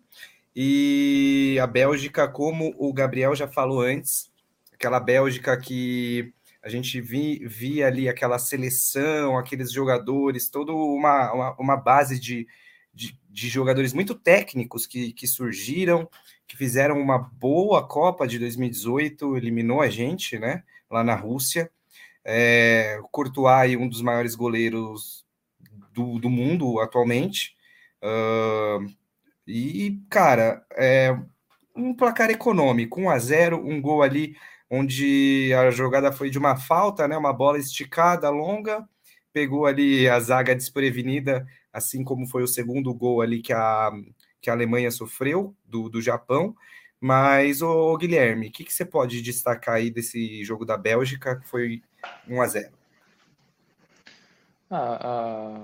E 0.55 1.57
a 1.61 1.65
Bélgica, 1.65 2.27
como 2.27 2.73
o 2.77 2.93
Gabriel 2.93 3.35
já 3.35 3.47
falou 3.47 3.81
antes, 3.81 4.31
aquela 4.71 4.99
Bélgica 4.99 5.57
que 5.57 6.31
a 6.61 6.69
gente 6.69 7.01
vi, 7.01 7.45
via 7.45 7.87
ali 7.87 8.07
aquela 8.07 8.39
seleção, 8.39 9.37
aqueles 9.37 9.71
jogadores, 9.71 10.49
toda 10.49 10.71
uma, 10.71 11.33
uma, 11.33 11.55
uma 11.59 11.75
base 11.75 12.17
de, 12.19 12.47
de, 12.93 13.19
de, 13.29 13.49
jogadores 13.49 13.91
muito 13.91 14.15
técnicos 14.15 14.85
que, 14.87 15.11
que 15.11 15.27
surgiram, 15.27 16.07
que 16.47 16.55
fizeram 16.55 17.01
uma 17.01 17.17
boa 17.17 17.85
Copa 17.85 18.25
de 18.25 18.39
2018, 18.39 19.35
eliminou 19.35 19.81
a 19.81 19.89
gente, 19.89 20.39
né, 20.39 20.63
lá 20.89 21.03
na 21.03 21.15
Rússia. 21.15 21.69
É, 22.25 22.99
Courtois, 23.11 23.75
um 23.75 23.87
dos 23.87 24.01
maiores 24.01 24.35
goleiros 24.35 25.25
do, 25.93 26.19
do 26.19 26.29
mundo 26.29 26.79
atualmente. 26.79 27.55
Uh, 28.03 28.85
e, 29.47 30.01
cara, 30.09 30.65
é 30.71 31.17
um 31.75 31.93
placar 31.93 32.29
econômico, 32.29 33.01
1 33.01 33.09
a 33.09 33.19
0 33.19 33.57
um 33.57 33.81
gol 33.81 34.03
ali 34.03 34.35
onde 34.69 35.53
a 35.53 35.69
jogada 35.69 36.11
foi 36.11 36.29
de 36.29 36.37
uma 36.39 36.55
falta, 36.55 37.07
né? 37.07 37.17
Uma 37.17 37.33
bola 37.33 37.59
esticada, 37.59 38.29
longa, 38.29 38.87
pegou 39.31 39.65
ali 39.65 40.07
a 40.07 40.19
zaga 40.19 40.55
desprevenida, 40.55 41.45
assim 41.71 42.03
como 42.03 42.27
foi 42.27 42.43
o 42.43 42.47
segundo 42.47 42.93
gol 42.93 43.21
ali 43.21 43.41
que 43.41 43.53
a, 43.53 43.91
que 44.41 44.49
a 44.49 44.53
Alemanha 44.53 44.91
sofreu 44.91 45.55
do, 45.65 45.89
do 45.89 46.01
Japão. 46.01 46.55
Mas, 46.99 47.61
o 47.61 47.97
Guilherme, 47.97 48.47
o 48.47 48.51
que, 48.51 48.63
que 48.63 48.73
você 48.73 48.85
pode 48.85 49.21
destacar 49.21 49.75
aí 49.75 49.91
desse 49.91 50.43
jogo 50.43 50.65
da 50.65 50.77
Bélgica, 50.77 51.35
que 51.39 51.47
foi 51.47 51.81
1 52.27 52.41
a 52.41 52.47
0 52.47 52.69
ah, 54.71 55.59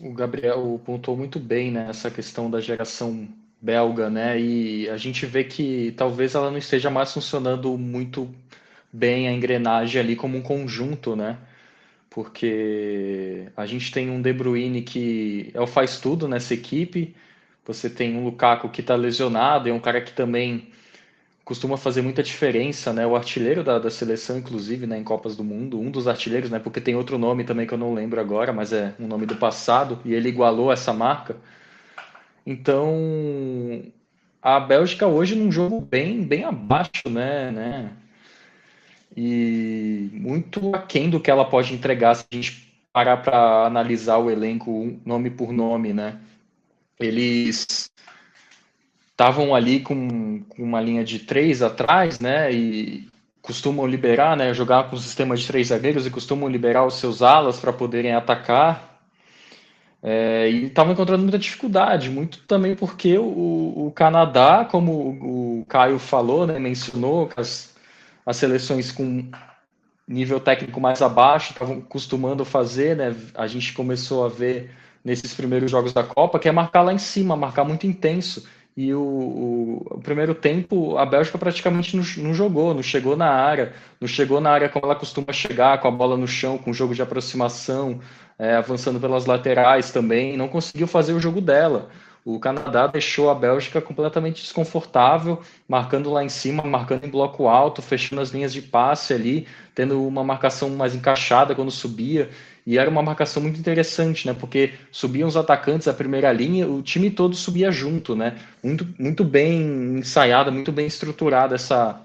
o 0.00 0.12
Gabriel 0.12 0.80
pontuou 0.84 1.16
muito 1.16 1.38
bem 1.38 1.70
nessa 1.70 2.08
né, 2.08 2.14
questão 2.14 2.50
da 2.50 2.60
geração 2.60 3.28
belga, 3.60 4.10
né? 4.10 4.40
E 4.40 4.88
a 4.88 4.96
gente 4.96 5.26
vê 5.26 5.44
que 5.44 5.92
talvez 5.96 6.34
ela 6.34 6.50
não 6.50 6.58
esteja 6.58 6.90
mais 6.90 7.12
funcionando 7.12 7.76
muito 7.78 8.32
bem 8.92 9.28
a 9.28 9.32
engrenagem 9.32 10.00
ali 10.00 10.16
como 10.16 10.38
um 10.38 10.42
conjunto, 10.42 11.16
né? 11.16 11.38
Porque 12.10 13.48
a 13.56 13.66
gente 13.66 13.92
tem 13.92 14.10
um 14.10 14.22
De 14.22 14.32
Bruyne 14.32 14.82
que 14.82 15.50
é 15.54 15.60
o 15.60 15.66
faz 15.66 16.00
tudo 16.00 16.28
nessa 16.28 16.54
equipe. 16.54 17.14
Você 17.66 17.90
tem 17.90 18.16
um 18.16 18.24
Lukaku 18.24 18.68
que 18.70 18.80
está 18.80 18.96
lesionado, 18.96 19.68
é 19.68 19.72
um 19.72 19.80
cara 19.80 20.00
que 20.00 20.12
também 20.12 20.72
costuma 21.48 21.78
fazer 21.78 22.02
muita 22.02 22.22
diferença, 22.22 22.92
né? 22.92 23.06
O 23.06 23.16
artilheiro 23.16 23.64
da, 23.64 23.78
da 23.78 23.90
seleção, 23.90 24.36
inclusive, 24.36 24.86
né, 24.86 24.98
em 24.98 25.02
Copas 25.02 25.34
do 25.34 25.42
Mundo, 25.42 25.80
um 25.80 25.90
dos 25.90 26.06
artilheiros, 26.06 26.50
né? 26.50 26.58
Porque 26.58 26.78
tem 26.78 26.94
outro 26.94 27.16
nome 27.16 27.42
também 27.42 27.66
que 27.66 27.72
eu 27.72 27.78
não 27.78 27.94
lembro 27.94 28.20
agora, 28.20 28.52
mas 28.52 28.70
é 28.70 28.94
um 29.00 29.06
nome 29.06 29.24
do 29.24 29.34
passado, 29.34 29.98
e 30.04 30.12
ele 30.12 30.28
igualou 30.28 30.70
essa 30.70 30.92
marca. 30.92 31.36
Então, 32.44 33.82
a 34.42 34.60
Bélgica 34.60 35.06
hoje 35.06 35.34
num 35.34 35.50
jogo 35.50 35.80
bem, 35.80 36.22
bem 36.22 36.44
abaixo, 36.44 37.08
né, 37.08 37.50
né? 37.50 37.92
E 39.16 40.10
muito 40.12 40.74
aquém 40.74 41.08
do 41.08 41.18
que 41.18 41.30
ela 41.30 41.46
pode 41.46 41.72
entregar 41.72 42.14
se 42.14 42.26
a 42.30 42.34
gente 42.34 42.70
parar 42.92 43.16
para 43.16 43.64
analisar 43.64 44.18
o 44.18 44.30
elenco 44.30 45.00
nome 45.02 45.30
por 45.30 45.50
nome, 45.50 45.94
né? 45.94 46.20
Eles 47.00 47.90
estavam 49.18 49.52
ali 49.52 49.80
com, 49.80 50.44
com, 50.48 50.62
uma 50.62 50.80
linha 50.80 51.04
de 51.04 51.18
três 51.18 51.60
atrás, 51.60 52.20
né? 52.20 52.52
E 52.52 53.08
costumam 53.42 53.84
liberar, 53.84 54.36
né? 54.36 54.54
Jogar 54.54 54.88
com 54.88 54.94
o 54.94 54.98
sistema 55.00 55.36
de 55.36 55.44
três 55.44 55.68
zagueiros 55.68 56.06
e 56.06 56.10
costumam 56.10 56.48
liberar 56.48 56.86
os 56.86 56.94
seus 56.94 57.20
alas 57.20 57.58
para 57.58 57.72
poderem 57.72 58.14
atacar. 58.14 59.00
É, 60.00 60.48
e 60.48 60.66
estavam 60.66 60.92
encontrando 60.92 61.24
muita 61.24 61.38
dificuldade, 61.38 62.08
muito 62.08 62.38
também 62.46 62.76
porque 62.76 63.18
o, 63.18 63.88
o 63.88 63.92
Canadá, 63.92 64.64
como 64.64 64.92
o, 64.92 65.60
o 65.62 65.64
Caio 65.66 65.98
falou, 65.98 66.46
né, 66.46 66.56
mencionou, 66.60 67.28
as, 67.36 67.74
as 68.24 68.36
seleções 68.36 68.92
com 68.92 69.28
nível 70.06 70.38
técnico 70.38 70.80
mais 70.80 71.02
abaixo 71.02 71.52
estavam 71.52 71.80
costumando 71.80 72.44
fazer, 72.44 72.96
né? 72.96 73.16
A 73.34 73.48
gente 73.48 73.72
começou 73.72 74.24
a 74.24 74.28
ver 74.28 74.70
nesses 75.04 75.34
primeiros 75.34 75.68
jogos 75.72 75.92
da 75.92 76.04
Copa, 76.04 76.38
que 76.38 76.48
é 76.48 76.52
marcar 76.52 76.82
lá 76.82 76.92
em 76.92 76.98
cima, 76.98 77.36
marcar 77.36 77.64
muito 77.64 77.84
intenso. 77.84 78.46
E 78.78 78.94
o, 78.94 79.00
o, 79.00 79.86
o 79.96 80.00
primeiro 80.00 80.36
tempo, 80.36 80.96
a 80.98 81.04
Bélgica 81.04 81.36
praticamente 81.36 81.96
não, 81.96 82.04
não, 82.18 82.32
jogou, 82.32 82.72
não 82.72 82.80
chegou 82.80 83.16
na 83.16 83.28
área, 83.28 83.72
não 84.00 84.06
chegou 84.06 84.40
na 84.40 84.52
área 84.52 84.68
como 84.68 84.86
ela 84.86 84.94
costuma 84.94 85.32
chegar, 85.32 85.80
com 85.80 85.88
a 85.88 85.90
bola 85.90 86.16
no 86.16 86.28
chão, 86.28 86.56
com 86.56 86.72
jogo 86.72 86.94
de 86.94 87.02
aproximação, 87.02 87.98
é, 88.38 88.54
avançando 88.54 89.00
pelas 89.00 89.26
laterais 89.26 89.90
também, 89.90 90.36
não 90.36 90.46
conseguiu 90.46 90.86
fazer 90.86 91.12
o 91.12 91.18
jogo 91.18 91.40
dela. 91.40 91.88
O 92.24 92.38
Canadá 92.38 92.86
deixou 92.86 93.30
a 93.30 93.34
Bélgica 93.34 93.80
completamente 93.80 94.42
desconfortável, 94.42 95.40
marcando 95.66 96.08
lá 96.08 96.22
em 96.22 96.28
cima, 96.28 96.62
marcando 96.62 97.04
em 97.04 97.10
bloco 97.10 97.48
alto, 97.48 97.82
fechando 97.82 98.22
as 98.22 98.30
linhas 98.30 98.52
de 98.52 98.62
passe 98.62 99.12
ali, 99.12 99.48
tendo 99.74 100.06
uma 100.06 100.22
marcação 100.22 100.70
mais 100.70 100.94
encaixada 100.94 101.52
quando 101.52 101.72
subia. 101.72 102.30
E 102.68 102.76
era 102.76 102.90
uma 102.90 103.02
marcação 103.02 103.42
muito 103.42 103.58
interessante, 103.58 104.26
né? 104.26 104.36
Porque 104.38 104.74
subiam 104.92 105.26
os 105.26 105.38
atacantes, 105.38 105.88
a 105.88 105.94
primeira 105.94 106.30
linha, 106.30 106.68
o 106.68 106.82
time 106.82 107.10
todo 107.10 107.34
subia 107.34 107.72
junto, 107.72 108.14
né? 108.14 108.36
Muito, 108.62 108.86
muito 108.98 109.24
bem 109.24 109.96
ensaiada, 110.00 110.50
muito 110.50 110.70
bem 110.70 110.86
estruturada 110.86 111.54
essa, 111.54 111.98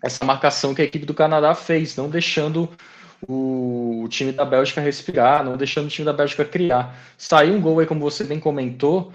essa 0.00 0.24
marcação 0.24 0.72
que 0.72 0.80
a 0.80 0.84
equipe 0.84 1.04
do 1.04 1.12
Canadá 1.12 1.52
fez, 1.52 1.96
não 1.96 2.08
deixando 2.08 2.68
o 3.28 4.06
time 4.08 4.30
da 4.30 4.44
Bélgica 4.44 4.80
respirar, 4.80 5.42
não 5.42 5.56
deixando 5.56 5.86
o 5.86 5.90
time 5.90 6.06
da 6.06 6.12
Bélgica 6.12 6.44
criar. 6.44 6.96
Saiu 7.16 7.54
um 7.54 7.60
gol 7.60 7.80
aí, 7.80 7.86
como 7.86 7.98
você 8.00 8.22
bem 8.22 8.38
comentou, 8.38 9.12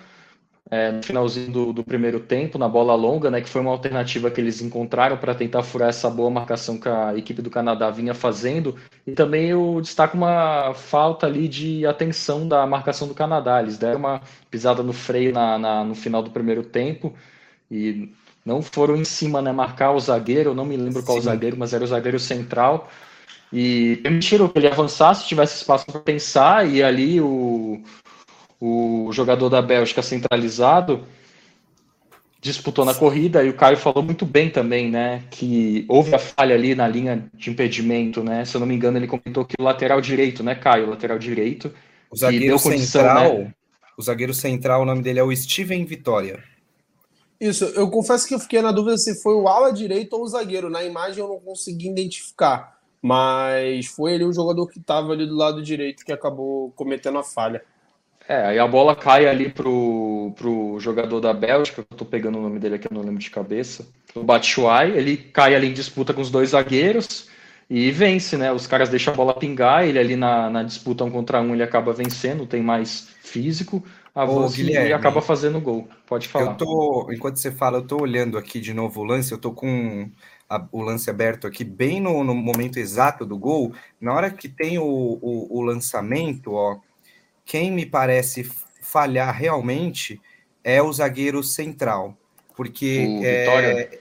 é, 0.73 0.91
no 0.91 1.03
finalzinho 1.03 1.51
do, 1.51 1.71
do, 1.71 1.83
primeiro 1.83 2.19
tempo, 2.19 2.57
na 2.57 2.67
bola 2.67 2.95
longa, 2.95 3.29
né, 3.29 3.41
que 3.41 3.49
foi 3.49 3.61
uma 3.61 3.69
alternativa 3.69 4.31
que 4.31 4.41
eles 4.41 4.59
encontraram 4.59 5.17
para 5.17 5.35
tentar 5.35 5.61
furar 5.61 5.89
essa 5.89 6.09
boa 6.09 6.31
marcação 6.31 6.79
que 6.79 6.89
a 6.89 7.15
equipe 7.15 7.43
do 7.43 7.49
Canadá 7.51 7.91
vinha 7.91 8.15
fazendo. 8.15 8.75
E 9.05 9.11
também 9.11 9.49
eu 9.49 9.79
destaco 9.79 10.17
uma 10.17 10.73
falta 10.73 11.27
ali 11.27 11.47
de 11.47 11.85
atenção 11.85 12.47
da 12.47 12.65
marcação 12.65 13.07
do 13.07 13.13
Canadá. 13.13 13.61
Eles 13.61 13.77
deram 13.77 13.99
uma 13.99 14.21
pisada 14.49 14.81
no 14.81 14.93
freio 14.93 15.31
na, 15.31 15.59
na 15.59 15.83
no 15.83 15.93
final 15.93 16.23
do 16.23 16.31
primeiro 16.31 16.63
tempo 16.63 17.13
e 17.69 18.11
não 18.43 18.63
foram 18.63 18.95
em 18.95 19.05
cima, 19.05 19.43
né, 19.43 19.51
marcar 19.51 19.91
o 19.91 19.99
zagueiro, 19.99 20.55
não 20.55 20.65
me 20.65 20.75
lembro 20.75 21.03
qual 21.03 21.19
Sim. 21.19 21.25
zagueiro, 21.25 21.55
mas 21.55 21.71
era 21.71 21.83
o 21.83 21.87
zagueiro 21.87 22.19
central. 22.19 22.89
E 23.51 23.97
permitiram 23.97 24.47
que 24.47 24.57
ele 24.57 24.67
avançasse, 24.67 25.27
tivesse 25.27 25.57
espaço 25.57 25.85
para 25.85 25.99
pensar, 25.99 26.67
e 26.67 26.81
ali 26.81 27.21
o, 27.21 27.79
o 28.65 29.11
jogador 29.11 29.49
da 29.49 29.61
Bélgica 29.61 30.01
centralizado 30.01 31.05
disputou 32.39 32.85
na 32.85 32.93
corrida 32.93 33.43
e 33.43 33.49
o 33.49 33.53
Caio 33.53 33.75
falou 33.75 34.01
muito 34.01 34.25
bem 34.25 34.49
também, 34.49 34.89
né? 34.89 35.23
Que 35.29 35.85
houve 35.89 36.15
a 36.15 36.19
falha 36.19 36.55
ali 36.55 36.73
na 36.73 36.87
linha 36.87 37.29
de 37.33 37.49
impedimento, 37.49 38.23
né? 38.23 38.45
Se 38.45 38.55
eu 38.55 38.59
não 38.59 38.67
me 38.67 38.73
engano, 38.73 38.97
ele 38.97 39.07
comentou 39.07 39.43
que 39.43 39.55
o 39.59 39.63
lateral 39.63 39.99
direito, 39.99 40.41
né, 40.43 40.55
Caio? 40.55 40.87
O 40.87 40.89
lateral 40.91 41.19
direito. 41.19 41.73
O 42.09 42.15
zagueiro 42.15 42.57
condição, 42.57 43.01
central. 43.01 43.37
Né? 43.39 43.53
O 43.97 44.01
zagueiro 44.01 44.33
central, 44.33 44.83
o 44.83 44.85
nome 44.85 45.01
dele 45.01 45.19
é 45.19 45.23
o 45.23 45.35
Steven 45.35 45.83
Vitória. 45.83 46.41
Isso, 47.41 47.65
eu 47.65 47.89
confesso 47.89 48.25
que 48.25 48.33
eu 48.33 48.39
fiquei 48.39 48.61
na 48.61 48.71
dúvida 48.71 48.97
se 48.97 49.21
foi 49.21 49.35
o 49.35 49.49
ala 49.49 49.73
direito 49.73 50.13
ou 50.13 50.23
o 50.23 50.27
zagueiro. 50.27 50.69
Na 50.69 50.85
imagem 50.85 51.19
eu 51.21 51.27
não 51.27 51.39
consegui 51.39 51.89
identificar. 51.89 52.77
Mas 53.01 53.87
foi 53.87 54.13
ele 54.13 54.23
o 54.23 54.31
jogador 54.31 54.67
que 54.67 54.79
estava 54.79 55.11
ali 55.11 55.27
do 55.27 55.35
lado 55.35 55.61
direito 55.61 56.05
que 56.05 56.13
acabou 56.13 56.71
cometendo 56.71 57.17
a 57.17 57.23
falha. 57.23 57.61
É, 58.27 58.45
aí 58.45 58.59
a 58.59 58.67
bola 58.67 58.95
cai 58.95 59.27
ali 59.27 59.49
pro, 59.49 60.33
pro 60.37 60.79
jogador 60.79 61.19
da 61.19 61.33
Bélgica, 61.33 61.81
eu 61.81 61.97
tô 61.97 62.05
pegando 62.05 62.37
o 62.37 62.41
nome 62.41 62.57
dele 62.57 62.75
aqui, 62.75 62.87
eu 62.89 62.95
não 62.95 63.03
lembro 63.03 63.19
de 63.19 63.29
cabeça, 63.29 63.85
o 64.15 64.23
Batshuayi, 64.23 64.97
ele 64.97 65.17
cai 65.17 65.55
ali 65.55 65.67
em 65.67 65.73
disputa 65.73 66.13
com 66.13 66.21
os 66.21 66.31
dois 66.31 66.51
zagueiros 66.51 67.27
e 67.69 67.91
vence, 67.91 68.37
né? 68.37 68.51
Os 68.51 68.67
caras 68.67 68.89
deixam 68.89 69.13
a 69.13 69.17
bola 69.17 69.33
pingar, 69.33 69.85
ele 69.85 69.99
ali 69.99 70.15
na, 70.15 70.49
na 70.49 70.63
disputa 70.63 71.03
um 71.03 71.11
contra 71.11 71.41
um, 71.41 71.53
ele 71.53 71.63
acaba 71.63 71.91
vencendo, 71.91 72.45
tem 72.45 72.61
mais 72.61 73.09
físico, 73.21 73.83
avança 74.13 74.61
e 74.61 74.93
acaba 74.93 75.21
fazendo 75.21 75.59
gol. 75.59 75.87
Pode 76.05 76.27
falar. 76.27 76.51
Eu 76.51 76.57
tô, 76.57 77.09
enquanto 77.11 77.37
você 77.37 77.51
fala, 77.51 77.79
eu 77.79 77.87
tô 77.87 78.01
olhando 78.01 78.37
aqui 78.37 78.59
de 78.59 78.73
novo 78.73 79.01
o 79.01 79.03
lance, 79.03 79.31
eu 79.31 79.37
tô 79.37 79.51
com 79.51 80.09
a, 80.49 80.65
o 80.71 80.81
lance 80.81 81.09
aberto 81.09 81.47
aqui 81.47 81.63
bem 81.63 81.99
no, 81.99 82.23
no, 82.23 82.35
momento 82.35 82.77
exato 82.77 83.25
do 83.25 83.37
gol, 83.37 83.73
na 83.99 84.13
hora 84.13 84.29
que 84.29 84.47
tem 84.47 84.77
o, 84.77 84.83
o, 84.83 85.57
o 85.57 85.61
lançamento, 85.61 86.53
ó, 86.53 86.77
quem 87.45 87.71
me 87.71 87.85
parece 87.85 88.49
falhar 88.81 89.35
realmente 89.35 90.21
é 90.63 90.81
o 90.81 90.91
zagueiro 90.91 91.43
central, 91.43 92.17
porque 92.55 93.05
o 93.07 93.25
é, 93.25 93.99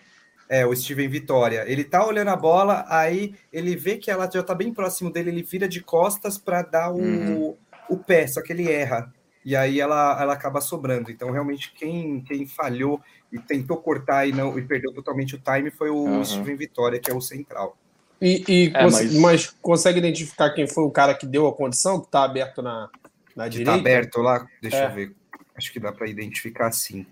é, 0.48 0.66
o 0.66 0.76
Steven 0.76 1.08
Vitória. 1.08 1.64
Ele 1.66 1.82
tá 1.82 2.06
olhando 2.06 2.28
a 2.28 2.36
bola, 2.36 2.84
aí 2.88 3.34
ele 3.50 3.74
vê 3.74 3.96
que 3.96 4.10
ela 4.10 4.30
já 4.30 4.42
tá 4.42 4.54
bem 4.54 4.72
próximo 4.72 5.10
dele, 5.10 5.30
ele 5.30 5.42
vira 5.42 5.66
de 5.66 5.80
costas 5.80 6.36
para 6.36 6.60
dar 6.60 6.92
o, 6.92 6.98
uhum. 6.98 7.56
o 7.88 7.96
pé, 7.96 8.26
só 8.26 8.42
que 8.42 8.52
ele 8.52 8.70
erra. 8.70 9.10
E 9.44 9.56
aí 9.56 9.80
ela, 9.80 10.20
ela 10.20 10.34
acaba 10.34 10.60
sobrando. 10.60 11.10
Então, 11.10 11.30
realmente, 11.30 11.72
quem, 11.72 12.20
quem 12.20 12.46
falhou 12.46 13.00
e 13.32 13.38
tentou 13.38 13.78
cortar 13.78 14.26
e 14.26 14.32
não 14.32 14.56
e 14.58 14.62
perdeu 14.62 14.92
totalmente 14.92 15.34
o 15.34 15.40
time 15.40 15.70
foi 15.70 15.88
o 15.88 15.96
uhum. 15.96 16.24
Steven 16.24 16.56
Vitória, 16.56 17.00
que 17.00 17.10
é 17.10 17.14
o 17.14 17.20
central. 17.20 17.76
E, 18.20 18.44
e 18.46 18.72
é, 18.74 18.82
mas... 18.84 19.14
mas... 19.14 19.50
consegue 19.62 19.98
identificar 19.98 20.50
quem 20.50 20.68
foi 20.68 20.84
o 20.84 20.90
cara 20.90 21.14
que 21.14 21.26
deu 21.26 21.48
a 21.48 21.52
condição, 21.52 21.98
que 21.98 22.06
está 22.06 22.24
aberto 22.24 22.62
na, 22.62 22.88
na 23.36 23.44
que 23.44 23.50
tá 23.50 23.58
direita? 23.58 23.72
Aberto 23.72 24.20
lá? 24.20 24.46
Deixa 24.60 24.76
é. 24.76 24.86
eu 24.86 24.94
ver. 24.94 25.14
Acho 25.54 25.72
que 25.72 25.80
dá 25.80 25.92
para 25.92 26.08
identificar 26.08 26.72
sim. 26.72 27.06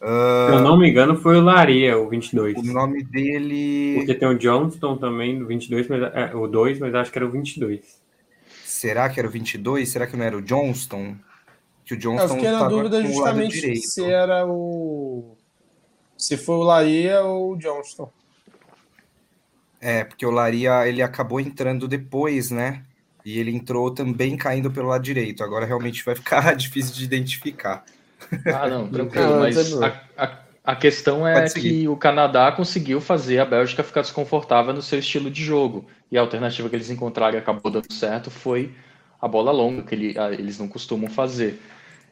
Uh... 0.00 0.50
Se 0.50 0.54
eu 0.54 0.60
não 0.60 0.78
me 0.78 0.88
engano, 0.88 1.16
foi 1.16 1.36
o 1.36 1.42
Laria, 1.42 1.98
o 1.98 2.08
22. 2.08 2.56
O 2.58 2.62
nome 2.62 3.02
dele. 3.04 3.96
Porque 3.96 4.14
tem 4.14 4.28
o 4.28 4.38
Johnston 4.38 4.96
também, 4.96 5.42
o 5.42 5.46
22, 5.46 5.88
mas, 5.88 6.02
é, 6.14 6.34
o 6.34 6.46
2, 6.46 6.78
mas 6.78 6.94
acho 6.94 7.12
que 7.12 7.18
era 7.18 7.26
o 7.26 7.30
22. 7.30 8.00
Será 8.64 9.08
que 9.08 9.18
era 9.18 9.28
o 9.28 9.30
22? 9.30 9.88
Será 9.88 10.06
que 10.06 10.16
não 10.16 10.24
era 10.24 10.36
o 10.36 10.42
Johnston? 10.42 11.16
Que 11.84 11.94
o 11.94 11.96
Johnston 11.96 12.22
eu 12.22 12.34
fiquei 12.34 12.50
na 12.50 12.68
dúvida 12.68 13.02
justamente 13.02 13.76
se 13.76 14.04
era 14.04 14.46
o. 14.46 15.36
Se 16.16 16.36
foi 16.36 16.56
o 16.56 16.62
Laria 16.62 17.22
ou 17.22 17.52
o 17.52 17.56
Johnston. 17.56 18.12
É, 19.80 20.04
porque 20.04 20.26
o 20.26 20.30
Laria 20.30 20.86
ele 20.88 21.02
acabou 21.02 21.40
entrando 21.40 21.86
depois, 21.86 22.50
né? 22.50 22.84
E 23.24 23.38
ele 23.38 23.50
entrou 23.50 23.90
também 23.90 24.36
caindo 24.36 24.70
pelo 24.70 24.88
lado 24.88 25.02
direito. 25.02 25.42
Agora 25.42 25.66
realmente 25.66 26.04
vai 26.04 26.14
ficar 26.14 26.54
difícil 26.56 26.94
de 26.94 27.04
identificar. 27.04 27.84
Ah, 28.46 28.68
não, 28.68 28.88
tranquilo. 28.90 29.40
mas 29.40 29.82
a, 29.82 30.02
a, 30.16 30.38
a 30.64 30.76
questão 30.76 31.26
é 31.26 31.48
que 31.48 31.88
o 31.88 31.96
Canadá 31.96 32.52
conseguiu 32.52 33.00
fazer 33.00 33.38
a 33.38 33.44
Bélgica 33.44 33.82
ficar 33.82 34.02
desconfortável 34.02 34.72
no 34.72 34.82
seu 34.82 34.98
estilo 34.98 35.30
de 35.30 35.42
jogo. 35.42 35.86
E 36.10 36.18
a 36.18 36.20
alternativa 36.20 36.68
que 36.68 36.76
eles 36.76 36.90
encontraram 36.90 37.36
e 37.36 37.38
acabou 37.38 37.70
dando 37.70 37.92
certo 37.92 38.30
foi 38.30 38.72
a 39.20 39.26
bola 39.26 39.50
longa, 39.50 39.82
que 39.82 39.94
ele, 39.94 40.14
eles 40.38 40.58
não 40.58 40.68
costumam 40.68 41.10
fazer. 41.10 41.60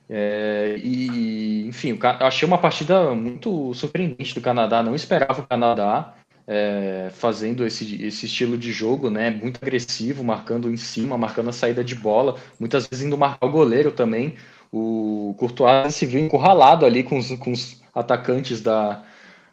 É, 0.09 0.79
e, 0.83 1.67
enfim, 1.67 1.99
eu 2.01 2.27
achei 2.27 2.47
uma 2.47 2.59
partida 2.59 3.15
muito 3.15 3.75
surpreendente 3.75 4.35
do 4.35 4.41
Canadá. 4.41 4.83
Não 4.83 4.95
esperava 4.95 5.41
o 5.41 5.47
Canadá 5.47 6.15
é, 6.47 7.11
fazendo 7.13 7.67
esse, 7.67 8.03
esse 8.05 8.27
estilo 8.27 8.57
de 8.57 8.73
jogo, 8.73 9.11
né? 9.11 9.31
Muito 9.31 9.59
agressivo, 9.61 10.23
marcando 10.23 10.71
em 10.71 10.77
cima, 10.77 11.19
marcando 11.19 11.51
a 11.51 11.53
saída 11.53 11.83
de 11.83 11.95
bola, 11.95 12.37
muitas 12.59 12.87
vezes 12.87 13.05
indo 13.05 13.19
marcar 13.19 13.47
o 13.47 13.51
goleiro 13.51 13.91
também. 13.91 14.35
O 14.73 15.35
Courtois 15.39 15.95
se 15.95 16.07
viu 16.07 16.21
encurralado 16.21 16.85
ali 16.87 17.03
com 17.03 17.19
os, 17.19 17.31
com 17.37 17.53
os 17.53 17.81
atacantes 17.95 18.61
da, 18.61 19.03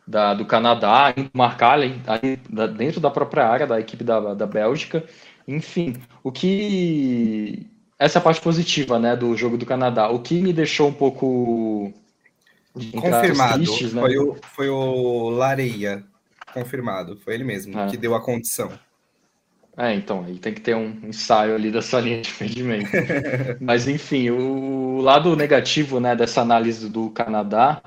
da, 0.05 0.33
do 0.33 0.45
Canadá, 0.45 1.13
indo 1.15 1.29
marcar 1.33 1.73
ali, 1.73 2.01
ali, 2.05 2.37
dentro 2.75 2.99
da 2.99 3.09
própria 3.09 3.47
área 3.47 3.65
da 3.65 3.79
equipe 3.79 4.03
da, 4.03 4.33
da 4.33 4.45
Bélgica. 4.45 5.03
Enfim, 5.47 5.95
o 6.23 6.31
que 6.31 7.67
essa 7.97 8.17
é 8.17 8.19
a 8.19 8.23
parte 8.23 8.41
positiva, 8.41 8.99
né, 8.99 9.15
do 9.15 9.35
jogo 9.35 9.57
do 9.57 9.65
Canadá. 9.65 10.09
O 10.09 10.19
que 10.19 10.41
me 10.41 10.51
deixou 10.51 10.89
um 10.89 10.93
pouco 10.93 11.93
confirmado 12.99 13.63
tristes, 13.63 13.93
né? 13.93 14.01
foi, 14.01 14.17
o, 14.17 14.37
foi 14.55 14.69
o 14.69 15.29
Lareia, 15.29 16.03
confirmado, 16.53 17.17
foi 17.17 17.33
ele 17.33 17.43
mesmo 17.43 17.77
é. 17.79 17.87
que 17.87 17.97
deu 17.97 18.15
a 18.15 18.21
condição. 18.21 18.71
É, 19.75 19.93
então, 19.95 20.23
aí 20.23 20.37
tem 20.37 20.53
que 20.53 20.61
ter 20.61 20.75
um 20.75 20.99
ensaio 21.03 21.55
ali 21.55 21.71
dessa 21.71 21.99
linha 21.99 22.21
de 22.21 22.29
impedimento. 22.29 22.91
Mas, 23.59 23.87
enfim, 23.87 24.29
o 24.29 25.01
lado 25.01 25.35
negativo 25.35 25.99
né, 25.99 26.15
dessa 26.15 26.41
análise 26.41 26.87
do 26.89 27.09
Canadá 27.09 27.81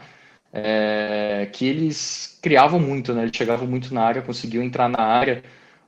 é, 0.52 1.48
que 1.52 1.66
eles 1.66 2.38
criavam 2.42 2.80
muito, 2.80 3.12
né? 3.12 3.22
Eles 3.22 3.36
chegavam 3.36 3.66
muito 3.68 3.92
na 3.92 4.02
área, 4.02 4.22
conseguiam 4.22 4.64
entrar 4.64 4.88
na 4.88 5.02
área, 5.02 5.42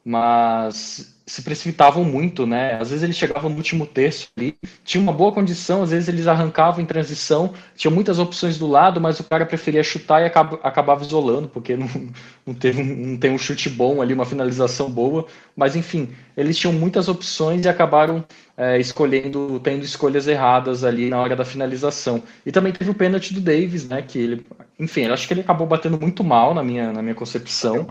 mas 0.04 1.17
se 1.28 1.42
precipitavam 1.42 2.02
muito, 2.02 2.46
né? 2.46 2.78
Às 2.80 2.88
vezes 2.88 3.02
eles 3.02 3.16
chegavam 3.16 3.50
no 3.50 3.56
último 3.56 3.86
terço 3.86 4.28
ali, 4.36 4.56
tinha 4.82 5.00
uma 5.00 5.12
boa 5.12 5.30
condição, 5.30 5.82
às 5.82 5.90
vezes 5.90 6.08
eles 6.08 6.26
arrancavam 6.26 6.80
em 6.80 6.86
transição, 6.86 7.52
tinha 7.76 7.90
muitas 7.90 8.18
opções 8.18 8.58
do 8.58 8.66
lado, 8.66 8.98
mas 8.98 9.20
o 9.20 9.24
cara 9.24 9.44
preferia 9.44 9.82
chutar 9.84 10.22
e 10.22 10.24
acaba, 10.24 10.58
acabava 10.62 11.04
isolando, 11.04 11.46
porque 11.46 11.76
não, 11.76 11.86
não, 12.46 12.54
teve 12.54 12.80
um, 12.80 13.10
não 13.10 13.16
tem 13.18 13.30
um 13.30 13.38
chute 13.38 13.68
bom 13.68 14.00
ali, 14.00 14.14
uma 14.14 14.24
finalização 14.24 14.90
boa. 14.90 15.26
Mas 15.54 15.76
enfim, 15.76 16.08
eles 16.34 16.56
tinham 16.56 16.72
muitas 16.72 17.08
opções 17.08 17.66
e 17.66 17.68
acabaram 17.68 18.24
é, 18.56 18.78
escolhendo, 18.78 19.60
tendo 19.60 19.84
escolhas 19.84 20.26
erradas 20.26 20.82
ali 20.82 21.10
na 21.10 21.20
hora 21.20 21.36
da 21.36 21.44
finalização. 21.44 22.22
E 22.46 22.50
também 22.50 22.72
teve 22.72 22.90
o 22.90 22.94
pênalti 22.94 23.34
do 23.34 23.40
Davis, 23.42 23.86
né? 23.86 24.00
Que 24.00 24.18
ele, 24.18 24.46
enfim, 24.78 25.02
eu 25.02 25.12
acho 25.12 25.28
que 25.28 25.34
ele 25.34 25.42
acabou 25.42 25.66
batendo 25.66 26.00
muito 26.00 26.24
mal 26.24 26.54
na 26.54 26.64
minha, 26.64 26.90
na 26.90 27.02
minha 27.02 27.14
concepção. 27.14 27.86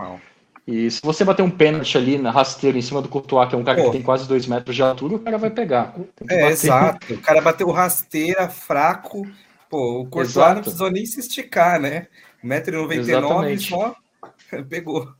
E 0.70 0.90
se 0.90 1.00
você 1.02 1.24
bater 1.24 1.40
um 1.40 1.50
pênalti 1.50 1.96
ali 1.96 2.18
na 2.18 2.30
rasteira 2.30 2.76
em 2.76 2.82
cima 2.82 3.00
do 3.00 3.08
Courtois, 3.08 3.48
que 3.48 3.54
é 3.54 3.58
um 3.58 3.64
cara 3.64 3.78
Pô. 3.78 3.86
que 3.86 3.92
tem 3.92 4.02
quase 4.02 4.28
dois 4.28 4.46
metros 4.46 4.76
de 4.76 4.82
altura, 4.82 5.14
o 5.14 5.18
cara 5.18 5.38
vai 5.38 5.48
pegar. 5.48 5.94
É, 6.28 6.48
exato. 6.48 7.14
O 7.14 7.20
cara 7.22 7.40
bateu 7.40 7.70
rasteira, 7.70 8.50
fraco. 8.50 9.26
Pô, 9.70 10.00
o 10.00 10.04
Courtois 10.04 10.28
exato. 10.28 10.54
não 10.56 10.62
precisou 10.62 10.90
nem 10.90 11.06
se 11.06 11.20
esticar, 11.20 11.80
né? 11.80 12.06
1,99m 12.44 13.58
só 13.60 13.96
pegou. 14.68 15.10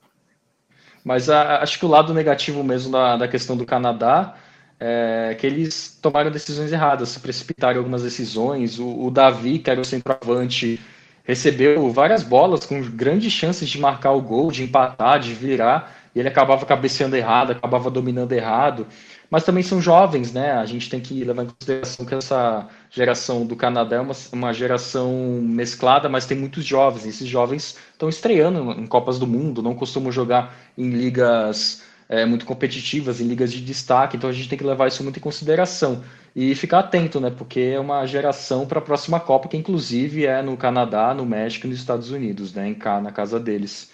Mas 1.02 1.30
a, 1.30 1.62
acho 1.62 1.78
que 1.78 1.86
o 1.86 1.88
lado 1.88 2.12
negativo 2.12 2.62
mesmo 2.62 2.92
da, 2.92 3.16
da 3.16 3.26
questão 3.26 3.56
do 3.56 3.64
Canadá 3.64 4.36
é 4.78 5.34
que 5.40 5.46
eles 5.46 5.98
tomaram 6.02 6.30
decisões 6.30 6.70
erradas, 6.70 7.08
se 7.08 7.20
precipitaram 7.20 7.78
algumas 7.78 8.02
decisões. 8.02 8.78
O, 8.78 9.06
o 9.06 9.10
Davi, 9.10 9.58
que 9.60 9.70
era 9.70 9.80
o 9.80 9.84
centroavante 9.84 10.78
recebeu 11.28 11.92
várias 11.92 12.22
bolas 12.22 12.64
com 12.64 12.80
grandes 12.80 13.30
chances 13.30 13.68
de 13.68 13.78
marcar 13.78 14.12
o 14.12 14.22
gol, 14.22 14.50
de 14.50 14.62
empatar, 14.62 15.20
de 15.20 15.34
virar, 15.34 15.94
e 16.14 16.18
ele 16.18 16.28
acabava 16.28 16.64
cabeceando 16.64 17.14
errado, 17.14 17.50
acabava 17.52 17.90
dominando 17.90 18.32
errado. 18.32 18.86
Mas 19.30 19.44
também 19.44 19.62
são 19.62 19.78
jovens, 19.78 20.32
né? 20.32 20.52
A 20.52 20.64
gente 20.64 20.88
tem 20.88 21.00
que 21.00 21.22
levar 21.22 21.42
em 21.42 21.48
consideração 21.48 22.06
que 22.06 22.14
essa 22.14 22.66
geração 22.90 23.44
do 23.44 23.54
Canadá 23.54 23.96
é 23.96 24.00
uma, 24.00 24.14
uma 24.32 24.54
geração 24.54 25.12
mesclada, 25.42 26.08
mas 26.08 26.24
tem 26.24 26.38
muitos 26.38 26.64
jovens. 26.64 27.04
Esses 27.04 27.28
jovens 27.28 27.76
estão 27.92 28.08
estreando 28.08 28.72
em 28.72 28.86
Copas 28.86 29.18
do 29.18 29.26
Mundo, 29.26 29.62
não 29.62 29.74
costumam 29.74 30.10
jogar 30.10 30.56
em 30.78 30.88
ligas 30.88 31.82
é, 32.08 32.24
muito 32.24 32.46
competitivas, 32.46 33.20
em 33.20 33.26
ligas 33.26 33.52
de 33.52 33.60
destaque, 33.60 34.16
então 34.16 34.30
a 34.30 34.32
gente 34.32 34.48
tem 34.48 34.58
que 34.58 34.64
levar 34.64 34.88
isso 34.88 35.02
muito 35.02 35.18
em 35.18 35.22
consideração 35.22 36.02
e 36.34 36.54
ficar 36.54 36.80
atento, 36.80 37.20
né? 37.20 37.30
Porque 37.30 37.60
é 37.60 37.80
uma 37.80 38.06
geração 38.06 38.66
para 38.66 38.78
a 38.78 38.82
próxima 38.82 39.20
Copa, 39.20 39.48
que 39.48 39.56
inclusive 39.56 40.24
é 40.24 40.40
no 40.40 40.56
Canadá, 40.56 41.12
no 41.12 41.26
México 41.26 41.66
e 41.66 41.70
nos 41.70 41.78
Estados 41.78 42.10
Unidos, 42.10 42.54
né? 42.54 42.68
Em 42.68 42.74
cá, 42.74 43.00
na 43.00 43.12
casa 43.12 43.38
deles. 43.38 43.90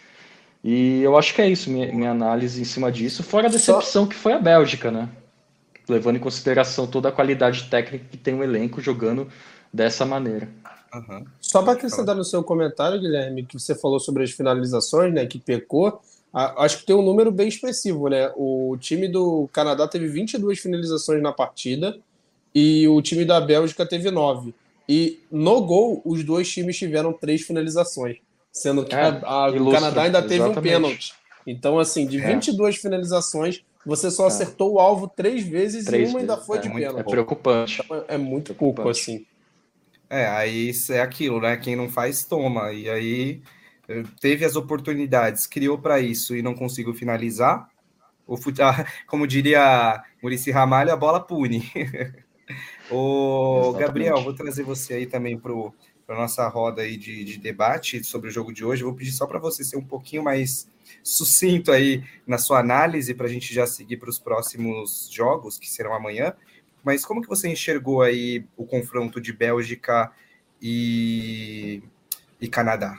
E 0.63 1.03
eu 1.03 1.17
acho 1.17 1.35
que 1.35 1.43
é 1.43 1.49
isso, 1.49 1.71
minha, 1.71 1.93
minha 1.93 2.11
análise 2.11 2.61
em 2.61 2.65
cima 2.65 2.91
disso, 2.91 3.23
fora 3.23 3.49
a 3.49 3.51
decepção 3.51 4.05
Só... 4.05 4.07
que 4.07 4.15
foi 4.15 4.33
a 4.33 4.39
Bélgica, 4.39 4.91
né? 4.91 5.09
Levando 5.89 6.17
em 6.17 6.21
consideração 6.21 6.87
toda 6.87 7.09
a 7.09 7.13
qualidade 7.13 7.65
técnica 7.65 8.07
que 8.11 8.17
tem 8.17 8.35
o 8.35 8.43
elenco 8.43 8.81
jogando 8.81 9.29
dessa 9.73 10.07
maneira. 10.07 10.49
Uhum. 10.95 11.25
Só 11.41 11.63
para 11.63 11.73
acrescentar 11.73 12.15
no 12.15 12.25
seu 12.25 12.43
comentário, 12.45 13.01
Guilherme, 13.01 13.45
que 13.45 13.59
você 13.59 13.75
falou 13.75 13.99
sobre 13.99 14.23
as 14.23 14.31
finalizações, 14.31 15.13
né? 15.13 15.27
Que 15.27 15.39
pecou. 15.39 16.01
Acho 16.35 16.79
que 16.79 16.87
tem 16.87 16.97
um 16.97 17.03
número 17.03 17.31
bem 17.31 17.47
expressivo, 17.47 18.09
né? 18.09 18.33
O 18.35 18.77
time 18.81 19.07
do 19.07 19.49
Canadá 19.53 19.87
teve 19.87 20.09
22 20.09 20.59
finalizações 20.59 21.23
na 21.23 21.33
partida 21.33 21.97
e 22.53 22.89
o 22.89 23.01
time 23.01 23.25
da 23.25 23.41
Bélgica 23.41 23.87
teve 23.87 24.11
nove. 24.11 24.53
E 24.89 25.21
no 25.31 25.65
gol, 25.65 26.03
os 26.05 26.25
dois 26.25 26.51
times 26.51 26.77
tiveram 26.77 27.13
três 27.13 27.43
finalizações, 27.43 28.17
sendo 28.53 28.85
que 28.85 28.95
é, 28.95 29.01
a, 29.01 29.09
a, 29.09 29.51
o 29.51 29.71
Canadá 29.71 30.03
ainda 30.03 30.21
teve 30.21 30.35
exatamente. 30.35 30.59
um 30.59 30.63
pênalti. 30.63 31.15
Então, 31.47 31.79
assim, 31.79 32.07
de 32.07 32.19
22 32.19 32.75
é. 32.75 32.79
finalizações, 32.79 33.63
você 33.87 34.11
só 34.11 34.25
é. 34.25 34.27
acertou 34.27 34.73
o 34.73 34.81
alvo 34.81 35.07
três 35.07 35.47
vezes 35.47 35.85
três 35.85 36.09
e 36.09 36.13
uma 36.13 36.21
ainda 36.21 36.37
foi 36.37 36.59
é, 36.59 36.61
de 36.63 36.69
pênalti. 36.69 37.01
É 37.01 37.03
preocupante. 37.05 37.83
Então, 37.85 38.05
é 38.09 38.19
muito 38.19 38.55
pouco, 38.55 38.89
assim. 38.89 39.25
É, 40.11 40.27
aí 40.27 40.73
é 40.91 41.01
aquilo, 41.01 41.41
né? 41.41 41.57
Quem 41.57 41.77
não 41.77 41.89
faz, 41.89 42.25
toma. 42.25 42.73
E 42.73 42.89
aí 42.89 43.41
teve 44.21 44.45
as 44.45 44.57
oportunidades, 44.57 45.47
criou 45.47 45.79
para 45.79 46.01
isso 46.01 46.37
e 46.37 46.43
não 46.43 46.55
conseguiu 46.55 46.95
finalizar. 46.95 47.69
O 48.27 48.37
fute... 48.37 48.61
como 49.07 49.27
diria 49.27 50.03
Murici 50.23 50.51
Ramalho, 50.51 50.93
a 50.93 50.97
bola 50.97 51.21
pune. 51.21 51.71
O 52.91 53.73
Gabriel, 53.79 54.23
vou 54.23 54.35
trazer 54.35 54.63
você 54.63 54.95
aí 54.95 55.07
também 55.07 55.39
para 55.39 55.53
a 55.53 56.15
nossa 56.15 56.47
roda 56.49 56.83
aí 56.83 56.97
de, 56.97 57.25
de, 57.25 57.39
debate 57.39 58.05
sobre 58.05 58.29
o 58.29 58.31
jogo 58.31 58.53
de 58.53 58.65
hoje. 58.65 58.83
Vou 58.83 58.95
pedir 58.95 59.13
só 59.13 59.27
para 59.27 59.39
você 59.39 59.65
ser 59.65 59.79
um 59.79 59.85
pouquinho 59.85 60.23
mais 60.23 60.69
sucinto 61.03 61.73
aí 61.73 62.05
na 62.27 62.37
sua 62.37 62.61
análise 62.61 63.15
para 63.15 63.27
a 63.27 63.31
gente 63.31 63.55
já 63.55 63.67
seguir 63.67 63.97
para 63.97 64.11
os 64.11 64.19
próximos 64.19 65.09
jogos 65.11 65.59
que 65.59 65.69
serão 65.69 65.95
amanhã. 65.95 66.35
Mas 66.83 67.05
como 67.05 67.23
que 67.23 67.29
você 67.29 67.49
enxergou 67.49 68.03
aí 68.03 68.45
o 68.57 68.67
confronto 68.67 69.19
de 69.19 69.33
Bélgica 69.33 70.13
e, 70.61 71.83
e 72.39 72.47
Canadá? 72.49 72.99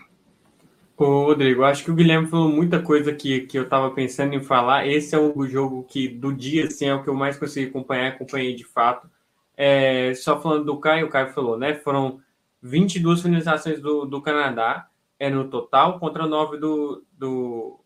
Ô, 0.97 1.25
Rodrigo, 1.25 1.63
acho 1.63 1.83
que 1.83 1.91
o 1.91 1.95
Guilherme 1.95 2.27
falou 2.27 2.47
muita 2.47 2.81
coisa 2.81 3.13
que, 3.13 3.41
que 3.41 3.57
eu 3.57 3.63
estava 3.63 3.91
pensando 3.91 4.33
em 4.33 4.41
falar. 4.41 4.87
Esse 4.87 5.13
é 5.13 5.19
o 5.19 5.45
jogo 5.45 5.83
que 5.83 6.07
do 6.07 6.31
dia 6.33 6.67
assim, 6.67 6.85
é 6.85 6.95
o 6.95 7.03
que 7.03 7.09
eu 7.09 7.13
mais 7.13 7.37
consegui 7.37 7.67
acompanhar, 7.67 8.07
acompanhei 8.13 8.55
de 8.55 8.63
fato. 8.63 9.09
É, 9.57 10.13
só 10.15 10.41
falando 10.41 10.65
do 10.65 10.79
Caio, 10.79 11.07
o 11.07 11.09
Caio 11.09 11.33
falou, 11.33 11.57
né? 11.57 11.75
Foram 11.75 12.21
22 12.61 13.21
finalizações 13.21 13.81
do, 13.81 14.05
do 14.05 14.21
Canadá 14.21 14.89
é 15.19 15.29
no 15.29 15.49
total 15.49 15.99
contra 15.99 16.27
9 16.27 16.57
do, 16.57 17.03
do, 17.11 17.79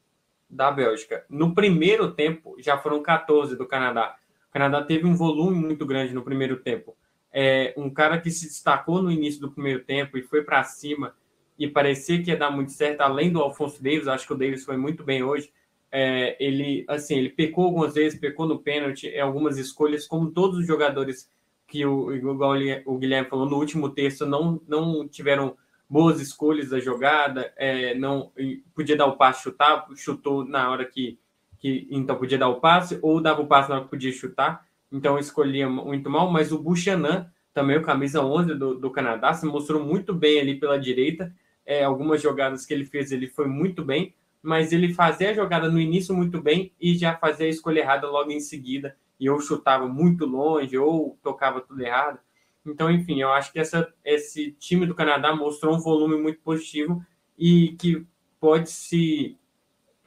da 0.50 0.72
Bélgica. 0.72 1.26
No 1.30 1.54
primeiro 1.54 2.12
tempo, 2.12 2.56
já 2.60 2.78
foram 2.78 3.02
14 3.02 3.56
do 3.56 3.68
Canadá. 3.68 4.18
O 4.50 4.54
Canadá 4.54 4.84
teve 4.84 5.06
um 5.06 5.16
volume 5.16 5.58
muito 5.58 5.86
grande 5.86 6.14
no 6.14 6.24
primeiro 6.24 6.58
tempo. 6.58 6.96
É, 7.32 7.74
um 7.78 7.90
cara 7.90 8.20
que 8.20 8.32
se 8.32 8.48
destacou 8.48 9.02
no 9.02 9.12
início 9.12 9.42
do 9.42 9.52
primeiro 9.52 9.84
tempo 9.84 10.18
e 10.18 10.24
foi 10.24 10.44
para 10.44 10.64
cima 10.64 11.14
e 11.60 11.68
parecia 11.68 12.24
que 12.24 12.32
ia 12.32 12.38
dar 12.38 12.50
muito 12.50 12.72
certo, 12.72 13.02
além 13.02 13.32
do 13.32 13.42
Alfonso 13.42 13.84
Davis, 13.84 14.08
acho 14.08 14.26
que 14.26 14.34
o 14.34 14.38
Davis 14.38 14.64
foi 14.64 14.78
muito 14.78 15.04
bem 15.04 15.22
hoje. 15.22 15.52
É, 15.92 16.38
ele, 16.40 16.86
assim, 16.88 17.18
ele 17.18 17.30
pecou 17.30 17.66
algumas 17.66 17.96
vezes, 17.96 18.18
pecou 18.18 18.48
no 18.48 18.60
pênalti, 18.60 19.08
em 19.08 19.20
algumas 19.20 19.58
escolhas, 19.58 20.08
como 20.08 20.32
todos 20.32 20.60
os 20.60 20.66
jogadores 20.66 21.30
que 21.68 21.86
o, 21.86 22.14
igual 22.14 22.54
o 22.86 22.98
Guilherme 22.98 23.30
falou 23.30 23.48
no 23.48 23.58
último 23.58 23.90
texto, 23.90 24.26
não, 24.26 24.62
não 24.68 25.08
tiveram 25.08 25.58
boas 25.90 26.22
escolhas 26.22 26.70
da 26.70 26.80
jogada, 26.80 27.52
é, 27.58 27.94
não 27.94 28.32
podia 28.74 28.96
dar 28.96 29.08
o 29.08 29.18
passe 29.18 29.44
chutar, 29.44 29.86
chutou 29.96 30.46
na 30.46 30.72
hora 30.72 30.86
que, 30.86 31.20
que 31.60 31.88
então 31.92 32.16
podia 32.16 32.38
dar 32.38 32.48
o 32.48 32.62
passe, 32.62 32.98
ou 33.02 33.20
dava 33.20 33.42
o 33.42 33.48
passe 33.48 33.70
na 33.70 33.76
hora 33.76 33.84
que 33.84 33.90
podia 33.90 34.12
chutar, 34.14 34.66
então 34.92 35.20
escolhia 35.20 35.68
muito 35.68 36.10
mal, 36.10 36.32
mas 36.32 36.52
o 36.52 36.58
Buchanan, 36.58 37.30
também 37.54 37.78
o 37.78 37.82
camisa 37.82 38.24
11 38.24 38.56
do, 38.56 38.76
do 38.76 38.90
Canadá, 38.92 39.34
se 39.34 39.46
mostrou 39.46 39.84
muito 39.84 40.14
bem 40.14 40.40
ali 40.40 40.56
pela 40.60 40.80
direita, 40.80 41.34
é, 41.70 41.84
algumas 41.84 42.20
jogadas 42.20 42.66
que 42.66 42.74
ele 42.74 42.84
fez, 42.84 43.12
ele 43.12 43.28
foi 43.28 43.48
muito 43.48 43.86
bem, 43.86 44.16
mas 44.42 44.74
ele 44.74 44.92
fazia 44.92 45.30
a 45.30 45.34
jogada 45.34 45.70
no 45.70 45.80
início 45.80 46.16
muito 46.16 46.42
bem 46.42 46.74
e 46.82 46.98
já 46.98 47.16
fazia 47.16 47.46
a 47.46 47.50
escolha 47.50 47.82
errada 47.82 48.10
logo 48.10 48.32
em 48.32 48.40
seguida, 48.40 48.98
e 49.20 49.30
ou 49.30 49.40
chutava 49.40 49.88
muito 49.88 50.26
longe 50.26 50.76
ou 50.80 51.20
tocava 51.22 51.62
tudo 51.62 51.80
errado. 51.80 52.18
Então, 52.66 52.90
enfim, 52.90 53.22
eu 53.22 53.32
acho 53.32 53.54
que 53.54 53.60
essa, 53.60 53.88
esse 54.04 54.52
time 54.54 54.88
do 54.88 54.96
Canadá 54.96 55.36
mostrou 55.36 55.76
um 55.76 55.80
volume 55.80 56.20
muito 56.20 56.40
positivo 56.40 57.06
e 57.38 57.76
que 57.80 58.04
pode 58.40 58.72
se 58.72 59.38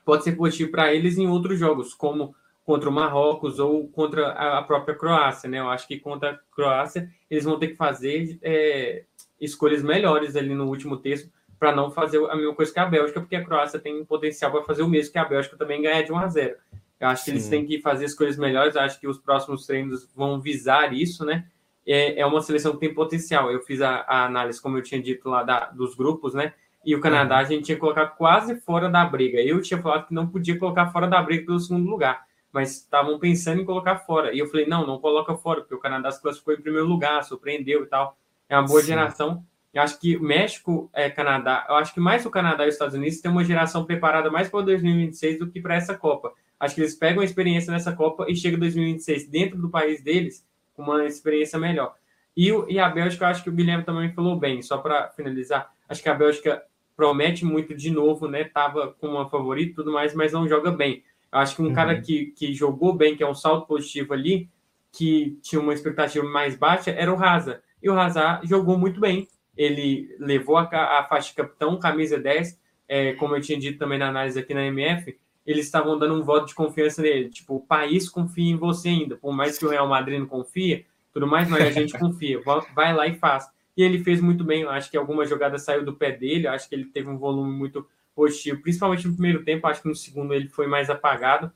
pode 0.05 0.25
ser 0.25 0.33
positivo 0.33 0.73
para 0.73 0.93
eles 0.93 1.17
em 1.17 1.29
outros 1.29 1.61
jogos, 1.61 1.95
como 1.95 2.35
contra 2.65 2.91
o 2.91 2.93
Marrocos 2.93 3.61
ou 3.61 3.87
contra 3.87 4.33
a 4.33 4.63
própria 4.65 4.97
Croácia, 4.97 5.49
né? 5.49 5.61
Eu 5.61 5.71
acho 5.71 5.87
que 5.87 6.01
contra 6.01 6.31
a 6.33 6.39
Croácia 6.53 7.09
eles 7.31 7.45
vão 7.45 7.57
ter 7.57 7.69
que 7.69 7.77
fazer 7.77 8.37
é, 8.43 9.05
escolhas 9.41 9.81
melhores 9.81 10.35
ali 10.35 10.55
no 10.57 10.67
último 10.67 10.97
terço 10.97 11.31
para 11.63 11.71
não 11.71 11.93
fazer 11.93 12.19
a 12.29 12.35
mesma 12.35 12.53
coisa 12.57 12.73
que 12.73 12.81
a 12.81 12.87
Bélgica, 12.87 13.21
porque 13.21 13.37
a 13.37 13.45
Croácia 13.45 13.79
tem 13.79 14.05
potencial 14.05 14.51
para 14.51 14.65
fazer 14.65 14.83
o 14.83 14.89
mesmo 14.89 15.13
que 15.13 15.19
a 15.19 15.25
Bélgica 15.25 15.57
também 15.57 15.81
ganhar 15.81 16.03
de 16.03 16.13
1 16.13 16.19
a 16.19 16.27
0. 16.27 16.57
Eu 16.99 17.07
acho 17.07 17.25
que 17.25 17.31
Sim. 17.31 17.37
eles 17.37 17.49
têm 17.49 17.65
que 17.65 17.81
fazer 17.81 18.05
as 18.05 18.15
coisas 18.15 18.37
melhores. 18.37 18.75
Acho 18.75 18.99
que 18.99 19.07
os 19.07 19.17
próximos 19.17 19.65
treinos 19.65 20.11
vão 20.13 20.41
visar 20.41 20.93
isso, 20.93 21.25
né? 21.25 21.47
É, 21.87 22.19
é 22.19 22.27
uma 22.27 22.41
seleção 22.41 22.73
que 22.73 22.81
tem 22.81 22.93
potencial. 22.93 23.49
Eu 23.53 23.61
fiz 23.61 23.81
a, 23.81 24.05
a 24.09 24.25
análise, 24.25 24.61
como 24.61 24.77
eu 24.77 24.83
tinha 24.83 25.01
dito 25.01 25.29
lá, 25.29 25.45
da, 25.45 25.67
dos 25.67 25.95
grupos, 25.95 26.35
né? 26.35 26.53
E 26.85 26.97
o 26.97 27.01
Canadá 27.01 27.39
a 27.39 27.45
gente 27.45 27.63
tinha 27.63 27.77
que 27.77 27.81
colocar 27.81 28.09
quase 28.09 28.57
fora 28.63 28.91
da 28.91 29.05
briga. 29.05 29.41
Eu 29.41 29.63
tinha 29.63 29.81
falado 29.81 30.09
que 30.09 30.15
não 30.15 30.27
podia 30.27 30.59
colocar 30.59 30.91
fora 30.91 31.07
da 31.07 31.23
briga 31.23 31.47
pelo 31.47 31.61
segundo 31.61 31.89
lugar, 31.89 32.27
mas 32.53 32.73
estavam 32.73 33.21
pensando 33.21 33.61
em 33.61 33.65
colocar 33.65 33.99
fora. 33.99 34.35
E 34.35 34.41
eu 34.41 34.49
falei, 34.49 34.67
não, 34.67 34.85
não 34.85 34.99
coloca 34.99 35.37
fora, 35.37 35.61
porque 35.61 35.77
o 35.77 35.79
Canadá 35.79 36.11
se 36.11 36.21
classificou 36.21 36.55
em 36.55 36.61
primeiro 36.61 36.89
lugar, 36.89 37.23
surpreendeu 37.23 37.85
e 37.85 37.87
tal. 37.87 38.19
É 38.49 38.59
uma 38.59 38.67
boa 38.67 38.81
Sim. 38.81 38.89
geração. 38.89 39.47
Eu 39.73 39.83
acho 39.83 39.99
que 39.99 40.19
México, 40.19 40.91
é, 40.93 41.09
Canadá, 41.09 41.67
eu 41.69 41.77
acho 41.77 41.95
que 41.95 42.01
mais 42.01 42.27
o 42.27 42.31
Canadá 42.31 42.65
e 42.65 42.69
os 42.69 42.75
Estados 42.75 42.95
Unidos 42.95 43.21
têm 43.21 43.31
uma 43.31 43.45
geração 43.45 43.85
preparada 43.85 44.31
mais 44.31 44.49
para 44.49 44.61
2026 44.63 45.39
do 45.39 45.51
que 45.51 45.61
para 45.61 45.77
essa 45.77 45.95
Copa. 45.95 46.33
Acho 46.61 46.75
que 46.75 46.83
eles 46.83 46.95
pegam 46.95 47.23
a 47.23 47.25
experiência 47.25 47.73
nessa 47.73 47.93
Copa 47.93 48.27
e 48.29 48.37
chega 48.37 48.57
2026 48.57 49.29
dentro 49.29 49.59
do 49.59 49.71
país 49.71 50.03
deles 50.03 50.47
com 50.75 50.83
uma 50.83 51.07
experiência 51.07 51.59
melhor. 51.59 51.95
E, 52.37 52.51
e 52.69 52.79
a 52.79 52.89
Bélgica, 52.89 53.25
eu 53.25 53.29
acho 53.29 53.43
que 53.43 53.49
o 53.51 53.53
Guilherme 53.53 53.85
também 53.85 54.13
falou 54.13 54.39
bem, 54.39 54.63
só 54.63 54.79
para 54.79 55.09
finalizar. 55.11 55.73
Acho 55.89 56.03
que 56.03 56.09
a 56.09 56.15
Bélgica 56.15 56.63
promete 56.97 57.45
muito 57.45 57.75
de 57.75 57.91
novo, 57.91 58.29
né? 58.29 58.45
Tava 58.45 58.95
com 59.01 59.09
uma 59.09 59.29
favorita 59.29 59.73
e 59.73 59.75
tudo 59.75 59.93
mais, 59.93 60.15
mas 60.15 60.33
não 60.33 60.49
joga 60.49 60.71
bem. 60.71 61.03
Eu 61.33 61.39
acho 61.39 61.57
que 61.57 61.63
um 61.63 61.67
uhum. 61.67 61.73
cara 61.73 62.01
que, 62.01 62.27
que 62.27 62.53
jogou 62.53 62.93
bem, 62.93 63.17
que 63.17 63.23
é 63.23 63.29
um 63.29 63.35
salto 63.35 63.67
positivo 63.67 64.13
ali, 64.13 64.49
que 64.93 65.39
tinha 65.43 65.61
uma 65.61 65.73
expectativa 65.73 66.25
mais 66.25 66.55
baixa, 66.55 66.91
era 66.91 67.13
o 67.13 67.17
Raza. 67.17 67.63
E 67.83 67.89
o 67.89 67.95
Raza 67.95 68.41
jogou 68.45 68.79
muito 68.79 69.01
bem. 69.01 69.27
Ele 69.57 70.15
levou 70.19 70.57
a, 70.57 70.65
a 70.65 71.05
faixa 71.05 71.29
de 71.29 71.35
capitão, 71.35 71.79
camisa 71.79 72.19
10, 72.19 72.59
é, 72.89 73.13
como 73.15 73.37
eu 73.37 73.41
tinha 73.41 73.59
dito 73.59 73.79
também 73.79 73.99
na 73.99 74.09
análise 74.09 74.39
aqui 74.39 74.53
na 74.53 74.65
MF, 74.67 75.19
eles 75.47 75.67
estavam 75.67 75.99
dando 75.99 76.15
um 76.15 76.23
voto 76.23 76.47
de 76.47 76.55
confiança 76.55 77.03
nele. 77.03 77.29
Tipo, 77.29 77.57
o 77.57 77.61
país 77.61 78.09
confia 78.09 78.53
em 78.53 78.57
você 78.57 78.89
ainda. 78.89 79.17
Por 79.17 79.33
mais 79.33 79.59
que 79.59 79.67
o 79.67 79.69
Real 79.69 79.89
Madrid 79.89 80.19
não 80.19 80.27
confia, 80.27 80.85
tudo 81.13 81.27
mais, 81.27 81.49
mas 81.49 81.63
a 81.63 81.71
gente 81.71 81.99
confia. 81.99 82.41
Vai 82.75 82.95
lá 82.95 83.07
e 83.07 83.15
faz. 83.15 83.49
E 83.77 83.83
ele 83.83 84.05
fez 84.05 84.21
muito 84.21 84.45
bem. 84.45 84.65
Acho 84.65 84.91
que 84.91 84.97
alguma 84.97 85.25
jogada 85.25 85.59
saiu 85.59 85.85
do 85.85 85.95
pé 85.95 86.13
dele. 86.13 86.47
Acho 86.47 86.69
que 86.69 86.75
ele 86.75 86.85
teve 86.85 87.09
um 87.09 87.19
volume 87.19 87.53
muito 87.53 87.87
positivo, 88.15 88.61
principalmente 88.61 89.07
no 89.07 89.15
primeiro 89.15 89.45
tempo. 89.45 89.67
Acho 89.67 89.83
que 89.83 89.89
no 89.89 89.97
segundo 89.97 90.33
ele 90.35 90.49
foi 90.49 90.67
mais 90.67 90.91
apagado. 90.91 91.51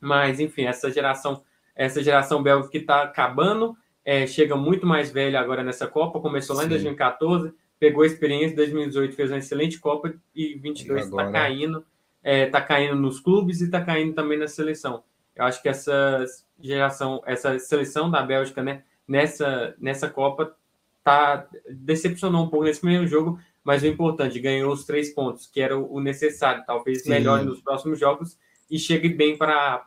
Mas, 0.00 0.40
enfim, 0.40 0.64
essa 0.64 0.90
geração, 0.90 1.42
essa 1.74 2.02
geração 2.02 2.42
belga 2.42 2.68
que 2.68 2.78
está 2.78 3.02
acabando, 3.02 3.76
é, 4.04 4.26
chega 4.26 4.56
muito 4.56 4.86
mais 4.86 5.10
velha 5.10 5.40
agora 5.40 5.62
nessa 5.62 5.86
Copa. 5.86 6.20
Começou 6.20 6.56
lá 6.56 6.62
Sim. 6.62 6.66
em 6.66 6.70
2014, 6.70 7.52
pegou 7.78 8.02
a 8.02 8.06
experiência. 8.06 8.56
2018 8.56 9.14
fez 9.14 9.30
uma 9.30 9.38
excelente 9.38 9.78
Copa 9.78 10.14
e 10.34 10.54
22 10.54 11.04
está 11.06 11.30
caindo 11.30 11.84
é, 12.22 12.46
tá 12.46 12.60
caindo 12.60 12.94
nos 12.94 13.18
clubes 13.18 13.60
e 13.60 13.64
está 13.64 13.80
caindo 13.80 14.14
também 14.14 14.38
na 14.38 14.46
seleção. 14.46 15.02
Eu 15.34 15.44
acho 15.44 15.60
que 15.60 15.68
essa 15.68 16.24
geração, 16.60 17.22
essa 17.26 17.58
seleção 17.58 18.10
da 18.10 18.22
Bélgica, 18.22 18.62
né, 18.62 18.82
nessa, 19.08 19.74
nessa 19.78 20.08
Copa, 20.08 20.54
tá 21.02 21.48
decepcionou 21.68 22.44
um 22.44 22.48
pouco 22.48 22.64
nesse 22.64 22.80
primeiro 22.80 23.06
jogo, 23.08 23.40
mas 23.64 23.82
o 23.82 23.86
importante, 23.86 24.38
ganhou 24.38 24.72
os 24.72 24.84
três 24.84 25.12
pontos, 25.12 25.46
que 25.46 25.60
era 25.60 25.76
o 25.76 26.00
necessário, 26.00 26.64
talvez 26.66 27.04
melhor 27.06 27.44
nos 27.44 27.60
próximos 27.60 27.98
jogos 27.98 28.38
e 28.70 28.78
chegue 28.78 29.08
bem 29.08 29.36
para 29.36 29.84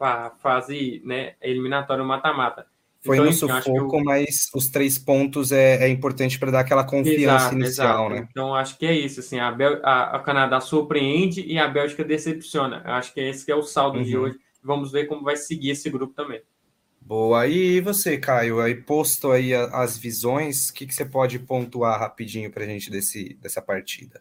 a 0.00 0.30
fase 0.38 1.00
né, 1.04 1.34
eliminatória 1.40 2.04
mata-mata. 2.04 2.66
Foi 3.04 3.16
então, 3.16 3.26
no 3.26 3.32
sufoco, 3.32 3.96
eu... 3.96 4.04
mas 4.04 4.48
os 4.54 4.68
três 4.68 4.96
pontos 4.96 5.50
é, 5.50 5.84
é 5.84 5.88
importante 5.88 6.38
para 6.38 6.52
dar 6.52 6.60
aquela 6.60 6.84
confiança 6.84 7.46
exato, 7.46 7.54
inicial, 7.56 8.06
exato. 8.06 8.14
né? 8.14 8.28
Então, 8.30 8.54
acho 8.54 8.78
que 8.78 8.86
é 8.86 8.92
isso. 8.92 9.18
Assim, 9.18 9.40
a, 9.40 9.50
Bel... 9.50 9.80
a, 9.82 10.16
a, 10.16 10.20
Canadá 10.20 10.60
surpreende 10.60 11.44
e 11.44 11.58
a 11.58 11.66
Bélgica 11.66 12.04
decepciona. 12.04 12.80
Acho 12.84 13.12
que 13.12 13.20
esse 13.20 13.44
que 13.44 13.50
é 13.50 13.56
o 13.56 13.62
saldo 13.62 13.98
uhum. 13.98 14.04
de 14.04 14.16
hoje. 14.16 14.38
Vamos 14.62 14.92
ver 14.92 15.06
como 15.06 15.24
vai 15.24 15.36
seguir 15.36 15.70
esse 15.70 15.90
grupo 15.90 16.14
também. 16.14 16.40
Boa. 17.00 17.48
E 17.48 17.80
você, 17.80 18.16
Caio, 18.16 18.60
aí 18.60 18.76
posto 18.76 19.32
aí 19.32 19.52
as 19.52 19.98
visões, 19.98 20.68
o 20.68 20.74
que, 20.74 20.86
que 20.86 20.94
você 20.94 21.04
pode 21.04 21.40
pontuar 21.40 21.98
rapidinho 21.98 22.52
para 22.52 22.62
a 22.62 22.66
gente 22.66 22.88
desse, 22.88 23.36
dessa 23.42 23.60
partida? 23.60 24.20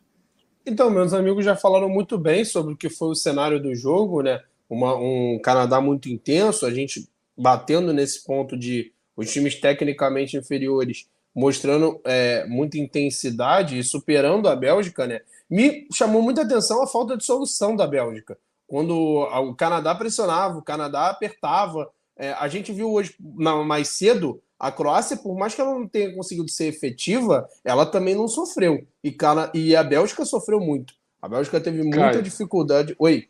Então, 0.66 0.90
meus 0.90 1.14
amigos 1.14 1.46
já 1.46 1.56
falaram 1.56 1.88
muito 1.88 2.18
bem 2.18 2.44
sobre 2.44 2.74
o 2.74 2.78
que 2.78 2.90
foi 2.90 3.10
o 3.10 3.16
cenário 3.16 3.62
do 3.62 3.76
jogo, 3.76 4.24
né? 4.24 4.42
Uma, 4.68 4.96
um 4.96 5.40
Canadá 5.44 5.80
muito 5.80 6.10
intenso, 6.10 6.66
a 6.66 6.74
gente 6.74 7.08
batendo 7.42 7.92
nesse 7.92 8.24
ponto 8.24 8.58
de 8.58 8.94
os 9.18 9.32
times 9.32 9.60
tecnicamente 9.60 10.38
inferiores 10.38 11.08
mostrando 11.34 12.00
é, 12.04 12.46
muita 12.46 12.78
intensidade 12.78 13.80
e 13.80 13.84
superando 13.84 14.48
a 14.50 14.56
Bélgica, 14.56 15.08
né? 15.08 15.22
Me 15.50 15.88
chamou 15.94 16.22
muita 16.22 16.42
atenção 16.42 16.84
a 16.84 16.88
falta 16.88 17.18
de 17.18 17.26
solução 17.26 17.76
da 17.76 17.88
Bélgica. 17.88 18.38
Quando 18.68 18.94
o 18.94 19.56
Canadá 19.56 19.96
pressionava, 19.96 20.58
o 20.58 20.64
Canadá 20.64 21.10
apertava. 21.10 21.90
É, 22.18 22.32
a 22.34 22.48
gente 22.48 22.72
viu 22.72 22.92
hoje, 22.92 23.16
mais 23.20 23.90
cedo, 23.90 24.42
a 24.60 24.72
Croácia, 24.72 25.18
por 25.18 25.38
mais 25.38 25.56
que 25.56 25.62
ela 25.62 25.74
não 25.74 25.88
tenha 25.88 26.14
conseguido 26.14 26.50
ser 26.50 26.66
efetiva, 26.66 27.48
ela 27.64 27.86
também 27.86 28.16
não 28.16 28.28
sofreu. 28.28 28.86
E, 29.04 29.16
e 29.54 29.76
a 29.76 29.84
Bélgica 29.84 30.24
sofreu 30.26 30.60
muito. 30.60 30.94
A 31.22 31.28
Bélgica 31.28 31.60
teve 31.60 31.82
muita 31.82 31.98
Cara, 31.98 32.22
dificuldade. 32.22 32.96
Oi 33.00 33.28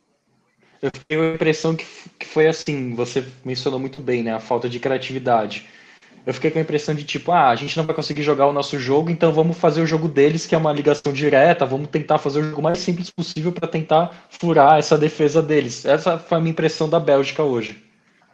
eu 0.82 0.92
tenho 1.08 1.22
a 1.24 1.36
impressão 1.36 1.76
que, 1.76 1.86
que 2.18 2.26
foi 2.26 2.48
assim, 2.48 2.96
você 2.96 3.24
mencionou 3.46 3.80
muito 3.80 4.02
bem, 4.02 4.24
né? 4.24 4.34
A 4.34 4.40
falta 4.40 4.68
de 4.68 4.80
criatividade. 4.80 5.68
Eu 6.26 6.34
fiquei 6.34 6.52
com 6.52 6.60
a 6.60 6.62
impressão 6.62 6.94
de 6.94 7.04
tipo, 7.04 7.32
ah, 7.32 7.50
a 7.50 7.56
gente 7.56 7.76
não 7.76 7.86
vai 7.86 7.96
conseguir 7.96 8.22
jogar 8.22 8.48
o 8.48 8.54
nosso 8.54 8.78
jogo, 8.78 9.10
então 9.10 9.34
vamos 9.34 9.58
fazer 9.58 9.82
o 9.82 9.88
jogo 9.88 10.08
deles, 10.08 10.46
que 10.46 10.54
é 10.54 10.58
uma 10.58 10.72
ligação 10.72 11.12
direta, 11.12 11.66
vamos 11.66 11.90
tentar 11.90 12.20
fazer 12.20 12.40
o 12.40 12.44
jogo 12.44 12.62
mais 12.62 12.78
simples 12.78 13.10
possível 13.10 13.52
para 13.52 13.68
tentar 13.68 14.28
furar 14.30 14.78
essa 14.78 14.98
defesa 14.98 15.42
deles. 15.42 15.84
Essa 15.84 16.20
foi 16.20 16.38
a 16.38 16.42
minha 16.42 16.52
impressão 16.52 16.88
da 16.88 17.00
Bélgica 17.00 17.44
hoje. 17.44 17.84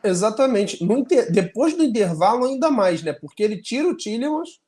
Exatamente. 0.03 0.83
Inter... 0.83 1.31
Depois 1.31 1.75
do 1.75 1.83
intervalo, 1.83 2.45
ainda 2.45 2.69
mais, 2.69 3.01
né? 3.03 3.13
Porque 3.13 3.41
ele 3.41 3.61
tira 3.61 3.87
o 3.87 3.95
Tillemans, 3.95 4.59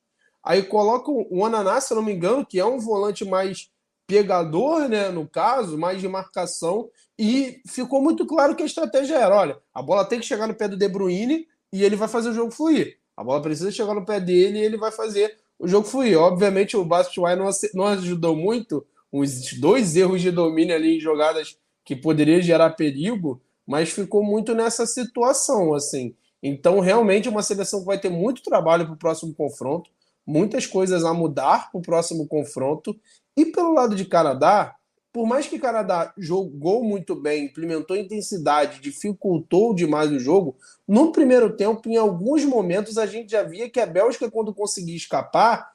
aí 0.43 0.64
coloca 0.64 1.11
o 1.11 1.45
Ananá, 1.45 1.80
se 1.81 1.93
não 1.93 2.01
me 2.01 2.14
engano, 2.14 2.45
que 2.45 2.60
é 2.60 2.65
um 2.65 2.80
volante 2.80 3.26
mais 3.26 3.69
pegador, 4.07 4.88
né? 4.88 5.10
No 5.10 5.27
caso, 5.27 5.77
mais 5.77 5.99
de 5.99 6.07
marcação, 6.07 6.89
e 7.22 7.62
ficou 7.68 8.02
muito 8.02 8.26
claro 8.26 8.56
que 8.56 8.64
a 8.64 8.66
estratégia 8.66 9.18
era: 9.18 9.36
olha, 9.36 9.58
a 9.74 9.82
bola 9.82 10.06
tem 10.06 10.22
que 10.22 10.26
chegar 10.26 10.48
no 10.48 10.56
pé 10.56 10.70
do 10.70 10.78
De 10.78 10.88
Bruyne 10.88 11.46
e 11.72 11.84
ele 11.84 11.98
vai 11.98 12.08
fazer 12.08 12.30
o 12.30 12.34
jogo 12.34 12.50
fluir. 12.50 12.98
A 13.18 13.22
bola 13.22 13.41
precisa 13.41 13.70
chegar 13.70 13.94
no 13.94 14.06
pé 14.06 14.22
dele 14.22 14.58
e 14.58 14.64
ele 14.64 14.78
vai 14.78 14.90
fazer 14.90 15.38
o 15.60 15.68
jogo 15.68 15.86
fluir. 15.86 16.18
Obviamente, 16.18 16.78
o 16.78 16.86
Batshuayi 16.86 17.38
não, 17.38 17.50
não 17.74 17.88
ajudou 17.88 18.38
muito, 18.38 18.88
os 19.12 19.52
dois 19.60 19.98
erros 19.98 20.22
de 20.22 20.32
domínio 20.32 20.74
ali 20.74 20.96
em 20.96 21.00
jogadas 21.02 21.58
que 21.84 21.94
poderia 21.94 22.41
gerar 22.41 22.70
perigo, 22.70 23.41
mas 23.68 23.90
ficou 23.90 24.24
muito 24.24 24.56
nessa 24.56 24.86
situação, 24.86 25.74
assim. 25.74 26.16
Então, 26.41 26.80
realmente, 26.80 27.28
é 27.28 27.32
uma 27.32 27.44
seleção 27.44 27.82
que 27.82 27.86
vai 27.86 28.00
ter 28.00 28.10
muito 28.10 28.41
trabalho 28.41 28.86
para 28.86 28.94
o 28.94 28.98
próximo 28.98 29.34
confronto, 29.34 29.91
muitas 30.26 30.66
coisas 30.66 31.04
a 31.04 31.14
mudar 31.14 31.70
para 31.70 31.80
o 31.80 31.82
próximo 31.82 32.26
confronto. 32.26 32.98
E 33.36 33.48
pelo 33.48 33.74
lado 33.74 33.94
de 33.94 34.06
Canadá, 34.06 34.76
por 35.20 35.28
mais 35.28 35.48
que 35.48 35.58
o 35.58 35.60
Canadá 35.60 36.14
jogou 36.18 36.82
muito 36.82 37.14
bem, 37.14 37.44
implementou 37.44 37.98
intensidade, 37.98 38.80
dificultou 38.80 39.76
demais 39.76 40.10
o 40.10 40.18
jogo, 40.18 40.56
no 40.88 41.12
primeiro 41.12 41.58
tempo, 41.58 41.90
em 41.90 41.98
alguns 41.98 42.46
momentos, 42.46 42.98
a 42.98 43.06
gente 43.06 43.32
já 43.32 43.44
via 43.44 43.70
que 43.70 43.82
a 43.82 43.86
Bélgica, 43.86 44.32
quando 44.32 44.54
conseguia 44.54 44.96
escapar, 44.96 45.74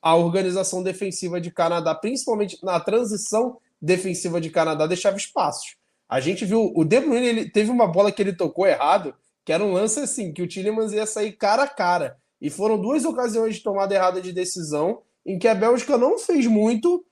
a 0.00 0.14
organização 0.14 0.80
defensiva 0.80 1.40
de 1.40 1.50
Canadá, 1.50 1.92
principalmente 1.92 2.56
na 2.62 2.78
transição 2.78 3.58
defensiva 3.82 4.40
de 4.40 4.48
Canadá, 4.48 4.86
deixava 4.86 5.16
espaços. 5.16 5.74
A 6.08 6.20
gente 6.20 6.44
viu 6.44 6.72
o 6.72 6.84
De 6.84 7.00
Bruyne, 7.00 7.26
ele 7.26 7.50
teve 7.50 7.72
uma 7.72 7.88
bola 7.88 8.12
que 8.12 8.22
ele 8.22 8.32
tocou 8.32 8.64
errado, 8.64 9.12
que 9.44 9.52
era 9.52 9.64
um 9.64 9.72
lance 9.72 9.98
assim, 9.98 10.32
que 10.32 10.40
o 10.40 10.46
Tillemans 10.46 10.92
ia 10.92 11.04
sair 11.04 11.32
cara 11.32 11.64
a 11.64 11.68
cara. 11.68 12.16
E 12.40 12.48
foram 12.48 12.80
duas 12.80 13.04
ocasiões 13.04 13.56
de 13.56 13.62
tomada 13.64 13.92
errada 13.92 14.22
de 14.22 14.32
decisão 14.32 15.02
em 15.26 15.36
que 15.36 15.48
a 15.48 15.54
Bélgica 15.56 15.98
não 15.98 16.16
fez 16.16 16.46
muito, 16.46 17.04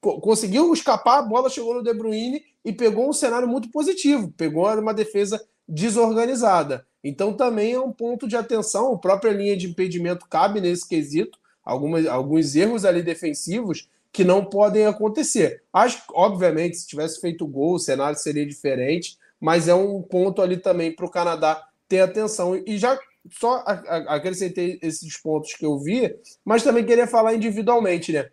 conseguiu 0.00 0.72
escapar, 0.72 1.18
a 1.18 1.22
bola 1.22 1.50
chegou 1.50 1.74
no 1.74 1.82
De 1.82 1.92
Bruyne 1.92 2.42
e 2.64 2.72
pegou 2.72 3.08
um 3.08 3.12
cenário 3.12 3.48
muito 3.48 3.70
positivo, 3.70 4.32
pegou 4.36 4.66
uma 4.78 4.94
defesa 4.94 5.42
desorganizada. 5.66 6.86
Então 7.02 7.32
também 7.32 7.72
é 7.72 7.80
um 7.80 7.92
ponto 7.92 8.26
de 8.26 8.36
atenção, 8.36 8.92
a 8.92 8.98
própria 8.98 9.32
linha 9.32 9.56
de 9.56 9.68
impedimento 9.68 10.26
cabe 10.28 10.60
nesse 10.60 10.88
quesito, 10.88 11.38
algumas, 11.64 12.06
alguns 12.06 12.54
erros 12.56 12.84
ali 12.84 13.02
defensivos 13.02 13.88
que 14.12 14.24
não 14.24 14.44
podem 14.44 14.86
acontecer. 14.86 15.62
Acho 15.72 15.98
que, 15.98 16.12
obviamente, 16.14 16.76
se 16.76 16.88
tivesse 16.88 17.20
feito 17.20 17.46
gol, 17.46 17.74
o 17.74 17.78
cenário 17.78 18.18
seria 18.18 18.46
diferente, 18.46 19.18
mas 19.40 19.68
é 19.68 19.74
um 19.74 20.02
ponto 20.02 20.42
ali 20.42 20.56
também 20.56 20.94
para 20.94 21.06
o 21.06 21.10
Canadá 21.10 21.62
ter 21.88 22.00
atenção. 22.00 22.56
E 22.66 22.78
já 22.78 22.98
só 23.30 23.62
acrescentei 24.08 24.78
esses 24.82 25.16
pontos 25.20 25.54
que 25.54 25.64
eu 25.64 25.78
vi, 25.78 26.16
mas 26.44 26.62
também 26.62 26.84
queria 26.84 27.06
falar 27.06 27.34
individualmente, 27.34 28.12
né? 28.12 28.30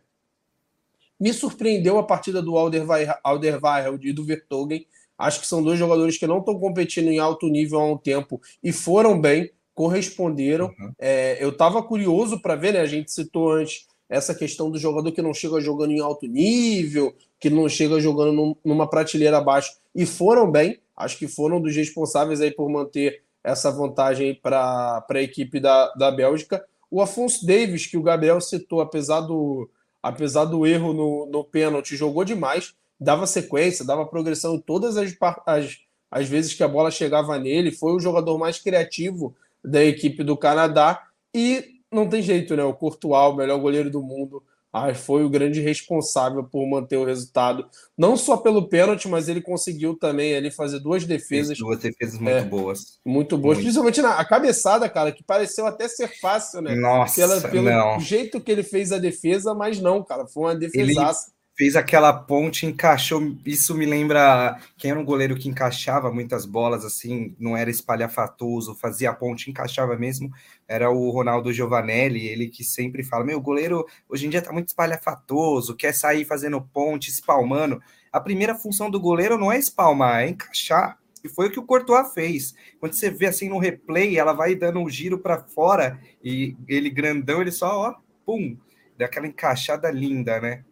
Me 1.20 1.34
surpreendeu 1.34 1.98
a 1.98 2.04
partida 2.04 2.42
do 2.42 2.58
Alderweireld 2.58 4.08
e 4.08 4.14
do 4.14 4.24
Vertogen. 4.24 4.86
Acho 5.18 5.40
que 5.40 5.48
são 5.48 5.64
dois 5.64 5.80
jogadores 5.80 6.18
que 6.18 6.28
não 6.28 6.40
estão 6.40 6.60
competindo 6.60 7.08
em 7.08 7.20
alto 7.20 7.48
nível 7.48 7.80
há 7.80 7.92
um 7.92 7.98
tempo 7.98 8.42
e 8.62 8.74
foram 8.74 9.20
bem, 9.20 9.50
corresponderam. 9.74 10.68
Uhum. 10.68 10.92
É, 11.00 11.38
eu 11.42 11.50
estava 11.50 11.82
curioso 11.82 12.42
para 12.42 12.56
ver, 12.56 12.74
né? 12.74 12.82
A 12.82 12.86
gente 12.86 13.12
citou 13.12 13.52
antes 13.52 13.88
essa 14.10 14.36
questão 14.36 14.70
do 14.70 14.78
jogador 14.78 15.12
que 15.12 15.22
não 15.22 15.34
chega 15.34 15.60
jogando 15.60 15.92
em 15.92 16.00
alto 16.00 16.28
nível, 16.28 17.16
que 17.40 17.50
não 17.50 17.68
chega 17.68 18.00
jogando 18.00 18.34
num, 18.34 18.56
numa 18.64 18.90
prateleira 18.90 19.38
abaixo, 19.38 19.74
e 19.94 20.06
foram 20.06 20.50
bem. 20.50 20.80
Acho 20.96 21.18
que 21.18 21.28
foram 21.28 21.62
dos 21.62 21.76
responsáveis 21.76 22.40
aí 22.40 22.52
por 22.52 22.70
manter 22.70 23.24
essa 23.44 23.72
vantagem 23.72 24.34
para 24.36 25.06
a 25.08 25.22
equipe 25.22 25.60
da, 25.60 25.94
da 25.94 26.12
Bélgica. 26.12 26.64
O 26.90 27.02
Afonso 27.02 27.46
Davis, 27.46 27.86
que 27.86 27.98
o 27.98 28.02
Gabriel 28.02 28.40
citou, 28.40 28.80
apesar 28.82 29.22
do, 29.22 29.70
apesar 30.06 30.46
do 30.46 30.68
erro 30.68 30.94
no, 30.94 31.26
no 31.26 31.44
pênalti, 31.44 31.96
jogou 31.96 32.24
demais, 32.24 32.76
dava 33.00 33.26
sequência, 33.26 33.84
dava 33.84 34.06
progressão 34.06 34.54
em 34.54 34.62
todas 34.62 34.98
as, 34.98 35.18
as, 35.48 35.80
as 36.12 36.30
vezes 36.30 36.54
que 36.54 36.62
a 36.62 36.68
bola 36.68 36.92
chegava 36.92 37.40
nele, 37.40 37.72
foi 37.72 37.92
o 37.92 38.00
jogador 38.00 38.38
mais 38.38 38.60
criativo 38.60 39.36
da 39.64 39.84
equipe 39.84 40.24
do 40.24 40.38
Canadá 40.38 41.02
e 41.34 41.82
não 41.92 42.08
tem 42.08 42.22
jeito, 42.22 42.56
né? 42.56 42.64
O 42.64 42.76
Courtois, 42.76 43.34
o 43.34 43.36
melhor 43.36 43.58
goleiro 43.58 43.90
do 43.90 44.00
mundo, 44.00 44.44
ah, 44.78 44.94
foi 44.94 45.24
o 45.24 45.30
grande 45.30 45.62
responsável 45.62 46.44
por 46.44 46.68
manter 46.68 46.98
o 46.98 47.06
resultado, 47.06 47.66
não 47.98 48.18
só 48.18 48.36
pelo 48.36 48.68
pênalti, 48.68 49.08
mas 49.08 49.30
ele 49.30 49.40
conseguiu 49.40 49.96
também 49.96 50.36
ali 50.36 50.52
fazer 50.52 50.82
duas 50.82 51.06
defesas. 51.06 51.58
Duas 51.58 51.80
defesas 51.80 52.20
muito 52.20 52.36
é, 52.36 52.44
boas. 52.44 53.00
Muito 53.06 53.38
boas, 53.38 53.56
muito. 53.56 53.68
principalmente 53.68 54.02
na 54.02 54.20
a 54.20 54.26
cabeçada, 54.26 54.90
cara, 54.90 55.14
que 55.14 55.24
pareceu 55.24 55.66
até 55.66 55.88
ser 55.88 56.10
fácil, 56.20 56.62
né? 56.62 56.76
Nossa, 56.76 57.16
Pela, 57.16 57.42
pelo 57.42 57.70
não. 57.70 58.02
jeito 58.02 58.42
que 58.42 58.52
ele 58.52 58.64
fez 58.64 58.92
a 58.92 58.98
defesa, 58.98 59.54
mas 59.54 59.80
não, 59.80 60.04
cara, 60.04 60.28
foi 60.28 60.44
uma 60.44 60.56
defesaça 60.56 61.35
fez 61.56 61.76
aquela 61.76 62.12
ponte, 62.14 62.66
encaixou. 62.66 63.36
Isso 63.46 63.74
me 63.74 63.86
lembra 63.86 64.60
quem 64.78 64.92
era 64.92 65.00
um 65.00 65.06
goleiro 65.06 65.36
que 65.36 65.48
encaixava 65.48 66.12
muitas 66.12 66.46
bolas 66.46 66.84
assim, 66.84 67.36
não 67.40 67.56
era 67.56 67.70
espalhafatoso, 67.70 68.76
fazia 68.76 69.10
a 69.10 69.14
ponte, 69.14 69.50
encaixava 69.50 69.96
mesmo. 69.96 70.32
Era 70.68 70.92
o 70.92 71.10
Ronaldo 71.10 71.54
Giovanelli, 71.54 72.28
ele 72.28 72.48
que 72.48 72.64
sempre 72.64 73.04
fala: 73.04 73.24
Meu, 73.24 73.40
goleiro 73.40 73.86
hoje 74.10 74.28
em 74.28 74.30
dia 74.30 74.42
tá 74.42 74.52
muito 74.52 74.68
espalhafatoso, 74.68 75.76
quer 75.76 75.94
sair 75.94 76.26
fazendo 76.26 76.62
ponte, 76.62 77.10
espalmando. 77.10 77.82
A 78.12 78.20
primeira 78.20 78.56
função 78.56 78.90
do 78.90 79.00
goleiro 79.00 79.38
não 79.38 79.52
é 79.52 79.58
espalmar, 79.58 80.24
é 80.24 80.30
encaixar. 80.30 80.98
E 81.24 81.30
foi 81.30 81.48
o 81.48 81.52
que 81.52 81.60
o 81.60 81.66
Courtois 81.66 82.14
fez. 82.14 82.54
Quando 82.80 82.94
você 82.94 83.10
vê 83.10 83.26
assim 83.26 83.50
no 83.50 83.58
replay, 83.58 84.18
ela 84.18 84.32
vai 84.32 84.54
dando 84.54 84.80
um 84.80 84.88
giro 84.88 85.18
para 85.18 85.42
fora 85.42 86.00
e 86.24 86.56
ele 86.68 86.88
grandão, 86.90 87.42
ele 87.42 87.52
só, 87.52 87.80
ó, 87.80 87.96
pum, 88.24 88.56
dá 88.96 89.06
aquela 89.06 89.26
encaixada 89.26 89.90
linda, 89.90 90.40
né? 90.40 90.64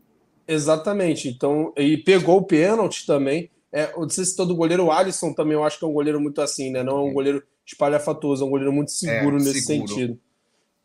Exatamente. 0.48 1.28
Então, 1.30 1.74
e 1.78 1.98
pegou 1.98 2.38
o 2.38 2.46
pênalti 2.46 3.06
também. 3.06 3.50
É, 3.72 3.92
você 3.94 4.24
citou 4.24 4.46
do 4.46 4.56
goleiro 4.56 4.92
Alisson 4.92 5.34
também, 5.34 5.54
eu 5.54 5.64
acho 5.64 5.80
que 5.80 5.86
é 5.86 5.88
um 5.88 5.94
goleiro 5.94 6.22
muito 6.22 6.40
assim, 6.42 6.72
né? 6.72 6.84
Não 6.84 7.00
é 7.00 7.02
um 7.10 7.14
goleiro 7.14 7.44
espalhafatoso, 7.66 8.44
é 8.44 8.48
um 8.48 8.50
goleiro 8.50 8.72
muito 8.72 8.92
seguro 8.92 9.38
é, 9.38 9.40
nesse 9.40 9.62
seguro. 9.62 9.88
sentido. 9.88 10.20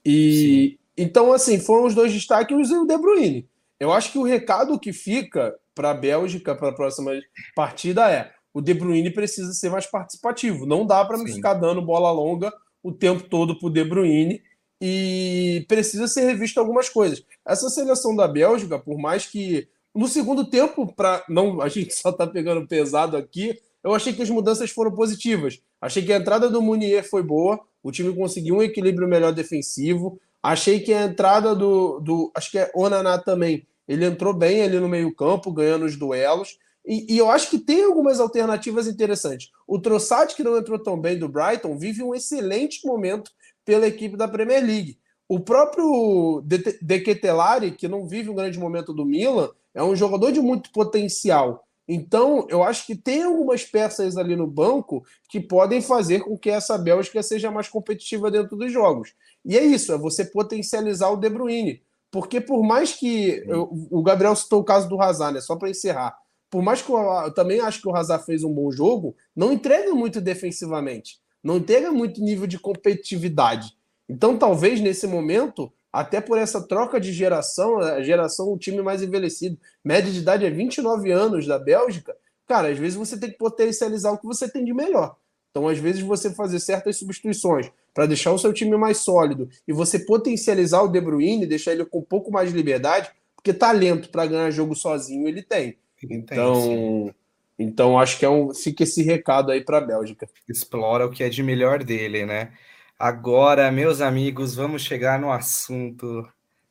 E 0.05 0.33
Sim. 0.33 0.79
então, 0.97 1.33
assim, 1.33 1.59
foram 1.59 1.87
os 1.87 1.95
dois 1.95 2.13
destaques 2.13 2.71
e 2.71 2.75
o 2.75 2.87
De 2.87 2.97
Bruyne. 2.97 3.47
Eu 3.79 3.93
acho 3.93 4.11
que 4.11 4.19
o 4.19 4.23
recado 4.23 4.79
que 4.79 4.93
fica 4.93 5.55
para 5.75 5.91
a 5.91 5.95
Bélgica 5.95 6.55
para 6.55 6.71
a 6.71 6.75
próxima 6.75 7.13
partida 7.55 8.11
é: 8.11 8.33
o 8.55 8.63
De 8.63 8.73
Bruyne 8.73 9.13
precisa 9.13 9.53
ser 9.53 9.71
mais 9.71 9.87
participativo. 9.87 10.65
Não 10.65 10.87
dá 10.87 11.05
para 11.05 11.19
me 11.19 11.31
ficar 11.31 11.55
dando 11.55 11.83
bola 11.83 12.11
longa 12.11 12.53
o 12.83 12.91
tempo 12.91 13.25
todo 13.25 13.59
para 13.59 13.69
o 13.69 13.71
De 13.71 13.85
Bruyne 13.85 14.41
e 14.81 15.65
precisa 15.69 16.07
ser 16.07 16.25
revisto 16.25 16.61
algumas 16.61 16.89
coisas. 16.89 17.23
Essa 17.47 17.69
seleção 17.69 18.15
da 18.15 18.29
Bélgica, 18.29 18.79
por 18.79 18.99
mais 18.99 19.27
que 19.27 19.69
no 19.95 20.07
segundo 20.07 20.45
tempo, 20.45 20.93
para 20.95 21.25
não 21.29 21.61
a 21.61 21.69
gente 21.69 21.95
só 21.95 22.13
tá 22.13 22.27
pegando 22.27 22.67
pesado 22.67 23.17
aqui, 23.17 23.59
eu 23.83 23.95
achei 23.95 24.13
que 24.13 24.23
as 24.23 24.31
mudanças 24.31 24.71
foram 24.71 24.93
positivas. 24.93 25.61
Achei 25.81 26.05
que 26.05 26.13
a 26.13 26.17
entrada 26.17 26.49
do 26.49 26.63
Munier 26.63 27.09
foi 27.09 27.23
boa, 27.23 27.61
o 27.83 27.91
time 27.91 28.15
conseguiu 28.15 28.57
um 28.57 28.63
equilíbrio 28.63 29.09
melhor 29.09 29.33
defensivo. 29.33 30.21
Achei 30.43 30.81
que 30.81 30.93
a 30.93 31.05
entrada 31.05 31.55
do, 31.55 32.01
do 32.01 32.31
acho 32.35 32.51
que 32.51 32.59
é 32.59 32.71
Onaná 32.75 33.19
também, 33.19 33.67
ele 33.87 34.05
entrou 34.05 34.33
bem 34.33 34.63
ali 34.63 34.79
no 34.79 34.89
meio-campo, 34.89 35.53
ganhando 35.53 35.85
os 35.85 35.97
duelos. 35.97 36.59
E, 36.87 37.15
e, 37.15 37.19
eu 37.19 37.31
acho 37.31 37.51
que 37.51 37.59
tem 37.59 37.85
algumas 37.85 38.19
alternativas 38.19 38.87
interessantes. 38.87 39.51
O 39.67 39.79
Trossard, 39.79 40.35
que 40.35 40.43
não 40.43 40.57
entrou 40.57 40.79
tão 40.79 40.99
bem 40.99 41.19
do 41.19 41.29
Brighton, 41.29 41.77
vive 41.77 42.03
um 42.03 42.15
excelente 42.15 42.87
momento 42.87 43.31
pela 43.69 43.87
equipe 43.87 44.17
da 44.17 44.27
Premier 44.27 44.65
League. 44.65 44.99
O 45.29 45.39
próprio 45.39 46.43
De 46.81 47.01
Ketelari, 47.01 47.73
que 47.73 47.87
não 47.87 48.09
vive 48.09 48.31
um 48.31 48.35
grande 48.35 48.59
momento 48.59 48.95
do 48.95 49.05
Milan, 49.05 49.51
é 49.75 49.85
um 49.85 49.95
jogador 49.95 50.33
de 50.33 50.41
muito 50.41 50.73
potencial. 50.73 51.69
Então, 51.87 52.47
eu 52.49 52.63
acho 52.63 52.87
que 52.87 52.97
tem 52.97 53.25
algumas 53.25 53.65
peças 53.65 54.17
ali 54.17 54.35
no 54.35 54.47
banco 54.47 55.05
que 55.29 55.39
podem 55.39 55.83
fazer 55.83 56.21
com 56.21 56.39
que 56.39 56.49
essa 56.49 56.79
Bélgica 56.79 57.23
seja 57.23 57.51
mais 57.51 57.69
competitiva 57.69 58.31
dentro 58.31 58.57
dos 58.57 58.73
jogos. 58.73 59.13
E 59.45 59.59
é 59.59 59.63
isso, 59.63 59.93
é 59.93 59.99
você 59.99 60.25
potencializar 60.25 61.11
o 61.11 61.19
De 61.19 61.29
Bruyne. 61.29 61.83
Porque 62.11 62.41
por 62.41 62.63
mais 62.63 62.95
que. 62.95 63.45
Eu, 63.47 63.69
o 63.91 64.03
Gabriel 64.03 64.35
citou 64.35 64.63
o 64.63 64.65
caso 64.65 64.89
do 64.89 64.99
Hazard, 64.99 65.35
né? 65.35 65.41
Só 65.43 65.57
para 65.57 65.69
encerrar. 65.69 66.17
Por 66.49 66.63
mais 66.63 66.81
que 66.81 66.91
eu, 66.91 66.97
eu, 66.97 67.35
também 67.35 67.61
acho 67.61 67.83
que 67.83 67.89
o 67.89 67.95
Hazard 67.95 68.25
fez 68.25 68.43
um 68.43 68.55
bom 68.55 68.71
jogo, 68.71 69.15
não 69.37 69.53
entrega 69.53 69.93
muito 69.93 70.23
defensivamente 70.23 71.21
não 71.43 71.59
entrega 71.59 71.91
muito 71.91 72.21
nível 72.21 72.47
de 72.47 72.59
competitividade. 72.59 73.77
Então, 74.09 74.39
talvez 74.39 74.81
nesse 74.81 75.07
momento, 75.07 75.73
até 75.93 76.21
por 76.21 76.39
essa 76.39 76.67
troca 76.67 77.01
de 77.01 77.13
geração, 77.13 77.79
a 77.79 78.03
geração, 78.03 78.53
o 78.53 78.59
time 78.59 78.83
mais 78.83 79.03
envelhecido, 79.03 79.59
média 79.85 80.11
de 80.11 80.19
idade 80.19 80.47
é 80.47 80.51
29 80.51 81.11
anos 81.11 81.47
da 81.47 81.59
Bélgica, 81.59 82.17
cara, 82.47 82.69
às 82.69 82.79
vezes 82.79 82.97
você 82.97 83.19
tem 83.19 83.31
que 83.31 83.39
potencializar 83.39 84.13
o 84.13 84.19
que 84.19 84.27
você 84.27 84.49
tem 84.49 84.65
de 84.65 84.73
melhor. 84.73 85.17
Então, 85.51 85.69
às 85.69 85.79
vezes, 85.79 86.03
você 86.03 86.31
fazer 86.31 86.61
certas 86.61 86.97
substituições 86.97 87.71
para 87.93 88.07
deixar 88.07 88.33
o 88.33 88.39
seu 88.39 88.53
time 88.53 88.77
mais 88.77 88.99
sólido 88.99 89.49
e 89.67 89.73
você 89.73 89.99
potencializar 89.99 90.83
o 90.83 90.89
De 90.89 91.01
Bruyne, 91.01 91.47
deixar 91.47 91.73
ele 91.73 91.85
com 91.85 91.99
um 91.99 92.05
pouco 92.05 92.31
mais 92.31 92.51
de 92.51 92.57
liberdade, 92.57 93.11
porque 93.35 93.53
talento 93.53 94.11
para 94.11 94.27
ganhar 94.27 94.51
jogo 94.51 94.75
sozinho 94.75 95.27
ele 95.27 95.43
tem. 95.43 95.77
Então, 96.03 97.13
então, 97.59 97.99
acho 97.99 98.19
que 98.19 98.25
é 98.25 98.31
um, 98.31 98.55
fica 98.55 98.85
esse 98.85 99.03
recado 99.03 99.51
aí 99.51 99.65
para 99.65 99.79
a 99.79 99.81
Bélgica. 99.81 100.29
Explora 100.49 101.07
o 101.07 101.11
que 101.11 101.25
é 101.25 101.29
de 101.29 101.43
melhor 101.43 101.83
dele, 101.83 102.25
né? 102.25 102.53
Agora, 102.99 103.71
meus 103.73 104.01
amigos, 104.01 104.55
vamos 104.55 104.83
chegar 104.83 105.19
no 105.21 105.33
assunto 105.33 106.29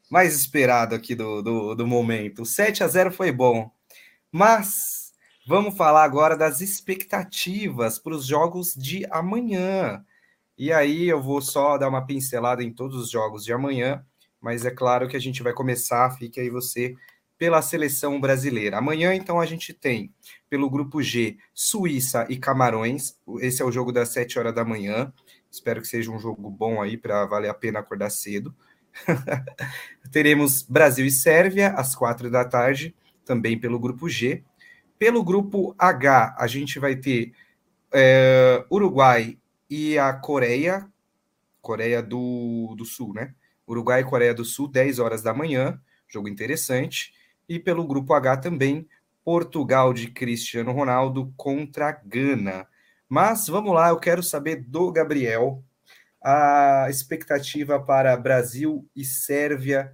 mais 0.09 0.35
esperado 0.35 0.95
aqui 0.95 1.15
do, 1.15 1.41
do, 1.41 1.75
do 1.75 1.87
momento. 1.87 2.43
O 2.43 2.45
7 2.45 2.83
a 2.83 2.87
0 2.87 3.11
foi 3.11 3.31
bom, 3.31 3.69
mas 4.31 5.11
vamos 5.45 5.75
falar 5.75 6.03
agora 6.03 6.37
das 6.37 6.61
expectativas 6.61 7.99
para 7.99 8.13
os 8.13 8.25
jogos 8.25 8.73
de 8.73 9.05
amanhã. 9.11 10.03
E 10.57 10.71
aí 10.71 11.07
eu 11.07 11.21
vou 11.21 11.41
só 11.41 11.77
dar 11.77 11.89
uma 11.89 12.05
pincelada 12.05 12.63
em 12.63 12.73
todos 12.73 12.97
os 12.97 13.09
jogos 13.11 13.43
de 13.43 13.53
amanhã, 13.53 14.05
mas 14.41 14.65
é 14.65 14.71
claro 14.71 15.07
que 15.07 15.17
a 15.17 15.19
gente 15.19 15.43
vai 15.43 15.53
começar, 15.53 16.17
fique 16.17 16.39
aí 16.39 16.49
você 16.49 16.95
pela 17.37 17.61
seleção 17.61 18.19
brasileira. 18.19 18.77
Amanhã, 18.77 19.13
então, 19.13 19.39
a 19.39 19.45
gente 19.45 19.73
tem, 19.73 20.13
pelo 20.49 20.69
grupo 20.69 21.01
G, 21.01 21.37
Suíça 21.53 22.25
e 22.29 22.37
Camarões. 22.37 23.15
Esse 23.39 23.61
é 23.61 23.65
o 23.65 23.71
jogo 23.71 23.91
das 23.91 24.09
7 24.09 24.39
horas 24.39 24.55
da 24.55 24.65
manhã. 24.65 25.13
Espero 25.51 25.81
que 25.81 25.87
seja 25.87 26.11
um 26.11 26.19
jogo 26.19 26.49
bom 26.49 26.81
aí 26.81 26.97
para 26.97 27.25
valer 27.25 27.49
a 27.49 27.53
pena 27.53 27.79
acordar 27.79 28.09
cedo. 28.09 28.55
Teremos 30.11 30.63
Brasil 30.63 31.05
e 31.05 31.11
Sérvia 31.11 31.69
às 31.69 31.95
quatro 31.95 32.31
da 32.31 32.43
tarde, 32.43 32.95
também 33.23 33.59
pelo 33.59 33.79
grupo 33.79 34.09
G. 34.09 34.43
Pelo 34.97 35.23
grupo 35.23 35.75
H, 35.77 36.35
a 36.37 36.47
gente 36.47 36.79
vai 36.79 36.95
ter 36.95 37.33
é, 37.93 38.65
Uruguai 38.71 39.37
e 39.69 39.97
a 39.99 40.11
Coreia, 40.13 40.87
Coreia 41.61 42.01
do, 42.01 42.73
do 42.75 42.85
Sul, 42.85 43.13
né? 43.13 43.35
Uruguai 43.67 44.01
e 44.01 44.05
Coreia 44.05 44.33
do 44.33 44.45
Sul, 44.45 44.67
10 44.67 44.97
horas 44.99 45.21
da 45.21 45.33
manhã, 45.33 45.79
jogo 46.07 46.27
interessante. 46.29 47.13
E 47.47 47.59
pelo 47.59 47.87
grupo 47.87 48.13
H 48.13 48.37
também, 48.37 48.87
Portugal 49.23 49.93
de 49.93 50.09
Cristiano 50.09 50.71
Ronaldo 50.71 51.33
contra 51.35 51.91
Gana. 51.91 52.67
Mas 53.09 53.47
vamos 53.47 53.73
lá, 53.73 53.89
eu 53.89 53.99
quero 53.99 54.21
saber 54.21 54.63
do 54.67 54.91
Gabriel 54.91 55.63
a 56.21 56.87
expectativa 56.89 57.79
para 57.79 58.17
Brasil 58.17 58.85
e 58.95 59.05
Sérvia, 59.05 59.91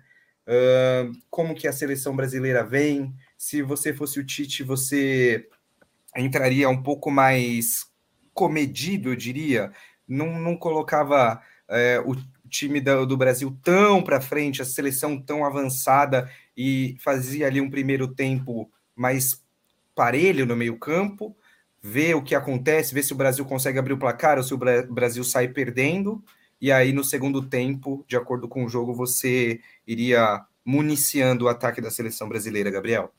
uh, 0.48 1.12
como 1.30 1.54
que 1.54 1.68
a 1.68 1.74
seleção 1.74 2.16
brasileira 2.16 2.64
vem. 2.64 3.14
Se 3.38 3.62
você 3.62 3.94
fosse 3.94 4.20
o 4.20 4.26
Tite, 4.26 4.64
você 4.64 5.48
entraria 6.16 6.70
um 6.70 6.82
pouco 6.82 7.12
mais 7.12 7.86
comedido, 8.34 9.10
eu 9.10 9.16
diria. 9.16 9.72
Não, 10.08 10.40
não 10.40 10.58
colocava 10.58 11.42
uh, 11.70 12.12
o 12.12 12.16
time 12.54 12.80
do, 12.80 13.06
do 13.06 13.18
Brasil 13.18 13.58
tão 13.64 14.02
para 14.04 14.22
frente, 14.22 14.62
a 14.62 14.66
seleção 14.66 15.20
tão 15.20 15.44
avançada 15.44 16.30
e 16.56 16.96
fazia 17.00 17.48
ali 17.48 17.60
um 17.60 17.70
primeiro 17.70 18.08
tempo 18.08 18.72
mais 18.96 19.44
parelho 19.96 20.46
no 20.46 20.56
meio-campo, 20.56 21.36
ver 21.82 22.16
o 22.16 22.22
que 22.22 22.36
acontece, 22.36 22.94
ver 22.94 23.04
se 23.04 23.12
o 23.12 23.18
Brasil 23.18 23.44
consegue 23.44 23.80
abrir 23.80 23.94
o 23.94 23.98
placar 23.98 24.38
ou 24.38 24.44
se 24.44 24.54
o 24.54 24.58
Brasil 24.58 25.24
sai 25.24 25.48
perdendo, 25.48 26.24
e 26.62 26.72
aí 26.72 26.94
no 26.94 27.04
segundo 27.04 27.42
tempo, 27.42 28.06
de 28.08 28.16
acordo 28.16 28.48
com 28.48 28.64
o 28.64 28.70
jogo, 28.70 28.94
você 28.94 29.60
iria 29.86 30.46
municiando 30.64 31.46
o 31.46 31.50
ataque 31.50 31.82
da 31.82 31.92
seleção 31.92 32.30
brasileira, 32.30 32.72
Gabriel? 32.72 33.12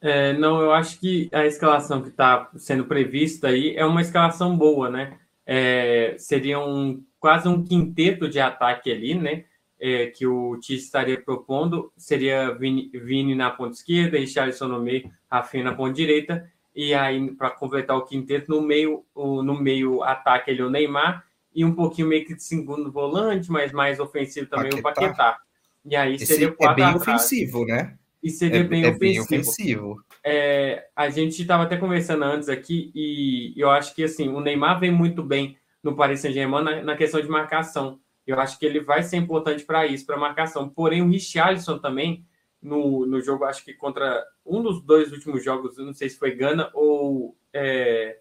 É, 0.00 0.32
não, 0.34 0.60
eu 0.60 0.72
acho 0.72 0.98
que 1.00 1.28
a 1.32 1.44
escalação 1.46 2.00
que 2.00 2.08
está 2.08 2.48
sendo 2.56 2.84
prevista 2.84 3.48
aí 3.48 3.76
é 3.76 3.84
uma 3.84 4.00
escalação 4.00 4.56
boa, 4.56 4.88
né? 4.88 5.18
É, 5.46 6.16
seria 6.18 6.58
um, 6.58 7.02
quase 7.20 7.48
um 7.48 7.62
quinteto 7.62 8.28
de 8.28 8.40
ataque 8.40 8.90
ali, 8.90 9.14
né? 9.14 9.44
é, 9.78 10.06
que 10.06 10.26
o 10.26 10.56
Tite 10.58 10.82
estaria 10.82 11.20
propondo 11.20 11.92
seria 11.96 12.52
Vini, 12.52 12.90
Vini 12.92 13.34
na 13.34 13.50
ponta 13.50 13.74
esquerda, 13.74 14.18
Richarlison 14.18 14.68
no 14.68 14.80
meio, 14.80 15.10
Rafinha 15.30 15.64
na 15.64 15.74
ponta 15.74 15.92
direita, 15.92 16.50
e 16.74 16.94
aí 16.94 17.30
para 17.32 17.50
completar 17.50 17.96
o 17.96 18.04
quinteto 18.04 18.50
no 18.50 18.60
meio, 18.60 19.04
o, 19.14 19.42
no 19.42 19.58
meio 19.58 20.02
ataque 20.02 20.50
ele 20.50 20.62
o 20.62 20.70
Neymar 20.70 21.24
e 21.54 21.64
um 21.64 21.74
pouquinho 21.74 22.08
meio 22.08 22.24
que 22.24 22.34
de 22.34 22.42
segundo 22.42 22.90
volante, 22.90 23.50
mas 23.50 23.72
mais 23.72 23.98
ofensivo 23.98 24.46
também 24.46 24.70
Paquetá. 24.70 24.80
o 24.80 24.94
Paquetá. 24.94 25.38
E 25.84 25.96
aí 25.96 26.16
Esse 26.16 26.26
seria 26.26 26.52
quatro 26.52 26.82
é 26.82 26.86
bem 26.86 26.94
ofensivo, 26.94 27.64
né? 27.64 27.96
E 28.26 28.30
seria 28.30 28.60
é, 28.60 28.64
bem, 28.64 28.84
é 28.84 28.90
ofensivo. 28.90 29.00
bem 29.00 29.40
ofensivo. 29.40 30.04
É, 30.24 30.88
a 30.94 31.08
gente 31.08 31.40
estava 31.40 31.62
até 31.62 31.76
conversando 31.76 32.24
antes 32.24 32.48
aqui 32.48 32.90
e 32.94 33.54
eu 33.56 33.70
acho 33.70 33.94
que 33.94 34.02
assim 34.02 34.28
o 34.28 34.40
Neymar 34.40 34.80
vem 34.80 34.90
muito 34.90 35.22
bem 35.22 35.56
no 35.82 35.94
Paris 35.94 36.20
Saint-Germain 36.20 36.64
na, 36.64 36.82
na 36.82 36.96
questão 36.96 37.20
de 37.20 37.28
marcação 37.28 38.00
eu 38.26 38.40
acho 38.40 38.58
que 38.58 38.66
ele 38.66 38.80
vai 38.80 39.02
ser 39.02 39.16
importante 39.16 39.64
para 39.64 39.86
isso, 39.86 40.04
para 40.04 40.16
marcação. 40.16 40.68
Porém, 40.68 41.00
o 41.00 41.08
Richarlison 41.08 41.78
também 41.78 42.26
no, 42.60 43.06
no 43.06 43.20
jogo, 43.20 43.44
acho 43.44 43.64
que 43.64 43.72
contra 43.72 44.24
um 44.44 44.60
dos 44.62 44.82
dois 44.82 45.12
últimos 45.12 45.44
jogos, 45.44 45.78
não 45.78 45.94
sei 45.94 46.08
se 46.08 46.18
foi 46.18 46.34
Gana 46.34 46.68
ou, 46.74 47.36
é, 47.52 48.18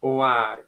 ou 0.00 0.22
a, 0.22 0.58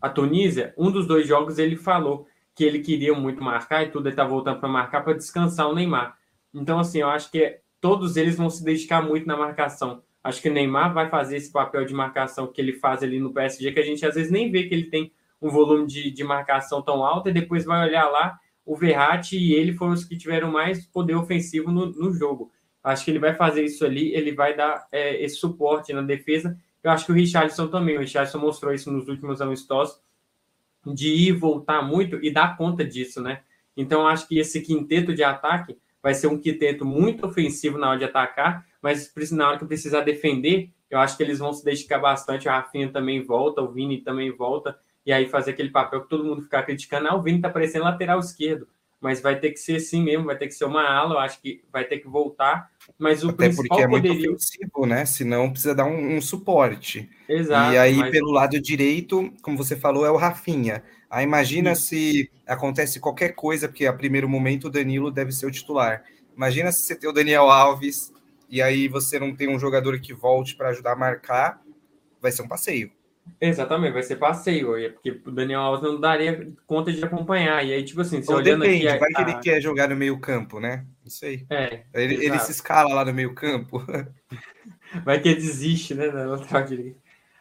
a 0.00 0.08
Tunísia, 0.08 0.72
um 0.78 0.90
dos 0.90 1.06
dois 1.06 1.26
jogos 1.26 1.58
ele 1.58 1.76
falou 1.76 2.28
que 2.54 2.62
ele 2.62 2.78
queria 2.78 3.12
muito 3.12 3.42
marcar 3.42 3.82
e 3.82 3.90
tudo, 3.90 4.08
ele 4.08 4.16
tá 4.16 4.24
voltando 4.24 4.60
para 4.60 4.68
marcar 4.68 5.02
para 5.02 5.14
descansar 5.14 5.68
o 5.68 5.74
Neymar. 5.74 6.16
Então, 6.54 6.78
assim, 6.78 7.00
eu 7.00 7.08
acho 7.08 7.30
que 7.30 7.58
todos 7.80 8.16
eles 8.16 8.36
vão 8.36 8.50
se 8.50 8.62
dedicar 8.62 9.02
muito 9.02 9.26
na 9.26 9.36
marcação. 9.36 10.02
Acho 10.22 10.42
que 10.42 10.50
o 10.50 10.52
Neymar 10.52 10.92
vai 10.92 11.08
fazer 11.08 11.36
esse 11.36 11.50
papel 11.50 11.84
de 11.84 11.94
marcação 11.94 12.46
que 12.46 12.60
ele 12.60 12.74
faz 12.74 13.02
ali 13.02 13.18
no 13.18 13.32
PSG, 13.32 13.72
que 13.72 13.80
a 13.80 13.84
gente 13.84 14.04
às 14.04 14.14
vezes 14.14 14.30
nem 14.30 14.50
vê 14.50 14.64
que 14.64 14.74
ele 14.74 14.90
tem 14.90 15.12
um 15.40 15.48
volume 15.48 15.86
de, 15.86 16.10
de 16.10 16.22
marcação 16.22 16.82
tão 16.82 17.02
alto, 17.02 17.30
e 17.30 17.32
depois 17.32 17.64
vai 17.64 17.88
olhar 17.88 18.08
lá, 18.08 18.38
o 18.64 18.76
Verratti 18.76 19.38
e 19.38 19.54
ele 19.54 19.72
foram 19.72 19.92
os 19.92 20.04
que 20.04 20.16
tiveram 20.16 20.50
mais 20.52 20.86
poder 20.86 21.14
ofensivo 21.14 21.72
no, 21.72 21.86
no 21.86 22.12
jogo. 22.12 22.52
Acho 22.84 23.04
que 23.04 23.10
ele 23.10 23.18
vai 23.18 23.34
fazer 23.34 23.64
isso 23.64 23.84
ali, 23.84 24.14
ele 24.14 24.32
vai 24.32 24.54
dar 24.54 24.86
é, 24.92 25.22
esse 25.22 25.36
suporte 25.36 25.92
na 25.92 26.02
defesa. 26.02 26.58
Eu 26.82 26.90
acho 26.90 27.06
que 27.06 27.12
o 27.12 27.14
Richardson 27.14 27.68
também, 27.68 27.96
o 27.96 28.00
Richardson 28.00 28.38
mostrou 28.38 28.72
isso 28.72 28.90
nos 28.90 29.08
últimos 29.08 29.40
amistosos, 29.40 30.00
de 30.86 31.08
ir 31.08 31.32
voltar 31.32 31.82
muito 31.82 32.22
e 32.22 32.30
dar 32.30 32.56
conta 32.56 32.84
disso, 32.84 33.20
né? 33.22 33.42
Então, 33.76 34.06
acho 34.06 34.26
que 34.26 34.38
esse 34.38 34.60
quinteto 34.60 35.14
de 35.14 35.22
ataque 35.22 35.76
vai 36.02 36.14
ser 36.14 36.26
um 36.26 36.38
quinteto 36.38 36.84
muito 36.84 37.26
ofensivo 37.26 37.78
na 37.78 37.90
hora 37.90 37.98
de 37.98 38.04
atacar, 38.04 38.64
mas 38.82 39.12
na 39.32 39.48
hora 39.48 39.58
que 39.58 39.66
precisar 39.66 40.00
defender, 40.00 40.70
eu 40.90 40.98
acho 40.98 41.16
que 41.16 41.22
eles 41.22 41.38
vão 41.38 41.52
se 41.52 41.64
dedicar 41.64 41.98
bastante. 41.98 42.48
A 42.48 42.56
Rafinha 42.56 42.90
também 42.90 43.22
volta, 43.22 43.62
o 43.62 43.70
Vini 43.70 43.98
também 43.98 44.30
volta, 44.30 44.78
e 45.04 45.12
aí 45.12 45.28
fazer 45.28 45.52
aquele 45.52 45.70
papel 45.70 46.02
que 46.02 46.08
todo 46.08 46.24
mundo 46.24 46.42
ficar 46.42 46.62
criticando. 46.62 47.08
Ah, 47.08 47.14
o 47.14 47.22
Vini 47.22 47.40
tá 47.40 47.48
parecendo 47.48 47.84
lateral 47.84 48.18
esquerdo, 48.18 48.66
mas 49.00 49.20
vai 49.20 49.38
ter 49.38 49.50
que 49.50 49.58
ser 49.58 49.76
assim 49.76 50.02
mesmo, 50.02 50.26
vai 50.26 50.36
ter 50.36 50.46
que 50.46 50.54
ser 50.54 50.64
uma 50.64 50.82
ala, 50.82 51.14
eu 51.14 51.18
acho 51.20 51.40
que 51.40 51.62
vai 51.72 51.84
ter 51.84 51.98
que 51.98 52.08
voltar. 52.08 52.70
Mas 52.98 53.22
o 53.22 53.28
Até 53.28 53.44
principal 53.44 53.66
porque 53.68 53.82
é 53.82 53.88
poderio... 53.88 54.16
muito 54.16 54.30
ofensivo, 54.34 54.86
né? 54.86 55.04
Senão 55.04 55.50
precisa 55.50 55.74
dar 55.74 55.84
um, 55.84 56.16
um 56.16 56.20
suporte. 56.20 57.08
Exato. 57.28 57.72
E 57.72 57.78
aí, 57.78 58.10
pelo 58.10 58.32
lado 58.32 58.60
direito, 58.60 59.32
como 59.42 59.56
você 59.56 59.76
falou, 59.76 60.04
é 60.04 60.10
o 60.10 60.16
Rafinha. 60.16 60.82
Aí 61.10 61.24
imagina 61.24 61.74
se 61.74 62.30
acontece 62.46 63.00
qualquer 63.00 63.34
coisa, 63.34 63.68
porque 63.68 63.84
a 63.86 63.92
primeiro 63.92 64.28
momento 64.28 64.68
o 64.68 64.70
Danilo 64.70 65.10
deve 65.10 65.32
ser 65.32 65.46
o 65.46 65.50
titular. 65.50 66.04
Imagina 66.36 66.70
se 66.70 66.82
você 66.82 66.94
tem 66.94 67.10
o 67.10 67.12
Daniel 67.12 67.50
Alves 67.50 68.12
e 68.48 68.62
aí 68.62 68.86
você 68.86 69.18
não 69.18 69.34
tem 69.34 69.48
um 69.48 69.58
jogador 69.58 69.98
que 70.00 70.14
volte 70.14 70.54
para 70.54 70.68
ajudar 70.68 70.92
a 70.92 70.96
marcar, 70.96 71.60
vai 72.20 72.30
ser 72.30 72.42
um 72.42 72.48
passeio. 72.48 72.92
Exatamente, 73.40 73.92
vai 73.92 74.02
ser 74.02 74.16
passeio, 74.16 74.92
porque 74.92 75.20
o 75.24 75.30
Daniel 75.30 75.60
Alves 75.60 75.82
não 75.82 76.00
daria 76.00 76.48
conta 76.66 76.92
de 76.92 77.04
acompanhar. 77.04 77.64
E 77.64 77.72
aí, 77.72 77.84
tipo 77.84 78.00
assim, 78.00 78.22
você 78.22 78.32
olhando 78.32 78.62
depende, 78.62 78.88
aqui. 78.88 78.98
Vai 78.98 79.10
a... 79.12 79.14
que 79.14 79.30
ele 79.30 79.40
quer 79.40 79.60
jogar 79.60 79.88
no 79.88 79.96
meio-campo, 79.96 80.60
né? 80.60 80.86
Não 81.02 81.10
sei. 81.10 81.46
É, 81.50 81.82
ele, 81.94 82.24
ele, 82.24 82.38
se 82.38 82.52
escala 82.52 82.94
lá 82.94 83.04
no 83.04 83.12
meio-campo. 83.12 83.84
Vai 85.04 85.20
que 85.20 85.34
desiste, 85.34 85.94
né? 85.94 86.08
Na 86.08 86.24
lateral 86.24 86.64
direita. 86.64 86.99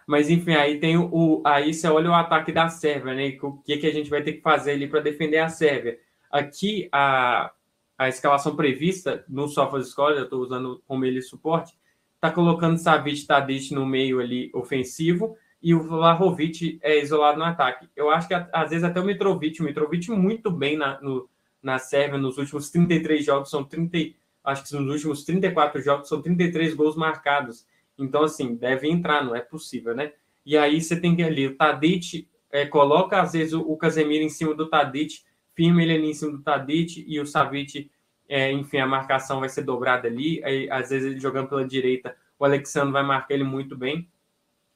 Mas 0.09 0.27
enfim, 0.27 0.53
aí 0.53 0.79
tem 0.79 0.97
o. 0.97 1.39
Aí 1.45 1.71
você 1.71 1.87
olha 1.87 2.09
o 2.09 2.15
ataque 2.15 2.51
da 2.51 2.67
Sérvia, 2.67 3.13
né? 3.13 3.37
O 3.43 3.57
que, 3.57 3.77
que 3.77 3.85
a 3.85 3.93
gente 3.93 4.09
vai 4.09 4.23
ter 4.23 4.33
que 4.33 4.41
fazer 4.41 4.71
ali 4.71 4.87
para 4.87 5.01
defender 5.01 5.37
a 5.37 5.49
Sérvia? 5.49 5.99
Aqui, 6.31 6.89
a, 6.91 7.51
a 7.95 8.09
escalação 8.09 8.55
prevista 8.55 9.23
no 9.29 9.47
SofaScore, 9.47 10.17
eu 10.17 10.23
estou 10.23 10.41
usando 10.41 10.81
como 10.87 11.05
ele 11.05 11.21
suporte, 11.21 11.77
está 12.15 12.31
colocando 12.31 12.79
Savic 12.79 13.27
Tadic 13.27 13.71
no 13.71 13.85
meio 13.85 14.19
ali 14.19 14.49
ofensivo 14.51 15.37
e 15.61 15.75
o 15.75 15.83
Vlahovic 15.83 16.79
é 16.81 16.99
isolado 16.99 17.37
no 17.37 17.45
ataque. 17.45 17.87
Eu 17.95 18.09
acho 18.09 18.27
que 18.27 18.33
às 18.33 18.71
vezes 18.71 18.83
até 18.83 18.99
o 18.99 19.05
Mitrovic, 19.05 19.61
o 19.61 19.63
Mitrovic 19.63 20.09
muito 20.09 20.49
bem 20.49 20.75
na, 20.75 20.99
no, 21.01 21.29
na 21.61 21.77
Sérvia 21.77 22.17
nos 22.17 22.39
últimos 22.39 22.71
33 22.71 23.23
jogos, 23.23 23.51
são 23.51 23.63
30, 23.63 24.15
acho 24.43 24.63
que 24.63 24.75
nos 24.75 24.91
últimos 24.91 25.23
34 25.23 25.79
jogos 25.83 26.09
são 26.09 26.19
33 26.19 26.73
gols 26.73 26.95
marcados. 26.95 27.63
Então, 27.99 28.23
assim, 28.23 28.55
deve 28.55 28.89
entrar, 28.89 29.23
não 29.23 29.35
é 29.35 29.41
possível, 29.41 29.95
né? 29.95 30.13
E 30.45 30.57
aí 30.57 30.81
você 30.81 30.99
tem 30.99 31.15
que 31.15 31.23
ali, 31.23 31.47
o 31.47 31.55
Tadic 31.55 32.27
é, 32.51 32.65
coloca 32.65 33.21
às 33.21 33.33
vezes 33.33 33.53
o, 33.53 33.61
o 33.61 33.77
Casemiro 33.77 34.23
em 34.23 34.29
cima 34.29 34.53
do 34.55 34.67
Tadic, 34.67 35.21
firma 35.53 35.83
ele 35.83 35.93
ali 35.93 36.09
em 36.09 36.13
cima 36.13 36.31
do 36.31 36.41
Tadic 36.41 37.03
e 37.07 37.19
o 37.19 37.25
Savic, 37.25 37.91
é, 38.27 38.51
enfim, 38.51 38.77
a 38.77 38.87
marcação 38.87 39.39
vai 39.39 39.49
ser 39.49 39.63
dobrada 39.63 40.07
ali. 40.07 40.41
Aí, 40.43 40.69
às 40.69 40.89
vezes 40.89 41.11
ele 41.11 41.19
jogando 41.19 41.49
pela 41.49 41.65
direita, 41.65 42.15
o 42.37 42.45
Alexandre 42.45 42.93
vai 42.93 43.03
marcar 43.03 43.33
ele 43.33 43.43
muito 43.43 43.75
bem. 43.75 44.09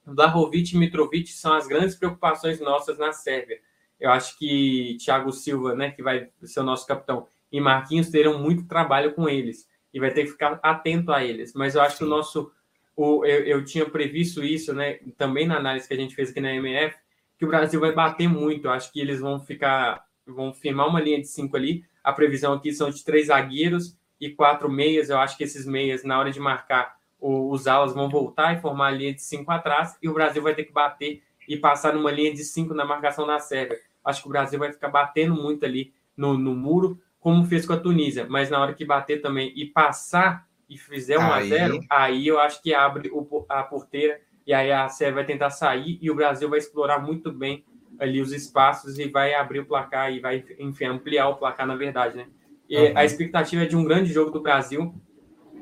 Vlahovic 0.06 0.76
e 0.76 0.78
Mitrovic 0.78 1.32
são 1.32 1.54
as 1.54 1.68
grandes 1.68 1.96
preocupações 1.96 2.60
nossas 2.60 2.98
na 2.98 3.14
Sérvia. 3.14 3.60
Eu 4.00 4.12
acho 4.12 4.38
que 4.38 4.98
Thiago 5.04 5.32
Silva, 5.32 5.74
né, 5.74 5.92
que 5.92 6.04
vai 6.04 6.30
ser 6.44 6.60
o 6.60 6.64
nosso 6.64 6.86
capitão, 6.86 7.28
e 7.52 7.62
Marquinhos 7.62 8.10
terão 8.10 8.38
muito 8.38 8.68
trabalho 8.68 9.14
com 9.14 9.30
eles 9.30 9.70
e 9.94 10.00
vai 10.00 10.12
ter 10.12 10.26
que 10.26 10.32
ficar 10.32 10.60
atento 10.62 11.14
a 11.14 11.24
eles. 11.24 11.54
Mas 11.54 11.76
eu 11.76 11.82
acho 11.82 11.94
Sim. 11.94 11.98
que 12.00 12.04
o 12.04 12.08
nosso, 12.08 12.52
o, 12.96 13.26
eu, 13.26 13.44
eu, 13.44 13.66
tinha 13.66 13.86
previsto 13.86 14.44
isso, 14.44 14.74
né, 14.74 15.00
também 15.18 15.48
na 15.48 15.58
análise 15.58 15.88
que 15.88 15.94
a 15.94 15.98
gente 15.98 16.16
fez 16.16 16.30
aqui 16.30 16.40
na 16.40 16.54
MF, 16.54 16.96
que 17.38 17.46
o 17.46 17.48
Brasil 17.48 17.80
vai 17.80 17.92
bater 17.92 18.28
muito. 18.28 18.70
Acho 18.70 18.92
que 18.92 19.00
eles 19.00 19.20
vão 19.20 19.40
ficar, 19.40 20.06
vão 20.26 20.54
firmar 20.54 20.88
uma 20.88 21.02
linha 21.02 21.20
de 21.20 21.28
cinco 21.28 21.58
ali. 21.58 21.84
A 22.04 22.14
previsão 22.14 22.54
aqui 22.54 22.72
são 22.72 22.90
de 22.90 23.04
três 23.04 23.28
zagueiros 23.28 23.98
e 24.20 24.30
quatro 24.30 24.70
meias. 24.70 25.10
Eu 25.10 25.18
acho 25.18 25.38
que 25.38 25.44
esses 25.44 25.66
meias, 25.66 26.04
na 26.04 26.20
hora 26.20 26.32
de 26.32 26.40
marcar 26.40 26.96
os 27.26 27.68
alas 27.68 27.94
vão 27.94 28.10
voltar 28.10 28.54
e 28.54 28.60
formar 28.60 28.88
a 28.88 28.92
linha 28.92 29.14
de 29.14 29.22
cinco 29.22 29.50
atrás, 29.50 29.98
e 30.02 30.10
o 30.10 30.14
Brasil 30.14 30.44
vai 30.44 30.54
ter 30.54 30.66
que 30.66 30.74
bater 30.74 31.24
e 31.48 31.56
passar 31.56 31.94
numa 31.94 32.12
linha 32.12 32.34
de 32.34 32.44
cinco 32.44 32.74
na 32.74 32.84
marcação 32.84 33.26
da 33.26 33.40
Sérvia. 33.40 33.80
Acho 34.04 34.22
que 34.22 34.28
o 34.28 34.32
Brasil 34.32 34.60
vai 34.60 34.74
ficar 34.74 34.90
batendo 34.90 35.34
muito 35.34 35.66
ali 35.66 35.94
no, 36.18 36.38
no 36.38 36.54
muro, 36.54 37.02
como 37.20 37.46
fez 37.46 37.66
com 37.66 37.72
a 37.72 37.80
Tunísia, 37.80 38.28
mas 38.30 38.50
na 38.50 38.60
hora 38.60 38.74
que 38.74 38.84
bater 38.84 39.22
também 39.22 39.54
e 39.56 39.66
passar 39.66 40.46
e 40.70 40.78
fizer 40.78 41.18
1 41.18 41.22
a 41.22 41.44
0 41.44 41.80
aí 41.90 42.28
eu 42.28 42.40
acho 42.40 42.62
que 42.62 42.74
abre 42.74 43.10
o, 43.12 43.46
a 43.50 43.64
porteira 43.64 44.20
e 44.46 44.54
aí 44.54 44.72
a 44.72 44.88
Sérvia 44.90 45.16
vai 45.16 45.26
tentar 45.26 45.50
sair 45.50 45.98
e 46.02 46.10
o 46.10 46.16
Brasil 46.16 46.50
vai 46.50 46.60
explorar 46.60 47.00
muito 47.00 47.32
bem 47.32 47.64
ali 48.00 48.22
os 48.22 48.32
espaços 48.32 48.98
e 48.98 49.08
vai 49.08 49.34
abrir 49.34 49.60
o 49.60 49.66
placar 49.66 50.12
e 50.12 50.20
vai, 50.20 50.44
enfim, 50.60 50.86
ampliar 50.86 51.30
o 51.30 51.36
placar, 51.36 51.68
na 51.68 51.76
verdade, 51.76 52.18
né? 52.18 52.28
E 52.68 52.78
uhum. 52.78 52.98
a 52.98 53.06
expectativa 53.06 53.64
é 53.64 53.66
de 53.68 53.76
um 53.76 53.84
grande 53.84 54.12
jogo 54.12 54.32
do 54.32 54.42
Brasil, 54.42 54.94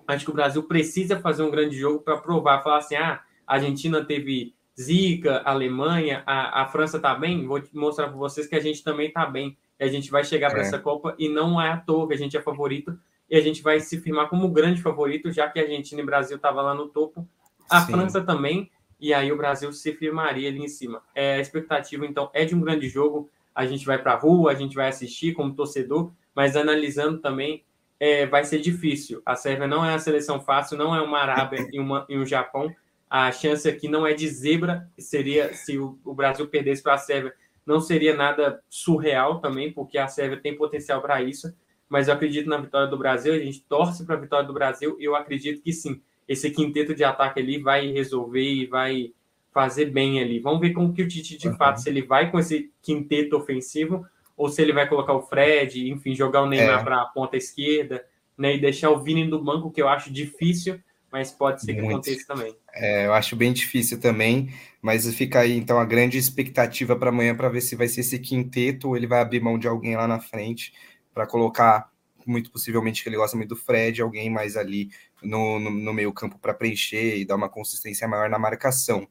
Acho 0.08 0.26
que 0.26 0.32
o 0.32 0.34
Brasil 0.34 0.64
precisa 0.64 1.20
fazer 1.20 1.44
um 1.44 1.52
grande 1.52 1.78
jogo 1.78 2.00
para 2.00 2.18
provar, 2.18 2.62
falar 2.62 2.78
assim: 2.78 2.96
ah, 2.96 3.22
a 3.46 3.56
Argentina 3.56 4.04
teve 4.04 4.54
Zika, 4.80 5.38
a 5.46 5.52
Alemanha, 5.52 6.24
a, 6.26 6.64
a 6.64 6.68
França 6.68 6.98
está 6.98 7.16
bem. 7.16 7.46
Vou 7.46 7.62
mostrar 7.74 8.08
para 8.08 8.18
vocês 8.18 8.48
que 8.48 8.56
a 8.56 8.60
gente 8.60 8.84
também 8.84 9.08
está 9.08 9.26
bem. 9.26 9.58
E 9.80 9.84
a 9.84 9.88
gente 9.88 10.12
vai 10.12 10.24
chegar 10.24 10.48
é. 10.48 10.52
para 10.52 10.62
essa 10.62 10.80
Copa 10.80 11.16
e 11.18 11.30
não 11.30 11.62
é 11.62 11.70
à 11.70 11.78
toa 11.78 12.08
que 12.08 12.14
a 12.14 12.18
gente 12.18 12.36
é 12.36 12.42
favorito 12.42 12.98
e 13.32 13.38
a 13.38 13.42
gente 13.42 13.64
vai 13.64 13.80
se 13.80 13.98
firmar 13.98 14.28
como 14.28 14.50
grande 14.50 14.82
favorito, 14.82 15.32
já 15.32 15.50
que 15.50 15.58
a 15.58 15.64
Argentina 15.64 16.02
e 16.02 16.04
o 16.04 16.06
Brasil 16.06 16.36
estavam 16.36 16.62
lá 16.62 16.76
no 16.76 16.90
topo, 16.90 17.26
a 17.70 17.80
Sim. 17.80 17.94
França 17.94 18.22
também, 18.22 18.70
e 19.00 19.14
aí 19.14 19.32
o 19.32 19.38
Brasil 19.38 19.72
se 19.72 19.94
firmaria 19.94 20.50
ali 20.50 20.60
em 20.60 20.68
cima. 20.68 21.02
É, 21.16 21.36
a 21.36 21.40
expectativa, 21.40 22.06
então, 22.06 22.30
é 22.34 22.44
de 22.44 22.54
um 22.54 22.60
grande 22.60 22.90
jogo. 22.90 23.30
A 23.56 23.66
gente 23.66 23.86
vai 23.86 23.98
para 23.98 24.12
a 24.14 24.18
rua, 24.18 24.52
a 24.52 24.56
gente 24.56 24.76
vai 24.76 24.90
assistir 24.90 25.34
como 25.34 25.56
torcedor, 25.56 26.12
mas 26.36 26.58
analisando 26.58 27.20
também 27.20 27.64
é, 27.98 28.26
vai 28.26 28.44
ser 28.44 28.60
difícil. 28.60 29.22
A 29.26 29.36
Sérvia 29.38 29.66
não 29.66 29.86
é 29.86 29.92
uma 29.92 30.00
seleção 30.00 30.42
fácil, 30.42 30.78
não 30.78 30.94
é 30.94 31.02
uma 31.02 31.20
Arábia 31.20 31.66
e, 31.72 31.80
uma, 31.80 32.06
e 32.10 32.18
um 32.18 32.26
Japão. 32.26 32.76
A 33.10 33.32
chance 33.32 33.68
aqui 33.68 33.88
não 33.88 34.06
é 34.06 34.14
de 34.14 34.28
zebra, 34.28 34.90
seria 34.98 35.54
se 35.54 35.80
o, 35.80 35.98
o 36.04 36.14
Brasil 36.14 36.48
perdesse 36.48 36.84
para 36.84 36.96
a 36.96 36.98
Sérvia, 36.98 37.34
não 37.66 37.80
seria 37.80 38.14
nada 38.14 38.62
surreal 38.70 39.40
também, 39.40 39.72
porque 39.72 39.98
a 39.98 40.08
Sérvia 40.08 40.40
tem 40.42 40.58
potencial 40.58 41.02
para 41.02 41.22
isso. 41.22 41.54
Mas 41.92 42.08
eu 42.08 42.14
acredito 42.14 42.48
na 42.48 42.56
vitória 42.56 42.88
do 42.88 42.98
Brasil, 42.98 43.34
a 43.34 43.38
gente 43.38 43.66
torce 43.68 44.06
para 44.06 44.16
a 44.16 44.18
vitória 44.20 44.48
do 44.48 44.54
Brasil 44.54 44.96
eu 44.98 45.14
acredito 45.14 45.62
que 45.62 45.74
sim, 45.74 46.00
esse 46.26 46.50
quinteto 46.50 46.96
de 46.96 47.04
ataque 47.04 47.42
ali 47.42 47.58
vai 47.58 47.92
resolver 47.92 48.50
e 48.50 48.66
vai 48.66 49.12
fazer 49.54 49.88
bem 49.88 50.22
ali. 50.22 50.40
Vamos 50.40 50.62
ver 50.62 50.70
como 50.70 50.94
que 50.94 51.04
o 51.04 51.08
Tite 51.08 51.38
de 51.38 51.50
uhum. 51.50 51.58
fato, 51.58 51.82
se 51.82 51.90
ele 51.90 52.02
vai 52.02 52.32
com 52.32 52.40
esse 52.40 52.72
quinteto 52.82 53.36
ofensivo 53.36 54.06
ou 54.38 54.48
se 54.48 54.62
ele 54.62 54.72
vai 54.72 54.88
colocar 54.88 55.12
o 55.12 55.22
Fred, 55.22 55.92
enfim, 55.92 56.16
jogar 56.16 56.44
o 56.44 56.48
Neymar 56.48 56.80
é. 56.80 56.84
para 56.84 57.02
a 57.02 57.06
ponta 57.08 57.36
esquerda, 57.36 58.06
né, 58.38 58.56
e 58.56 58.62
deixar 58.62 58.90
o 58.90 59.04
Vini 59.04 59.26
no 59.26 59.44
banco, 59.44 59.70
que 59.70 59.82
eu 59.82 59.90
acho 59.90 60.14
difícil, 60.14 60.80
mas 61.12 61.30
pode 61.30 61.62
ser 61.62 61.74
que 61.74 61.82
Muito. 61.82 61.96
aconteça 61.96 62.26
também. 62.26 62.56
É, 62.74 63.06
eu 63.06 63.14
acho 63.14 63.36
bem 63.36 63.52
difícil 63.52 64.00
também, 64.00 64.50
mas 64.82 65.14
fica 65.14 65.42
aí 65.42 65.58
então 65.58 65.78
a 65.78 65.84
grande 65.84 66.18
expectativa 66.18 66.96
para 66.96 67.10
amanhã 67.10 67.36
para 67.36 67.50
ver 67.50 67.60
se 67.60 67.76
vai 67.76 67.90
ser 67.90 68.00
esse 68.00 68.18
quinteto 68.18 68.88
ou 68.88 68.96
ele 68.96 69.08
vai 69.08 69.20
abrir 69.20 69.42
mão 69.42 69.60
de 69.60 69.68
alguém 69.68 69.98
lá 69.98 70.08
na 70.08 70.22
frente 70.22 70.72
para 71.14 71.28
colocar, 71.28 71.90
muito 72.26 72.52
possivelmente 72.52 73.04
que 73.04 73.10
ele 73.10 73.18
gosta 73.18 73.36
muito 73.36 73.50
do 73.50 73.56
Fred, 73.56 74.02
alguém 74.02 74.30
mais 74.30 74.56
ali 74.56 74.90
no, 75.22 75.60
no, 75.60 75.72
no 75.72 75.94
meio 75.94 76.14
campo 76.14 76.38
para 76.40 76.54
preencher 76.54 77.18
e 77.18 77.26
dar 77.26 77.36
uma 77.36 77.50
consistência 77.50 78.08
maior 78.08 78.30
na 78.30 78.40
marcação. 78.40 79.08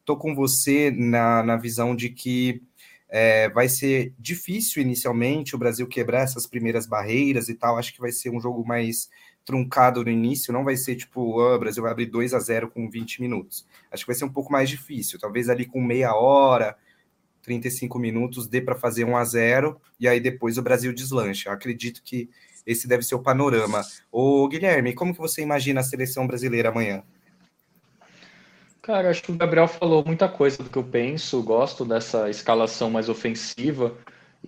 Estou 0.00 0.16
com 0.16 0.34
você 0.34 0.90
na, 0.90 1.42
na 1.42 1.56
visão 1.56 1.94
de 1.94 2.10
que 2.10 2.62
é, 3.08 3.48
vai 3.50 3.68
ser 3.68 4.12
difícil 4.18 4.82
inicialmente 4.82 5.54
o 5.54 5.58
Brasil 5.58 5.86
quebrar 5.86 6.22
essas 6.22 6.46
primeiras 6.46 6.86
barreiras 6.86 7.48
e 7.48 7.54
tal. 7.54 7.78
Acho 7.78 7.92
que 7.92 8.00
vai 8.00 8.10
ser 8.10 8.30
um 8.30 8.40
jogo 8.40 8.66
mais 8.66 9.08
truncado 9.44 10.02
no 10.02 10.10
início, 10.10 10.52
não 10.52 10.64
vai 10.64 10.76
ser 10.76 10.96
tipo, 10.96 11.38
o 11.38 11.58
Brasil 11.58 11.82
vai 11.82 11.92
abrir 11.92 12.06
2 12.06 12.32
a 12.32 12.40
0 12.40 12.70
com 12.70 12.88
20 12.88 13.20
minutos. 13.20 13.66
Acho 13.90 14.04
que 14.04 14.10
vai 14.10 14.16
ser 14.16 14.24
um 14.24 14.32
pouco 14.32 14.50
mais 14.50 14.68
difícil, 14.68 15.18
talvez 15.18 15.48
ali 15.48 15.66
com 15.66 15.82
meia 15.82 16.14
hora, 16.14 16.76
35 17.44 17.98
minutos 17.98 18.48
dê 18.48 18.60
para 18.60 18.74
fazer 18.74 19.04
1 19.04 19.16
a 19.16 19.24
0 19.24 19.80
e 20.00 20.08
aí 20.08 20.18
depois 20.18 20.58
o 20.58 20.62
Brasil 20.62 20.92
deslancha. 20.92 21.50
Eu 21.50 21.52
acredito 21.52 22.02
que 22.02 22.28
esse 22.66 22.88
deve 22.88 23.02
ser 23.04 23.14
o 23.14 23.22
panorama. 23.22 23.82
O 24.10 24.48
Guilherme, 24.48 24.94
como 24.94 25.12
que 25.12 25.20
você 25.20 25.42
imagina 25.42 25.80
a 25.80 25.84
seleção 25.84 26.26
brasileira 26.26 26.70
amanhã? 26.70 27.02
Cara, 28.80 29.10
acho 29.10 29.22
que 29.22 29.32
o 29.32 29.36
Gabriel 29.36 29.68
falou 29.68 30.04
muita 30.04 30.28
coisa 30.28 30.62
do 30.62 30.68
que 30.68 30.76
eu 30.76 30.84
penso, 30.84 31.42
gosto 31.42 31.84
dessa 31.84 32.28
escalação 32.28 32.90
mais 32.90 33.08
ofensiva. 33.08 33.96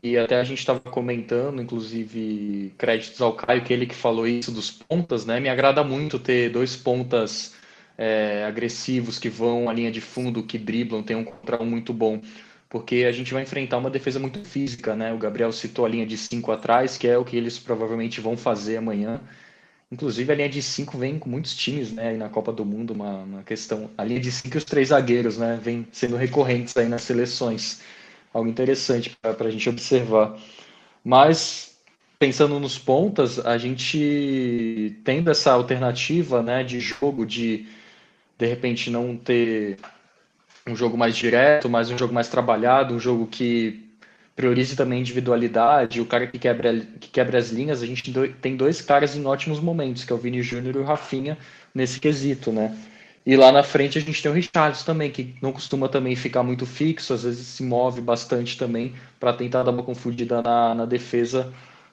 E 0.02 0.18
até 0.18 0.38
a 0.38 0.44
gente 0.44 0.58
estava 0.58 0.80
comentando, 0.80 1.62
inclusive, 1.62 2.74
créditos 2.76 3.20
ao 3.22 3.32
Caio, 3.32 3.64
que 3.64 3.72
ele 3.72 3.86
que 3.86 3.94
falou 3.94 4.26
isso 4.26 4.52
dos 4.52 4.70
pontas, 4.70 5.24
né? 5.24 5.40
Me 5.40 5.48
agrada 5.48 5.82
muito 5.82 6.18
ter 6.18 6.50
dois 6.50 6.76
pontas 6.76 7.54
é, 7.96 8.44
agressivos 8.44 9.18
que 9.18 9.30
vão 9.30 9.70
à 9.70 9.72
linha 9.72 9.90
de 9.90 10.00
fundo, 10.00 10.42
que 10.42 10.58
driblam, 10.58 11.02
tem 11.02 11.16
um 11.16 11.24
contra 11.24 11.62
um 11.62 11.66
muito 11.66 11.92
bom. 11.94 12.20
Porque 12.68 13.04
a 13.08 13.12
gente 13.12 13.32
vai 13.32 13.42
enfrentar 13.42 13.78
uma 13.78 13.90
defesa 13.90 14.18
muito 14.18 14.44
física, 14.44 14.94
né? 14.96 15.12
O 15.12 15.18
Gabriel 15.18 15.52
citou 15.52 15.84
a 15.84 15.88
linha 15.88 16.06
de 16.06 16.18
cinco 16.18 16.50
atrás, 16.52 16.98
que 16.98 17.06
é 17.06 17.16
o 17.16 17.24
que 17.24 17.36
eles 17.36 17.58
provavelmente 17.58 18.20
vão 18.20 18.36
fazer 18.36 18.76
amanhã. 18.76 19.20
Inclusive, 19.90 20.32
a 20.32 20.36
linha 20.36 20.48
de 20.48 20.62
cinco 20.62 20.98
vem 20.98 21.18
com 21.18 21.30
muitos 21.30 21.54
times, 21.54 21.92
né? 21.92 22.08
Aí 22.08 22.16
na 22.16 22.28
Copa 22.28 22.52
do 22.52 22.64
Mundo, 22.64 22.92
uma, 22.92 23.22
uma 23.22 23.42
questão. 23.44 23.90
A 23.96 24.04
linha 24.04 24.20
de 24.20 24.32
cinco 24.32 24.56
e 24.56 24.58
os 24.58 24.64
três 24.64 24.88
zagueiros, 24.88 25.38
né? 25.38 25.58
Vem 25.62 25.86
sendo 25.92 26.16
recorrentes 26.16 26.76
aí 26.76 26.88
nas 26.88 27.02
seleções 27.02 27.80
algo 28.36 28.48
interessante 28.50 29.16
para 29.20 29.48
a 29.48 29.50
gente 29.50 29.68
observar. 29.68 30.38
Mas 31.02 31.78
pensando 32.18 32.60
nos 32.60 32.78
pontas, 32.78 33.38
a 33.38 33.56
gente 33.58 34.98
tendo 35.04 35.30
essa 35.30 35.52
alternativa 35.52 36.42
né, 36.42 36.62
de 36.62 36.80
jogo, 36.80 37.24
de 37.24 37.66
de 38.38 38.46
repente 38.46 38.90
não 38.90 39.16
ter 39.16 39.78
um 40.66 40.74
jogo 40.74 40.96
mais 40.96 41.16
direto, 41.16 41.68
mas 41.68 41.90
um 41.90 41.98
jogo 41.98 42.12
mais 42.12 42.28
trabalhado, 42.28 42.94
um 42.94 42.98
jogo 42.98 43.26
que 43.26 43.84
priorize 44.34 44.76
também 44.76 44.98
a 44.98 45.00
individualidade, 45.00 46.00
o 46.00 46.06
cara 46.06 46.26
que 46.26 46.38
quebra, 46.38 46.80
que 47.00 47.08
quebra 47.08 47.38
as 47.38 47.50
linhas, 47.50 47.82
a 47.82 47.86
gente 47.86 48.12
tem 48.40 48.56
dois 48.56 48.82
caras 48.82 49.16
em 49.16 49.24
ótimos 49.24 49.60
momentos, 49.60 50.04
que 50.04 50.12
é 50.12 50.14
o 50.14 50.18
Vini 50.18 50.42
Júnior 50.42 50.76
e 50.76 50.78
o 50.78 50.84
Rafinha, 50.84 51.38
nesse 51.74 51.98
quesito, 51.98 52.52
né? 52.52 52.76
E 53.24 53.36
lá 53.36 53.50
na 53.50 53.62
frente 53.62 53.98
a 53.98 54.00
gente 54.00 54.22
tem 54.22 54.30
o 54.30 54.34
Richards 54.34 54.84
também, 54.84 55.10
que 55.10 55.34
não 55.42 55.52
costuma 55.52 55.88
também 55.88 56.14
ficar 56.14 56.42
muito 56.42 56.66
fixo, 56.66 57.12
às 57.12 57.24
vezes 57.24 57.46
se 57.46 57.62
move 57.62 58.00
bastante 58.00 58.56
também 58.56 58.94
para 59.18 59.32
tentar 59.32 59.62
dar 59.62 59.72
uma 59.72 59.82
confundida 59.82 60.42
na, 60.42 60.74
na 60.74 60.84
defesa 60.84 61.52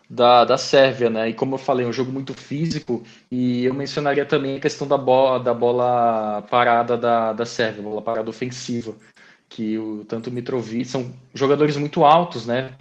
da, 0.10 0.46
da 0.46 0.58
Sérvia, 0.58 1.10
né? 1.10 1.30
E 1.30 1.34
como 1.34 1.56
eu 1.56 1.60
falei, 1.60 1.86
é 1.86 1.90
um 1.90 1.94
jogo 1.94 2.12
muito 2.12 2.34
físico 2.34 3.04
e 3.32 3.66
eu 3.66 3.74
mencionaria 3.74 4.26
também 4.26 4.58
a 4.58 4.60
questão 4.60 4.88
da 4.88 4.98
bola, 4.98 5.40
da 5.40 5.54
bola 5.54 6.42
parada 6.50 6.98
da, 6.98 7.34
da 7.34 7.46
Sérvia, 7.46 7.82
bola 7.84 8.02
parada 8.02 8.30
ofensiva, 8.30 8.96
que 9.50 9.78
o, 9.78 10.06
tanto 10.06 10.30
o 10.30 10.34
Mitrovic 10.34 10.86
são 10.86 11.14
jogadores 11.34 11.78
muito 11.78 12.04
altos, 12.06 12.46
né? 12.46 12.74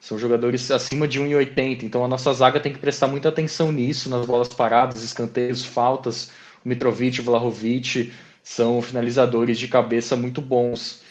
São 0.00 0.18
jogadores 0.18 0.70
acima 0.70 1.08
de 1.08 1.20
1,80, 1.20 1.82
então 1.82 2.04
a 2.04 2.08
nossa 2.08 2.32
zaga 2.32 2.60
tem 2.60 2.72
que 2.72 2.78
prestar 2.78 3.08
muita 3.08 3.28
atenção 3.28 3.72
nisso, 3.72 4.08
nas 4.08 4.24
bolas 4.26 4.48
paradas, 4.48 5.02
escanteios, 5.02 5.64
faltas, 5.64 6.30
o 6.64 6.68
Mitrovic, 6.68 7.20
o 7.20 7.24
Vlahovic 7.24 8.12
são 8.42 8.80
finalizadores 8.80 9.58
de 9.58 9.68
cabeça 9.68 10.16
muito 10.16 10.40
bons. 10.40 11.02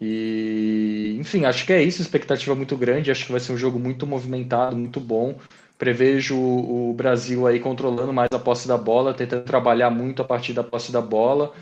E, 0.00 1.16
enfim, 1.18 1.44
acho 1.44 1.66
que 1.66 1.72
é 1.72 1.82
isso, 1.82 2.02
expectativa 2.02 2.54
muito 2.54 2.76
grande, 2.76 3.10
acho 3.10 3.26
que 3.26 3.32
vai 3.32 3.40
ser 3.40 3.52
um 3.52 3.58
jogo 3.58 3.78
muito 3.78 4.06
movimentado, 4.06 4.76
muito 4.76 5.00
bom. 5.00 5.38
Prevejo 5.78 6.36
o 6.36 6.94
Brasil 6.94 7.46
aí 7.46 7.58
controlando 7.58 8.12
mais 8.12 8.30
a 8.32 8.38
posse 8.38 8.68
da 8.68 8.78
bola, 8.78 9.14
tentando 9.14 9.44
trabalhar 9.44 9.90
muito 9.90 10.22
a 10.22 10.24
partir 10.24 10.52
da 10.52 10.62
posse 10.62 10.92
da 10.92 11.00
bola. 11.00 11.52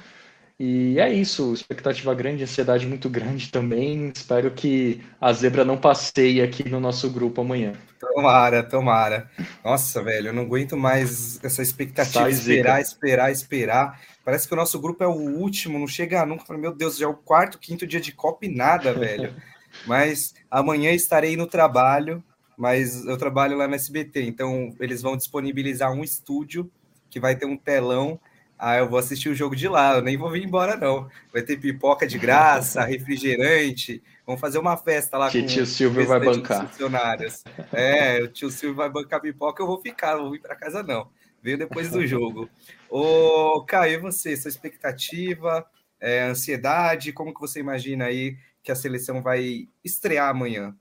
E 0.62 1.00
é 1.00 1.10
isso, 1.10 1.54
expectativa 1.54 2.14
grande, 2.14 2.42
ansiedade 2.42 2.86
muito 2.86 3.08
grande 3.08 3.50
também. 3.50 4.12
Espero 4.14 4.50
que 4.50 5.00
a 5.18 5.32
zebra 5.32 5.64
não 5.64 5.78
passeie 5.78 6.42
aqui 6.42 6.68
no 6.68 6.78
nosso 6.78 7.08
grupo 7.08 7.40
amanhã. 7.40 7.72
Tomara, 7.98 8.62
tomara. 8.62 9.30
Nossa, 9.64 10.02
velho, 10.02 10.28
eu 10.28 10.32
não 10.34 10.42
aguento 10.42 10.76
mais 10.76 11.42
essa 11.42 11.62
expectativa. 11.62 12.24
Sai, 12.24 12.32
esperar, 12.32 12.76
zica. 12.76 12.80
esperar, 12.80 13.32
esperar. 13.32 14.00
Parece 14.24 14.46
que 14.46 14.54
o 14.54 14.56
nosso 14.56 14.78
grupo 14.78 15.02
é 15.02 15.06
o 15.06 15.12
último, 15.12 15.78
não 15.78 15.86
chega 15.86 16.24
nunca. 16.26 16.56
Meu 16.56 16.74
Deus, 16.74 16.96
já 16.96 17.06
é 17.06 17.08
o 17.08 17.14
quarto, 17.14 17.58
quinto 17.58 17.86
dia 17.86 18.00
de 18.00 18.12
Copa 18.12 18.46
e 18.46 18.54
nada, 18.54 18.92
velho. 18.92 19.34
Mas 19.86 20.34
amanhã 20.50 20.90
estarei 20.92 21.36
no 21.36 21.46
trabalho, 21.46 22.22
mas 22.56 23.06
eu 23.06 23.16
trabalho 23.16 23.56
lá 23.56 23.68
no 23.68 23.74
SBT, 23.76 24.24
então 24.24 24.74
eles 24.80 25.00
vão 25.00 25.16
disponibilizar 25.16 25.92
um 25.92 26.02
estúdio 26.02 26.68
que 27.08 27.20
vai 27.20 27.36
ter 27.36 27.46
um 27.46 27.56
telão 27.56 28.18
ah, 28.62 28.76
eu 28.76 28.86
vou 28.86 28.98
assistir 28.98 29.30
o 29.30 29.34
jogo 29.34 29.56
de 29.56 29.66
lá, 29.66 29.94
eu 29.94 30.02
nem 30.02 30.18
vou 30.18 30.30
vir 30.30 30.44
embora, 30.44 30.76
não. 30.76 31.08
Vai 31.32 31.40
ter 31.40 31.56
pipoca 31.56 32.06
de 32.06 32.18
graça, 32.18 32.84
refrigerante. 32.84 34.02
Vamos 34.26 34.38
fazer 34.38 34.58
uma 34.58 34.76
festa 34.76 35.16
lá 35.16 35.30
que 35.30 35.40
com 35.40 35.46
tio 35.46 35.64
Silvio 35.64 36.06
vai 36.06 36.20
bancar. 36.20 36.68
Funcionários. 36.68 37.42
É, 37.72 38.22
o 38.22 38.28
tio 38.28 38.50
Silvio 38.50 38.76
vai 38.76 38.90
bancar 38.90 39.18
pipoca, 39.22 39.62
eu 39.62 39.66
vou 39.66 39.80
ficar, 39.80 40.16
não 40.16 40.24
vou 40.24 40.32
vir 40.32 40.42
para 40.42 40.54
casa, 40.54 40.82
não. 40.82 41.08
Veio 41.42 41.58
depois 41.58 41.90
do 41.90 42.04
jogo. 42.06 42.48
Ô, 42.88 43.62
Caio, 43.66 43.94
e 43.94 43.98
você? 43.98 44.36
Sua 44.36 44.48
expectativa, 44.48 45.66
é, 46.00 46.22
ansiedade, 46.22 47.12
como 47.12 47.34
que 47.34 47.40
você 47.40 47.60
imagina 47.60 48.06
aí 48.06 48.36
que 48.62 48.72
a 48.72 48.76
seleção 48.76 49.22
vai 49.22 49.68
estrear 49.84 50.28
amanhã? 50.30 50.74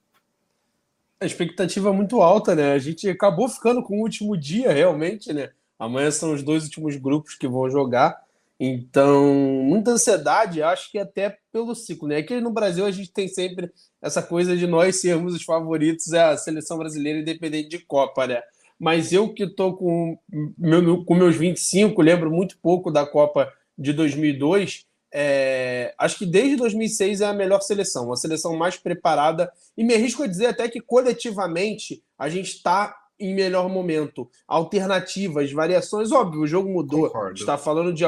A 1.20 1.26
expectativa 1.26 1.90
é 1.90 1.92
muito 1.92 2.22
alta, 2.22 2.56
né? 2.56 2.74
A 2.74 2.80
gente 2.80 3.10
acabou 3.10 3.50
ficando 3.50 3.84
com 3.84 3.98
o 3.98 4.02
último 4.02 4.38
dia, 4.38 4.72
realmente, 4.72 5.34
né? 5.34 5.52
Amanhã 5.78 6.12
são 6.12 6.34
os 6.34 6.44
dois 6.44 6.64
últimos 6.64 6.96
grupos 6.96 7.36
que 7.36 7.48
vão 7.48 7.70
jogar. 7.70 8.18
Então, 8.60 9.34
muita 9.64 9.92
ansiedade, 9.92 10.62
acho 10.62 10.92
que 10.92 11.00
até 11.00 11.38
pelo 11.52 11.74
ciclo, 11.74 12.10
né? 12.10 12.18
Aqui 12.18 12.42
no 12.42 12.52
Brasil 12.52 12.86
a 12.86 12.92
gente 12.92 13.12
tem 13.12 13.28
sempre 13.28 13.72
essa 14.02 14.22
coisa 14.22 14.56
de 14.58 14.68
nós 14.68 15.00
sermos 15.00 15.34
os 15.34 15.44
favoritos 15.44 16.12
é 16.12 16.22
a 16.22 16.38
seleção 16.38 16.78
brasileira 16.78 17.20
independente 17.20 17.70
de 17.70 17.80
Copa, 17.80 18.28
né? 18.28 18.42
Mas 18.80 19.12
eu 19.12 19.34
que 19.34 19.44
estou 19.44 19.76
com, 19.76 20.18
meu, 20.58 21.04
com 21.04 21.14
meus 21.14 21.36
25, 21.36 22.02
lembro 22.02 22.32
muito 22.32 22.58
pouco 22.60 22.90
da 22.90 23.06
Copa 23.06 23.52
de 23.78 23.92
2002, 23.92 24.86
é, 25.12 25.94
acho 25.98 26.18
que 26.18 26.26
desde 26.26 26.56
2006 26.56 27.22
é 27.22 27.26
a 27.26 27.34
melhor 27.34 27.62
seleção, 27.62 28.12
a 28.12 28.16
seleção 28.16 28.56
mais 28.56 28.78
preparada, 28.78 29.52
e 29.78 29.84
me 29.84 29.94
arrisco 29.94 30.24
a 30.24 30.28
dizer 30.28 30.48
até 30.48 30.70
que 30.70 30.80
coletivamente 30.80 32.04
a 32.18 32.30
gente 32.30 32.54
está 32.54 32.96
em 33.20 33.34
melhor 33.34 33.68
momento. 33.70 34.30
Alternativas, 34.48 35.52
variações, 35.52 36.12
óbvio, 36.12 36.42
o 36.42 36.48
jogo 36.48 36.70
mudou. 36.70 37.12
Está 37.34 37.58
falando 37.58 37.94
de, 37.94 38.06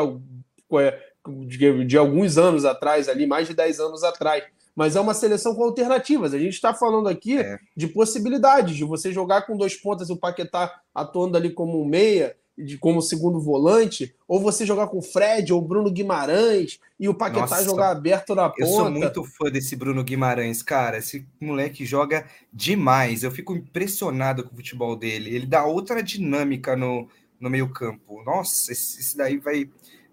de, 1.48 1.86
de, 1.86 1.98
alguns 1.98 2.38
anos 2.38 2.64
atrás, 2.64 3.10
ali, 3.10 3.28
mais 3.28 3.48
de 3.48 3.54
10 3.54 3.80
anos 3.80 4.04
atrás. 4.04 4.44
Mas 4.76 4.96
é 4.96 5.00
uma 5.00 5.14
seleção 5.14 5.54
com 5.54 5.64
alternativas. 5.64 6.34
A 6.34 6.40
gente 6.40 6.54
está 6.54 6.74
falando 6.74 7.10
aqui 7.10 7.38
é. 7.38 7.60
de 7.76 7.88
possibilidades, 7.88 8.76
de 8.76 8.84
você 8.84 9.12
jogar 9.12 9.44
com 9.44 9.58
dois 9.58 9.76
pontas, 9.76 10.10
o 10.10 10.18
Paquetá 10.18 10.82
atuando 10.94 11.38
ali 11.38 11.50
como 11.52 11.82
um 11.82 11.86
meia, 11.86 12.36
de 12.58 12.78
como 12.78 13.02
segundo 13.02 13.40
volante, 13.40 14.14
ou 14.28 14.40
você 14.40 14.66
jogar 14.66 14.88
com 14.88 15.00
o 15.00 15.02
Fred 15.02 15.52
ou 15.52 15.62
Bruno 15.62 15.92
Guimarães 15.92 16.80
e 17.00 17.10
o 17.10 17.14
Paquetá 17.14 17.42
Nossa, 17.42 17.64
jogar 17.64 17.90
aberto 17.90 18.36
na 18.36 18.50
ponta. 18.50 18.62
Eu 18.62 18.68
sou 18.68 18.92
muito 18.92 19.24
fã 19.24 19.50
desse 19.50 19.76
Bruno 19.76 20.04
Guimarães, 20.04 20.62
cara. 20.62 20.98
Esse 20.98 21.26
moleque 21.40 21.86
joga 21.86 22.26
demais. 22.54 23.24
Eu 23.24 23.32
fico 23.32 23.56
impressionado 23.56 24.44
com 24.44 24.54
o 24.54 24.56
futebol 24.56 24.96
dele. 24.96 25.34
Ele 25.36 25.46
dá 25.46 25.66
outra 25.66 26.04
dinâmica 26.04 26.76
no, 26.76 27.08
no 27.40 27.50
meio-campo. 27.50 28.24
Nossa, 28.24 28.72
esse, 28.72 29.00
esse, 29.00 29.18
daí 29.18 29.38
vai 29.38 29.68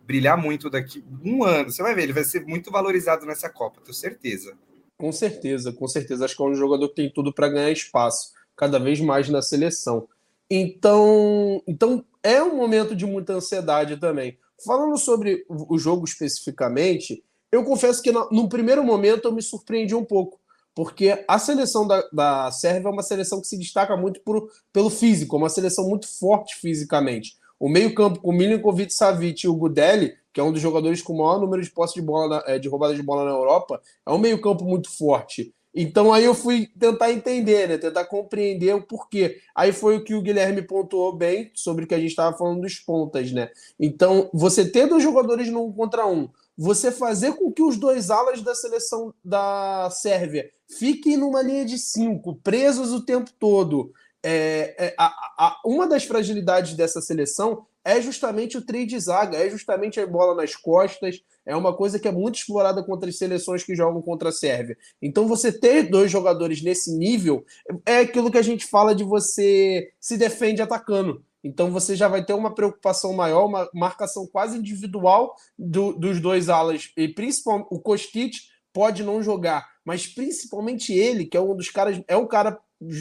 brilhar 0.08 0.42
muito 0.42 0.70
daqui 0.70 1.04
um 1.22 1.44
ano. 1.44 1.70
Você 1.70 1.82
vai 1.82 1.94
ver, 1.94 2.04
ele 2.04 2.14
vai 2.14 2.24
ser 2.24 2.46
muito 2.46 2.70
valorizado 2.70 3.26
nessa 3.26 3.50
Copa, 3.50 3.82
tenho 3.84 3.94
certeza. 3.94 4.56
Com 4.96 5.12
certeza, 5.12 5.70
com 5.70 5.86
certeza. 5.86 6.24
Acho 6.24 6.34
que 6.34 6.42
é 6.42 6.46
um 6.46 6.54
jogador 6.54 6.88
que 6.88 6.94
tem 6.94 7.12
tudo 7.12 7.30
para 7.30 7.50
ganhar 7.50 7.70
espaço, 7.70 8.32
cada 8.56 8.78
vez 8.78 8.98
mais 9.00 9.28
na 9.28 9.42
seleção. 9.42 10.08
Então, 10.50 11.62
então 11.66 12.02
é 12.22 12.42
um 12.42 12.56
momento 12.56 12.96
de 12.96 13.04
muita 13.04 13.34
ansiedade 13.34 13.98
também. 13.98 14.38
Falando 14.64 14.96
sobre 14.96 15.44
o 15.48 15.78
jogo 15.78 16.06
especificamente, 16.06 17.22
eu 17.52 17.62
confesso 17.62 18.02
que 18.02 18.10
no, 18.10 18.28
no 18.30 18.48
primeiro 18.48 18.82
momento 18.82 19.26
eu 19.26 19.32
me 19.32 19.42
surpreendi 19.42 19.94
um 19.94 20.04
pouco, 20.04 20.40
porque 20.74 21.22
a 21.28 21.38
seleção 21.38 21.86
da, 21.86 22.02
da 22.10 22.50
Sérvia 22.50 22.88
é 22.88 22.90
uma 22.90 23.02
seleção 23.02 23.40
que 23.40 23.46
se 23.46 23.58
destaca 23.58 23.96
muito 23.96 24.20
por, 24.22 24.50
pelo 24.72 24.90
físico, 24.90 25.36
é 25.36 25.38
uma 25.38 25.50
seleção 25.50 25.86
muito 25.86 26.08
forte 26.08 26.56
fisicamente. 26.56 27.36
O 27.58 27.68
meio-campo 27.68 28.20
com 28.20 28.32
Milinkovic, 28.32 28.92
Savic 28.92 29.44
e 29.44 29.48
o 29.48 29.54
Gudeli, 29.54 30.14
que 30.32 30.40
é 30.40 30.44
um 30.44 30.52
dos 30.52 30.62
jogadores 30.62 31.02
com 31.02 31.12
o 31.12 31.18
maior 31.18 31.40
número 31.40 31.62
de 31.62 31.70
posse 31.70 31.94
de 31.94 32.02
bola, 32.02 32.44
na, 32.46 32.58
de 32.58 32.68
roubada 32.68 32.94
de 32.94 33.02
bola 33.02 33.24
na 33.24 33.30
Europa, 33.30 33.80
é 34.06 34.12
um 34.12 34.18
meio-campo 34.18 34.64
muito 34.64 34.90
forte. 34.90 35.52
Então 35.74 36.12
aí 36.12 36.24
eu 36.24 36.34
fui 36.34 36.68
tentar 36.78 37.12
entender, 37.12 37.68
né? 37.68 37.78
Tentar 37.78 38.04
compreender 38.06 38.74
o 38.74 38.82
porquê. 38.82 39.38
Aí 39.54 39.72
foi 39.72 39.96
o 39.96 40.04
que 40.04 40.14
o 40.14 40.22
Guilherme 40.22 40.62
pontuou 40.62 41.14
bem 41.14 41.50
sobre 41.54 41.84
o 41.84 41.86
que 41.86 41.94
a 41.94 41.98
gente 41.98 42.10
estava 42.10 42.36
falando 42.36 42.62
dos 42.62 42.80
pontas, 42.80 43.30
né? 43.32 43.50
Então, 43.78 44.30
você 44.32 44.68
ter 44.68 44.86
dois 44.86 45.02
jogadores 45.02 45.48
num 45.48 45.70
contra 45.72 46.06
um, 46.06 46.28
você 46.56 46.90
fazer 46.90 47.34
com 47.34 47.52
que 47.52 47.62
os 47.62 47.76
dois 47.76 48.10
alas 48.10 48.42
da 48.42 48.54
seleção 48.54 49.14
da 49.24 49.88
Sérvia 49.90 50.50
fiquem 50.68 51.16
numa 51.16 51.42
linha 51.42 51.64
de 51.64 51.78
cinco, 51.78 52.34
presos 52.42 52.92
o 52.92 53.04
tempo 53.04 53.30
todo. 53.38 53.92
É, 54.22 54.74
é 54.86 54.94
a, 54.98 55.06
a, 55.38 55.60
uma 55.64 55.86
das 55.86 56.04
fragilidades 56.04 56.74
dessa 56.74 57.00
seleção 57.00 57.66
é 57.84 58.02
justamente 58.02 58.58
o 58.58 58.64
trade 58.64 58.86
de 58.86 59.00
zaga, 59.00 59.38
é 59.38 59.48
justamente 59.48 59.98
a 59.98 60.06
bola 60.06 60.34
nas 60.34 60.54
costas, 60.54 61.22
é 61.46 61.56
uma 61.56 61.74
coisa 61.74 61.98
que 61.98 62.06
é 62.06 62.12
muito 62.12 62.36
explorada 62.36 62.82
contra 62.82 63.08
as 63.08 63.16
seleções 63.16 63.64
que 63.64 63.74
jogam 63.74 64.02
contra 64.02 64.28
a 64.28 64.32
Sérvia. 64.32 64.76
Então, 65.00 65.26
você 65.26 65.50
ter 65.50 65.84
dois 65.84 66.10
jogadores 66.10 66.60
nesse 66.60 66.94
nível 66.94 67.46
é 67.86 68.00
aquilo 68.00 68.30
que 68.30 68.36
a 68.36 68.42
gente 68.42 68.66
fala 68.66 68.94
de 68.94 69.04
você 69.04 69.90
se 69.98 70.18
defende 70.18 70.60
atacando. 70.60 71.24
Então 71.42 71.70
você 71.70 71.94
já 71.94 72.08
vai 72.08 72.24
ter 72.24 72.32
uma 72.32 72.54
preocupação 72.54 73.12
maior, 73.12 73.46
uma 73.46 73.68
marcação 73.72 74.26
quase 74.26 74.58
individual 74.58 75.34
do, 75.58 75.92
dos 75.92 76.20
dois 76.20 76.48
alas, 76.48 76.90
e 76.96 77.08
principalmente 77.08 77.68
o 77.70 77.80
Kostic 77.80 78.34
pode 78.72 79.02
não 79.02 79.22
jogar, 79.22 79.66
mas 79.84 80.06
principalmente 80.06 80.92
ele, 80.92 81.24
que 81.24 81.36
é 81.36 81.40
um 81.40 81.56
dos 81.56 81.70
caras, 81.70 82.00
é 82.06 82.16
o 82.16 82.26
cara 82.26 82.58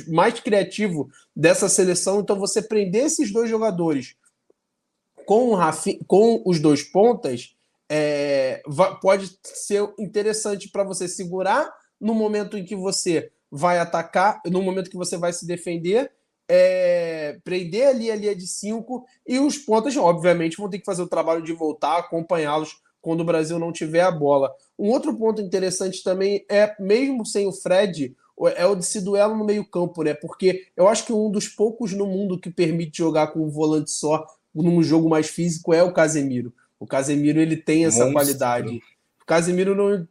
mais 0.08 0.40
criativo 0.40 1.10
dessa 1.36 1.70
seleção. 1.70 2.20
Então 2.20 2.40
você 2.40 2.62
prender 2.62 3.06
esses 3.06 3.32
dois 3.32 3.49
jogadores 3.49 4.16
com, 5.26 5.54
Rafi, 5.54 5.99
com 6.08 6.41
os 6.45 6.60
dois 6.60 6.84
pontas 6.84 7.56
é, 7.90 8.62
pode 9.02 9.38
ser 9.44 9.88
interessante 9.98 10.70
para 10.70 10.84
você 10.84 11.08
segurar 11.08 11.72
no 11.99 12.14
momento 12.14 12.58
em 12.58 12.66
que 12.66 12.76
você 12.76 13.32
vai 13.49 13.80
atacar, 13.80 14.41
no 14.45 14.62
momento 14.62 14.90
que 14.90 14.98
você 14.98 15.16
vai 15.18 15.32
se 15.32 15.45
defender 15.48 16.12
é, 16.48 17.38
prender 17.44 17.88
ali 17.88 18.10
a 18.10 18.16
linha 18.16 18.36
de 18.36 18.48
cinco 18.48 19.06
e 19.28 19.40
os 19.40 19.58
pontas, 19.58 19.95
obviamente, 19.98 20.58
vão 20.58 20.70
ter 20.70 20.80
que 20.80 20.86
fazer 20.86 21.02
o 21.02 21.08
trabalho 21.08 21.44
de 21.44 21.52
voltar, 21.52 21.98
acompanhá-los 21.98 22.82
quando 23.02 23.22
o 23.22 23.26
Brasil 23.26 23.60
não 23.60 23.72
tiver 23.72 24.02
a 24.02 24.12
bola. 24.12 24.54
Um 24.80 24.90
outro 24.90 25.16
ponto 25.16 25.41
interessante 25.41 26.04
também 26.04 26.45
é, 26.49 26.76
mesmo 26.82 27.26
sem 27.26 27.48
o 27.48 27.52
Fred, 27.52 28.16
é 28.55 28.65
o 28.65 28.76
desse 28.76 29.01
duelo 29.01 29.35
no 29.35 29.43
meio-campo, 29.43 30.03
né? 30.03 30.14
Porque 30.14 30.68
eu 30.76 30.88
acho 30.88 31.05
que 31.05 31.14
um 31.14 31.31
dos 31.31 31.47
poucos 31.47 31.93
no 31.93 32.05
mundo 32.05 32.39
que 32.39 32.49
permite 32.49 32.97
jogar 32.97 33.27
com 33.27 33.39
um 33.39 33.49
volante 33.49 33.91
só 33.91 34.26
num 34.53 34.81
jogo 34.84 35.09
mais 35.09 35.27
físico 35.27 35.73
é 35.73 35.81
o 35.81 35.93
Casemiro. 35.93 36.53
O 36.80 36.85
Casemiro 36.85 37.39
ele 37.39 37.57
tem 37.57 37.85
essa 37.85 38.05
Monstro. 38.05 38.14
qualidade. 38.14 38.81
O 39.22 39.26
Casemiro 39.26 39.76
não 39.76 40.07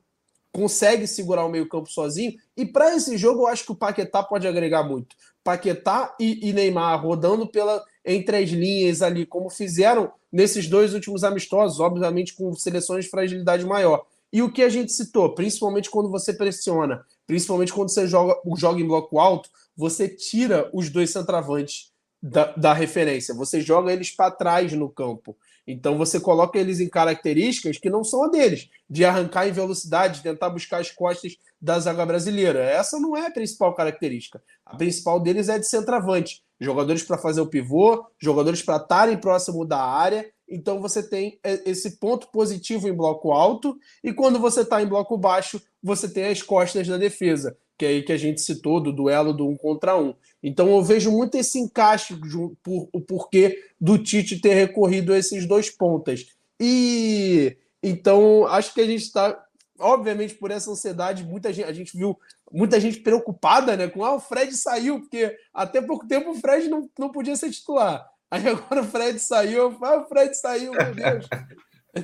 consegue 0.53 1.07
segurar 1.07 1.45
o 1.45 1.51
meio-campo 1.51 1.91
sozinho. 1.91 2.35
E 2.57 2.65
para 2.65 2.97
esse 2.97 3.17
jogo, 3.17 3.43
eu 3.43 3.47
acho 3.47 3.65
que 3.65 3.73
o 3.73 3.77
Paquetá 3.77 4.23
pode 4.23 4.49
agregar 4.49 4.83
muito. 4.83 5.15
Paquetá 5.45 6.17
e, 6.19 6.49
e, 6.49 6.53
Neymar 6.53 7.01
rodando 7.01 7.47
pela 7.47 7.85
entre 8.05 8.37
as 8.37 8.51
linhas 8.51 9.03
ali, 9.03 9.27
como 9.27 9.51
fizeram 9.51 10.13
nesses 10.33 10.69
dois 10.69 10.95
últimos 10.95 11.25
amistosos, 11.25 11.81
obviamente 11.81 12.35
com 12.35 12.53
seleções 12.55 13.05
de 13.05 13.11
fragilidade 13.11 13.65
maior. 13.67 14.05
E 14.33 14.43
o 14.43 14.53
que 14.53 14.63
a 14.63 14.69
gente 14.69 14.93
citou, 14.93 15.35
principalmente 15.35 15.91
quando 15.91 16.11
você 16.11 16.33
pressiona, 16.33 17.05
principalmente 17.27 17.73
quando 17.73 17.91
você 17.91 18.07
joga, 18.07 18.35
joga 18.57 18.81
em 18.81 18.87
bloco 18.87 19.19
alto, 19.19 19.49
você 19.77 20.09
tira 20.09 20.69
os 20.73 20.91
dois 20.91 21.11
centravantes 21.11 21.93
da, 22.23 22.53
da 22.57 22.73
referência, 22.73 23.35
você 23.35 23.61
joga 23.61 23.93
eles 23.93 24.11
para 24.11 24.31
trás 24.31 24.73
no 24.73 24.89
campo. 24.89 25.37
Então 25.67 25.99
você 25.99 26.21
coloca 26.21 26.59
eles 26.59 26.79
em 26.79 26.89
características 26.89 27.79
que 27.79 27.91
não 27.91 28.05
são 28.05 28.25
a 28.25 28.29
deles, 28.29 28.69
de 28.89 29.05
arrancar 29.05 29.49
em 29.49 29.53
velocidade, 29.53 30.23
tentar 30.23 30.51
buscar 30.51 30.79
as 30.79 30.91
costas 30.91 31.37
da 31.61 31.79
zaga 31.79 32.07
brasileira. 32.07 32.63
Essa 32.63 33.01
não 33.01 33.17
é 33.17 33.27
a 33.27 33.31
principal 33.31 33.75
característica. 33.75 34.41
A 34.65 34.77
principal 34.77 35.19
deles 35.19 35.49
é 35.49 35.59
de 35.59 35.67
centroavante. 35.67 36.43
Jogadores 36.61 37.03
para 37.03 37.19
fazer 37.19 37.41
o 37.41 37.49
pivô, 37.49 38.07
jogadores 38.19 38.63
para 38.63 38.77
estarem 38.77 39.19
próximo 39.19 39.65
da 39.65 39.81
área. 39.81 40.31
Então 40.49 40.81
você 40.81 41.03
tem 41.03 41.39
esse 41.65 41.99
ponto 41.99 42.29
positivo 42.29 42.89
em 42.89 42.93
bloco 42.93 43.33
alto, 43.33 43.77
e 44.03 44.13
quando 44.13 44.39
você 44.39 44.61
está 44.61 44.81
em 44.81 44.87
bloco 44.87 45.19
baixo, 45.19 45.61
você 45.83 46.09
tem 46.09 46.27
as 46.27 46.43
costas 46.43 46.87
da 46.87 46.97
defesa, 46.97 47.57
que 47.77 47.85
é 47.85 47.89
aí 47.89 48.03
que 48.03 48.13
a 48.13 48.17
gente 48.17 48.41
citou 48.41 48.81
do 48.81 48.93
duelo 48.93 49.33
do 49.33 49.49
um 49.49 49.57
contra 49.57 49.99
um. 49.99 50.15
Então 50.43 50.69
eu 50.69 50.83
vejo 50.83 51.11
muito 51.11 51.37
esse 51.37 51.59
encaixe 51.59 52.15
por 52.63 52.89
o 52.93 53.01
porquê 53.01 53.59
do 53.81 53.99
Tite 53.99 54.41
ter 54.41 54.55
recorrido 54.55 55.13
a 55.13 55.19
esses 55.19 55.47
dois 55.47 55.69
pontas. 55.69 56.27
E 56.61 57.57
então 57.83 58.47
acho 58.47 58.73
que 58.73 58.81
a 58.81 58.87
gente 58.87 59.03
está, 59.03 59.45
obviamente, 59.79 60.35
por 60.35 60.51
essa 60.51 60.71
ansiedade, 60.71 61.25
muita 61.25 61.53
gente, 61.53 61.69
a 61.69 61.73
gente 61.73 61.97
viu 61.97 62.17
muita 62.53 62.79
gente 62.79 63.01
preocupada 63.01 63.77
né, 63.77 63.89
com 63.89 64.05
ah, 64.05 64.15
o 64.15 64.21
Fred 64.21 64.57
saiu, 64.57 65.01
porque 65.01 65.37
até 65.53 65.83
pouco 65.83 66.07
tempo 66.07 66.31
o 66.31 66.35
Fred 66.35 66.69
não, 66.69 66.89
não 66.99 67.11
podia 67.11 67.35
ser 67.35 67.51
titular. 67.51 68.09
Aí 68.31 68.47
agora 68.49 68.81
o 68.81 68.85
Fred 68.85 69.19
saiu, 69.19 69.77
ah, 69.83 69.99
o 69.99 70.09
Fred 70.09 70.35
saiu, 70.35 70.73
meu 70.73 70.95
Deus. 70.95 71.29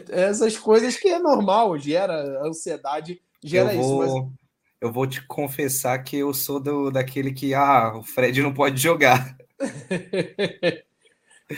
Essas 0.08 0.56
coisas 0.56 0.96
que 0.96 1.08
é 1.08 1.18
normal, 1.18 1.76
gera 1.78 2.46
ansiedade, 2.46 3.20
gera 3.42 3.74
eu 3.74 3.82
vou, 3.82 4.04
isso. 4.04 4.16
Mas 4.16 4.32
eu 4.80 4.92
vou 4.92 5.06
te 5.06 5.24
confessar 5.26 6.02
que 6.02 6.16
eu 6.16 6.34
sou 6.34 6.58
do, 6.58 6.90
daquele 6.90 7.32
que, 7.32 7.54
ah, 7.54 7.92
o 7.96 8.02
Fred 8.02 8.42
não 8.42 8.52
pode 8.52 8.80
jogar. 8.80 9.36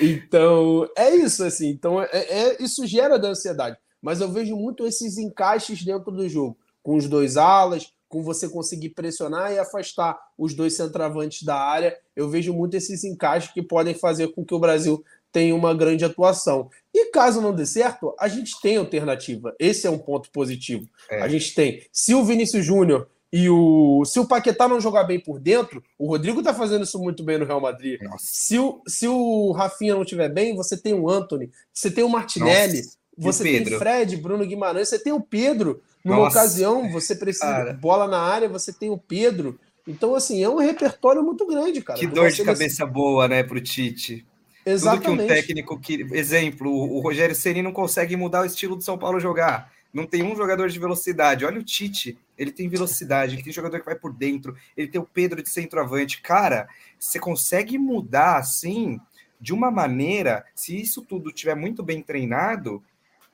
então, 0.00 0.88
é 0.96 1.14
isso, 1.14 1.44
assim. 1.44 1.68
Então, 1.68 2.02
é, 2.02 2.08
é, 2.12 2.62
isso 2.62 2.86
gera 2.86 3.18
da 3.18 3.28
ansiedade. 3.28 3.78
Mas 4.00 4.20
eu 4.20 4.30
vejo 4.30 4.54
muito 4.56 4.86
esses 4.86 5.16
encaixes 5.16 5.82
dentro 5.82 6.12
do 6.12 6.28
jogo, 6.28 6.58
com 6.82 6.96
os 6.96 7.08
dois 7.08 7.38
alas, 7.38 7.94
com 8.14 8.22
você 8.22 8.48
conseguir 8.48 8.90
pressionar 8.90 9.52
e 9.52 9.58
afastar 9.58 10.16
os 10.38 10.54
dois 10.54 10.74
centravantes 10.74 11.42
da 11.42 11.56
área. 11.56 11.98
Eu 12.14 12.28
vejo 12.30 12.54
muito 12.54 12.76
esses 12.76 13.02
encaixes 13.02 13.50
que 13.52 13.60
podem 13.60 13.92
fazer 13.92 14.28
com 14.28 14.44
que 14.44 14.54
o 14.54 14.58
Brasil 14.60 15.04
tenha 15.32 15.52
uma 15.52 15.74
grande 15.74 16.04
atuação. 16.04 16.70
E 16.94 17.06
caso 17.10 17.40
não 17.40 17.52
dê 17.52 17.66
certo, 17.66 18.14
a 18.20 18.28
gente 18.28 18.52
tem 18.62 18.76
alternativa. 18.76 19.52
Esse 19.58 19.88
é 19.88 19.90
um 19.90 19.98
ponto 19.98 20.30
positivo. 20.30 20.88
É. 21.10 21.22
A 21.22 21.28
gente 21.28 21.56
tem. 21.56 21.84
Se 21.90 22.14
o 22.14 22.24
Vinícius 22.24 22.64
Júnior 22.64 23.08
e 23.32 23.50
o, 23.50 24.04
se 24.04 24.20
o 24.20 24.28
Paquetá 24.28 24.68
não 24.68 24.80
jogar 24.80 25.02
bem 25.02 25.18
por 25.18 25.40
dentro, 25.40 25.82
o 25.98 26.06
Rodrigo 26.06 26.40
tá 26.40 26.54
fazendo 26.54 26.84
isso 26.84 27.00
muito 27.00 27.24
bem 27.24 27.38
no 27.38 27.44
Real 27.44 27.60
Madrid. 27.60 27.98
Se 28.16 28.60
o, 28.60 28.80
se 28.86 29.08
o 29.08 29.50
Rafinha 29.50 29.96
não 29.96 30.02
estiver 30.02 30.28
bem, 30.28 30.54
você 30.54 30.76
tem 30.76 30.94
o 30.94 31.10
Anthony, 31.10 31.50
você 31.72 31.90
tem 31.90 32.04
o 32.04 32.08
Martinelli, 32.08 32.76
Nossa. 32.76 32.96
você 33.18 33.42
tem 33.42 33.66
Fred, 33.76 34.16
Bruno 34.18 34.46
Guimarães, 34.46 34.88
você 34.88 35.00
tem 35.00 35.12
o 35.12 35.20
Pedro. 35.20 35.82
Numa 36.04 36.18
Nossa. 36.18 36.38
ocasião, 36.38 36.90
você 36.90 37.14
precisa 37.14 37.46
cara. 37.46 37.72
bola 37.72 38.06
na 38.06 38.20
área, 38.20 38.48
você 38.48 38.72
tem 38.72 38.90
o 38.90 38.98
Pedro. 38.98 39.58
Então, 39.88 40.14
assim, 40.14 40.42
é 40.42 40.48
um 40.48 40.58
repertório 40.58 41.22
muito 41.22 41.46
grande, 41.46 41.80
cara. 41.80 41.98
Que 41.98 42.06
dor 42.06 42.30
de 42.30 42.44
cabeça 42.44 42.84
boa, 42.84 43.26
né, 43.26 43.42
pro 43.42 43.60
Tite. 43.60 44.26
Exatamente. 44.66 45.04
Tudo 45.04 45.16
que 45.16 45.22
um 45.22 45.26
técnico 45.26 45.80
que. 45.80 46.06
Exemplo, 46.12 46.70
o 46.70 47.00
Rogério 47.00 47.34
Ceni 47.34 47.62
não 47.62 47.72
consegue 47.72 48.16
mudar 48.16 48.42
o 48.42 48.46
estilo 48.46 48.76
do 48.76 48.82
São 48.82 48.98
Paulo 48.98 49.20
jogar. 49.20 49.72
Não 49.92 50.06
tem 50.06 50.22
um 50.22 50.34
jogador 50.34 50.68
de 50.68 50.78
velocidade. 50.78 51.44
Olha 51.44 51.60
o 51.60 51.64
Tite, 51.64 52.18
ele 52.36 52.50
tem 52.50 52.68
velocidade, 52.68 53.34
ele 53.34 53.42
tem 53.42 53.52
jogador 53.52 53.78
que 53.78 53.86
vai 53.86 53.94
por 53.94 54.12
dentro, 54.12 54.56
ele 54.76 54.88
tem 54.88 55.00
o 55.00 55.06
Pedro 55.06 55.42
de 55.42 55.48
centroavante. 55.48 56.20
Cara, 56.20 56.66
você 56.98 57.18
consegue 57.18 57.78
mudar 57.78 58.38
assim, 58.38 58.98
de 59.40 59.52
uma 59.52 59.70
maneira, 59.70 60.44
se 60.54 60.80
isso 60.80 61.02
tudo 61.02 61.30
tiver 61.30 61.54
muito 61.54 61.82
bem 61.82 62.02
treinado, 62.02 62.82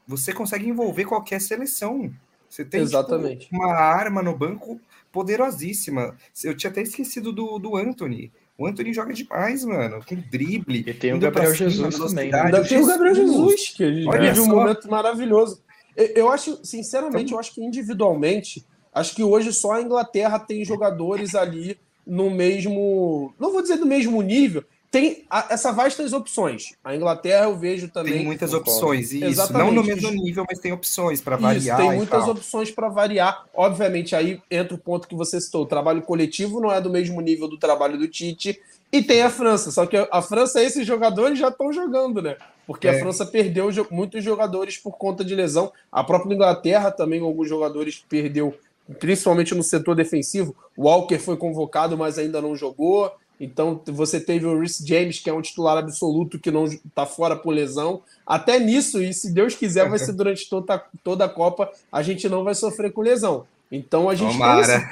você 0.07 0.33
consegue 0.33 0.69
envolver 0.69 1.05
qualquer 1.05 1.41
seleção. 1.41 2.13
Você 2.51 2.65
tem 2.65 2.81
tipo, 2.81 2.91
Exatamente. 2.91 3.47
Tipo, 3.47 3.57
uma 3.57 3.73
arma 3.73 4.23
no 4.23 4.37
banco 4.37 4.81
poderosíssima. 5.13 6.17
Eu 6.43 6.57
tinha 6.57 6.71
até 6.71 6.83
esquecido 6.83 7.33
do, 7.33 7.59
do 7.59 7.77
Anthony. 7.77 8.33
O 8.59 8.67
Anthony 8.67 8.93
joga 8.93 9.15
demais, 9.15 9.65
mano. 9.65 10.05
Com 10.05 10.17
drible. 10.17 10.85
E 10.87 10.93
tem 10.93 11.15
o 11.15 11.19
Gabriel 11.19 11.55
Jesus 11.55 11.97
também. 11.97 12.35
Ainda 12.35 12.63
tem 12.65 12.79
o 12.79 12.87
Gabriel 12.87 13.15
Jesus, 13.15 13.69
que 13.75 13.85
a 13.85 13.93
gente 13.93 14.19
vive 14.19 14.41
um 14.41 14.49
momento 14.49 14.91
maravilhoso. 14.91 15.63
Eu 15.97 16.31
acho, 16.31 16.59
sinceramente, 16.65 17.33
eu 17.33 17.39
acho 17.39 17.55
que 17.55 17.63
individualmente, 17.63 18.67
acho 18.93 19.15
que 19.15 19.23
hoje 19.23 19.53
só 19.53 19.73
a 19.73 19.83
Inglaterra 19.83 20.39
tem 20.39 20.65
jogadores 20.65 21.35
ali 21.35 21.79
no 22.07 22.31
mesmo. 22.31 23.33
Não 23.39 23.53
vou 23.53 23.63
dizer 23.63 23.77
do 23.77 23.87
mesmo 23.87 24.21
nível. 24.21 24.65
Tem 24.91 25.25
a, 25.31 25.47
essa 25.51 25.73
vastas 25.73 26.13
opções. 26.13 26.75
A 26.83 26.97
Inglaterra 26.97 27.45
eu 27.45 27.57
vejo 27.57 27.89
também. 27.89 28.15
Tem 28.15 28.25
muitas 28.25 28.53
opções, 28.53 29.13
isso. 29.13 29.25
Exatamente. 29.25 29.67
Não 29.67 29.73
no 29.73 29.85
mesmo 29.85 30.11
nível, 30.11 30.45
mas 30.49 30.59
tem 30.59 30.73
opções 30.73 31.21
para 31.21 31.37
variar. 31.37 31.79
Isso, 31.79 31.89
tem 31.89 31.97
muitas 31.97 32.27
opções 32.27 32.71
para 32.71 32.89
variar. 32.89 33.47
Obviamente, 33.55 34.17
aí 34.17 34.43
entra 34.51 34.75
o 34.75 34.79
ponto 34.79 35.07
que 35.07 35.15
você 35.15 35.41
citou: 35.41 35.63
o 35.63 35.67
trabalho 35.67 36.03
coletivo 36.03 36.61
não 36.61 36.73
é 36.73 36.81
do 36.81 36.91
mesmo 36.91 37.21
nível 37.21 37.47
do 37.47 37.59
trabalho 37.59 37.97
do 37.97 38.09
Tite. 38.09 38.61
E 38.93 39.01
tem 39.01 39.23
a 39.23 39.31
França, 39.31 39.71
só 39.71 39.87
que 39.87 39.97
a 39.97 40.21
França, 40.21 40.61
esses 40.61 40.85
jogadores 40.85 41.39
já 41.39 41.47
estão 41.47 41.73
jogando, 41.73 42.21
né? 42.21 42.37
porque 42.71 42.87
é. 42.87 42.93
a 42.93 43.01
França 43.01 43.27
perdeu 43.27 43.69
muitos 43.91 44.23
jogadores 44.23 44.79
por 44.79 44.93
conta 44.97 45.25
de 45.25 45.35
lesão. 45.35 45.73
A 45.91 46.05
própria 46.05 46.33
Inglaterra 46.33 46.93
também, 46.93 47.21
alguns 47.21 47.49
jogadores 47.49 48.05
perdeu, 48.09 48.55
principalmente 49.01 49.57
no 49.57 49.63
setor 49.65 49.97
defensivo. 49.97 50.55
O 50.77 50.85
Walker 50.85 51.19
foi 51.19 51.37
convocado, 51.37 51.99
mas 51.99 52.17
ainda 52.17 52.41
não 52.41 52.55
jogou. 52.55 53.11
Então 53.41 53.81
você 53.87 54.21
teve 54.21 54.45
o 54.45 54.61
Rhys 54.61 54.85
James, 54.87 55.19
que 55.19 55.31
é 55.31 55.33
um 55.33 55.41
titular 55.41 55.79
absoluto, 55.79 56.39
que 56.39 56.51
não 56.51 56.67
está 56.67 57.07
fora 57.07 57.35
por 57.35 57.55
lesão. 57.55 58.03
Até 58.27 58.59
nisso, 58.61 59.03
e 59.03 59.15
se 59.15 59.33
Deus 59.33 59.55
quiser, 59.55 59.89
vai 59.89 59.99
ser 59.99 60.13
durante 60.13 60.47
toda, 60.49 60.85
toda 61.03 61.25
a 61.25 61.29
Copa, 61.29 61.73
a 61.91 62.03
gente 62.03 62.29
não 62.29 62.45
vai 62.45 62.55
sofrer 62.55 62.93
com 62.93 63.01
lesão. 63.01 63.47
Então 63.73 64.11
a 64.11 64.15
gente 64.15 64.33
Tomara. 64.33 64.67
tem 64.67 64.77
esse, 64.77 64.89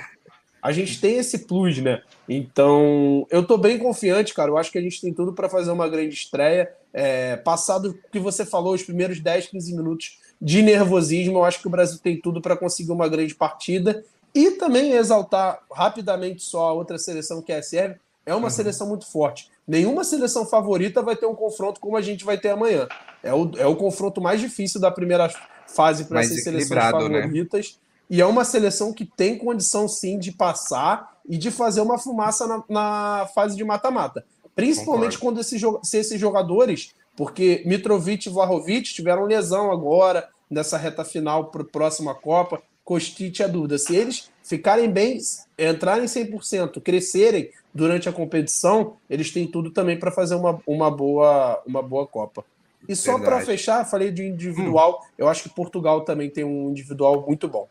a 0.63 0.73
gente 0.73 1.01
tem 1.01 1.19
esse 1.19 1.41
plus, 1.41 1.77
né? 1.79 2.01
Então 2.27 3.27
eu 3.31 3.45
tô 3.45 3.59
bem 3.59 3.79
confiante, 3.79 4.33
cara. 4.33 4.51
Eu 4.51 4.57
acho 4.57 4.73
que 4.73 4.79
a 4.79 4.83
gente 4.83 4.99
tem 4.99 5.13
tudo 5.13 5.35
para 5.35 5.51
fazer 5.51 5.71
uma 5.71 5.89
grande 5.89 6.15
estreia. 6.15 6.73
É, 6.91 7.37
passado 7.37 7.91
o 7.91 8.11
que 8.11 8.19
você 8.19 8.47
falou, 8.47 8.73
os 8.73 8.83
primeiros 8.83 9.21
10, 9.21 9.49
15 9.49 9.77
minutos 9.77 10.19
de 10.41 10.63
nervosismo, 10.63 11.39
eu 11.39 11.45
acho 11.45 11.61
que 11.61 11.67
o 11.67 11.71
Brasil 11.71 11.99
tem 11.99 12.19
tudo 12.19 12.41
para 12.41 12.57
conseguir 12.57 12.93
uma 12.93 13.09
grande 13.09 13.35
partida. 13.35 14.03
E 14.35 14.53
também 14.53 14.93
exaltar 14.93 15.61
rapidamente 15.71 16.43
só 16.43 16.69
a 16.69 16.73
outra 16.73 16.99
seleção 16.99 17.43
que 17.43 17.53
é 17.53 17.59
a 17.59 17.63
Sérvia. 17.63 18.01
É 18.29 18.35
uma 18.35 18.45
uhum. 18.45 18.51
seleção 18.51 18.87
muito 18.87 19.07
forte. 19.07 19.51
Nenhuma 19.67 20.05
seleção 20.05 20.45
favorita 20.45 21.01
vai 21.01 21.17
ter 21.17 21.25
um 21.25 21.35
confronto 21.35 21.81
como 21.81 21.97
a 21.97 22.03
gente 22.03 22.27
vai 22.27 22.37
ter 22.37 22.51
amanhã. 22.51 22.87
É 23.23 23.33
o, 23.33 23.51
é 23.57 23.67
o 23.67 23.75
confronto 23.75 24.21
mais 24.21 24.39
difícil 24.39 24.79
da 24.79 24.91
primeira 24.91 25.31
fase 25.67 26.05
para 26.05 26.21
essas 26.21 26.45
seleções 26.45 26.69
né? 26.69 26.91
favoritas. 26.91 27.73
Né? 27.73 27.89
E 28.11 28.21
é 28.21 28.27
uma 28.27 28.45
seleção 28.45 28.93
que 28.93 29.07
tem 29.07 29.39
condição 29.39 29.89
sim 29.89 30.19
de 30.19 30.31
passar 30.31 31.17
e 31.27 31.39
de 31.39 31.51
fazer 31.51 31.81
uma 31.81 31.97
fumaça 31.97 32.47
na, 32.47 32.65
na 32.69 33.29
fase 33.35 33.57
de 33.57 33.65
mata-mata. 33.65 34.23
Principalmente 34.55 35.17
Concordo. 35.19 35.21
quando 35.21 35.41
esses, 35.41 35.63
se 35.83 35.97
esses 35.97 36.21
jogadores, 36.21 36.93
porque 37.17 37.63
Mitrovic 37.65 38.29
e 38.29 38.33
Vlahovic 38.33 38.93
tiveram 38.93 39.25
lesão 39.25 39.73
agora 39.73 40.29
nessa 40.51 40.77
reta 40.77 41.03
final 41.03 41.47
para 41.47 41.63
a 41.63 41.65
próxima 41.67 42.15
Copa. 42.15 42.63
Kostic 42.85 43.41
é 43.41 43.49
dúvida. 43.49 43.79
Se 43.79 43.95
eles 43.95 44.31
ficarem 44.43 44.91
bem, 44.91 45.19
entrarem 45.59 46.07
100%, 46.07 46.81
crescerem 46.83 47.51
durante 47.79 48.09
a 48.09 48.13
competição, 48.13 48.97
eles 49.09 49.31
têm 49.31 49.47
tudo 49.47 49.71
também 49.71 49.97
para 49.97 50.11
fazer 50.11 50.35
uma, 50.35 50.61
uma, 50.67 50.91
boa, 50.91 51.63
uma 51.65 51.81
boa 51.81 52.05
Copa. 52.09 52.45
E 52.89 52.97
só 52.97 53.19
para 53.21 53.41
fechar, 53.41 53.85
falei 53.85 54.11
de 54.11 54.27
individual, 54.27 55.01
hum. 55.01 55.07
eu 55.17 55.29
acho 55.29 55.45
que 55.45 55.49
Portugal 55.49 56.01
também 56.01 56.29
tem 56.29 56.43
um 56.43 56.71
individual 56.71 57.25
muito 57.25 57.47
bom. 57.47 57.69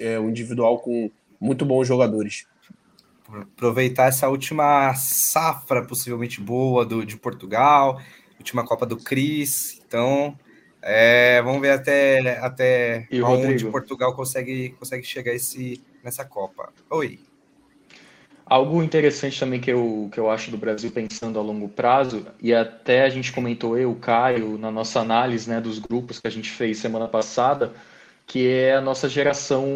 É 0.00 0.18
um 0.18 0.30
individual 0.30 0.78
com 0.78 1.10
muito 1.38 1.66
bons 1.66 1.86
jogadores. 1.86 2.46
Aproveitar 3.28 4.06
essa 4.06 4.28
última 4.28 4.94
safra 4.94 5.84
possivelmente 5.84 6.40
boa 6.40 6.86
do, 6.86 7.04
de 7.04 7.16
Portugal, 7.16 8.00
última 8.38 8.64
Copa 8.64 8.86
do 8.86 8.96
Cris. 8.96 9.82
Então, 9.86 10.38
é, 10.80 11.42
vamos 11.42 11.60
ver 11.60 11.72
até, 11.72 12.38
até 12.38 13.06
e 13.10 13.20
onde 13.20 13.42
Rodrigo? 13.42 13.70
Portugal 13.70 14.14
consegue, 14.14 14.70
consegue 14.78 15.04
chegar 15.04 15.34
esse, 15.34 15.82
nessa 16.02 16.24
Copa. 16.24 16.72
Oi. 16.88 17.18
Algo 18.48 18.80
interessante 18.80 19.40
também 19.40 19.60
que 19.60 19.72
eu, 19.72 20.08
que 20.12 20.20
eu 20.20 20.30
acho 20.30 20.52
do 20.52 20.56
Brasil 20.56 20.92
pensando 20.92 21.36
a 21.36 21.42
longo 21.42 21.68
prazo, 21.68 22.24
e 22.40 22.54
até 22.54 23.02
a 23.02 23.08
gente 23.08 23.32
comentou 23.32 23.76
eu, 23.76 23.92
Caio, 23.96 24.56
na 24.56 24.70
nossa 24.70 25.00
análise 25.00 25.50
né, 25.50 25.60
dos 25.60 25.80
grupos 25.80 26.20
que 26.20 26.28
a 26.28 26.30
gente 26.30 26.48
fez 26.50 26.78
semana 26.78 27.08
passada, 27.08 27.72
que 28.24 28.48
é 28.48 28.76
a 28.76 28.80
nossa 28.80 29.08
geração 29.08 29.66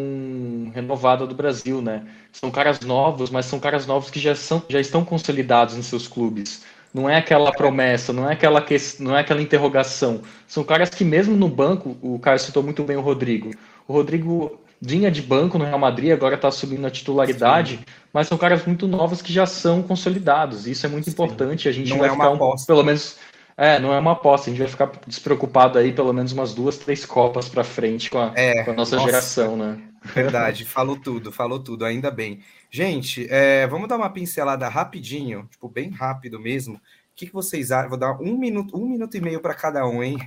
renovada 0.73 1.27
do 1.27 1.35
Brasil, 1.35 1.81
né? 1.81 2.05
São 2.31 2.49
caras 2.49 2.79
novos, 2.79 3.29
mas 3.29 3.45
são 3.45 3.59
caras 3.59 3.85
novos 3.85 4.09
que 4.09 4.19
já, 4.21 4.35
são, 4.35 4.63
já 4.69 4.79
estão 4.79 5.03
consolidados 5.03 5.75
em 5.75 5.81
seus 5.81 6.07
clubes. 6.07 6.63
Não 6.93 7.09
é 7.09 7.17
aquela 7.17 7.51
promessa, 7.51 8.13
não 8.13 8.29
é 8.29 8.33
aquela, 8.33 8.61
que, 8.61 8.75
não 8.99 9.15
é 9.15 9.21
aquela 9.21 9.41
interrogação. 9.41 10.21
São 10.47 10.63
caras 10.63 10.89
que 10.89 11.03
mesmo 11.03 11.35
no 11.35 11.49
banco, 11.49 11.97
o 12.01 12.19
Caio 12.19 12.39
citou 12.39 12.63
muito 12.63 12.83
bem 12.83 12.95
o 12.97 13.01
Rodrigo. 13.01 13.51
O 13.87 13.93
Rodrigo 13.93 14.61
vinha 14.81 15.11
de 15.11 15.21
banco 15.21 15.57
no 15.57 15.65
Real 15.65 15.77
Madrid, 15.77 16.11
agora 16.11 16.35
está 16.35 16.49
subindo 16.49 16.87
a 16.87 16.89
titularidade, 16.89 17.77
Sim. 17.77 17.83
mas 18.11 18.27
são 18.27 18.37
caras 18.37 18.65
muito 18.65 18.87
novos 18.87 19.21
que 19.21 19.31
já 19.31 19.45
são 19.45 19.83
consolidados. 19.83 20.65
Isso 20.65 20.85
é 20.85 20.89
muito 20.89 21.05
Sim. 21.05 21.11
importante. 21.11 21.69
A 21.69 21.71
gente 21.71 21.91
não 21.91 21.99
vai 21.99 22.09
é 22.09 22.11
ficar 22.11 22.31
um, 22.31 22.55
pelo 22.65 22.83
menos 22.83 23.17
é, 23.55 23.79
não 23.79 23.93
é 23.93 23.99
uma 23.99 24.13
aposta, 24.13 24.49
a 24.49 24.51
gente 24.51 24.59
vai 24.59 24.67
ficar 24.67 24.91
despreocupado 25.05 25.77
aí 25.77 25.93
pelo 25.93 26.11
menos 26.11 26.31
umas 26.31 26.53
duas, 26.53 26.77
três 26.77 27.05
copas 27.05 27.47
para 27.47 27.63
frente 27.63 28.09
com 28.09 28.17
a, 28.17 28.31
é, 28.35 28.63
com 28.63 28.71
a 28.71 28.73
nossa, 28.73 28.95
nossa, 28.95 29.07
geração, 29.07 29.55
né? 29.55 29.79
Verdade, 30.03 30.65
falou 30.65 30.95
tudo, 30.95 31.31
falou 31.31 31.59
tudo, 31.59 31.85
ainda 31.85 32.09
bem. 32.09 32.39
Gente, 32.71 33.27
é, 33.29 33.67
vamos 33.67 33.87
dar 33.87 33.97
uma 33.97 34.09
pincelada 34.09 34.67
rapidinho, 34.67 35.47
tipo, 35.51 35.69
bem 35.69 35.91
rápido 35.91 36.39
mesmo. 36.39 36.75
O 36.75 36.79
que, 37.15 37.27
que 37.27 37.33
vocês 37.33 37.71
acham? 37.71 37.89
Vou 37.89 37.99
dar 37.99 38.13
um 38.19 38.35
minuto, 38.35 38.75
um 38.75 38.87
minuto 38.87 39.15
e 39.15 39.21
meio 39.21 39.39
para 39.39 39.53
cada 39.53 39.85
um, 39.85 40.01
hein? 40.01 40.17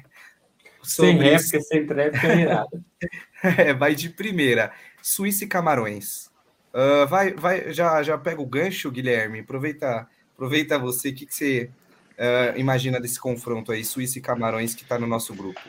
Sem 0.85 1.17
réplica, 1.17 1.61
sem 1.61 1.87
tréplica, 1.87 2.35
nem 2.35 2.47
nada. 2.47 2.81
é, 3.59 3.75
vai 3.75 3.95
de 3.95 4.09
primeira. 4.09 4.73
Suíça 5.03 5.45
e 5.45 5.47
Camarões. 5.47 6.31
Uh, 6.73 7.07
vai, 7.07 7.33
vai, 7.33 7.73
já, 7.73 8.03
já 8.03 8.19
pega 8.19 8.41
o 8.41 8.47
gancho, 8.47 8.91
Guilherme. 8.91 9.41
Aproveita, 9.41 10.09
aproveita 10.35 10.79
você. 10.79 11.11
O 11.11 11.15
que, 11.15 11.27
que 11.27 11.35
você 11.35 11.71
uh, 12.19 12.59
imagina 12.59 13.01
desse 13.01 13.21
confronto 13.21 13.71
aí, 13.71 13.85
Suíça 13.85 14.19
e 14.19 14.23
Camarões, 14.23 14.75
que 14.75 14.83
está 14.83 14.99
no 14.99 15.07
nosso 15.07 15.35
grupo? 15.35 15.61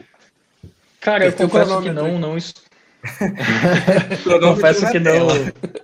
Cara, 1.00 1.26
eu, 1.26 1.30
eu 1.30 1.38
confesso 1.38 1.82
que 1.82 1.92
não, 1.92 2.18
não. 2.18 2.36
confesso 4.40 4.92
que 4.92 5.00
não. 5.00 5.28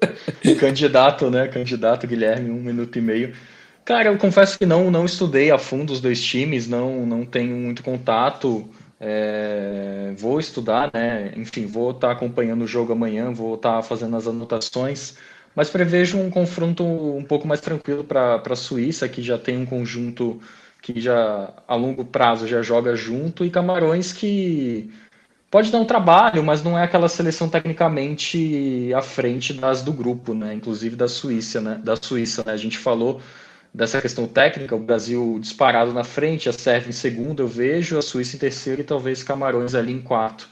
Candidato, 0.60 1.30
né? 1.30 1.48
Candidato 1.48 2.08
Guilherme, 2.08 2.50
um 2.50 2.62
minuto 2.62 2.98
e 2.98 3.02
meio. 3.02 3.36
Cara, 3.86 4.10
eu 4.10 4.18
confesso 4.18 4.58
que 4.58 4.66
não, 4.66 4.90
não 4.90 5.06
estudei 5.06 5.52
a 5.52 5.58
fundo 5.58 5.92
os 5.92 6.02
dois 6.02 6.22
times, 6.22 6.68
não, 6.68 7.06
não 7.06 7.26
tenho 7.26 7.56
muito 7.56 7.84
contato. 7.84 8.70
É, 9.04 10.14
vou 10.18 10.40
estudar, 10.40 10.92
né? 10.94 11.34
Enfim, 11.36 11.66
vou 11.66 11.92
estar 11.92 12.10
tá 12.10 12.14
acompanhando 12.14 12.64
o 12.64 12.68
jogo 12.68 12.94
amanhã, 12.94 13.32
vou 13.34 13.56
estar 13.56 13.78
tá 13.78 13.82
fazendo 13.82 14.16
as 14.16 14.28
anotações 14.28 15.18
mas 15.56 15.70
prevejo 15.70 16.18
um 16.18 16.30
confronto 16.30 16.84
um 16.84 17.24
pouco 17.24 17.48
mais 17.48 17.62
tranquilo 17.62 18.04
para 18.04 18.42
a 18.44 18.56
Suíça, 18.56 19.10
que 19.10 19.22
já 19.22 19.38
tem 19.38 19.58
um 19.58 19.66
conjunto 19.66 20.40
que 20.82 21.00
já 21.00 21.54
a 21.68 21.76
longo 21.76 22.06
prazo 22.06 22.48
já 22.48 22.62
joga 22.62 22.96
junto, 22.96 23.46
e 23.46 23.50
Camarões 23.50 24.12
que 24.14 24.92
pode 25.50 25.72
dar 25.72 25.80
um 25.80 25.86
trabalho, 25.86 26.44
mas 26.44 26.64
não 26.64 26.78
é 26.80 26.84
aquela 26.84 27.10
seleção 27.10 27.50
tecnicamente 27.50 28.92
à 28.94 29.02
frente 29.02 29.54
das 29.54 29.84
do 29.84 29.94
grupo, 29.94 30.34
né? 30.34 30.54
Inclusive 30.54 30.96
da 30.96 31.08
Suíça, 31.08 31.62
né? 31.62 31.80
Da 31.84 31.96
Suíça, 31.96 32.44
né? 32.46 32.54
A 32.54 32.58
gente 32.58 32.78
falou 32.78 33.22
dessa 33.74 34.02
questão 34.02 34.28
técnica, 34.28 34.76
o 34.76 34.80
Brasil 34.80 35.38
disparado 35.40 35.94
na 35.94 36.04
frente, 36.04 36.50
a 36.50 36.54
Sérvia 36.54 36.90
em 36.90 36.94
segundo, 36.94 37.44
eu 37.44 37.48
vejo, 37.48 37.98
a 37.98 38.02
Suíça 38.02 38.36
em 38.36 38.40
terceiro 38.40 38.82
e 38.82 38.84
talvez 38.84 39.24
Camarões 39.24 39.76
ali 39.76 39.94
em 39.94 40.02
quarto. 40.02 40.50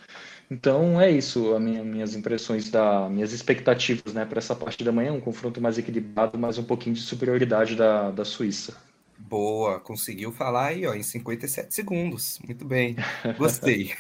Então 0.52 1.00
é 1.00 1.12
isso, 1.12 1.54
as 1.54 1.62
minha, 1.62 1.84
minhas 1.84 2.16
impressões, 2.16 2.70
da, 2.72 3.08
minhas 3.08 3.32
expectativas 3.32 4.14
né, 4.14 4.26
para 4.26 4.40
essa 4.40 4.56
parte 4.56 4.84
da 4.84 4.92
manhã, 4.92 5.14
um 5.14 5.22
confronto 5.22 5.62
mais 5.62 5.78
equilibrado, 5.78 6.40
mas 6.40 6.58
um 6.58 6.64
pouquinho 6.64 6.96
de 6.96 7.02
superioridade 7.02 7.76
da, 7.76 8.10
da 8.10 8.26
Suíça. 8.26 8.76
Boa, 9.18 9.80
conseguiu 9.80 10.32
falar 10.32 10.68
aí 10.68 10.88
ó, 10.88 10.96
em 10.96 11.04
57 11.04 11.76
segundos. 11.76 12.40
Muito 12.44 12.66
bem, 12.66 12.96
gostei. 13.38 13.92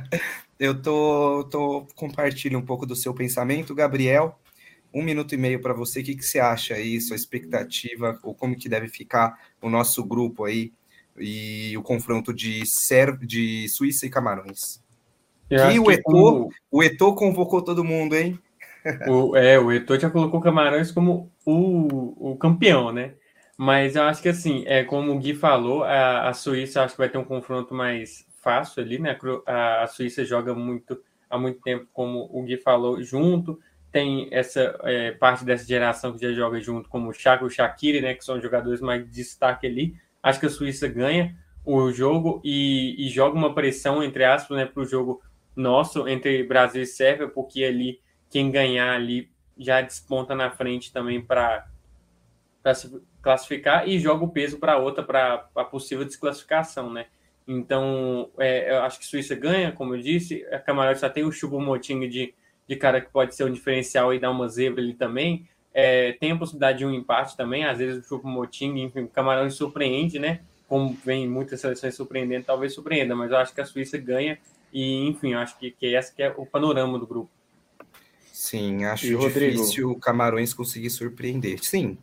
Eu 0.58 0.80
tô, 0.80 1.44
tô 1.50 1.86
compartilho 1.94 2.58
um 2.58 2.64
pouco 2.64 2.84
do 2.84 2.96
seu 2.96 3.14
pensamento, 3.14 3.74
Gabriel. 3.74 4.38
Um 4.96 5.02
minuto 5.02 5.34
e 5.34 5.38
meio 5.38 5.60
para 5.60 5.74
você. 5.74 6.00
O 6.00 6.04
que, 6.04 6.16
que 6.16 6.24
você 6.24 6.38
acha 6.38 6.74
aí, 6.74 7.00
sua 7.00 7.16
expectativa, 7.16 8.18
ou 8.22 8.34
como 8.34 8.56
que 8.56 8.68
deve 8.68 8.88
ficar 8.88 9.38
o 9.60 9.68
nosso 9.68 10.02
grupo 10.04 10.44
aí 10.44 10.72
e 11.18 11.76
o 11.76 11.82
confronto 11.82 12.32
de, 12.32 12.64
Ser 12.66 13.16
de 13.18 13.68
Suíça 13.68 14.06
e 14.06 14.10
Camarões? 14.10 14.82
e 15.50 15.78
o 15.78 15.90
Eto'o, 15.90 16.48
o 16.70 16.82
Eto'o 16.82 17.14
convocou 17.14 17.62
todo 17.62 17.84
mundo, 17.84 18.16
hein? 18.16 18.38
O, 19.06 19.36
é, 19.36 19.58
o 19.58 19.70
Eto'o 19.72 19.98
já 19.98 20.08
colocou 20.08 20.40
Camarões 20.40 20.90
como 20.90 21.30
o, 21.44 22.32
o 22.32 22.36
campeão, 22.36 22.92
né? 22.92 23.14
Mas 23.56 23.96
eu 23.96 24.02
acho 24.02 24.20
que 24.22 24.28
assim, 24.28 24.64
é 24.66 24.84
como 24.84 25.12
o 25.12 25.18
Gui 25.18 25.34
falou, 25.34 25.82
a, 25.84 26.28
a 26.28 26.34
Suíça 26.34 26.82
acho 26.82 26.94
que 26.94 27.00
vai 27.00 27.08
ter 27.08 27.18
um 27.18 27.24
confronto 27.24 27.74
mais 27.74 28.26
fácil 28.42 28.82
ali, 28.82 28.98
né? 28.98 29.18
A, 29.46 29.82
a 29.82 29.86
Suíça 29.86 30.24
joga 30.24 30.54
muito 30.54 31.00
há 31.28 31.38
muito 31.38 31.60
tempo, 31.60 31.86
como 31.92 32.28
o 32.32 32.42
Gui 32.42 32.58
falou, 32.58 33.02
junto. 33.02 33.58
Tem 33.96 34.28
essa 34.30 34.78
é, 34.82 35.12
parte 35.12 35.42
dessa 35.42 35.66
geração 35.66 36.12
que 36.12 36.20
já 36.20 36.30
joga 36.30 36.60
junto, 36.60 36.86
como 36.86 37.08
o 37.08 37.14
Chaka 37.14 37.44
e 37.44 37.46
o 37.46 37.50
Shaqiri, 37.50 38.02
né? 38.02 38.12
Que 38.12 38.22
são 38.22 38.38
jogadores 38.38 38.82
mais 38.82 39.02
de 39.02 39.10
destaque 39.10 39.66
ali. 39.66 39.96
Acho 40.22 40.38
que 40.38 40.44
a 40.44 40.50
Suíça 40.50 40.86
ganha 40.86 41.34
o 41.64 41.90
jogo 41.90 42.38
e, 42.44 42.94
e 42.98 43.08
joga 43.08 43.34
uma 43.38 43.54
pressão, 43.54 44.02
entre 44.02 44.22
aspas, 44.22 44.54
né, 44.54 44.66
para 44.66 44.82
o 44.82 44.84
jogo 44.84 45.22
nosso 45.56 46.06
entre 46.06 46.42
Brasil 46.44 46.82
e 46.82 46.86
Sérvia, 46.86 47.26
porque 47.26 47.64
ali 47.64 47.98
quem 48.28 48.50
ganhar 48.50 48.92
ali 48.92 49.30
já 49.56 49.80
desponta 49.80 50.34
na 50.34 50.50
frente 50.50 50.92
também 50.92 51.18
para 51.18 51.66
se 52.74 53.00
classificar 53.22 53.88
e 53.88 53.98
joga 53.98 54.26
o 54.26 54.30
peso 54.30 54.58
para 54.58 54.76
outra 54.76 55.02
para 55.02 55.48
a 55.56 55.64
possível 55.64 56.04
desclassificação, 56.04 56.92
né? 56.92 57.06
Então, 57.48 58.28
é, 58.38 58.72
eu 58.72 58.82
acho 58.82 58.98
que 58.98 59.06
Suíça 59.06 59.34
ganha, 59.34 59.72
como 59.72 59.94
eu 59.94 60.02
disse. 60.02 60.44
A 60.52 60.58
Camarões 60.58 61.00
só 61.00 61.08
tem 61.08 61.24
o 61.24 61.32
Choupo-Moting 61.32 62.06
de, 62.10 62.34
de 62.68 62.76
cara 62.76 63.00
que 63.00 63.10
pode 63.10 63.34
ser 63.34 63.44
um 63.44 63.52
diferencial 63.52 64.12
e 64.12 64.18
dar 64.18 64.30
uma 64.30 64.48
zebra 64.48 64.82
ali 64.82 64.94
também. 64.94 65.48
É, 65.72 66.12
tem 66.12 66.32
a 66.32 66.36
possibilidade 66.36 66.78
de 66.78 66.86
um 66.86 66.92
empate 66.92 67.36
também. 67.36 67.64
Às 67.64 67.78
vezes 67.78 68.04
o 68.04 68.08
Choupo-Moting, 68.08 68.78
enfim, 68.78 69.00
o 69.00 69.08
Camarões 69.08 69.54
surpreende, 69.54 70.18
né? 70.18 70.40
Como 70.68 70.96
vem 71.04 71.28
muitas 71.28 71.60
seleções 71.60 71.94
surpreendendo, 71.94 72.46
talvez 72.46 72.74
surpreenda, 72.74 73.14
mas 73.14 73.30
eu 73.30 73.36
acho 73.36 73.54
que 73.54 73.60
a 73.60 73.64
Suíça 73.64 73.96
ganha 73.98 74.38
e, 74.72 75.06
enfim, 75.06 75.34
acho 75.34 75.58
que, 75.58 75.70
que 75.70 75.94
esse 75.94 76.14
que 76.14 76.22
é 76.22 76.34
o 76.36 76.44
panorama 76.44 76.98
do 76.98 77.06
grupo. 77.06 77.30
Sim, 78.32 78.84
acho 78.84 79.06
e, 79.06 79.16
difícil 79.16 79.90
o 79.90 79.98
Camarões 79.98 80.52
conseguir 80.52 80.90
surpreender. 80.90 81.62
Sim. 81.62 81.96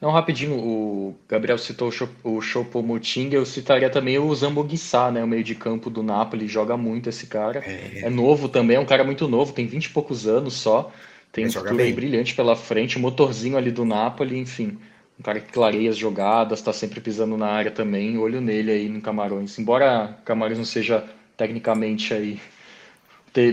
Não, 0.00 0.10
rapidinho, 0.10 0.54
o 0.54 1.16
Gabriel 1.28 1.58
citou 1.58 1.90
o 2.22 2.40
Choupo-Moting, 2.40 3.30
eu 3.32 3.46
citaria 3.46 3.88
também 3.88 4.18
o 4.18 4.34
Zamboguissá, 4.34 5.10
né, 5.10 5.22
o 5.24 5.26
meio 5.26 5.42
de 5.42 5.54
campo 5.54 5.88
do 5.88 6.02
Napoli, 6.02 6.46
joga 6.46 6.76
muito 6.76 7.08
esse 7.08 7.26
cara. 7.26 7.60
É, 7.60 8.00
é 8.04 8.10
novo 8.10 8.48
também, 8.48 8.76
é 8.76 8.80
um 8.80 8.86
cara 8.86 9.04
muito 9.04 9.26
novo, 9.26 9.52
tem 9.52 9.66
20 9.66 9.86
e 9.86 9.90
poucos 9.90 10.26
anos 10.26 10.54
só, 10.54 10.92
tem 11.32 11.46
um 11.46 11.52
futuro 11.52 11.82
aí 11.82 11.92
brilhante 11.92 12.34
pela 12.34 12.56
frente, 12.56 12.98
motorzinho 12.98 13.56
ali 13.56 13.70
do 13.70 13.84
Napoli, 13.84 14.38
enfim, 14.38 14.78
um 15.18 15.22
cara 15.22 15.40
que 15.40 15.52
clareia 15.52 15.90
as 15.90 15.96
jogadas, 15.96 16.60
tá 16.60 16.72
sempre 16.72 17.00
pisando 17.00 17.36
na 17.36 17.46
área 17.46 17.70
também, 17.70 18.18
olho 18.18 18.40
nele 18.40 18.70
aí 18.70 18.88
no 18.88 19.00
Camarões. 19.00 19.58
Embora 19.58 20.16
Camarões 20.24 20.58
não 20.58 20.64
seja 20.64 21.04
tecnicamente 21.36 22.12
aí 22.12 22.38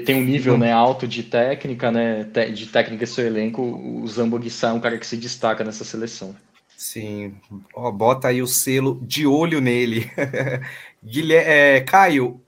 tem 0.06 0.16
um 0.16 0.24
nível 0.24 0.58
né, 0.58 0.72
alto 0.72 1.08
de 1.08 1.24
técnica, 1.24 1.92
né, 1.92 2.24
de 2.24 2.68
técnica 2.68 3.06
seu 3.06 3.26
elenco, 3.26 3.62
o 3.62 4.08
Zambo 4.08 4.40
Guissá 4.40 4.70
é 4.70 4.74
um 4.74 4.80
cara 4.80 4.98
que 4.98 5.06
se 5.06 5.18
destaca 5.18 5.64
nessa 5.64 5.84
seleção. 5.84 6.36
Sim, 6.78 7.36
ó, 7.74 7.92
bota 7.92 8.28
aí 8.28 8.42
o 8.42 8.48
selo 8.48 9.00
de 9.02 9.26
olho 9.26 9.62
nele. 9.62 10.10
Guilherme, 11.04 11.52
é, 11.52 11.82
Caio, 11.82 12.42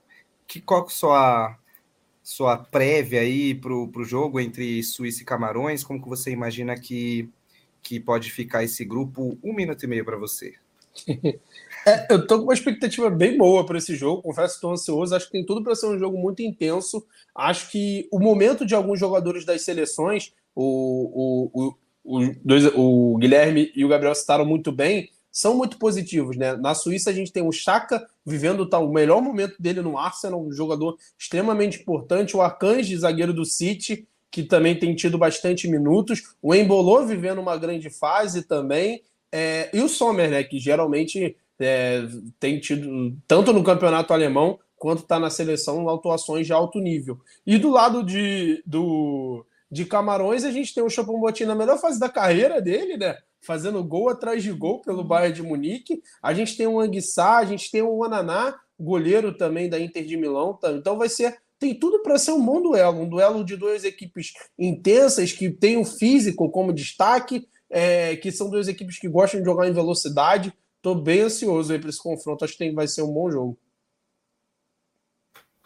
que, 0.46 0.60
qual 0.60 0.84
que 0.84 0.92
é 0.92 0.94
a 0.94 0.96
sua, 0.96 1.58
sua 2.22 2.56
prévia 2.56 3.20
aí 3.20 3.54
para 3.54 3.72
o 3.72 4.04
jogo 4.04 4.40
entre 4.40 4.82
Suíça 4.82 5.22
e 5.22 5.26
Camarões? 5.26 5.84
Como 5.84 6.02
que 6.02 6.08
você 6.08 6.30
imagina 6.30 6.78
que, 6.78 7.28
que 7.82 8.00
pode 8.00 8.30
ficar 8.30 8.64
esse 8.64 8.84
grupo? 8.84 9.38
Um 9.42 9.54
minuto 9.54 9.82
e 9.84 9.86
meio 9.86 10.04
para 10.04 10.16
você. 10.16 10.54
É, 11.88 12.12
eu 12.12 12.26
tô 12.26 12.38
com 12.38 12.44
uma 12.44 12.52
expectativa 12.52 13.08
bem 13.08 13.38
boa 13.38 13.64
para 13.64 13.78
esse 13.78 13.94
jogo, 13.94 14.20
confesso 14.20 14.54
que 14.54 14.56
estou 14.56 14.72
ansioso. 14.72 15.14
Acho 15.14 15.26
que 15.26 15.32
tem 15.32 15.46
tudo 15.46 15.62
para 15.62 15.76
ser 15.76 15.86
um 15.86 15.96
jogo 15.96 16.18
muito 16.18 16.42
intenso. 16.42 17.06
Acho 17.32 17.70
que 17.70 18.08
o 18.10 18.18
momento 18.18 18.66
de 18.66 18.74
alguns 18.74 18.98
jogadores 18.98 19.44
das 19.44 19.62
seleções, 19.62 20.32
o, 20.52 20.64
o, 21.54 21.74
o, 22.04 22.18
o, 22.18 22.34
dois, 22.44 22.64
o 22.74 23.16
Guilherme 23.18 23.70
e 23.76 23.84
o 23.84 23.88
Gabriel 23.88 24.16
citaram 24.16 24.44
muito 24.44 24.72
bem, 24.72 25.10
são 25.30 25.56
muito 25.56 25.78
positivos. 25.78 26.36
Né? 26.36 26.56
Na 26.56 26.74
Suíça, 26.74 27.10
a 27.10 27.12
gente 27.12 27.32
tem 27.32 27.46
o 27.46 27.52
Chaka 27.52 28.04
vivendo 28.24 28.68
tá, 28.68 28.80
o 28.80 28.92
melhor 28.92 29.22
momento 29.22 29.54
dele 29.62 29.80
no 29.80 29.96
Arsenal, 29.96 30.44
um 30.44 30.50
jogador 30.50 30.98
extremamente 31.16 31.80
importante. 31.80 32.36
O 32.36 32.42
Akanji, 32.42 32.96
zagueiro 32.96 33.32
do 33.32 33.44
City, 33.44 34.08
que 34.28 34.42
também 34.42 34.76
tem 34.76 34.92
tido 34.96 35.16
bastante 35.16 35.68
minutos. 35.68 36.34
O 36.42 36.52
Embolô 36.52 37.06
vivendo 37.06 37.40
uma 37.40 37.56
grande 37.56 37.90
fase 37.90 38.42
também. 38.42 39.04
É, 39.30 39.70
e 39.72 39.80
o 39.80 39.88
Sommer, 39.88 40.30
né, 40.30 40.42
que 40.42 40.58
geralmente 40.58 41.36
é, 41.60 42.06
tem 42.38 42.60
tido, 42.60 43.16
tanto 43.26 43.52
no 43.52 43.64
campeonato 43.64 44.12
alemão 44.12 44.58
quanto 44.76 45.02
está 45.02 45.18
na 45.18 45.30
seleção, 45.30 45.88
atuações 45.88 46.46
de 46.46 46.52
alto 46.52 46.78
nível. 46.78 47.18
E 47.46 47.58
do 47.58 47.70
lado 47.70 48.02
de, 48.04 48.62
do, 48.66 49.44
de 49.70 49.84
Camarões, 49.84 50.44
a 50.44 50.50
gente 50.50 50.74
tem 50.74 50.84
o 50.84 50.90
Choupo-Moting 50.90 51.44
na 51.44 51.54
melhor 51.54 51.78
fase 51.78 51.98
da 51.98 52.08
carreira 52.08 52.60
dele, 52.60 52.96
né? 52.96 53.16
Fazendo 53.40 53.82
gol 53.82 54.08
atrás 54.08 54.42
de 54.42 54.52
gol 54.52 54.80
pelo 54.82 55.04
Bayern 55.04 55.34
de 55.34 55.42
Munique. 55.42 56.02
A 56.22 56.34
gente 56.34 56.56
tem 56.56 56.66
o 56.66 56.80
Anguissá, 56.80 57.38
a 57.38 57.44
gente 57.44 57.70
tem 57.70 57.82
o 57.82 58.04
Ananá, 58.04 58.58
goleiro 58.78 59.32
também 59.32 59.68
da 59.68 59.80
Inter 59.80 60.04
de 60.04 60.16
Milão. 60.16 60.54
Tá? 60.54 60.72
Então 60.72 60.98
vai 60.98 61.08
ser 61.08 61.38
tem 61.58 61.74
tudo 61.74 62.02
para 62.02 62.18
ser 62.18 62.32
um 62.32 62.44
bom 62.44 62.60
duelo, 62.60 63.00
um 63.00 63.08
duelo 63.08 63.42
de 63.42 63.56
duas 63.56 63.82
equipes 63.82 64.32
intensas 64.58 65.32
que 65.32 65.50
tem 65.50 65.78
o 65.78 65.84
físico 65.84 66.50
como 66.50 66.72
destaque, 66.72 67.48
é, 67.70 68.14
que 68.16 68.30
são 68.30 68.50
duas 68.50 68.68
equipes 68.68 68.98
que 68.98 69.08
gostam 69.08 69.40
de 69.40 69.46
jogar 69.46 69.66
em 69.66 69.72
velocidade. 69.72 70.52
Tô 70.86 70.94
bem 70.94 71.22
ansioso 71.22 71.72
aí 71.72 71.80
para 71.80 71.90
esse 71.90 72.00
confronto. 72.00 72.44
Acho 72.44 72.52
que 72.52 72.60
tem, 72.60 72.72
vai 72.72 72.86
ser 72.86 73.02
um 73.02 73.12
bom 73.12 73.28
jogo. 73.28 73.58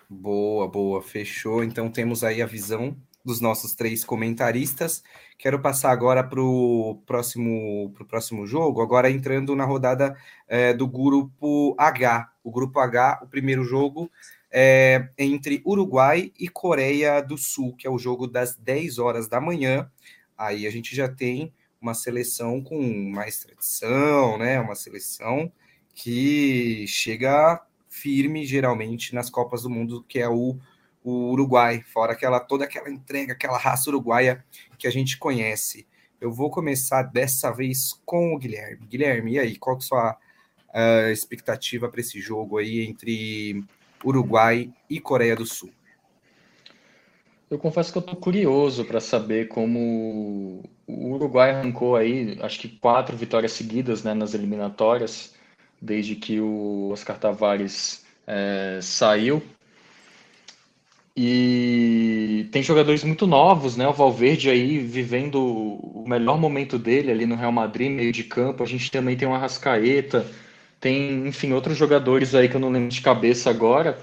Boa, 0.08 0.66
boa. 0.66 1.02
Fechou. 1.02 1.62
Então 1.62 1.90
temos 1.90 2.24
aí 2.24 2.40
a 2.40 2.46
visão 2.46 2.96
dos 3.22 3.38
nossos 3.38 3.74
três 3.74 4.02
comentaristas. 4.02 5.02
Quero 5.36 5.60
passar 5.60 5.90
agora 5.90 6.24
para 6.24 6.40
o 6.40 7.02
próximo, 7.04 7.92
pro 7.94 8.06
próximo 8.06 8.46
jogo, 8.46 8.80
agora 8.80 9.10
entrando 9.10 9.54
na 9.54 9.66
rodada 9.66 10.16
é, 10.48 10.72
do 10.72 10.88
grupo 10.88 11.76
H. 11.78 12.32
O 12.42 12.50
grupo 12.50 12.80
H, 12.80 13.20
o 13.22 13.26
primeiro 13.26 13.62
jogo 13.62 14.10
é 14.50 15.10
entre 15.18 15.60
Uruguai 15.66 16.32
e 16.40 16.48
Coreia 16.48 17.20
do 17.20 17.36
Sul, 17.36 17.76
que 17.76 17.86
é 17.86 17.90
o 17.90 17.98
jogo 17.98 18.26
das 18.26 18.56
10 18.56 18.96
horas 18.98 19.28
da 19.28 19.38
manhã. 19.38 19.92
Aí 20.34 20.66
a 20.66 20.70
gente 20.70 20.96
já 20.96 21.10
tem 21.10 21.52
uma 21.80 21.94
seleção 21.94 22.62
com 22.62 22.80
mais 23.10 23.40
tradição, 23.40 24.36
né? 24.38 24.60
Uma 24.60 24.74
seleção 24.74 25.50
que 25.94 26.86
chega 26.86 27.60
firme 27.88 28.44
geralmente 28.44 29.14
nas 29.14 29.28
Copas 29.30 29.62
do 29.62 29.70
Mundo, 29.70 30.04
que 30.08 30.18
é 30.18 30.28
o, 30.28 30.56
o 31.02 31.30
Uruguai, 31.30 31.82
fora 31.82 32.12
aquela 32.12 32.38
toda 32.38 32.64
aquela 32.64 32.90
entrega, 32.90 33.32
aquela 33.32 33.58
raça 33.58 33.90
uruguaia 33.90 34.44
que 34.78 34.86
a 34.86 34.90
gente 34.90 35.18
conhece. 35.18 35.86
Eu 36.20 36.30
vou 36.30 36.50
começar 36.50 37.02
dessa 37.02 37.50
vez 37.50 37.98
com 38.04 38.34
o 38.34 38.38
Guilherme. 38.38 38.86
Guilherme, 38.86 39.32
e 39.32 39.38
aí, 39.38 39.56
qual 39.56 39.76
que 39.76 39.82
é 39.82 39.86
a 39.86 39.88
sua 39.88 40.18
uh, 40.68 41.10
expectativa 41.10 41.88
para 41.88 42.00
esse 42.00 42.20
jogo 42.20 42.58
aí 42.58 42.82
entre 42.86 43.64
Uruguai 44.04 44.70
e 44.88 45.00
Coreia 45.00 45.34
do 45.34 45.46
Sul? 45.46 45.70
Eu 47.50 47.58
confesso 47.58 47.90
que 47.90 47.98
eu 47.98 48.00
estou 48.00 48.16
curioso 48.16 48.84
para 48.84 49.00
saber 49.00 49.48
como 49.48 50.62
o 50.98 51.14
Uruguai 51.14 51.50
arrancou 51.50 51.96
aí, 51.96 52.38
acho 52.40 52.58
que 52.58 52.68
quatro 52.68 53.16
vitórias 53.16 53.52
seguidas 53.52 54.02
né, 54.02 54.14
nas 54.14 54.34
eliminatórias, 54.34 55.34
desde 55.80 56.14
que 56.16 56.40
o 56.40 56.90
Oscar 56.92 57.18
Tavares 57.18 58.04
é, 58.26 58.78
saiu. 58.82 59.42
E 61.16 62.48
tem 62.52 62.62
jogadores 62.62 63.04
muito 63.04 63.26
novos, 63.26 63.76
né? 63.76 63.86
O 63.86 63.92
Valverde 63.92 64.48
aí 64.48 64.78
vivendo 64.78 65.38
o 65.38 66.04
melhor 66.06 66.38
momento 66.38 66.78
dele 66.78 67.10
ali 67.10 67.26
no 67.26 67.34
Real 67.34 67.52
Madrid, 67.52 67.90
meio 67.90 68.12
de 68.12 68.24
campo. 68.24 68.62
A 68.62 68.66
gente 68.66 68.90
também 68.90 69.16
tem 69.16 69.28
o 69.28 69.34
Arrascaeta, 69.34 70.26
tem, 70.80 71.26
enfim, 71.26 71.52
outros 71.52 71.76
jogadores 71.76 72.34
aí 72.34 72.48
que 72.48 72.56
eu 72.56 72.60
não 72.60 72.70
lembro 72.70 72.88
de 72.88 73.00
cabeça 73.02 73.50
agora 73.50 73.98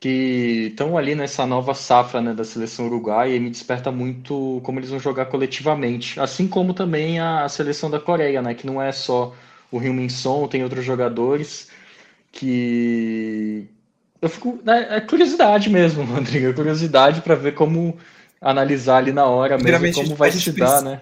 que 0.00 0.68
estão 0.70 0.96
ali 0.96 1.14
nessa 1.14 1.44
nova 1.44 1.74
safra 1.74 2.20
né, 2.20 2.32
da 2.32 2.44
seleção 2.44 2.86
uruguaia 2.86 3.34
e 3.34 3.40
me 3.40 3.50
desperta 3.50 3.90
muito 3.90 4.60
como 4.62 4.78
eles 4.78 4.90
vão 4.90 5.00
jogar 5.00 5.26
coletivamente, 5.26 6.20
assim 6.20 6.46
como 6.46 6.72
também 6.72 7.18
a, 7.18 7.44
a 7.44 7.48
seleção 7.48 7.90
da 7.90 7.98
Coreia, 7.98 8.40
né, 8.40 8.54
que 8.54 8.66
não 8.66 8.80
é 8.80 8.92
só 8.92 9.34
o 9.70 9.78
Hyun 9.78 9.94
Min 9.94 10.08
Son, 10.08 10.46
tem 10.46 10.62
outros 10.62 10.84
jogadores 10.84 11.68
que 12.30 13.66
eu 14.22 14.28
fico 14.28 14.60
né, 14.64 14.86
é 14.90 15.00
curiosidade 15.00 15.68
mesmo, 15.68 16.04
Rodrigo, 16.06 16.48
é 16.48 16.52
curiosidade 16.52 17.20
para 17.20 17.34
ver 17.34 17.54
como 17.54 17.96
analisar 18.40 18.98
ali 18.98 19.12
na 19.12 19.24
hora 19.24 19.58
mesmo 19.58 19.92
como 19.94 20.14
vai 20.14 20.30
se 20.30 20.52
dar, 20.52 20.80
né? 20.80 21.00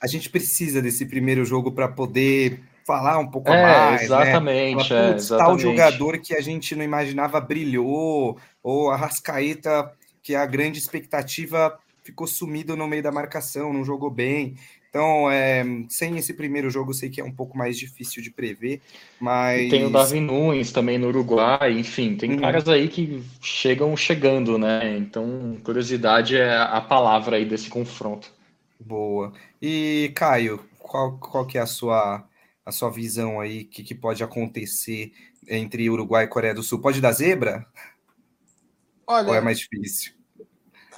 A 0.00 0.06
gente 0.06 0.30
precisa 0.30 0.80
desse 0.80 1.04
primeiro 1.04 1.44
jogo 1.44 1.72
para 1.72 1.88
poder 1.88 2.60
falar 2.88 3.18
um 3.18 3.26
pouco 3.26 3.50
é, 3.50 3.62
mais. 3.62 4.02
Exatamente, 4.04 4.94
né? 4.94 5.10
é, 5.10 5.14
exatamente. 5.14 5.46
Tal 5.46 5.58
jogador 5.58 6.18
que 6.18 6.34
a 6.34 6.40
gente 6.40 6.74
não 6.74 6.82
imaginava 6.82 7.38
brilhou, 7.38 8.38
ou 8.62 8.90
a 8.90 8.96
Rascaeta, 8.96 9.92
que 10.22 10.34
a 10.34 10.46
grande 10.46 10.78
expectativa 10.78 11.78
ficou 12.02 12.26
sumido 12.26 12.74
no 12.74 12.88
meio 12.88 13.02
da 13.02 13.12
marcação, 13.12 13.74
não 13.74 13.84
jogou 13.84 14.10
bem. 14.10 14.56
Então, 14.88 15.30
é, 15.30 15.62
sem 15.90 16.16
esse 16.16 16.32
primeiro 16.32 16.70
jogo, 16.70 16.92
eu 16.92 16.94
sei 16.94 17.10
que 17.10 17.20
é 17.20 17.24
um 17.24 17.30
pouco 17.30 17.58
mais 17.58 17.78
difícil 17.78 18.22
de 18.22 18.30
prever, 18.30 18.80
mas. 19.20 19.66
E 19.66 19.68
tem 19.68 19.84
o 19.84 19.90
Davi 19.90 20.18
Nunes 20.18 20.72
também 20.72 20.96
no 20.96 21.08
Uruguai, 21.08 21.78
enfim, 21.78 22.16
tem 22.16 22.32
hum. 22.32 22.38
caras 22.38 22.66
aí 22.66 22.88
que 22.88 23.22
chegam 23.42 23.94
chegando, 23.98 24.56
né? 24.56 24.96
Então, 24.96 25.58
curiosidade 25.62 26.38
é 26.38 26.56
a 26.56 26.80
palavra 26.80 27.36
aí 27.36 27.44
desse 27.44 27.68
confronto. 27.68 28.32
Boa. 28.80 29.34
E, 29.60 30.10
Caio, 30.14 30.58
qual, 30.78 31.18
qual 31.18 31.44
que 31.44 31.58
é 31.58 31.60
a 31.60 31.66
sua 31.66 32.24
a 32.68 32.72
sua 32.72 32.90
visão 32.90 33.40
aí, 33.40 33.62
o 33.62 33.68
que, 33.68 33.82
que, 33.82 33.94
pode 33.94 34.22
acontecer 34.22 35.10
entre 35.48 35.88
Uruguai 35.88 36.24
e 36.24 36.28
Coreia 36.28 36.54
do 36.54 36.62
Sul? 36.62 36.82
Pode 36.82 37.00
dar 37.00 37.12
zebra? 37.12 37.66
Olha, 39.06 39.28
Ou 39.28 39.34
é 39.34 39.40
mais 39.40 39.58
difícil? 39.60 40.12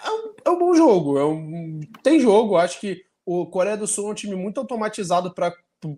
É 0.05 0.11
um, 0.11 0.35
é 0.47 0.51
um 0.51 0.59
bom 0.59 0.75
jogo. 0.75 1.17
É 1.17 1.25
um, 1.25 1.81
tem 2.03 2.19
jogo. 2.19 2.57
Acho 2.57 2.81
que 2.81 3.05
o 3.25 3.47
Coreia 3.47 3.77
do 3.77 3.87
Sul 3.87 4.09
é 4.09 4.11
um 4.11 4.15
time 4.15 4.35
muito 4.35 4.59
automatizado 4.59 5.33
para 5.33 5.55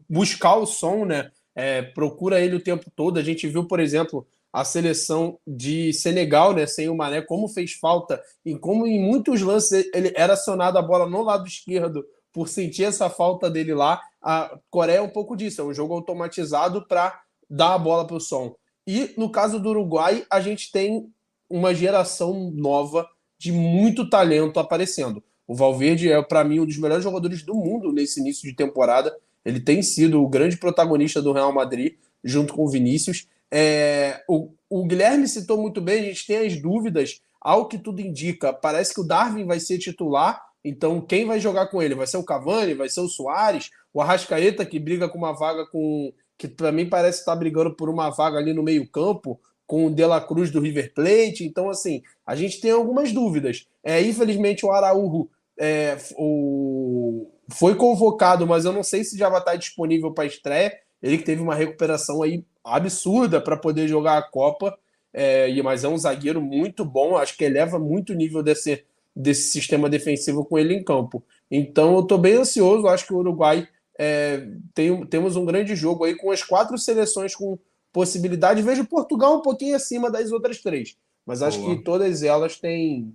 buscar 0.06 0.56
o 0.56 0.66
som, 0.66 1.06
né? 1.06 1.30
É, 1.54 1.80
procura 1.80 2.38
ele 2.38 2.56
o 2.56 2.62
tempo 2.62 2.90
todo. 2.94 3.18
A 3.18 3.22
gente 3.22 3.48
viu, 3.48 3.66
por 3.66 3.80
exemplo, 3.80 4.28
a 4.52 4.66
seleção 4.66 5.38
de 5.46 5.90
Senegal, 5.94 6.52
né, 6.52 6.66
sem 6.66 6.90
o 6.90 6.94
Mané, 6.94 7.22
como 7.22 7.48
fez 7.48 7.72
falta 7.72 8.22
e 8.44 8.58
como 8.58 8.86
em 8.86 9.00
muitos 9.00 9.40
lances 9.40 9.88
ele 9.94 10.12
era 10.14 10.34
acionado 10.34 10.76
a 10.76 10.82
bola 10.82 11.08
no 11.08 11.22
lado 11.22 11.48
esquerdo 11.48 12.04
por 12.32 12.48
sentir 12.48 12.84
essa 12.84 13.10
falta 13.10 13.50
dele 13.50 13.74
lá. 13.74 14.00
A 14.20 14.58
Coreia 14.70 14.98
é 14.98 15.02
um 15.02 15.08
pouco 15.08 15.36
disso, 15.36 15.60
é 15.60 15.64
um 15.64 15.74
jogo 15.74 15.94
automatizado 15.94 16.86
para 16.86 17.20
dar 17.48 17.74
a 17.74 17.78
bola 17.78 18.06
para 18.06 18.16
o 18.16 18.20
som. 18.20 18.54
E 18.86 19.12
no 19.16 19.30
caso 19.30 19.60
do 19.60 19.70
Uruguai, 19.70 20.24
a 20.30 20.40
gente 20.40 20.72
tem 20.72 21.08
uma 21.48 21.74
geração 21.74 22.50
nova 22.54 23.08
de 23.38 23.52
muito 23.52 24.08
talento 24.08 24.58
aparecendo. 24.58 25.22
O 25.46 25.54
Valverde 25.54 26.10
é, 26.10 26.22
para 26.22 26.44
mim, 26.44 26.60
um 26.60 26.66
dos 26.66 26.78
melhores 26.78 27.04
jogadores 27.04 27.42
do 27.42 27.54
mundo 27.54 27.92
nesse 27.92 28.20
início 28.20 28.48
de 28.48 28.54
temporada. 28.54 29.14
Ele 29.44 29.60
tem 29.60 29.82
sido 29.82 30.22
o 30.22 30.28
grande 30.28 30.56
protagonista 30.56 31.20
do 31.20 31.32
Real 31.32 31.52
Madrid, 31.52 31.94
junto 32.22 32.54
com 32.54 32.64
o 32.64 32.68
Vinícius. 32.68 33.26
É, 33.50 34.22
o, 34.28 34.50
o 34.70 34.86
Guilherme 34.86 35.28
citou 35.28 35.60
muito 35.60 35.80
bem, 35.80 36.00
a 36.00 36.04
gente 36.04 36.26
tem 36.26 36.46
as 36.46 36.56
dúvidas. 36.56 37.20
Ao 37.40 37.66
que 37.66 37.76
tudo 37.76 38.00
indica, 38.00 38.52
parece 38.52 38.94
que 38.94 39.00
o 39.00 39.04
Darwin 39.04 39.44
vai 39.44 39.58
ser 39.58 39.78
titular, 39.78 40.40
então, 40.64 41.00
quem 41.00 41.24
vai 41.24 41.40
jogar 41.40 41.66
com 41.66 41.82
ele? 41.82 41.94
Vai 41.94 42.06
ser 42.06 42.16
o 42.16 42.24
Cavani? 42.24 42.74
Vai 42.74 42.88
ser 42.88 43.00
o 43.00 43.08
Soares? 43.08 43.70
O 43.92 44.00
Arrascaeta, 44.00 44.64
que 44.64 44.78
briga 44.78 45.08
com 45.08 45.18
uma 45.18 45.32
vaga 45.32 45.66
com. 45.66 46.12
que 46.38 46.46
para 46.46 46.70
mim 46.70 46.88
parece 46.88 47.20
estar 47.20 47.34
brigando 47.34 47.74
por 47.74 47.88
uma 47.88 48.10
vaga 48.10 48.38
ali 48.38 48.52
no 48.52 48.62
meio-campo, 48.62 49.40
com 49.66 49.86
o 49.86 49.90
De 49.90 50.04
La 50.04 50.20
Cruz 50.20 50.50
do 50.50 50.60
River 50.60 50.94
Plate. 50.94 51.44
Então, 51.44 51.68
assim, 51.68 52.02
a 52.24 52.36
gente 52.36 52.60
tem 52.60 52.70
algumas 52.70 53.12
dúvidas. 53.12 53.66
É, 53.82 54.00
infelizmente, 54.00 54.64
o 54.64 54.70
Araújo 54.70 55.28
é, 55.58 55.96
o... 56.16 57.28
foi 57.50 57.74
convocado, 57.74 58.46
mas 58.46 58.64
eu 58.64 58.72
não 58.72 58.84
sei 58.84 59.02
se 59.02 59.18
já 59.18 59.28
vai 59.28 59.40
estar 59.40 59.56
disponível 59.56 60.12
para 60.12 60.26
estreia. 60.26 60.72
Ele 61.02 61.18
que 61.18 61.24
teve 61.24 61.42
uma 61.42 61.56
recuperação 61.56 62.22
aí 62.22 62.44
absurda 62.64 63.40
para 63.40 63.56
poder 63.56 63.88
jogar 63.88 64.18
a 64.18 64.22
Copa. 64.22 64.78
É, 65.12 65.52
mas 65.62 65.84
é 65.84 65.88
um 65.88 65.98
zagueiro 65.98 66.40
muito 66.40 66.86
bom, 66.86 67.16
acho 67.16 67.36
que 67.36 67.44
eleva 67.44 67.78
muito 67.78 68.14
o 68.14 68.16
nível 68.16 68.42
desse, 68.42 68.82
desse 69.14 69.50
sistema 69.50 69.88
defensivo 69.88 70.44
com 70.44 70.58
ele 70.58 70.74
em 70.74 70.82
campo. 70.82 71.22
Então 71.50 71.94
eu 71.94 72.00
estou 72.00 72.18
bem 72.18 72.34
ansioso, 72.34 72.88
acho 72.88 73.06
que 73.06 73.12
o 73.12 73.18
Uruguai 73.18 73.68
é, 73.98 74.48
tem, 74.74 75.04
temos 75.06 75.36
um 75.36 75.44
grande 75.44 75.76
jogo 75.76 76.04
aí 76.04 76.16
com 76.16 76.30
as 76.30 76.42
quatro 76.42 76.78
seleções 76.78 77.34
com 77.34 77.58
possibilidade. 77.92 78.62
Vejo 78.62 78.86
Portugal 78.86 79.36
um 79.36 79.42
pouquinho 79.42 79.76
acima 79.76 80.10
das 80.10 80.32
outras 80.32 80.60
três, 80.60 80.96
mas 81.26 81.42
acho 81.42 81.60
Boa. 81.60 81.76
que 81.76 81.82
todas 81.82 82.22
elas 82.22 82.56
têm 82.56 83.14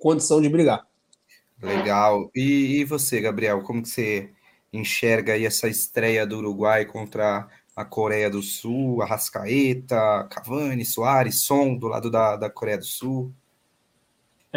condição 0.00 0.40
de 0.40 0.48
brigar. 0.48 0.86
Legal. 1.62 2.30
E, 2.34 2.80
e, 2.80 2.84
você, 2.84 3.20
Gabriel, 3.20 3.62
como 3.62 3.82
que 3.82 3.88
você 3.88 4.30
enxerga 4.72 5.32
aí 5.32 5.46
essa 5.46 5.68
estreia 5.68 6.26
do 6.26 6.38
Uruguai 6.38 6.84
contra 6.84 7.48
a 7.74 7.84
Coreia 7.84 8.28
do 8.28 8.42
Sul, 8.42 9.02
a 9.02 9.06
Rascaeta, 9.06 10.26
Cavani, 10.30 10.84
Soares, 10.84 11.40
Som 11.40 11.76
do 11.76 11.88
lado 11.88 12.10
da, 12.10 12.36
da 12.36 12.50
Coreia 12.50 12.78
do 12.78 12.84
Sul? 12.84 13.32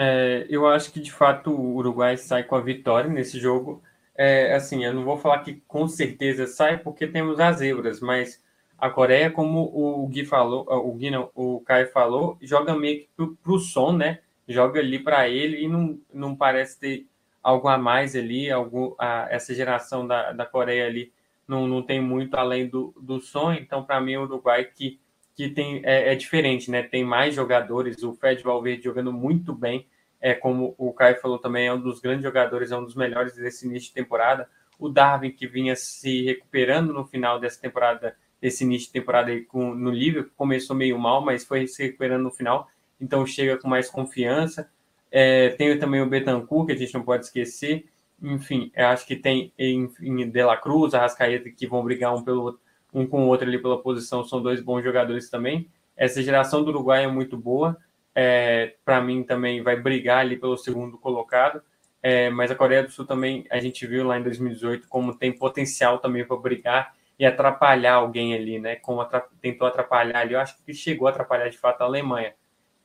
É, 0.01 0.45
eu 0.49 0.65
acho 0.65 0.93
que 0.93 0.99
de 1.01 1.11
fato 1.11 1.51
o 1.51 1.75
Uruguai 1.75 2.15
sai 2.15 2.43
com 2.45 2.55
a 2.55 2.61
vitória 2.61 3.09
nesse 3.09 3.37
jogo. 3.37 3.83
É, 4.15 4.55
assim, 4.55 4.85
eu 4.85 4.93
não 4.93 5.03
vou 5.03 5.17
falar 5.17 5.39
que 5.39 5.61
com 5.67 5.89
certeza 5.89 6.47
sai 6.47 6.77
porque 6.77 7.05
temos 7.05 7.37
as 7.37 7.57
zebras, 7.57 7.99
mas 7.99 8.41
a 8.77 8.89
Coreia, 8.89 9.29
como 9.29 9.59
o 9.73 10.07
Gui 10.07 10.23
falou, 10.23 10.65
o 10.69 10.93
Gui 10.93 11.11
não, 11.11 11.29
o 11.35 11.61
falou, 11.93 12.37
joga 12.41 12.73
meio 12.73 13.01
que 13.01 13.09
pro, 13.13 13.35
pro 13.43 13.59
som, 13.59 13.91
né? 13.91 14.19
Joga 14.47 14.79
ali 14.79 14.99
para 14.99 15.27
ele 15.27 15.65
e 15.65 15.67
não, 15.67 15.99
não 16.13 16.33
parece 16.33 16.79
ter 16.79 17.05
algo 17.43 17.67
a 17.67 17.77
mais 17.77 18.15
ali, 18.15 18.49
algo, 18.49 18.95
a, 18.97 19.27
essa 19.29 19.53
geração 19.53 20.07
da, 20.07 20.31
da 20.31 20.45
Coreia 20.45 20.87
ali 20.87 21.11
não, 21.45 21.67
não 21.67 21.81
tem 21.83 21.99
muito 21.99 22.35
além 22.35 22.67
do, 22.67 22.93
do 23.01 23.19
som, 23.19 23.51
então 23.51 23.83
para 23.83 23.99
mim 23.99 24.15
o 24.15 24.23
Uruguai 24.23 24.63
que, 24.63 24.97
que 25.39 25.47
tem, 25.47 25.79
é, 25.85 26.11
é, 26.11 26.15
diferente, 26.15 26.69
né? 26.69 26.83
Tem 26.83 27.01
mais 27.01 27.33
jogadores, 27.33 28.03
o 28.03 28.11
Fred 28.11 28.43
Valverde 28.43 28.83
jogando 28.83 29.13
muito 29.13 29.55
bem, 29.55 29.87
é 30.19 30.33
como 30.33 30.75
o 30.77 30.91
Caio 30.91 31.15
falou 31.21 31.39
também, 31.39 31.65
é 31.65 31.73
um 31.73 31.79
dos 31.79 32.01
grandes 32.01 32.23
jogadores, 32.23 32.73
é 32.73 32.77
um 32.77 32.83
dos 32.83 32.93
melhores 32.93 33.35
desse 33.35 33.65
início 33.65 33.87
de 33.87 33.93
temporada. 33.93 34.49
O 34.77 34.89
Darwin, 34.89 35.31
que 35.31 35.47
vinha 35.47 35.77
se 35.77 36.23
recuperando 36.25 36.91
no 36.91 37.05
final 37.05 37.39
dessa 37.39 37.57
temporada, 37.61 38.17
desse 38.41 38.65
início 38.65 38.87
de 38.87 38.91
temporada 38.91 39.31
aí 39.31 39.45
com, 39.45 39.73
no 39.73 39.91
Liverpool, 39.91 40.33
começou 40.35 40.75
meio 40.75 40.99
mal, 40.99 41.23
mas 41.23 41.45
foi 41.45 41.65
se 41.67 41.83
recuperando 41.83 42.23
no 42.23 42.31
final, 42.31 42.67
então 42.99 43.25
chega 43.25 43.57
com 43.57 43.69
mais 43.69 43.89
confiança. 43.89 44.69
É, 45.09 45.51
tem 45.51 45.79
também 45.79 46.01
o 46.01 46.05
Betancourt, 46.05 46.67
que 46.67 46.73
a 46.73 46.77
gente 46.77 46.93
não 46.93 47.03
pode 47.03 47.23
esquecer. 47.23 47.85
Enfim, 48.21 48.73
acho 48.75 49.07
que 49.07 49.15
tem 49.15 49.53
enfim, 49.57 50.29
De 50.29 50.43
La 50.43 50.57
Cruz, 50.57 50.93
Arrascaeta, 50.93 51.49
que 51.49 51.65
vão 51.65 51.81
brigar 51.81 52.13
um, 52.13 52.21
pelo, 52.21 52.59
um 52.93 53.05
com 53.05 53.25
o 53.25 53.27
outro 53.27 53.47
ali 53.47 53.59
pela 53.59 53.81
posição, 53.81 54.23
são 54.23 54.41
dois 54.41 54.61
bons 54.61 54.83
jogadores 54.83 55.29
também. 55.29 55.69
Essa 55.95 56.21
geração 56.21 56.63
do 56.63 56.69
Uruguai 56.69 57.03
é 57.03 57.07
muito 57.07 57.37
boa. 57.37 57.77
É, 58.15 58.75
Para 58.83 59.01
mim, 59.01 59.23
também 59.23 59.61
vai 59.61 59.75
brigar 59.75 60.19
ali 60.19 60.37
pelo 60.37 60.57
segundo 60.57 60.97
colocado. 60.97 61.61
É, 62.01 62.29
mas 62.29 62.49
a 62.49 62.55
Coreia 62.55 62.83
do 62.83 62.91
Sul 62.91 63.05
também, 63.05 63.45
a 63.51 63.59
gente 63.59 63.85
viu 63.85 64.05
lá 64.07 64.17
em 64.17 64.23
2018 64.23 64.87
como 64.87 65.13
tem 65.13 65.31
potencial 65.31 65.99
também 65.99 66.25
para 66.25 66.37
brigar 66.37 66.93
e 67.19 67.25
atrapalhar 67.25 67.95
alguém 67.95 68.33
ali, 68.33 68.57
né? 68.57 68.77
Como 68.77 69.01
atrap 69.01 69.29
tentou 69.41 69.67
atrapalhar 69.67 70.19
ali, 70.19 70.33
eu 70.33 70.39
acho 70.39 70.55
que 70.63 70.73
chegou 70.73 71.07
a 71.07 71.11
atrapalhar 71.11 71.49
de 71.49 71.57
fato 71.57 71.81
a 71.81 71.85
Alemanha. 71.85 72.33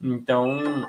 Então, 0.02 0.84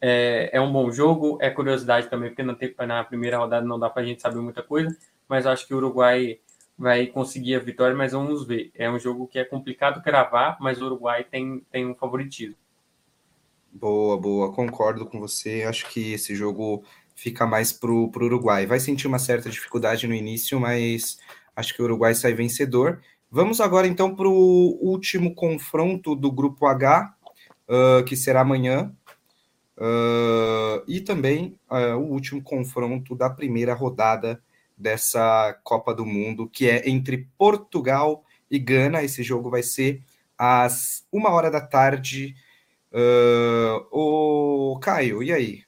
é, 0.00 0.50
é 0.52 0.60
um 0.60 0.72
bom 0.72 0.90
jogo, 0.92 1.38
é 1.40 1.50
curiosidade 1.50 2.08
também, 2.08 2.30
porque 2.30 2.44
na, 2.44 2.56
na 2.86 3.04
primeira 3.04 3.38
rodada 3.38 3.66
não 3.66 3.78
dá 3.78 3.90
para 3.90 4.02
a 4.02 4.04
gente 4.04 4.22
saber 4.22 4.38
muita 4.38 4.62
coisa, 4.62 4.96
mas 5.28 5.44
acho 5.44 5.66
que 5.66 5.74
o 5.74 5.78
Uruguai 5.78 6.38
vai 6.78 7.06
conseguir 7.06 7.54
a 7.54 7.60
vitória, 7.60 7.96
mas 7.96 8.12
vamos 8.12 8.46
ver. 8.46 8.70
É 8.74 8.90
um 8.90 8.98
jogo 8.98 9.26
que 9.26 9.38
é 9.38 9.44
complicado 9.44 10.02
cravar, 10.02 10.56
mas 10.60 10.80
o 10.80 10.86
Uruguai 10.86 11.24
tem, 11.24 11.64
tem 11.70 11.86
um 11.86 11.94
favoritismo. 11.94 12.56
Boa, 13.72 14.16
boa, 14.18 14.52
concordo 14.52 15.06
com 15.06 15.20
você. 15.20 15.64
Acho 15.64 15.88
que 15.90 16.12
esse 16.12 16.34
jogo 16.34 16.84
fica 17.14 17.46
mais 17.46 17.72
pro, 17.72 18.10
pro 18.10 18.26
Uruguai. 18.26 18.66
Vai 18.66 18.80
sentir 18.80 19.06
uma 19.06 19.18
certa 19.18 19.48
dificuldade 19.48 20.06
no 20.06 20.14
início, 20.14 20.60
mas 20.60 21.18
acho 21.54 21.74
que 21.74 21.82
o 21.82 21.84
Uruguai 21.84 22.14
sai 22.14 22.34
vencedor. 22.34 23.00
Vamos 23.30 23.60
agora 23.60 23.86
então 23.86 24.14
para 24.14 24.28
o 24.28 24.78
último 24.80 25.34
confronto 25.34 26.14
do 26.14 26.30
grupo 26.30 26.66
H, 26.66 27.14
uh, 27.68 28.04
que 28.04 28.16
será 28.16 28.40
amanhã, 28.42 28.94
Uh, 29.78 30.80
e 30.88 31.02
também 31.02 31.58
uh, 31.70 31.98
o 31.98 32.12
último 32.12 32.42
confronto 32.42 33.14
da 33.14 33.28
primeira 33.28 33.74
rodada 33.74 34.42
dessa 34.76 35.58
Copa 35.64 35.94
do 35.94 36.04
Mundo, 36.04 36.48
que 36.48 36.68
é 36.68 36.88
entre 36.88 37.28
Portugal 37.38 38.24
e 38.50 38.58
Gana. 38.58 39.02
Esse 39.02 39.22
jogo 39.22 39.50
vai 39.50 39.62
ser 39.62 40.02
às 40.36 41.06
uma 41.10 41.30
hora 41.30 41.50
da 41.50 41.60
tarde. 41.60 42.34
Uh, 42.92 43.86
o 43.90 44.78
Caio, 44.80 45.22
e 45.22 45.32
aí? 45.32 45.66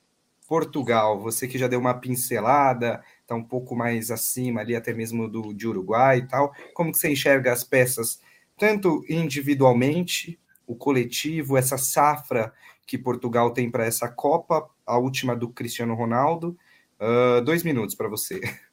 Portugal, 0.49 1.21
você 1.21 1.47
que 1.47 1.59
já 1.59 1.69
deu 1.69 1.79
uma 1.79 1.93
pincelada, 1.93 3.05
está 3.21 3.35
um 3.35 3.45
pouco 3.45 3.77
mais 3.77 4.11
acima 4.11 4.63
ali, 4.63 4.75
até 4.75 4.95
mesmo 4.95 5.29
do 5.29 5.53
de 5.53 5.69
Uruguai 5.69 6.19
e 6.19 6.27
tal. 6.27 6.55
Como 6.73 6.91
que 6.91 6.97
você 6.97 7.11
enxerga 7.11 7.53
as 7.53 7.63
peças, 7.63 8.21
tanto 8.57 9.05
individualmente, 9.09 10.39
o 10.67 10.75
coletivo, 10.75 11.57
essa 11.57 11.77
safra 11.77 12.53
que 12.87 12.97
Portugal 12.97 13.51
tem 13.51 13.71
para 13.71 13.85
essa 13.85 14.09
Copa, 14.09 14.69
a 14.87 14.97
última 14.97 15.37
do 15.37 15.51
Cristiano 15.51 15.95
Ronaldo. 15.95 16.57
Uh, 16.99 17.43
dois 17.43 17.63
minutos 17.63 17.95
para 17.95 18.09
você. 18.09 18.41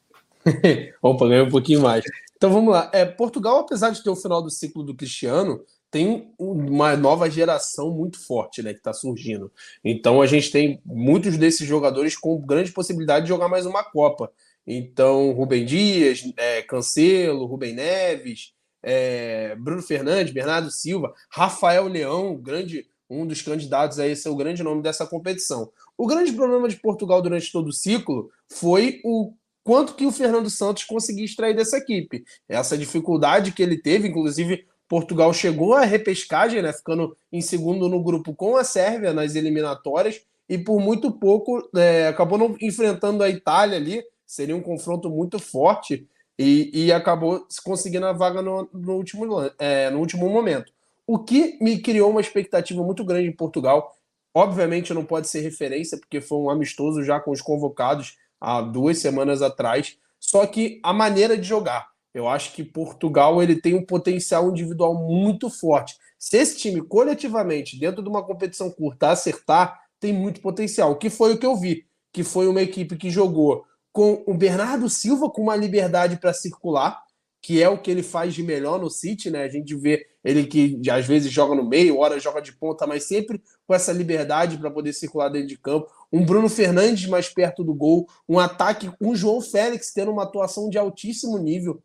Opa, 1.01 1.27
ganhei 1.27 1.43
um 1.43 1.49
pouquinho 1.49 1.81
mais. 1.81 2.03
Então 2.37 2.51
vamos 2.51 2.73
lá. 2.73 2.89
É, 2.93 3.05
Portugal, 3.05 3.59
apesar 3.59 3.89
de 3.89 4.03
ter 4.03 4.09
o 4.09 4.15
final 4.15 4.41
do 4.41 4.49
ciclo 4.49 4.83
do 4.83 4.95
Cristiano, 4.95 5.63
tem 5.89 6.33
uma 6.37 6.95
nova 6.97 7.29
geração 7.29 7.89
muito 7.91 8.19
forte, 8.19 8.61
né, 8.61 8.73
que 8.73 8.79
está 8.79 8.91
surgindo. 8.91 9.51
Então 9.83 10.21
a 10.21 10.27
gente 10.27 10.51
tem 10.51 10.81
muitos 10.85 11.37
desses 11.37 11.67
jogadores 11.67 12.17
com 12.17 12.39
grande 12.41 12.71
possibilidade 12.71 13.25
de 13.25 13.29
jogar 13.29 13.47
mais 13.47 13.65
uma 13.65 13.83
Copa. 13.83 14.31
Então 14.67 15.31
Rubem 15.31 15.65
Dias, 15.65 16.23
é, 16.37 16.61
Cancelo, 16.61 17.45
Rubem 17.45 17.73
Neves, 17.73 18.53
é, 18.83 19.55
Bruno 19.55 19.81
Fernandes, 19.81 20.33
Bernardo 20.33 20.69
Silva, 20.69 21.13
Rafael 21.29 21.87
Leão, 21.87 22.35
grande 22.35 22.85
um 23.09 23.25
dos 23.25 23.41
candidatos 23.41 23.99
a 23.99 24.07
esse 24.07 24.27
é 24.27 24.31
o 24.31 24.35
grande 24.35 24.63
nome 24.63 24.81
dessa 24.81 25.05
competição. 25.05 25.71
O 25.97 26.07
grande 26.07 26.33
problema 26.33 26.67
de 26.67 26.75
Portugal 26.75 27.21
durante 27.21 27.51
todo 27.51 27.67
o 27.67 27.73
ciclo 27.73 28.31
foi 28.49 28.99
o 29.03 29.33
quanto 29.65 29.95
que 29.95 30.05
o 30.05 30.11
Fernando 30.11 30.47
Santos 30.47 30.83
conseguia 30.83 31.25
extrair 31.25 31.55
dessa 31.55 31.77
equipe. 31.77 32.23
Essa 32.47 32.77
dificuldade 32.77 33.51
que 33.51 33.63
ele 33.63 33.75
teve, 33.75 34.07
inclusive 34.07 34.63
Portugal 34.87 35.33
chegou 35.33 35.73
à 35.73 35.83
repescagem, 35.83 36.61
né, 36.61 36.71
ficando 36.71 37.17
em 37.33 37.41
segundo 37.41 37.89
no 37.89 38.01
grupo 38.01 38.35
com 38.35 38.55
a 38.55 38.63
Sérvia 38.63 39.11
nas 39.11 39.33
eliminatórias 39.33 40.21
e 40.47 40.59
por 40.59 40.79
muito 40.79 41.11
pouco 41.11 41.67
é, 41.75 42.07
acabou 42.07 42.37
não 42.37 42.55
enfrentando 42.61 43.23
a 43.23 43.29
Itália 43.29 43.75
ali, 43.75 44.03
seria 44.23 44.55
um 44.55 44.61
confronto 44.61 45.09
muito 45.09 45.39
forte 45.39 46.07
e, 46.37 46.69
e 46.71 46.91
acabou 46.91 47.47
conseguindo 47.63 48.05
a 48.05 48.13
vaga 48.13 48.43
no, 48.43 48.69
no 48.71 48.93
último, 48.93 49.25
é, 49.57 49.89
no 49.89 49.97
último 49.97 50.29
momento. 50.29 50.71
O 51.07 51.17
que 51.17 51.57
me 51.59 51.79
criou 51.79 52.11
uma 52.11 52.21
expectativa 52.21 52.83
muito 52.83 53.03
grande 53.03 53.27
em 53.27 53.35
Portugal. 53.35 53.95
Obviamente 54.31 54.93
não 54.93 55.05
pode 55.05 55.27
ser 55.27 55.39
referência, 55.41 55.97
porque 55.97 56.21
foi 56.21 56.37
um 56.37 56.49
amistoso 56.51 57.03
já 57.03 57.19
com 57.19 57.31
os 57.31 57.41
convocados 57.41 58.17
há 58.45 58.61
duas 58.61 58.99
semanas 58.99 59.41
atrás. 59.41 59.97
Só 60.19 60.45
que 60.45 60.79
a 60.83 60.93
maneira 60.93 61.35
de 61.35 61.47
jogar. 61.47 61.87
Eu 62.13 62.29
acho 62.29 62.53
que 62.53 62.63
Portugal 62.63 63.41
ele 63.41 63.59
tem 63.59 63.73
um 63.73 63.85
potencial 63.85 64.49
individual 64.49 64.95
muito 64.95 65.49
forte. 65.49 65.95
Se 66.17 66.37
esse 66.37 66.55
time 66.57 66.81
coletivamente, 66.81 67.77
dentro 67.77 68.01
de 68.01 68.07
uma 68.07 68.23
competição 68.23 68.71
curta, 68.71 69.09
acertar, 69.09 69.77
tem 69.99 70.13
muito 70.13 70.39
potencial. 70.39 70.95
Que 70.97 71.09
foi 71.09 71.33
o 71.33 71.37
que 71.37 71.45
eu 71.45 71.57
vi. 71.57 71.85
Que 72.13 72.23
foi 72.23 72.47
uma 72.47 72.61
equipe 72.61 72.95
que 72.95 73.09
jogou 73.09 73.65
com 73.91 74.23
o 74.27 74.33
Bernardo 74.33 74.89
Silva 74.89 75.29
com 75.29 75.41
uma 75.41 75.55
liberdade 75.55 76.17
para 76.17 76.33
circular, 76.33 77.01
que 77.41 77.61
é 77.61 77.67
o 77.67 77.77
que 77.77 77.89
ele 77.89 78.03
faz 78.03 78.33
de 78.33 78.43
melhor 78.43 78.79
no 78.79 78.89
City, 78.89 79.29
né? 79.29 79.43
A 79.43 79.49
gente 79.49 79.75
vê 79.75 80.05
ele 80.25 80.47
que 80.47 80.81
às 80.89 81.05
vezes 81.05 81.31
joga 81.31 81.53
no 81.53 81.63
meio, 81.63 81.99
hora 81.99 82.19
joga 82.19 82.41
de 82.41 82.51
ponta, 82.51 82.87
mas 82.87 83.03
sempre 83.03 83.39
com 83.67 83.75
essa 83.75 83.93
liberdade 83.93 84.57
para 84.57 84.71
poder 84.71 84.91
circular 84.91 85.29
dentro 85.29 85.49
de 85.49 85.57
campo. 85.57 85.87
Um 86.11 86.25
Bruno 86.25 86.49
Fernandes 86.49 87.07
mais 87.07 87.29
perto 87.29 87.63
do 87.63 87.75
gol, 87.75 88.07
um 88.27 88.39
ataque, 88.39 88.91
um 88.99 89.15
João 89.15 89.39
Félix 89.39 89.93
tendo 89.93 90.11
uma 90.11 90.23
atuação 90.23 90.67
de 90.67 90.79
altíssimo 90.79 91.37
nível. 91.37 91.81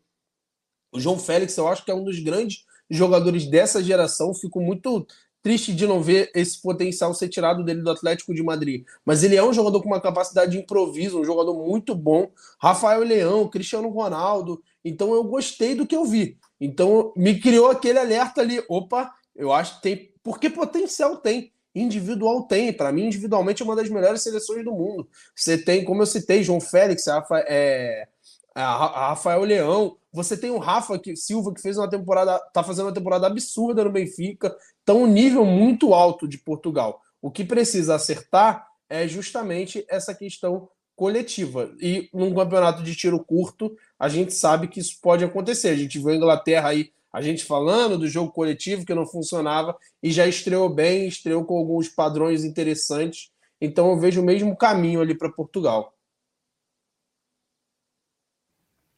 O 0.91 0.99
João 0.99 1.19
Félix, 1.19 1.55
eu 1.55 1.67
acho 1.67 1.85
que 1.85 1.91
é 1.91 1.95
um 1.95 2.03
dos 2.03 2.19
grandes 2.19 2.65
jogadores 2.89 3.45
dessa 3.45 3.81
geração. 3.81 4.33
Fico 4.33 4.59
muito 4.59 5.05
triste 5.43 5.73
de 5.73 5.85
não 5.85 6.01
ver 6.01 6.31
esse 6.33 6.61
potencial 6.61 7.13
ser 7.13 7.29
tirado 7.29 7.63
dele 7.63 7.81
do 7.81 7.91
Atlético 7.91 8.33
de 8.33 8.43
Madrid. 8.43 8.83
Mas 9.05 9.23
ele 9.23 9.35
é 9.35 9.43
um 9.43 9.53
jogador 9.53 9.81
com 9.81 9.87
uma 9.87 10.01
capacidade 10.01 10.51
de 10.51 10.57
improviso, 10.57 11.19
um 11.19 11.25
jogador 11.25 11.53
muito 11.53 11.95
bom. 11.95 12.31
Rafael 12.59 13.03
Leão, 13.03 13.47
Cristiano 13.47 13.89
Ronaldo. 13.89 14.61
Então 14.83 15.13
eu 15.13 15.23
gostei 15.23 15.75
do 15.75 15.85
que 15.85 15.95
eu 15.95 16.05
vi. 16.05 16.37
Então 16.61 17.11
me 17.17 17.39
criou 17.39 17.71
aquele 17.71 17.97
alerta 17.97 18.41
ali. 18.41 18.63
Opa, 18.69 19.11
eu 19.35 19.51
acho 19.51 19.77
que 19.77 19.81
tem. 19.81 20.13
Porque 20.23 20.47
potencial 20.47 21.17
tem. 21.17 21.51
Individual 21.73 22.43
tem. 22.43 22.71
Para 22.71 22.91
mim, 22.91 23.07
individualmente, 23.07 23.63
é 23.63 23.65
uma 23.65 23.75
das 23.75 23.89
melhores 23.89 24.21
seleções 24.21 24.63
do 24.63 24.71
mundo. 24.71 25.09
Você 25.35 25.57
tem, 25.57 25.83
como 25.83 26.03
eu 26.03 26.05
citei, 26.05 26.43
João 26.43 26.61
Félix, 26.61 27.07
Rafa, 27.07 27.39
é, 27.47 28.07
a 28.53 29.09
Rafael 29.09 29.41
Leão. 29.41 29.97
Você 30.13 30.37
tem 30.37 30.51
o 30.51 30.59
Rafa 30.59 30.99
que, 30.99 31.15
Silva, 31.15 31.51
que 31.51 31.61
fez 31.61 31.77
uma 31.77 31.89
temporada, 31.89 32.37
tá 32.53 32.61
fazendo 32.63 32.85
uma 32.85 32.93
temporada 32.93 33.25
absurda 33.25 33.83
no 33.83 33.91
Benfica. 33.91 34.55
Então, 34.83 35.01
um 35.01 35.07
nível 35.07 35.43
muito 35.43 35.95
alto 35.95 36.27
de 36.27 36.37
Portugal. 36.37 37.01
O 37.19 37.31
que 37.31 37.43
precisa 37.43 37.95
acertar 37.95 38.67
é 38.87 39.07
justamente 39.07 39.83
essa 39.89 40.13
questão 40.13 40.69
coletiva. 41.01 41.73
E 41.81 42.07
num 42.13 42.31
campeonato 42.31 42.83
de 42.83 42.95
tiro 42.95 43.19
curto, 43.23 43.75
a 43.97 44.07
gente 44.07 44.35
sabe 44.35 44.67
que 44.67 44.79
isso 44.79 44.99
pode 45.01 45.25
acontecer. 45.25 45.69
A 45.69 45.75
gente 45.75 45.97
viu 45.97 46.09
a 46.09 46.15
Inglaterra 46.15 46.69
aí, 46.69 46.91
a 47.11 47.19
gente 47.23 47.43
falando 47.43 47.97
do 47.97 48.07
jogo 48.07 48.31
coletivo 48.31 48.85
que 48.85 48.93
não 48.93 49.07
funcionava 49.07 49.75
e 50.03 50.11
já 50.11 50.27
estreou 50.27 50.69
bem, 50.69 51.07
estreou 51.07 51.43
com 51.43 51.57
alguns 51.57 51.89
padrões 51.89 52.43
interessantes. 52.43 53.31
Então 53.59 53.89
eu 53.89 53.99
vejo 53.99 54.21
o 54.21 54.23
mesmo 54.23 54.55
caminho 54.55 55.01
ali 55.01 55.17
para 55.17 55.31
Portugal. 55.31 55.91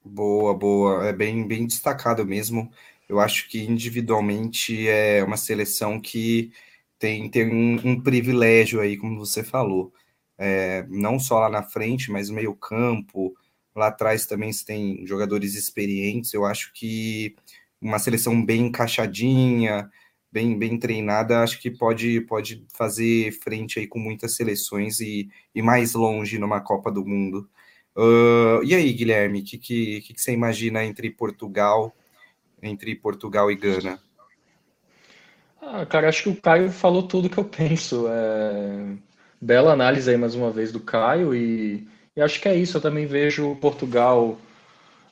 Boa, 0.03 0.53
boa. 0.53 1.07
É 1.07 1.13
bem, 1.13 1.47
bem 1.47 1.65
destacado 1.65 2.25
mesmo. 2.25 2.69
Eu 3.07 3.21
acho 3.21 3.47
que 3.47 3.63
individualmente 3.63 4.89
é 4.89 5.23
uma 5.23 5.37
seleção 5.37 6.01
que 6.01 6.51
tem, 6.99 7.29
tem 7.29 7.49
um, 7.49 7.91
um 7.91 8.01
privilégio 8.01 8.81
aí, 8.81 8.97
como 8.97 9.17
você 9.17 9.41
falou. 9.41 9.93
É, 10.37 10.85
não 10.89 11.19
só 11.19 11.39
lá 11.39 11.49
na 11.49 11.63
frente, 11.63 12.11
mas 12.11 12.29
meio 12.29 12.55
campo, 12.55 13.35
lá 13.75 13.87
atrás 13.87 14.25
também 14.25 14.51
se 14.51 14.65
tem 14.65 15.05
jogadores 15.05 15.55
experientes. 15.55 16.33
Eu 16.33 16.45
acho 16.45 16.71
que 16.73 17.35
uma 17.81 17.99
seleção 17.99 18.43
bem 18.43 18.67
encaixadinha, 18.67 19.89
bem, 20.31 20.57
bem 20.57 20.79
treinada, 20.79 21.43
acho 21.43 21.59
que 21.59 21.69
pode, 21.69 22.21
pode 22.21 22.65
fazer 22.73 23.31
frente 23.43 23.79
aí 23.79 23.87
com 23.87 23.99
muitas 23.99 24.35
seleções 24.35 24.99
e, 24.99 25.29
e 25.53 25.61
mais 25.61 25.93
longe 25.93 26.39
numa 26.39 26.59
Copa 26.59 26.91
do 26.91 27.05
Mundo. 27.05 27.47
Uh, 27.95 28.63
e 28.63 28.73
aí, 28.73 28.91
Guilherme, 28.91 29.41
o 29.41 29.43
que, 29.43 29.57
que, 29.59 30.01
que, 30.01 30.19
você 30.19 30.31
imagina 30.31 30.83
entre 30.83 31.11
Portugal, 31.11 31.95
entre 32.61 32.95
Portugal 32.95 33.51
e 33.51 33.55
Gana? 33.55 34.01
Ah, 35.61 35.85
cara, 35.85 36.09
acho 36.09 36.23
que 36.23 36.29
o 36.29 36.41
Caio 36.41 36.71
falou 36.71 37.03
tudo 37.03 37.29
que 37.29 37.37
eu 37.37 37.45
penso. 37.45 38.07
É... 38.07 38.97
Bela 39.43 39.73
análise 39.73 40.09
aí 40.09 40.17
mais 40.17 40.35
uma 40.35 40.49
vez 40.49 40.71
do 40.71 40.79
Caio 40.79 41.35
e, 41.35 41.85
e 42.15 42.21
acho 42.21 42.39
que 42.39 42.47
é 42.47 42.55
isso. 42.55 42.77
Eu 42.77 42.81
também 42.81 43.05
vejo 43.05 43.55
Portugal 43.55 44.37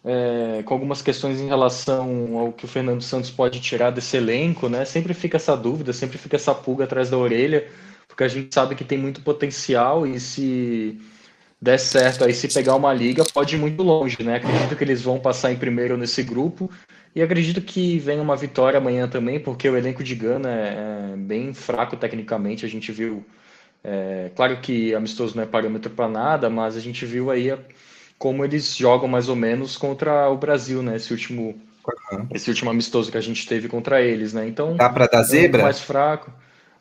é, 0.05 0.63
com 0.63 0.73
algumas 0.73 1.01
questões 1.01 1.39
em 1.39 1.47
relação 1.47 2.37
ao 2.37 2.53
que 2.53 2.65
o 2.65 2.67
Fernando 2.67 3.01
Santos 3.01 3.29
pode 3.29 3.59
tirar 3.59 3.91
desse 3.91 4.17
elenco, 4.17 4.69
né? 4.69 4.85
Sempre 4.85 5.13
fica 5.13 5.37
essa 5.37 5.55
dúvida, 5.55 5.93
sempre 5.93 6.17
fica 6.17 6.37
essa 6.37 6.55
pulga 6.55 6.85
atrás 6.85 7.09
da 7.09 7.17
orelha, 7.17 7.67
porque 8.07 8.23
a 8.23 8.27
gente 8.27 8.53
sabe 8.53 8.75
que 8.75 8.85
tem 8.85 8.97
muito 8.97 9.21
potencial 9.21 10.07
e 10.07 10.19
se 10.19 10.97
der 11.61 11.77
certo 11.77 12.23
aí, 12.23 12.33
se 12.33 12.47
pegar 12.47 12.75
uma 12.75 12.93
liga, 12.93 13.23
pode 13.33 13.55
ir 13.55 13.59
muito 13.59 13.83
longe, 13.83 14.23
né? 14.23 14.37
Acredito 14.37 14.75
que 14.75 14.83
eles 14.83 15.01
vão 15.01 15.19
passar 15.19 15.51
em 15.51 15.57
primeiro 15.57 15.97
nesse 15.97 16.23
grupo 16.23 16.69
e 17.15 17.21
acredito 17.21 17.61
que 17.61 17.99
venha 17.99 18.21
uma 18.21 18.35
vitória 18.35 18.77
amanhã 18.79 19.07
também, 19.07 19.39
porque 19.39 19.69
o 19.69 19.77
elenco 19.77 20.03
de 20.03 20.15
Gana 20.15 20.49
é, 20.49 21.13
é 21.13 21.17
bem 21.17 21.53
fraco 21.53 21.95
tecnicamente. 21.97 22.65
A 22.65 22.69
gente 22.69 22.91
viu, 22.91 23.23
é, 23.83 24.31
claro 24.35 24.57
que 24.57 24.93
amistoso 24.93 25.35
não 25.35 25.43
é 25.43 25.45
parâmetro 25.45 25.89
para 25.91 26.07
nada, 26.07 26.49
mas 26.49 26.77
a 26.77 26.79
gente 26.79 27.05
viu 27.05 27.31
aí 27.31 27.51
como 28.17 28.45
eles 28.45 28.75
jogam 28.75 29.07
mais 29.07 29.29
ou 29.29 29.35
menos 29.35 29.75
contra 29.75 30.29
o 30.29 30.37
Brasil, 30.37 30.83
né? 30.83 30.95
Esse 30.95 31.11
último, 31.11 31.59
uhum. 32.11 32.27
esse 32.31 32.49
último 32.49 32.69
amistoso 32.69 33.11
que 33.11 33.17
a 33.17 33.21
gente 33.21 33.47
teve 33.47 33.67
contra 33.67 34.01
eles, 34.01 34.33
né? 34.33 34.47
Então, 34.47 34.75
dá 34.75 34.89
para 34.89 35.07
dar 35.07 35.23
zebra? 35.23 35.61
É 35.61 35.63
mais 35.63 35.79
fraco. 35.79 36.31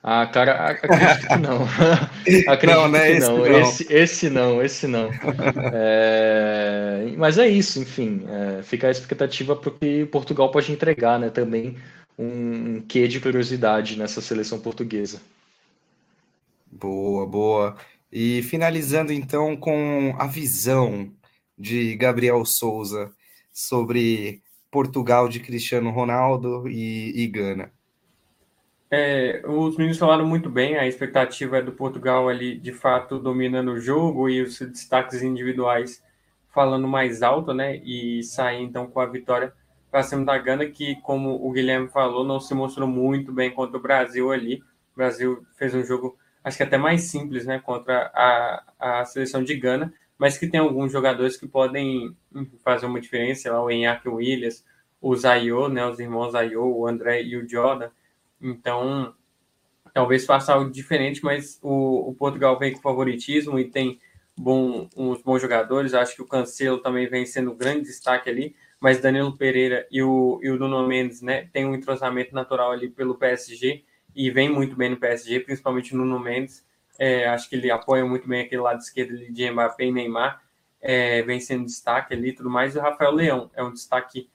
Ah, 0.03 0.27
cara, 0.27 0.71
acredito 0.71 1.29
que 1.29 1.37
não. 1.37 1.63
acredito 2.53 2.81
não, 2.81 2.89
né? 2.89 3.07
que 3.07 3.13
esse 3.13 3.29
não. 3.29 3.47
Esse, 3.47 3.93
esse 3.93 4.31
não, 4.31 4.63
esse 4.63 4.87
não. 4.87 5.11
É... 5.73 7.13
Mas 7.17 7.37
é 7.39 7.47
isso, 7.49 7.81
enfim. 7.81 8.27
É... 8.29 8.63
Fica 8.63 8.89
a 8.89 8.91
expectativa 8.91 9.55
porque 9.55 10.09
Portugal 10.11 10.51
pode 10.51 10.73
entregar, 10.73 11.19
né? 11.19 11.29
Também 11.29 11.77
um 12.19 12.83
quê 12.87 13.09
de 13.09 13.21
curiosidade 13.21 13.99
nessa 13.99 14.21
seleção 14.21 14.59
portuguesa. 14.59 15.21
Boa, 16.71 17.27
boa. 17.27 17.77
E 18.13 18.43
finalizando 18.43 19.13
então 19.13 19.57
com 19.57 20.15
a 20.19 20.27
visão 20.27 21.13
de 21.59 21.97
Gabriel 21.97 22.45
Souza 22.45 23.13
sobre 23.53 24.43
Portugal 24.71 25.29
de 25.29 25.41
Cristiano 25.41 25.91
Ronaldo 25.91 26.69
e, 26.69 27.13
e 27.23 27.27
Gana. 27.27 27.73
É, 28.91 29.43
os 29.47 29.77
meninos 29.77 29.99
falaram 29.99 30.27
muito 30.27 30.51
bem, 30.51 30.77
a 30.77 30.87
expectativa 30.87 31.59
é 31.59 31.63
do 31.63 31.71
Portugal 31.71 32.29
ali, 32.29 32.59
de 32.59 32.73
fato, 32.73 33.21
dominando 33.21 33.73
o 33.73 33.81
jogo 33.81 34.29
e 34.29 34.43
os 34.43 34.59
destaques 34.59 35.23
individuais 35.23 36.03
falando 36.53 36.89
mais 36.89 37.23
alto, 37.23 37.55
né? 37.55 37.77
E 37.77 38.23
sair 38.25 38.63
então 38.63 38.89
com 38.89 39.01
a 39.01 39.07
vitória 39.07 39.53
para 39.91 40.03
cima 40.03 40.25
da 40.25 40.37
Gana, 40.39 40.67
que, 40.67 40.97
como 41.03 41.35
o 41.35 41.51
Guilherme 41.53 41.89
falou, 41.89 42.25
não 42.25 42.41
se 42.41 42.55
mostrou 42.55 42.89
muito 42.89 43.33
bem 43.33 43.51
contra 43.51 43.77
o 43.77 43.83
Brasil 43.83 44.31
ali. 44.31 44.57
O 44.93 44.97
Brasil 44.97 45.45
fez 45.57 45.75
um 45.75 45.85
jogo, 45.85 46.17
acho 46.45 46.57
que 46.57 46.63
até 46.63 46.79
mais 46.79 47.03
simples, 47.05 47.47
né? 47.47 47.59
Contra 47.59 48.11
a, 48.15 49.01
a 49.01 49.05
seleção 49.05 49.43
de 49.43 49.55
Gana, 49.57 49.93
mas 50.19 50.39
que 50.39 50.47
tem 50.49 50.61
alguns 50.61 50.93
jogadores 50.93 51.37
que 51.37 51.49
podem 51.49 52.17
fazer 52.65 52.87
uma 52.87 53.01
diferença, 53.01 53.53
lá 53.53 53.63
o 53.63 53.71
Henrique 53.71 54.09
Williams, 54.09 54.65
o 55.01 55.15
Zayo, 55.17 55.69
né? 55.69 55.87
Os 55.87 55.99
irmãos 55.99 56.33
Zayo, 56.33 56.65
o 56.65 56.87
André 56.87 57.23
e 57.23 57.37
o 57.37 57.49
Jordan 57.49 57.91
então, 58.41 59.15
talvez 59.93 60.25
faça 60.25 60.55
algo 60.55 60.71
diferente, 60.71 61.23
mas 61.23 61.59
o, 61.63 62.11
o 62.11 62.15
Portugal 62.15 62.59
vem 62.59 62.73
com 62.73 62.81
favoritismo 62.81 63.59
e 63.59 63.71
tem 63.71 64.01
bom, 64.37 64.89
uns 64.97 65.23
bons 65.23 65.43
jogadores. 65.43 65.93
Acho 65.93 66.17
que 66.17 66.23
o 66.23 66.27
Cancelo 66.27 66.79
também 66.79 67.07
vem 67.09 67.27
sendo 67.27 67.53
um 67.53 67.57
grande 67.57 67.83
destaque 67.83 68.31
ali, 68.31 68.57
mas 68.81 69.01
Danilo 69.01 69.37
Pereira 69.37 69.87
e 69.91 70.03
o, 70.03 70.41
e 70.43 70.49
o 70.51 70.59
Nuno 70.59 70.87
Mendes 70.87 71.21
né, 71.21 71.49
tem 71.53 71.67
um 71.67 71.75
entrosamento 71.75 72.35
natural 72.35 72.73
ali 72.73 72.89
pelo 72.89 73.17
PSG 73.17 73.85
e 74.15 74.31
vem 74.31 74.49
muito 74.49 74.77
bem 74.77 74.91
no 74.91 74.97
PSG, 74.97 75.41
principalmente 75.41 75.95
o 75.95 75.97
Nuno 75.97 76.19
Mendes. 76.19 76.65
É, 76.99 77.29
acho 77.29 77.49
que 77.49 77.57
ele 77.57 77.71
apoia 77.71 78.05
muito 78.05 78.29
bem 78.29 78.43
aquele 78.43 78.61
lado 78.61 78.81
esquerdo 78.81 79.17
de 79.17 79.51
Mbappé 79.51 79.85
e 79.87 79.93
Neymar, 79.93 80.43
é, 80.81 81.23
vem 81.23 81.41
sendo 81.41 81.65
destaque 81.65 82.15
ali 82.15 82.29
e 82.29 82.33
tudo 82.33 82.51
mais. 82.51 82.75
E 82.75 82.79
o 82.79 82.83
Rafael 82.83 83.13
Leão 83.13 83.51
é 83.55 83.63
um 83.63 83.73
destaque 83.73 84.29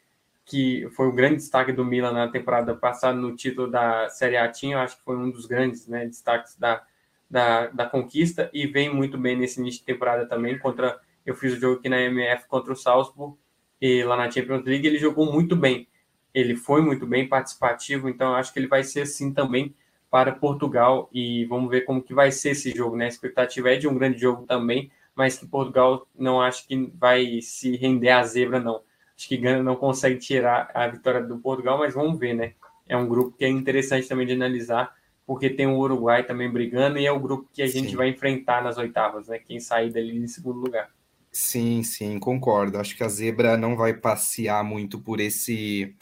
que 0.45 0.87
foi 0.91 1.07
o 1.07 1.11
grande 1.11 1.37
destaque 1.37 1.71
do 1.71 1.83
Milan 1.83 2.11
na 2.11 2.27
temporada 2.27 2.75
passada 2.75 3.17
no 3.17 3.35
título 3.35 3.69
da 3.69 4.09
Série 4.09 4.37
A 4.37 4.47
tinha, 4.47 4.79
acho 4.79 4.97
que 4.97 5.03
foi 5.03 5.17
um 5.17 5.31
dos 5.31 5.47
grandes 5.47 5.87
né, 5.87 6.05
destaques 6.05 6.55
da, 6.55 6.83
da, 7.29 7.67
da, 7.67 7.85
conquista. 7.87 8.49
E 8.53 8.67
vem 8.67 8.93
muito 8.93 9.17
bem 9.17 9.35
nesse 9.35 9.59
início 9.59 9.79
de 9.79 9.85
temporada 9.85 10.27
também 10.27 10.57
contra 10.59 10.99
eu 11.25 11.33
fiz 11.33 11.53
o 11.53 11.59
jogo 11.59 11.79
aqui 11.79 11.89
na 11.89 11.99
MF 11.99 12.47
contra 12.47 12.71
o 12.71 12.75
Salzburg 12.75 13.35
e 13.81 14.03
lá 14.03 14.15
na 14.15 14.29
Champions 14.29 14.63
League. 14.63 14.85
Ele 14.85 14.99
jogou 14.99 15.31
muito 15.31 15.55
bem 15.55 15.87
ele 16.35 16.55
foi 16.55 16.81
muito 16.81 17.07
bem 17.07 17.27
participativo 17.27 18.07
então 18.07 18.35
acho 18.35 18.53
que 18.53 18.59
ele 18.59 18.67
vai 18.67 18.83
ser 18.83 19.01
assim 19.01 19.33
também 19.33 19.73
para 20.11 20.31
Portugal 20.31 21.09
e 21.11 21.45
vamos 21.45 21.71
ver 21.71 21.81
como 21.81 22.03
que 22.03 22.13
vai 22.13 22.31
ser 22.31 22.51
esse 22.51 22.71
jogo 22.71 22.95
né 22.95 23.05
a 23.05 23.09
expectativa 23.09 23.71
é 23.71 23.77
de 23.77 23.87
um 23.87 23.95
grande 23.95 24.19
jogo 24.19 24.45
também 24.45 24.91
mas 25.15 25.39
que 25.39 25.47
Portugal 25.47 26.05
não 26.13 26.41
acho 26.41 26.67
que 26.67 26.91
vai 26.93 27.41
se 27.41 27.75
render 27.77 28.09
à 28.09 28.23
zebra 28.23 28.59
não 28.59 28.81
Acho 29.17 29.29
que 29.29 29.37
Gana 29.37 29.63
não 29.63 29.75
consegue 29.75 30.19
tirar 30.19 30.69
a 30.73 30.87
vitória 30.87 31.21
do 31.21 31.37
Portugal, 31.37 31.77
mas 31.77 31.93
vamos 31.93 32.19
ver, 32.19 32.33
né? 32.33 32.53
É 32.87 32.97
um 32.97 33.07
grupo 33.07 33.35
que 33.37 33.45
é 33.45 33.49
interessante 33.49 34.07
também 34.07 34.27
de 34.27 34.33
analisar, 34.33 34.93
porque 35.25 35.49
tem 35.49 35.65
o 35.65 35.77
Uruguai 35.77 36.23
também 36.23 36.51
brigando 36.51 36.99
e 36.99 37.05
é 37.05 37.11
o 37.11 37.19
grupo 37.19 37.49
que 37.51 37.61
a 37.61 37.67
gente 37.67 37.91
sim. 37.91 37.95
vai 37.95 38.09
enfrentar 38.09 38.61
nas 38.61 38.77
oitavas, 38.77 39.27
né? 39.27 39.39
Quem 39.39 39.59
sair 39.59 39.89
dali 39.89 40.17
em 40.17 40.27
segundo 40.27 40.59
lugar. 40.59 40.89
Sim, 41.31 41.81
sim, 41.83 42.19
concordo. 42.19 42.77
Acho 42.77 42.95
que 42.95 43.03
a 43.03 43.07
zebra 43.07 43.57
não 43.57 43.75
vai 43.75 43.93
passear 43.93 44.63
muito 44.63 44.99
por 44.99 45.19
esse 45.19 45.95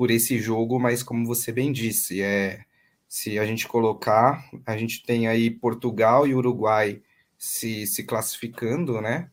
por 0.00 0.10
esse 0.10 0.38
jogo, 0.38 0.80
mas 0.80 1.02
como 1.02 1.26
você 1.26 1.52
bem 1.52 1.70
disse, 1.70 2.22
é 2.22 2.64
se 3.06 3.38
a 3.38 3.44
gente 3.44 3.68
colocar, 3.68 4.42
a 4.64 4.74
gente 4.74 5.02
tem 5.02 5.28
aí 5.28 5.50
Portugal 5.50 6.26
e 6.26 6.34
Uruguai 6.34 7.02
se, 7.36 7.86
se 7.86 8.04
classificando, 8.04 8.98
né? 9.02 9.28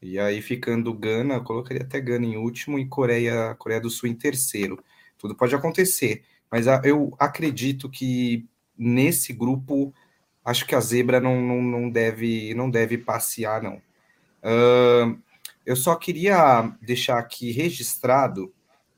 E 0.00 0.20
aí 0.20 0.40
ficando 0.40 0.94
Gana, 0.94 1.34
eu 1.34 1.42
colocaria 1.42 1.82
até 1.82 2.00
Gana 2.00 2.24
em 2.24 2.36
último 2.36 2.78
e 2.78 2.86
Coreia, 2.86 3.56
Coreia 3.56 3.80
do 3.80 3.90
Sul 3.90 4.08
em 4.08 4.14
terceiro. 4.14 4.78
Tudo 5.18 5.34
pode 5.34 5.56
acontecer, 5.56 6.22
mas 6.48 6.66
eu 6.84 7.12
acredito 7.18 7.90
que 7.90 8.46
nesse 8.78 9.32
grupo 9.32 9.92
acho 10.44 10.64
que 10.64 10.76
a 10.76 10.80
zebra 10.80 11.18
não, 11.18 11.40
não, 11.42 11.60
não 11.60 11.90
deve 11.90 12.54
não 12.54 12.70
deve 12.70 12.96
passear 12.96 13.60
não. 13.60 13.82
Uh, 14.38 15.18
eu 15.66 15.74
só 15.74 15.96
queria 15.96 16.72
deixar 16.80 17.18
aqui 17.18 17.50
registrado 17.50 18.54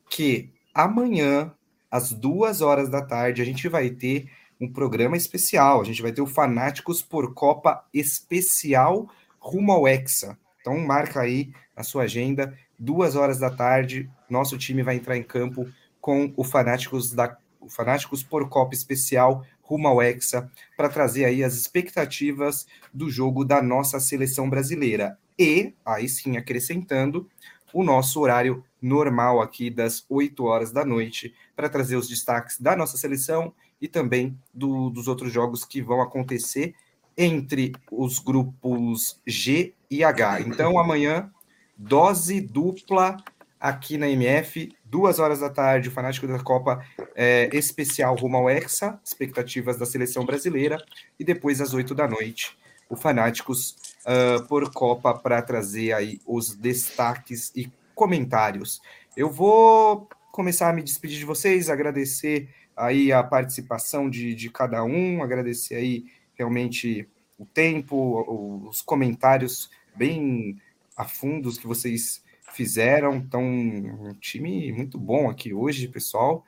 que 0.07 0.53
amanhã 0.75 1.51
às 1.89 2.11
duas 2.11 2.61
horas 2.61 2.89
da 2.89 3.01
tarde 3.01 3.41
a 3.41 3.45
gente 3.45 3.69
vai 3.69 3.89
ter 3.89 4.29
um 4.59 4.71
programa 4.71 5.15
especial. 5.15 5.79
A 5.79 5.85
gente 5.85 6.01
vai 6.01 6.11
ter 6.11 6.21
o 6.21 6.27
Fanáticos 6.27 7.01
por 7.01 7.33
Copa 7.33 7.85
especial 7.93 9.09
rumo 9.39 9.71
ao 9.71 9.87
Hexa. 9.87 10.37
Então 10.59 10.77
marca 10.79 11.21
aí 11.21 11.53
a 11.75 11.83
sua 11.83 12.03
agenda, 12.03 12.57
duas 12.77 13.15
horas 13.15 13.39
da 13.39 13.49
tarde, 13.49 14.09
nosso 14.29 14.57
time 14.57 14.83
vai 14.83 14.95
entrar 14.95 15.15
em 15.15 15.23
campo 15.23 15.67
com 16.01 16.33
o 16.35 16.43
Fanáticos 16.43 17.11
da 17.11 17.37
o 17.65 17.69
Fanáticos 17.69 18.21
por 18.21 18.47
Copa 18.47 18.75
Especial 18.75 19.43
rumo 19.63 19.87
ao 19.87 19.99
Hexa 19.99 20.49
para 20.77 20.87
trazer 20.87 21.25
aí 21.25 21.43
as 21.43 21.55
expectativas 21.55 22.67
do 22.93 23.09
jogo 23.09 23.43
da 23.43 23.59
nossa 23.59 23.99
seleção 23.99 24.47
brasileira. 24.47 25.17
E, 25.37 25.73
aí 25.83 26.07
sim, 26.07 26.37
acrescentando, 26.37 27.27
o 27.73 27.83
nosso 27.83 28.21
horário 28.21 28.63
normal 28.85 29.41
aqui 29.41 29.69
das 29.69 30.05
8 30.09 30.43
horas 30.43 30.71
da 30.71 30.85
noite 30.85 31.33
para 31.55 31.67
trazer 31.67 31.95
os 31.95 32.07
destaques 32.07 32.59
da 32.59 32.75
nossa 32.75 32.97
seleção 32.97 33.53
e 33.81 33.87
também 33.87 34.37
do, 34.53 34.89
dos 34.89 35.07
outros 35.07 35.31
jogos 35.31 35.65
que 35.65 35.81
vão 35.81 36.01
acontecer 36.01 36.75
entre 37.17 37.73
os 37.91 38.19
grupos 38.19 39.19
G 39.25 39.73
e 39.89 40.03
H. 40.03 40.41
Então, 40.41 40.77
amanhã, 40.77 41.31
dose 41.77 42.41
dupla 42.41 43.17
aqui 43.59 43.97
na 43.97 44.07
MF, 44.09 44.71
duas 44.83 45.17
horas 45.17 45.39
da 45.39 45.49
tarde, 45.49 45.89
o 45.89 45.91
Fanático 45.91 46.27
da 46.27 46.39
Copa 46.39 46.85
é, 47.15 47.49
especial 47.53 48.15
rumo 48.15 48.37
ao 48.37 48.49
Hexa, 48.49 48.99
expectativas 49.03 49.77
da 49.77 49.85
seleção 49.85 50.25
brasileira, 50.25 50.77
e 51.19 51.23
depois 51.23 51.61
às 51.61 51.73
oito 51.73 51.95
da 51.95 52.07
noite, 52.07 52.57
o 52.89 52.95
Fanáticos 52.95 53.75
uh, 54.05 54.45
por 54.47 54.71
Copa 54.71 55.13
para 55.13 55.41
trazer 55.41 55.93
aí 55.93 56.19
os 56.25 56.53
destaques 56.53 57.51
e 57.55 57.71
comentários. 57.95 58.81
Eu 59.17 59.31
vou 59.31 60.07
começar 60.31 60.69
a 60.69 60.73
me 60.73 60.83
despedir 60.83 61.17
de 61.17 61.25
vocês, 61.25 61.69
agradecer 61.69 62.49
aí 62.75 63.11
a 63.11 63.23
participação 63.23 64.09
de, 64.09 64.35
de 64.35 64.49
cada 64.49 64.83
um, 64.83 65.23
agradecer 65.23 65.75
aí 65.75 66.05
realmente 66.35 67.07
o 67.39 67.45
tempo, 67.45 68.67
os 68.69 68.81
comentários 68.81 69.69
bem 69.95 70.57
a 70.95 71.05
fundos 71.05 71.57
que 71.57 71.65
vocês 71.65 72.21
fizeram. 72.53 73.15
Então, 73.15 73.41
um 73.43 74.13
time 74.19 74.71
muito 74.71 74.97
bom 74.97 75.29
aqui 75.29 75.53
hoje, 75.53 75.87
pessoal. 75.87 76.45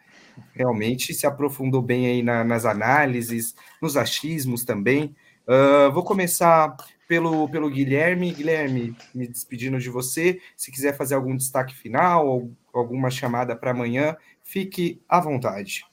Realmente 0.53 1.13
se 1.13 1.25
aprofundou 1.25 1.81
bem 1.81 2.07
aí 2.07 2.21
na, 2.21 2.43
nas 2.43 2.65
análises, 2.65 3.55
nos 3.81 3.97
achismos 3.97 4.63
também. 4.63 5.15
Uh, 5.47 5.91
vou 5.91 6.03
começar 6.03 6.75
pelo, 7.07 7.49
pelo 7.49 7.69
Guilherme. 7.69 8.31
Guilherme, 8.31 8.95
me 9.13 9.27
despedindo 9.27 9.79
de 9.79 9.89
você. 9.89 10.39
Se 10.55 10.71
quiser 10.71 10.95
fazer 10.95 11.15
algum 11.15 11.35
destaque 11.35 11.73
final 11.73 12.27
ou 12.27 12.51
alguma 12.73 13.09
chamada 13.09 13.55
para 13.55 13.71
amanhã, 13.71 14.15
fique 14.43 15.01
à 15.07 15.19
vontade. 15.19 15.85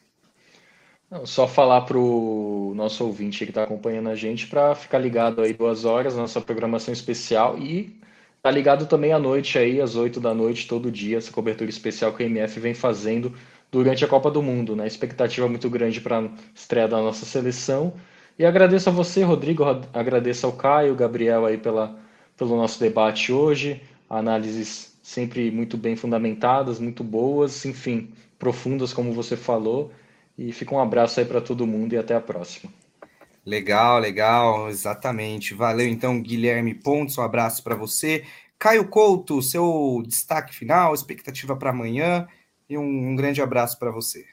Não, 1.10 1.24
só 1.24 1.46
falar 1.46 1.82
para 1.82 1.98
o 1.98 2.72
nosso 2.74 3.04
ouvinte 3.04 3.44
que 3.44 3.50
está 3.50 3.62
acompanhando 3.62 4.08
a 4.08 4.14
gente 4.16 4.46
para 4.46 4.74
ficar 4.74 4.98
ligado 4.98 5.42
aí 5.42 5.52
duas 5.52 5.84
horas, 5.84 6.16
nossa 6.16 6.40
programação 6.40 6.92
especial 6.92 7.56
e 7.58 8.00
tá 8.42 8.50
ligado 8.50 8.86
também 8.86 9.12
à 9.12 9.18
noite 9.18 9.58
aí, 9.58 9.80
às 9.80 9.94
oito 9.96 10.20
da 10.20 10.34
noite, 10.34 10.66
todo 10.66 10.90
dia, 10.90 11.18
essa 11.18 11.30
cobertura 11.30 11.70
especial 11.70 12.12
que 12.12 12.22
a 12.22 12.26
MF 12.26 12.58
vem 12.58 12.74
fazendo 12.74 13.32
durante 13.70 14.04
a 14.04 14.08
Copa 14.08 14.30
do 14.30 14.42
Mundo, 14.42 14.76
né? 14.76 14.86
Expectativa 14.86 15.48
muito 15.48 15.70
grande 15.70 16.00
para 16.00 16.18
a 16.18 16.30
estreia 16.54 16.88
da 16.88 16.98
nossa 16.98 17.24
seleção. 17.24 17.94
E 18.38 18.44
agradeço 18.44 18.88
a 18.88 18.92
você, 18.92 19.22
Rodrigo, 19.22 19.64
agradeço 19.92 20.46
ao 20.46 20.52
Caio, 20.52 20.94
Gabriel 20.94 21.46
aí 21.46 21.56
pela, 21.56 21.96
pelo 22.36 22.56
nosso 22.56 22.80
debate 22.80 23.32
hoje, 23.32 23.80
análises 24.10 24.98
sempre 25.02 25.50
muito 25.50 25.76
bem 25.76 25.94
fundamentadas, 25.94 26.80
muito 26.80 27.04
boas, 27.04 27.64
enfim, 27.64 28.12
profundas, 28.38 28.92
como 28.92 29.12
você 29.12 29.36
falou. 29.36 29.92
E 30.36 30.50
fica 30.50 30.74
um 30.74 30.80
abraço 30.80 31.20
aí 31.20 31.26
para 31.26 31.40
todo 31.40 31.66
mundo 31.66 31.92
e 31.92 31.98
até 31.98 32.14
a 32.14 32.20
próxima. 32.20 32.72
Legal, 33.46 33.98
legal, 33.98 34.68
exatamente. 34.68 35.54
Valeu 35.54 35.86
então, 35.86 36.20
Guilherme 36.20 36.74
Pontes, 36.74 37.18
um 37.18 37.22
abraço 37.22 37.62
para 37.62 37.76
você. 37.76 38.24
Caio 38.58 38.88
Couto, 38.88 39.42
seu 39.42 40.02
destaque 40.06 40.54
final, 40.54 40.94
expectativa 40.94 41.54
para 41.54 41.70
amanhã 41.70 42.26
e 42.68 42.78
um, 42.78 43.10
um, 43.10 43.14
grande 43.14 43.42
abraço 43.42 43.78
para 43.78 43.90
você. 43.90 44.24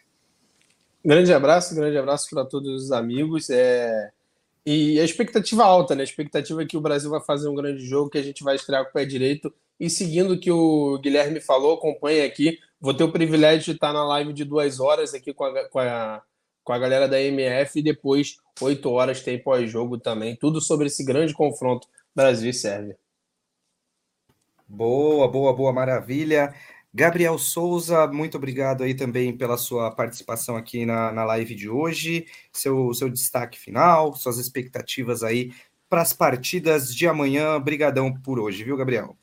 Grande 1.04 1.34
abraço, 1.34 1.76
grande 1.76 1.98
abraço 1.98 2.30
para 2.30 2.46
todos 2.46 2.86
os 2.86 2.92
amigos. 2.92 3.50
É... 3.50 4.12
E 4.66 5.00
a 5.00 5.04
expectativa 5.04 5.64
alta, 5.64 5.96
né? 5.96 6.02
A 6.02 6.04
expectativa 6.04 6.62
é 6.62 6.66
que 6.66 6.78
o 6.78 6.82
Brasil 6.82 7.10
vai 7.10 7.22
fazer 7.22 7.48
um 7.48 7.56
grande 7.56 7.86
jogo, 7.86 8.10
que 8.10 8.18
a 8.18 8.24
gente 8.24 8.44
vai 8.44 8.56
estrear 8.56 8.84
com 8.84 8.90
o 8.92 8.94
pé 8.94 9.06
direito. 9.06 9.52
E 9.80 9.90
seguindo 9.90 10.34
o 10.34 10.40
que 10.40 10.52
o 10.52 11.00
Guilherme 11.00 11.42
falou, 11.42 11.74
acompanhe 11.74 12.22
aqui 12.22 12.60
Vou 12.82 12.96
ter 12.96 13.04
o 13.04 13.12
privilégio 13.12 13.66
de 13.66 13.72
estar 13.74 13.94
na 13.94 14.04
live 14.04 14.34
de 14.34 14.44
duas 14.44 14.80
horas 14.80 15.14
aqui 15.14 15.32
com 15.32 15.44
a, 15.44 15.70
com 15.70 15.78
a, 15.78 16.24
com 16.64 16.74
a 16.74 16.80
galera 16.80 17.08
da 17.08 17.22
MF 17.22 17.78
e 17.78 17.84
depois 17.84 18.38
oito 18.60 18.90
horas 18.90 19.22
tem 19.22 19.38
pós-jogo 19.38 20.00
também. 20.00 20.36
Tudo 20.36 20.60
sobre 20.60 20.88
esse 20.88 21.06
grande 21.06 21.32
confronto 21.32 21.88
Brasil 22.16 22.50
e 22.50 22.54
Sérvia. 22.54 22.98
Boa, 24.68 25.28
boa, 25.28 25.54
boa, 25.54 25.72
maravilha. 25.72 26.56
Gabriel 26.94 27.38
Souza, 27.38 28.06
muito 28.08 28.36
obrigado 28.36 28.84
aí 28.84 28.94
também 28.94 29.36
pela 29.36 29.56
sua 29.56 29.92
participação 29.92 30.58
aqui 30.58 30.86
na, 30.86 31.12
na 31.12 31.24
live 31.24 31.56
de 31.56 31.70
hoje. 31.70 32.26
Seu, 32.52 32.94
seu 32.94 33.10
destaque 33.10 33.58
final, 33.58 34.14
suas 34.14 34.38
expectativas 34.38 35.24
aí 35.24 35.54
para 35.90 36.02
as 36.02 36.12
partidas 36.12 36.94
de 36.94 37.08
amanhã. 37.08 37.56
Obrigadão 37.56 38.14
por 38.14 38.40
hoje, 38.40 38.64
viu, 38.64 38.76
Gabriel? 38.76 39.16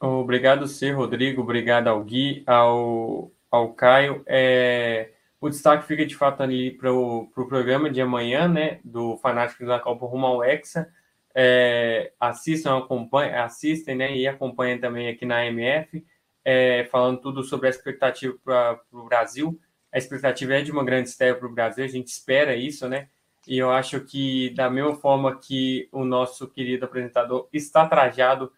Obrigado, 0.00 0.66
Sr. 0.66 0.96
Rodrigo. 0.96 1.42
Obrigado 1.42 1.88
ao 1.88 2.02
Gui, 2.02 2.42
ao, 2.46 3.30
ao 3.50 3.72
Caio. 3.74 4.22
É, 4.26 5.10
o 5.40 5.48
destaque 5.48 5.86
fica 5.86 6.06
de 6.06 6.16
fato 6.16 6.42
ali 6.42 6.70
para 6.70 6.92
o 6.92 7.26
pro 7.34 7.48
programa 7.48 7.90
de 7.90 8.00
amanhã, 8.00 8.48
né? 8.48 8.80
Do 8.84 9.16
Fanático 9.18 9.66
da 9.66 9.78
Copa 9.78 10.06
Rumo 10.06 10.26
ao 10.26 10.44
Hexa. 10.44 10.88
É, 11.34 12.12
assistam, 12.18 12.78
acompanhem, 12.78 13.34
assistem, 13.34 13.94
né? 13.94 14.16
E 14.16 14.26
acompanhem 14.26 14.78
também 14.78 15.08
aqui 15.08 15.26
na 15.26 15.44
MF, 15.46 16.04
é, 16.44 16.84
falando 16.90 17.20
tudo 17.20 17.42
sobre 17.42 17.66
a 17.66 17.70
expectativa 17.70 18.36
para 18.44 18.80
o 18.92 19.04
Brasil. 19.04 19.60
A 19.92 19.98
expectativa 19.98 20.54
é 20.54 20.62
de 20.62 20.70
uma 20.70 20.84
grande 20.84 21.08
estreia 21.08 21.34
para 21.34 21.46
o 21.46 21.52
Brasil, 21.52 21.84
a 21.84 21.88
gente 21.88 22.08
espera 22.08 22.54
isso, 22.54 22.88
né? 22.88 23.08
E 23.46 23.58
eu 23.58 23.70
acho 23.70 24.00
que, 24.00 24.50
da 24.50 24.70
mesma 24.70 24.94
forma 24.94 25.38
que 25.38 25.88
o 25.90 26.04
nosso 26.04 26.48
querido 26.48 26.84
apresentador 26.84 27.48
está 27.52 27.86
trajado, 27.86 28.52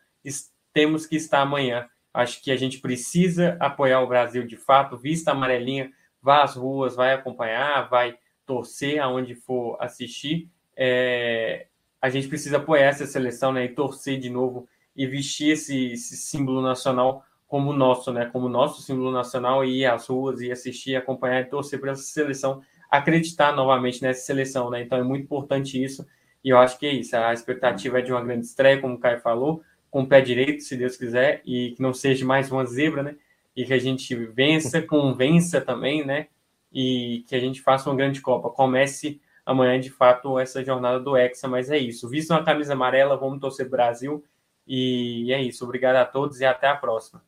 temos 0.73 1.07
que 1.07 1.17
estar 1.17 1.41
amanhã. 1.41 1.89
Acho 2.13 2.43
que 2.43 2.51
a 2.51 2.57
gente 2.57 2.79
precisa 2.79 3.57
apoiar 3.61 4.01
o 4.01 4.07
Brasil 4.07 4.47
de 4.47 4.57
fato, 4.57 4.99
vista 4.99 5.31
amarelinha, 5.31 5.91
vá 6.21 6.43
às 6.43 6.57
ruas, 6.57 6.95
vai 6.95 7.15
acompanhar, 7.15 7.89
vai 7.89 8.19
torcer 8.45 8.99
aonde 8.99 9.35
for 9.35 9.77
assistir. 9.81 10.51
É, 10.77 11.69
a 12.01 12.11
gente 12.11 12.29
precisa 12.29 12.57
apoiar 12.59 12.87
essa 12.87 13.07
seleção 13.07 13.53
né, 13.53 13.65
e 13.65 13.69
torcer 13.75 14.19
de 14.19 14.29
novo 14.29 14.69
e 14.95 15.07
vestir 15.07 15.53
esse, 15.53 15.93
esse 15.93 16.17
símbolo 16.17 16.61
nacional 16.61 17.25
como 17.53 17.71
nosso, 17.75 18.11
né, 18.11 18.25
como 18.33 18.49
nosso 18.49 18.81
símbolo 18.81 19.13
nacional 19.13 19.63
e 19.63 19.81
ir 19.81 19.85
às 19.85 20.07
ruas 20.07 20.41
e 20.41 20.51
assistir, 20.51 20.97
acompanhar 20.97 21.43
e 21.43 21.45
torcer 21.45 21.79
para 21.79 21.93
essa 21.93 22.03
seleção 22.03 22.63
acreditar 22.91 23.55
novamente 23.55 24.01
nessa 24.01 24.25
seleção, 24.25 24.71
né? 24.71 24.81
Então 24.81 24.97
é 24.97 25.03
muito 25.03 25.25
importante 25.25 25.83
isso 25.83 26.07
e 26.43 26.49
eu 26.49 26.57
acho 26.57 26.79
que 26.79 26.87
é 26.87 26.95
isso. 26.95 27.15
A 27.15 27.31
expectativa 27.31 27.99
é 27.99 28.03
de 28.03 28.11
uma 28.11 28.25
grande 28.25 28.47
estreia, 28.47 28.81
como 28.81 28.95
o 28.95 28.99
Caio 28.99 29.21
falou, 29.21 29.63
com 29.91 30.01
o 30.01 30.07
pé 30.07 30.23
direito, 30.23 30.63
se 30.63 30.79
Deus 30.79 30.97
quiser, 30.97 31.43
e 31.45 31.73
que 31.77 31.83
não 31.83 31.93
seja 31.93 32.25
mais 32.25 32.51
uma 32.51 32.65
zebra, 32.65 33.03
né? 33.03 33.17
E 33.55 33.67
que 33.67 33.75
a 33.75 33.79
gente 33.79 34.15
vença, 34.15 34.81
convença 34.81 35.61
também, 35.61 36.07
né? 36.07 36.29
E 36.73 37.23
que 37.29 37.37
a 37.37 37.39
gente 37.39 37.61
faça 37.61 37.91
uma 37.91 37.97
grande 37.97 38.23
Copa. 38.23 38.49
Comece 38.49 39.21
amanhã, 39.45 39.79
de 39.79 39.91
fato, 39.91 40.39
essa 40.39 40.65
jornada 40.65 40.99
do 40.99 41.15
Hexa, 41.15 41.47
mas 41.49 41.71
é 41.71 41.77
isso. 41.77 42.09
Visto 42.09 42.31
uma 42.31 42.43
camisa 42.43 42.73
amarela, 42.73 43.15
vamos 43.15 43.41
torcer 43.41 43.69
Brasil. 43.69 44.25
E 44.67 45.31
é 45.35 45.43
isso. 45.43 45.65
Obrigado 45.65 45.97
a 45.97 46.07
todos 46.07 46.41
e 46.41 46.47
até 46.47 46.67
a 46.67 46.77
próxima. 46.77 47.23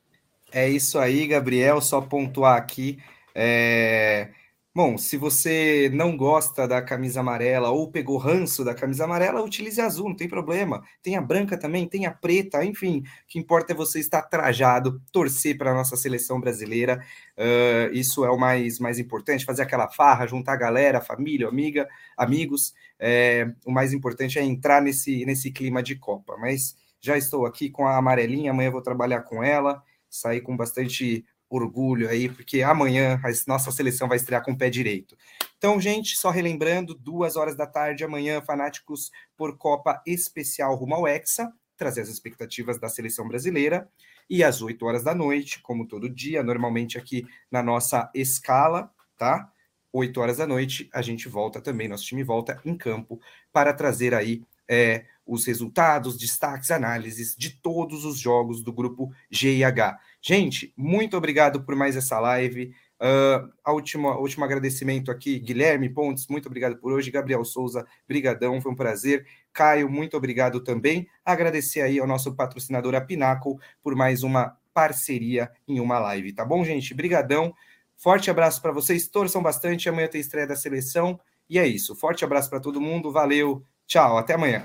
É 0.55 0.69
isso 0.69 1.01
aí, 1.01 1.27
Gabriel. 1.27 1.81
Só 1.81 2.01
pontuar 2.01 2.57
aqui. 2.57 2.99
É... 3.35 4.31
Bom, 4.73 4.97
se 4.97 5.17
você 5.17 5.91
não 5.93 6.17
gosta 6.17 6.67
da 6.67 6.81
camisa 6.81 7.21
amarela 7.21 7.71
ou 7.71 7.91
pegou 7.91 8.17
ranço 8.19 8.65
da 8.65 8.75
camisa 8.75 9.05
amarela, 9.05 9.43
utilize 9.43 9.81
azul, 9.81 10.09
não 10.09 10.17
tem 10.17 10.29
problema. 10.29 10.83
Tem 11.03 11.17
a 11.17 11.21
branca 11.21 11.59
também, 11.59 11.89
tem 11.89 12.07
a 12.07 12.13
preta, 12.13 12.65
enfim. 12.65 13.01
O 13.01 13.03
que 13.29 13.39
importa 13.39 13.73
é 13.73 13.77
você 13.77 13.99
estar 13.99 14.23
trajado, 14.23 15.01
torcer 15.13 15.59
para 15.59 15.73
a 15.73 15.75
nossa 15.75 15.97
seleção 15.97 16.41
brasileira. 16.41 17.05
Uh, 17.37 17.93
isso 17.93 18.25
é 18.25 18.31
o 18.31 18.39
mais, 18.39 18.79
mais 18.79 18.99
importante, 19.01 19.45
fazer 19.45 19.63
aquela 19.63 19.89
farra, 19.89 20.27
juntar 20.27 20.53
a 20.55 20.57
galera, 20.57 21.01
família, 21.01 21.49
amiga, 21.49 21.89
amigos. 22.17 22.75
É, 22.99 23.49
o 23.67 23.73
mais 23.73 23.93
importante 23.93 24.39
é 24.39 24.45
entrar 24.45 24.81
nesse, 24.83 25.25
nesse 25.25 25.51
clima 25.53 25.83
de 25.83 25.97
Copa. 25.97 26.37
Mas 26.37 26.77
já 27.01 27.19
estou 27.19 27.45
aqui 27.45 27.71
com 27.71 27.87
a 27.87 27.97
amarelinha, 27.97 28.51
amanhã 28.51 28.71
vou 28.71 28.83
trabalhar 28.83 29.21
com 29.23 29.43
ela, 29.45 29.83
sair 30.15 30.41
com 30.41 30.57
bastante 30.57 31.24
orgulho 31.49 32.09
aí, 32.09 32.28
porque 32.28 32.62
amanhã 32.62 33.20
a 33.23 33.28
nossa 33.49 33.70
seleção 33.70 34.09
vai 34.09 34.16
estrear 34.16 34.45
com 34.45 34.53
o 34.53 34.59
pé 34.59 34.70
direito. 34.70 35.16
Então, 35.57 35.81
gente, 35.81 36.16
só 36.16 36.31
relembrando, 36.31 36.95
duas 36.95 37.36
horas 37.36 37.57
da 37.57 37.66
tarde 37.66 38.05
amanhã, 38.05 38.41
Fanáticos 38.43 39.11
por 39.36 39.57
Copa 39.57 40.03
Especial 40.07 40.74
rumo 40.74 40.95
ao 40.95 41.07
Hexa, 41.07 41.53
trazer 41.77 42.03
as 42.03 42.09
expectativas 42.09 42.78
da 42.78 42.89
seleção 42.89 43.27
brasileira. 43.27 43.89
E 44.28 44.43
às 44.43 44.62
8 44.62 44.85
horas 44.86 45.05
da 45.05 45.15
noite, 45.15 45.61
como 45.61 45.86
todo 45.86 46.09
dia, 46.09 46.43
normalmente 46.43 46.97
aqui 46.97 47.27
na 47.51 47.62
nossa 47.62 48.11
escala, 48.15 48.91
tá? 49.19 49.51
8 49.93 50.19
horas 50.20 50.39
da 50.39 50.47
noite, 50.47 50.89
a 50.93 51.03
gente 51.03 51.28
volta 51.28 51.61
também, 51.61 51.89
nosso 51.89 52.05
time 52.05 52.24
volta 52.24 52.61
em 52.65 52.77
campo 52.77 53.20
para 53.53 53.73
trazer 53.73 54.15
aí 54.15 54.43
é, 54.69 55.05
os 55.27 55.47
resultados, 55.47 56.19
destaques, 56.19 56.71
análises 56.71 57.35
de 57.37 57.51
todos 57.51 58.05
os 58.05 58.19
jogos 58.19 58.63
do 58.63 58.73
grupo 58.73 59.13
G 59.31 59.57
e 59.57 59.65
H. 59.65 59.99
Gente, 60.21 60.73
muito 60.77 61.17
obrigado 61.17 61.63
por 61.63 61.75
mais 61.75 61.97
essa 61.97 62.19
live. 62.21 62.75
Uh, 63.01 63.53
a 63.65 63.73
última, 63.73 64.17
último 64.19 64.45
agradecimento 64.45 65.11
aqui, 65.11 65.39
Guilherme 65.39 65.89
Pontes, 65.89 66.27
muito 66.29 66.47
obrigado 66.47 66.77
por 66.77 66.93
hoje. 66.93 67.11
Gabriel 67.11 67.45
Souza, 67.45 67.87
brigadão, 68.07 68.61
foi 68.61 68.73
um 68.73 68.77
prazer. 68.77 69.27
Caio, 69.53 69.91
muito 69.91 70.17
obrigado 70.17 70.61
também. 70.61 71.09
Agradecer 71.25 71.81
aí 71.81 71.99
ao 71.99 72.07
nosso 72.07 72.35
patrocinador, 72.35 72.95
a 72.95 73.01
Pinacle, 73.01 73.57
por 73.83 73.95
mais 73.95 74.23
uma 74.23 74.57
parceria 74.73 75.51
em 75.67 75.81
uma 75.81 75.99
live, 75.99 76.33
tá 76.33 76.45
bom, 76.45 76.65
gente? 76.65 76.93
Brigadão. 76.93 77.55
Forte 77.97 78.31
abraço 78.31 78.61
para 78.61 78.73
vocês, 78.73 79.07
torçam 79.09 79.43
bastante. 79.43 79.89
Amanhã 79.89 80.09
tem 80.09 80.21
estreia 80.21 80.47
da 80.47 80.57
seleção. 80.57 81.19
E 81.49 81.59
é 81.59 81.67
isso. 81.67 81.95
Forte 81.95 82.25
abraço 82.25 82.51
para 82.51 82.61
todo 82.61 82.81
mundo. 82.81 83.13
Valeu. 83.13 83.65
Tchau, 83.87 84.19
até 84.19 84.35
amanhã. 84.35 84.63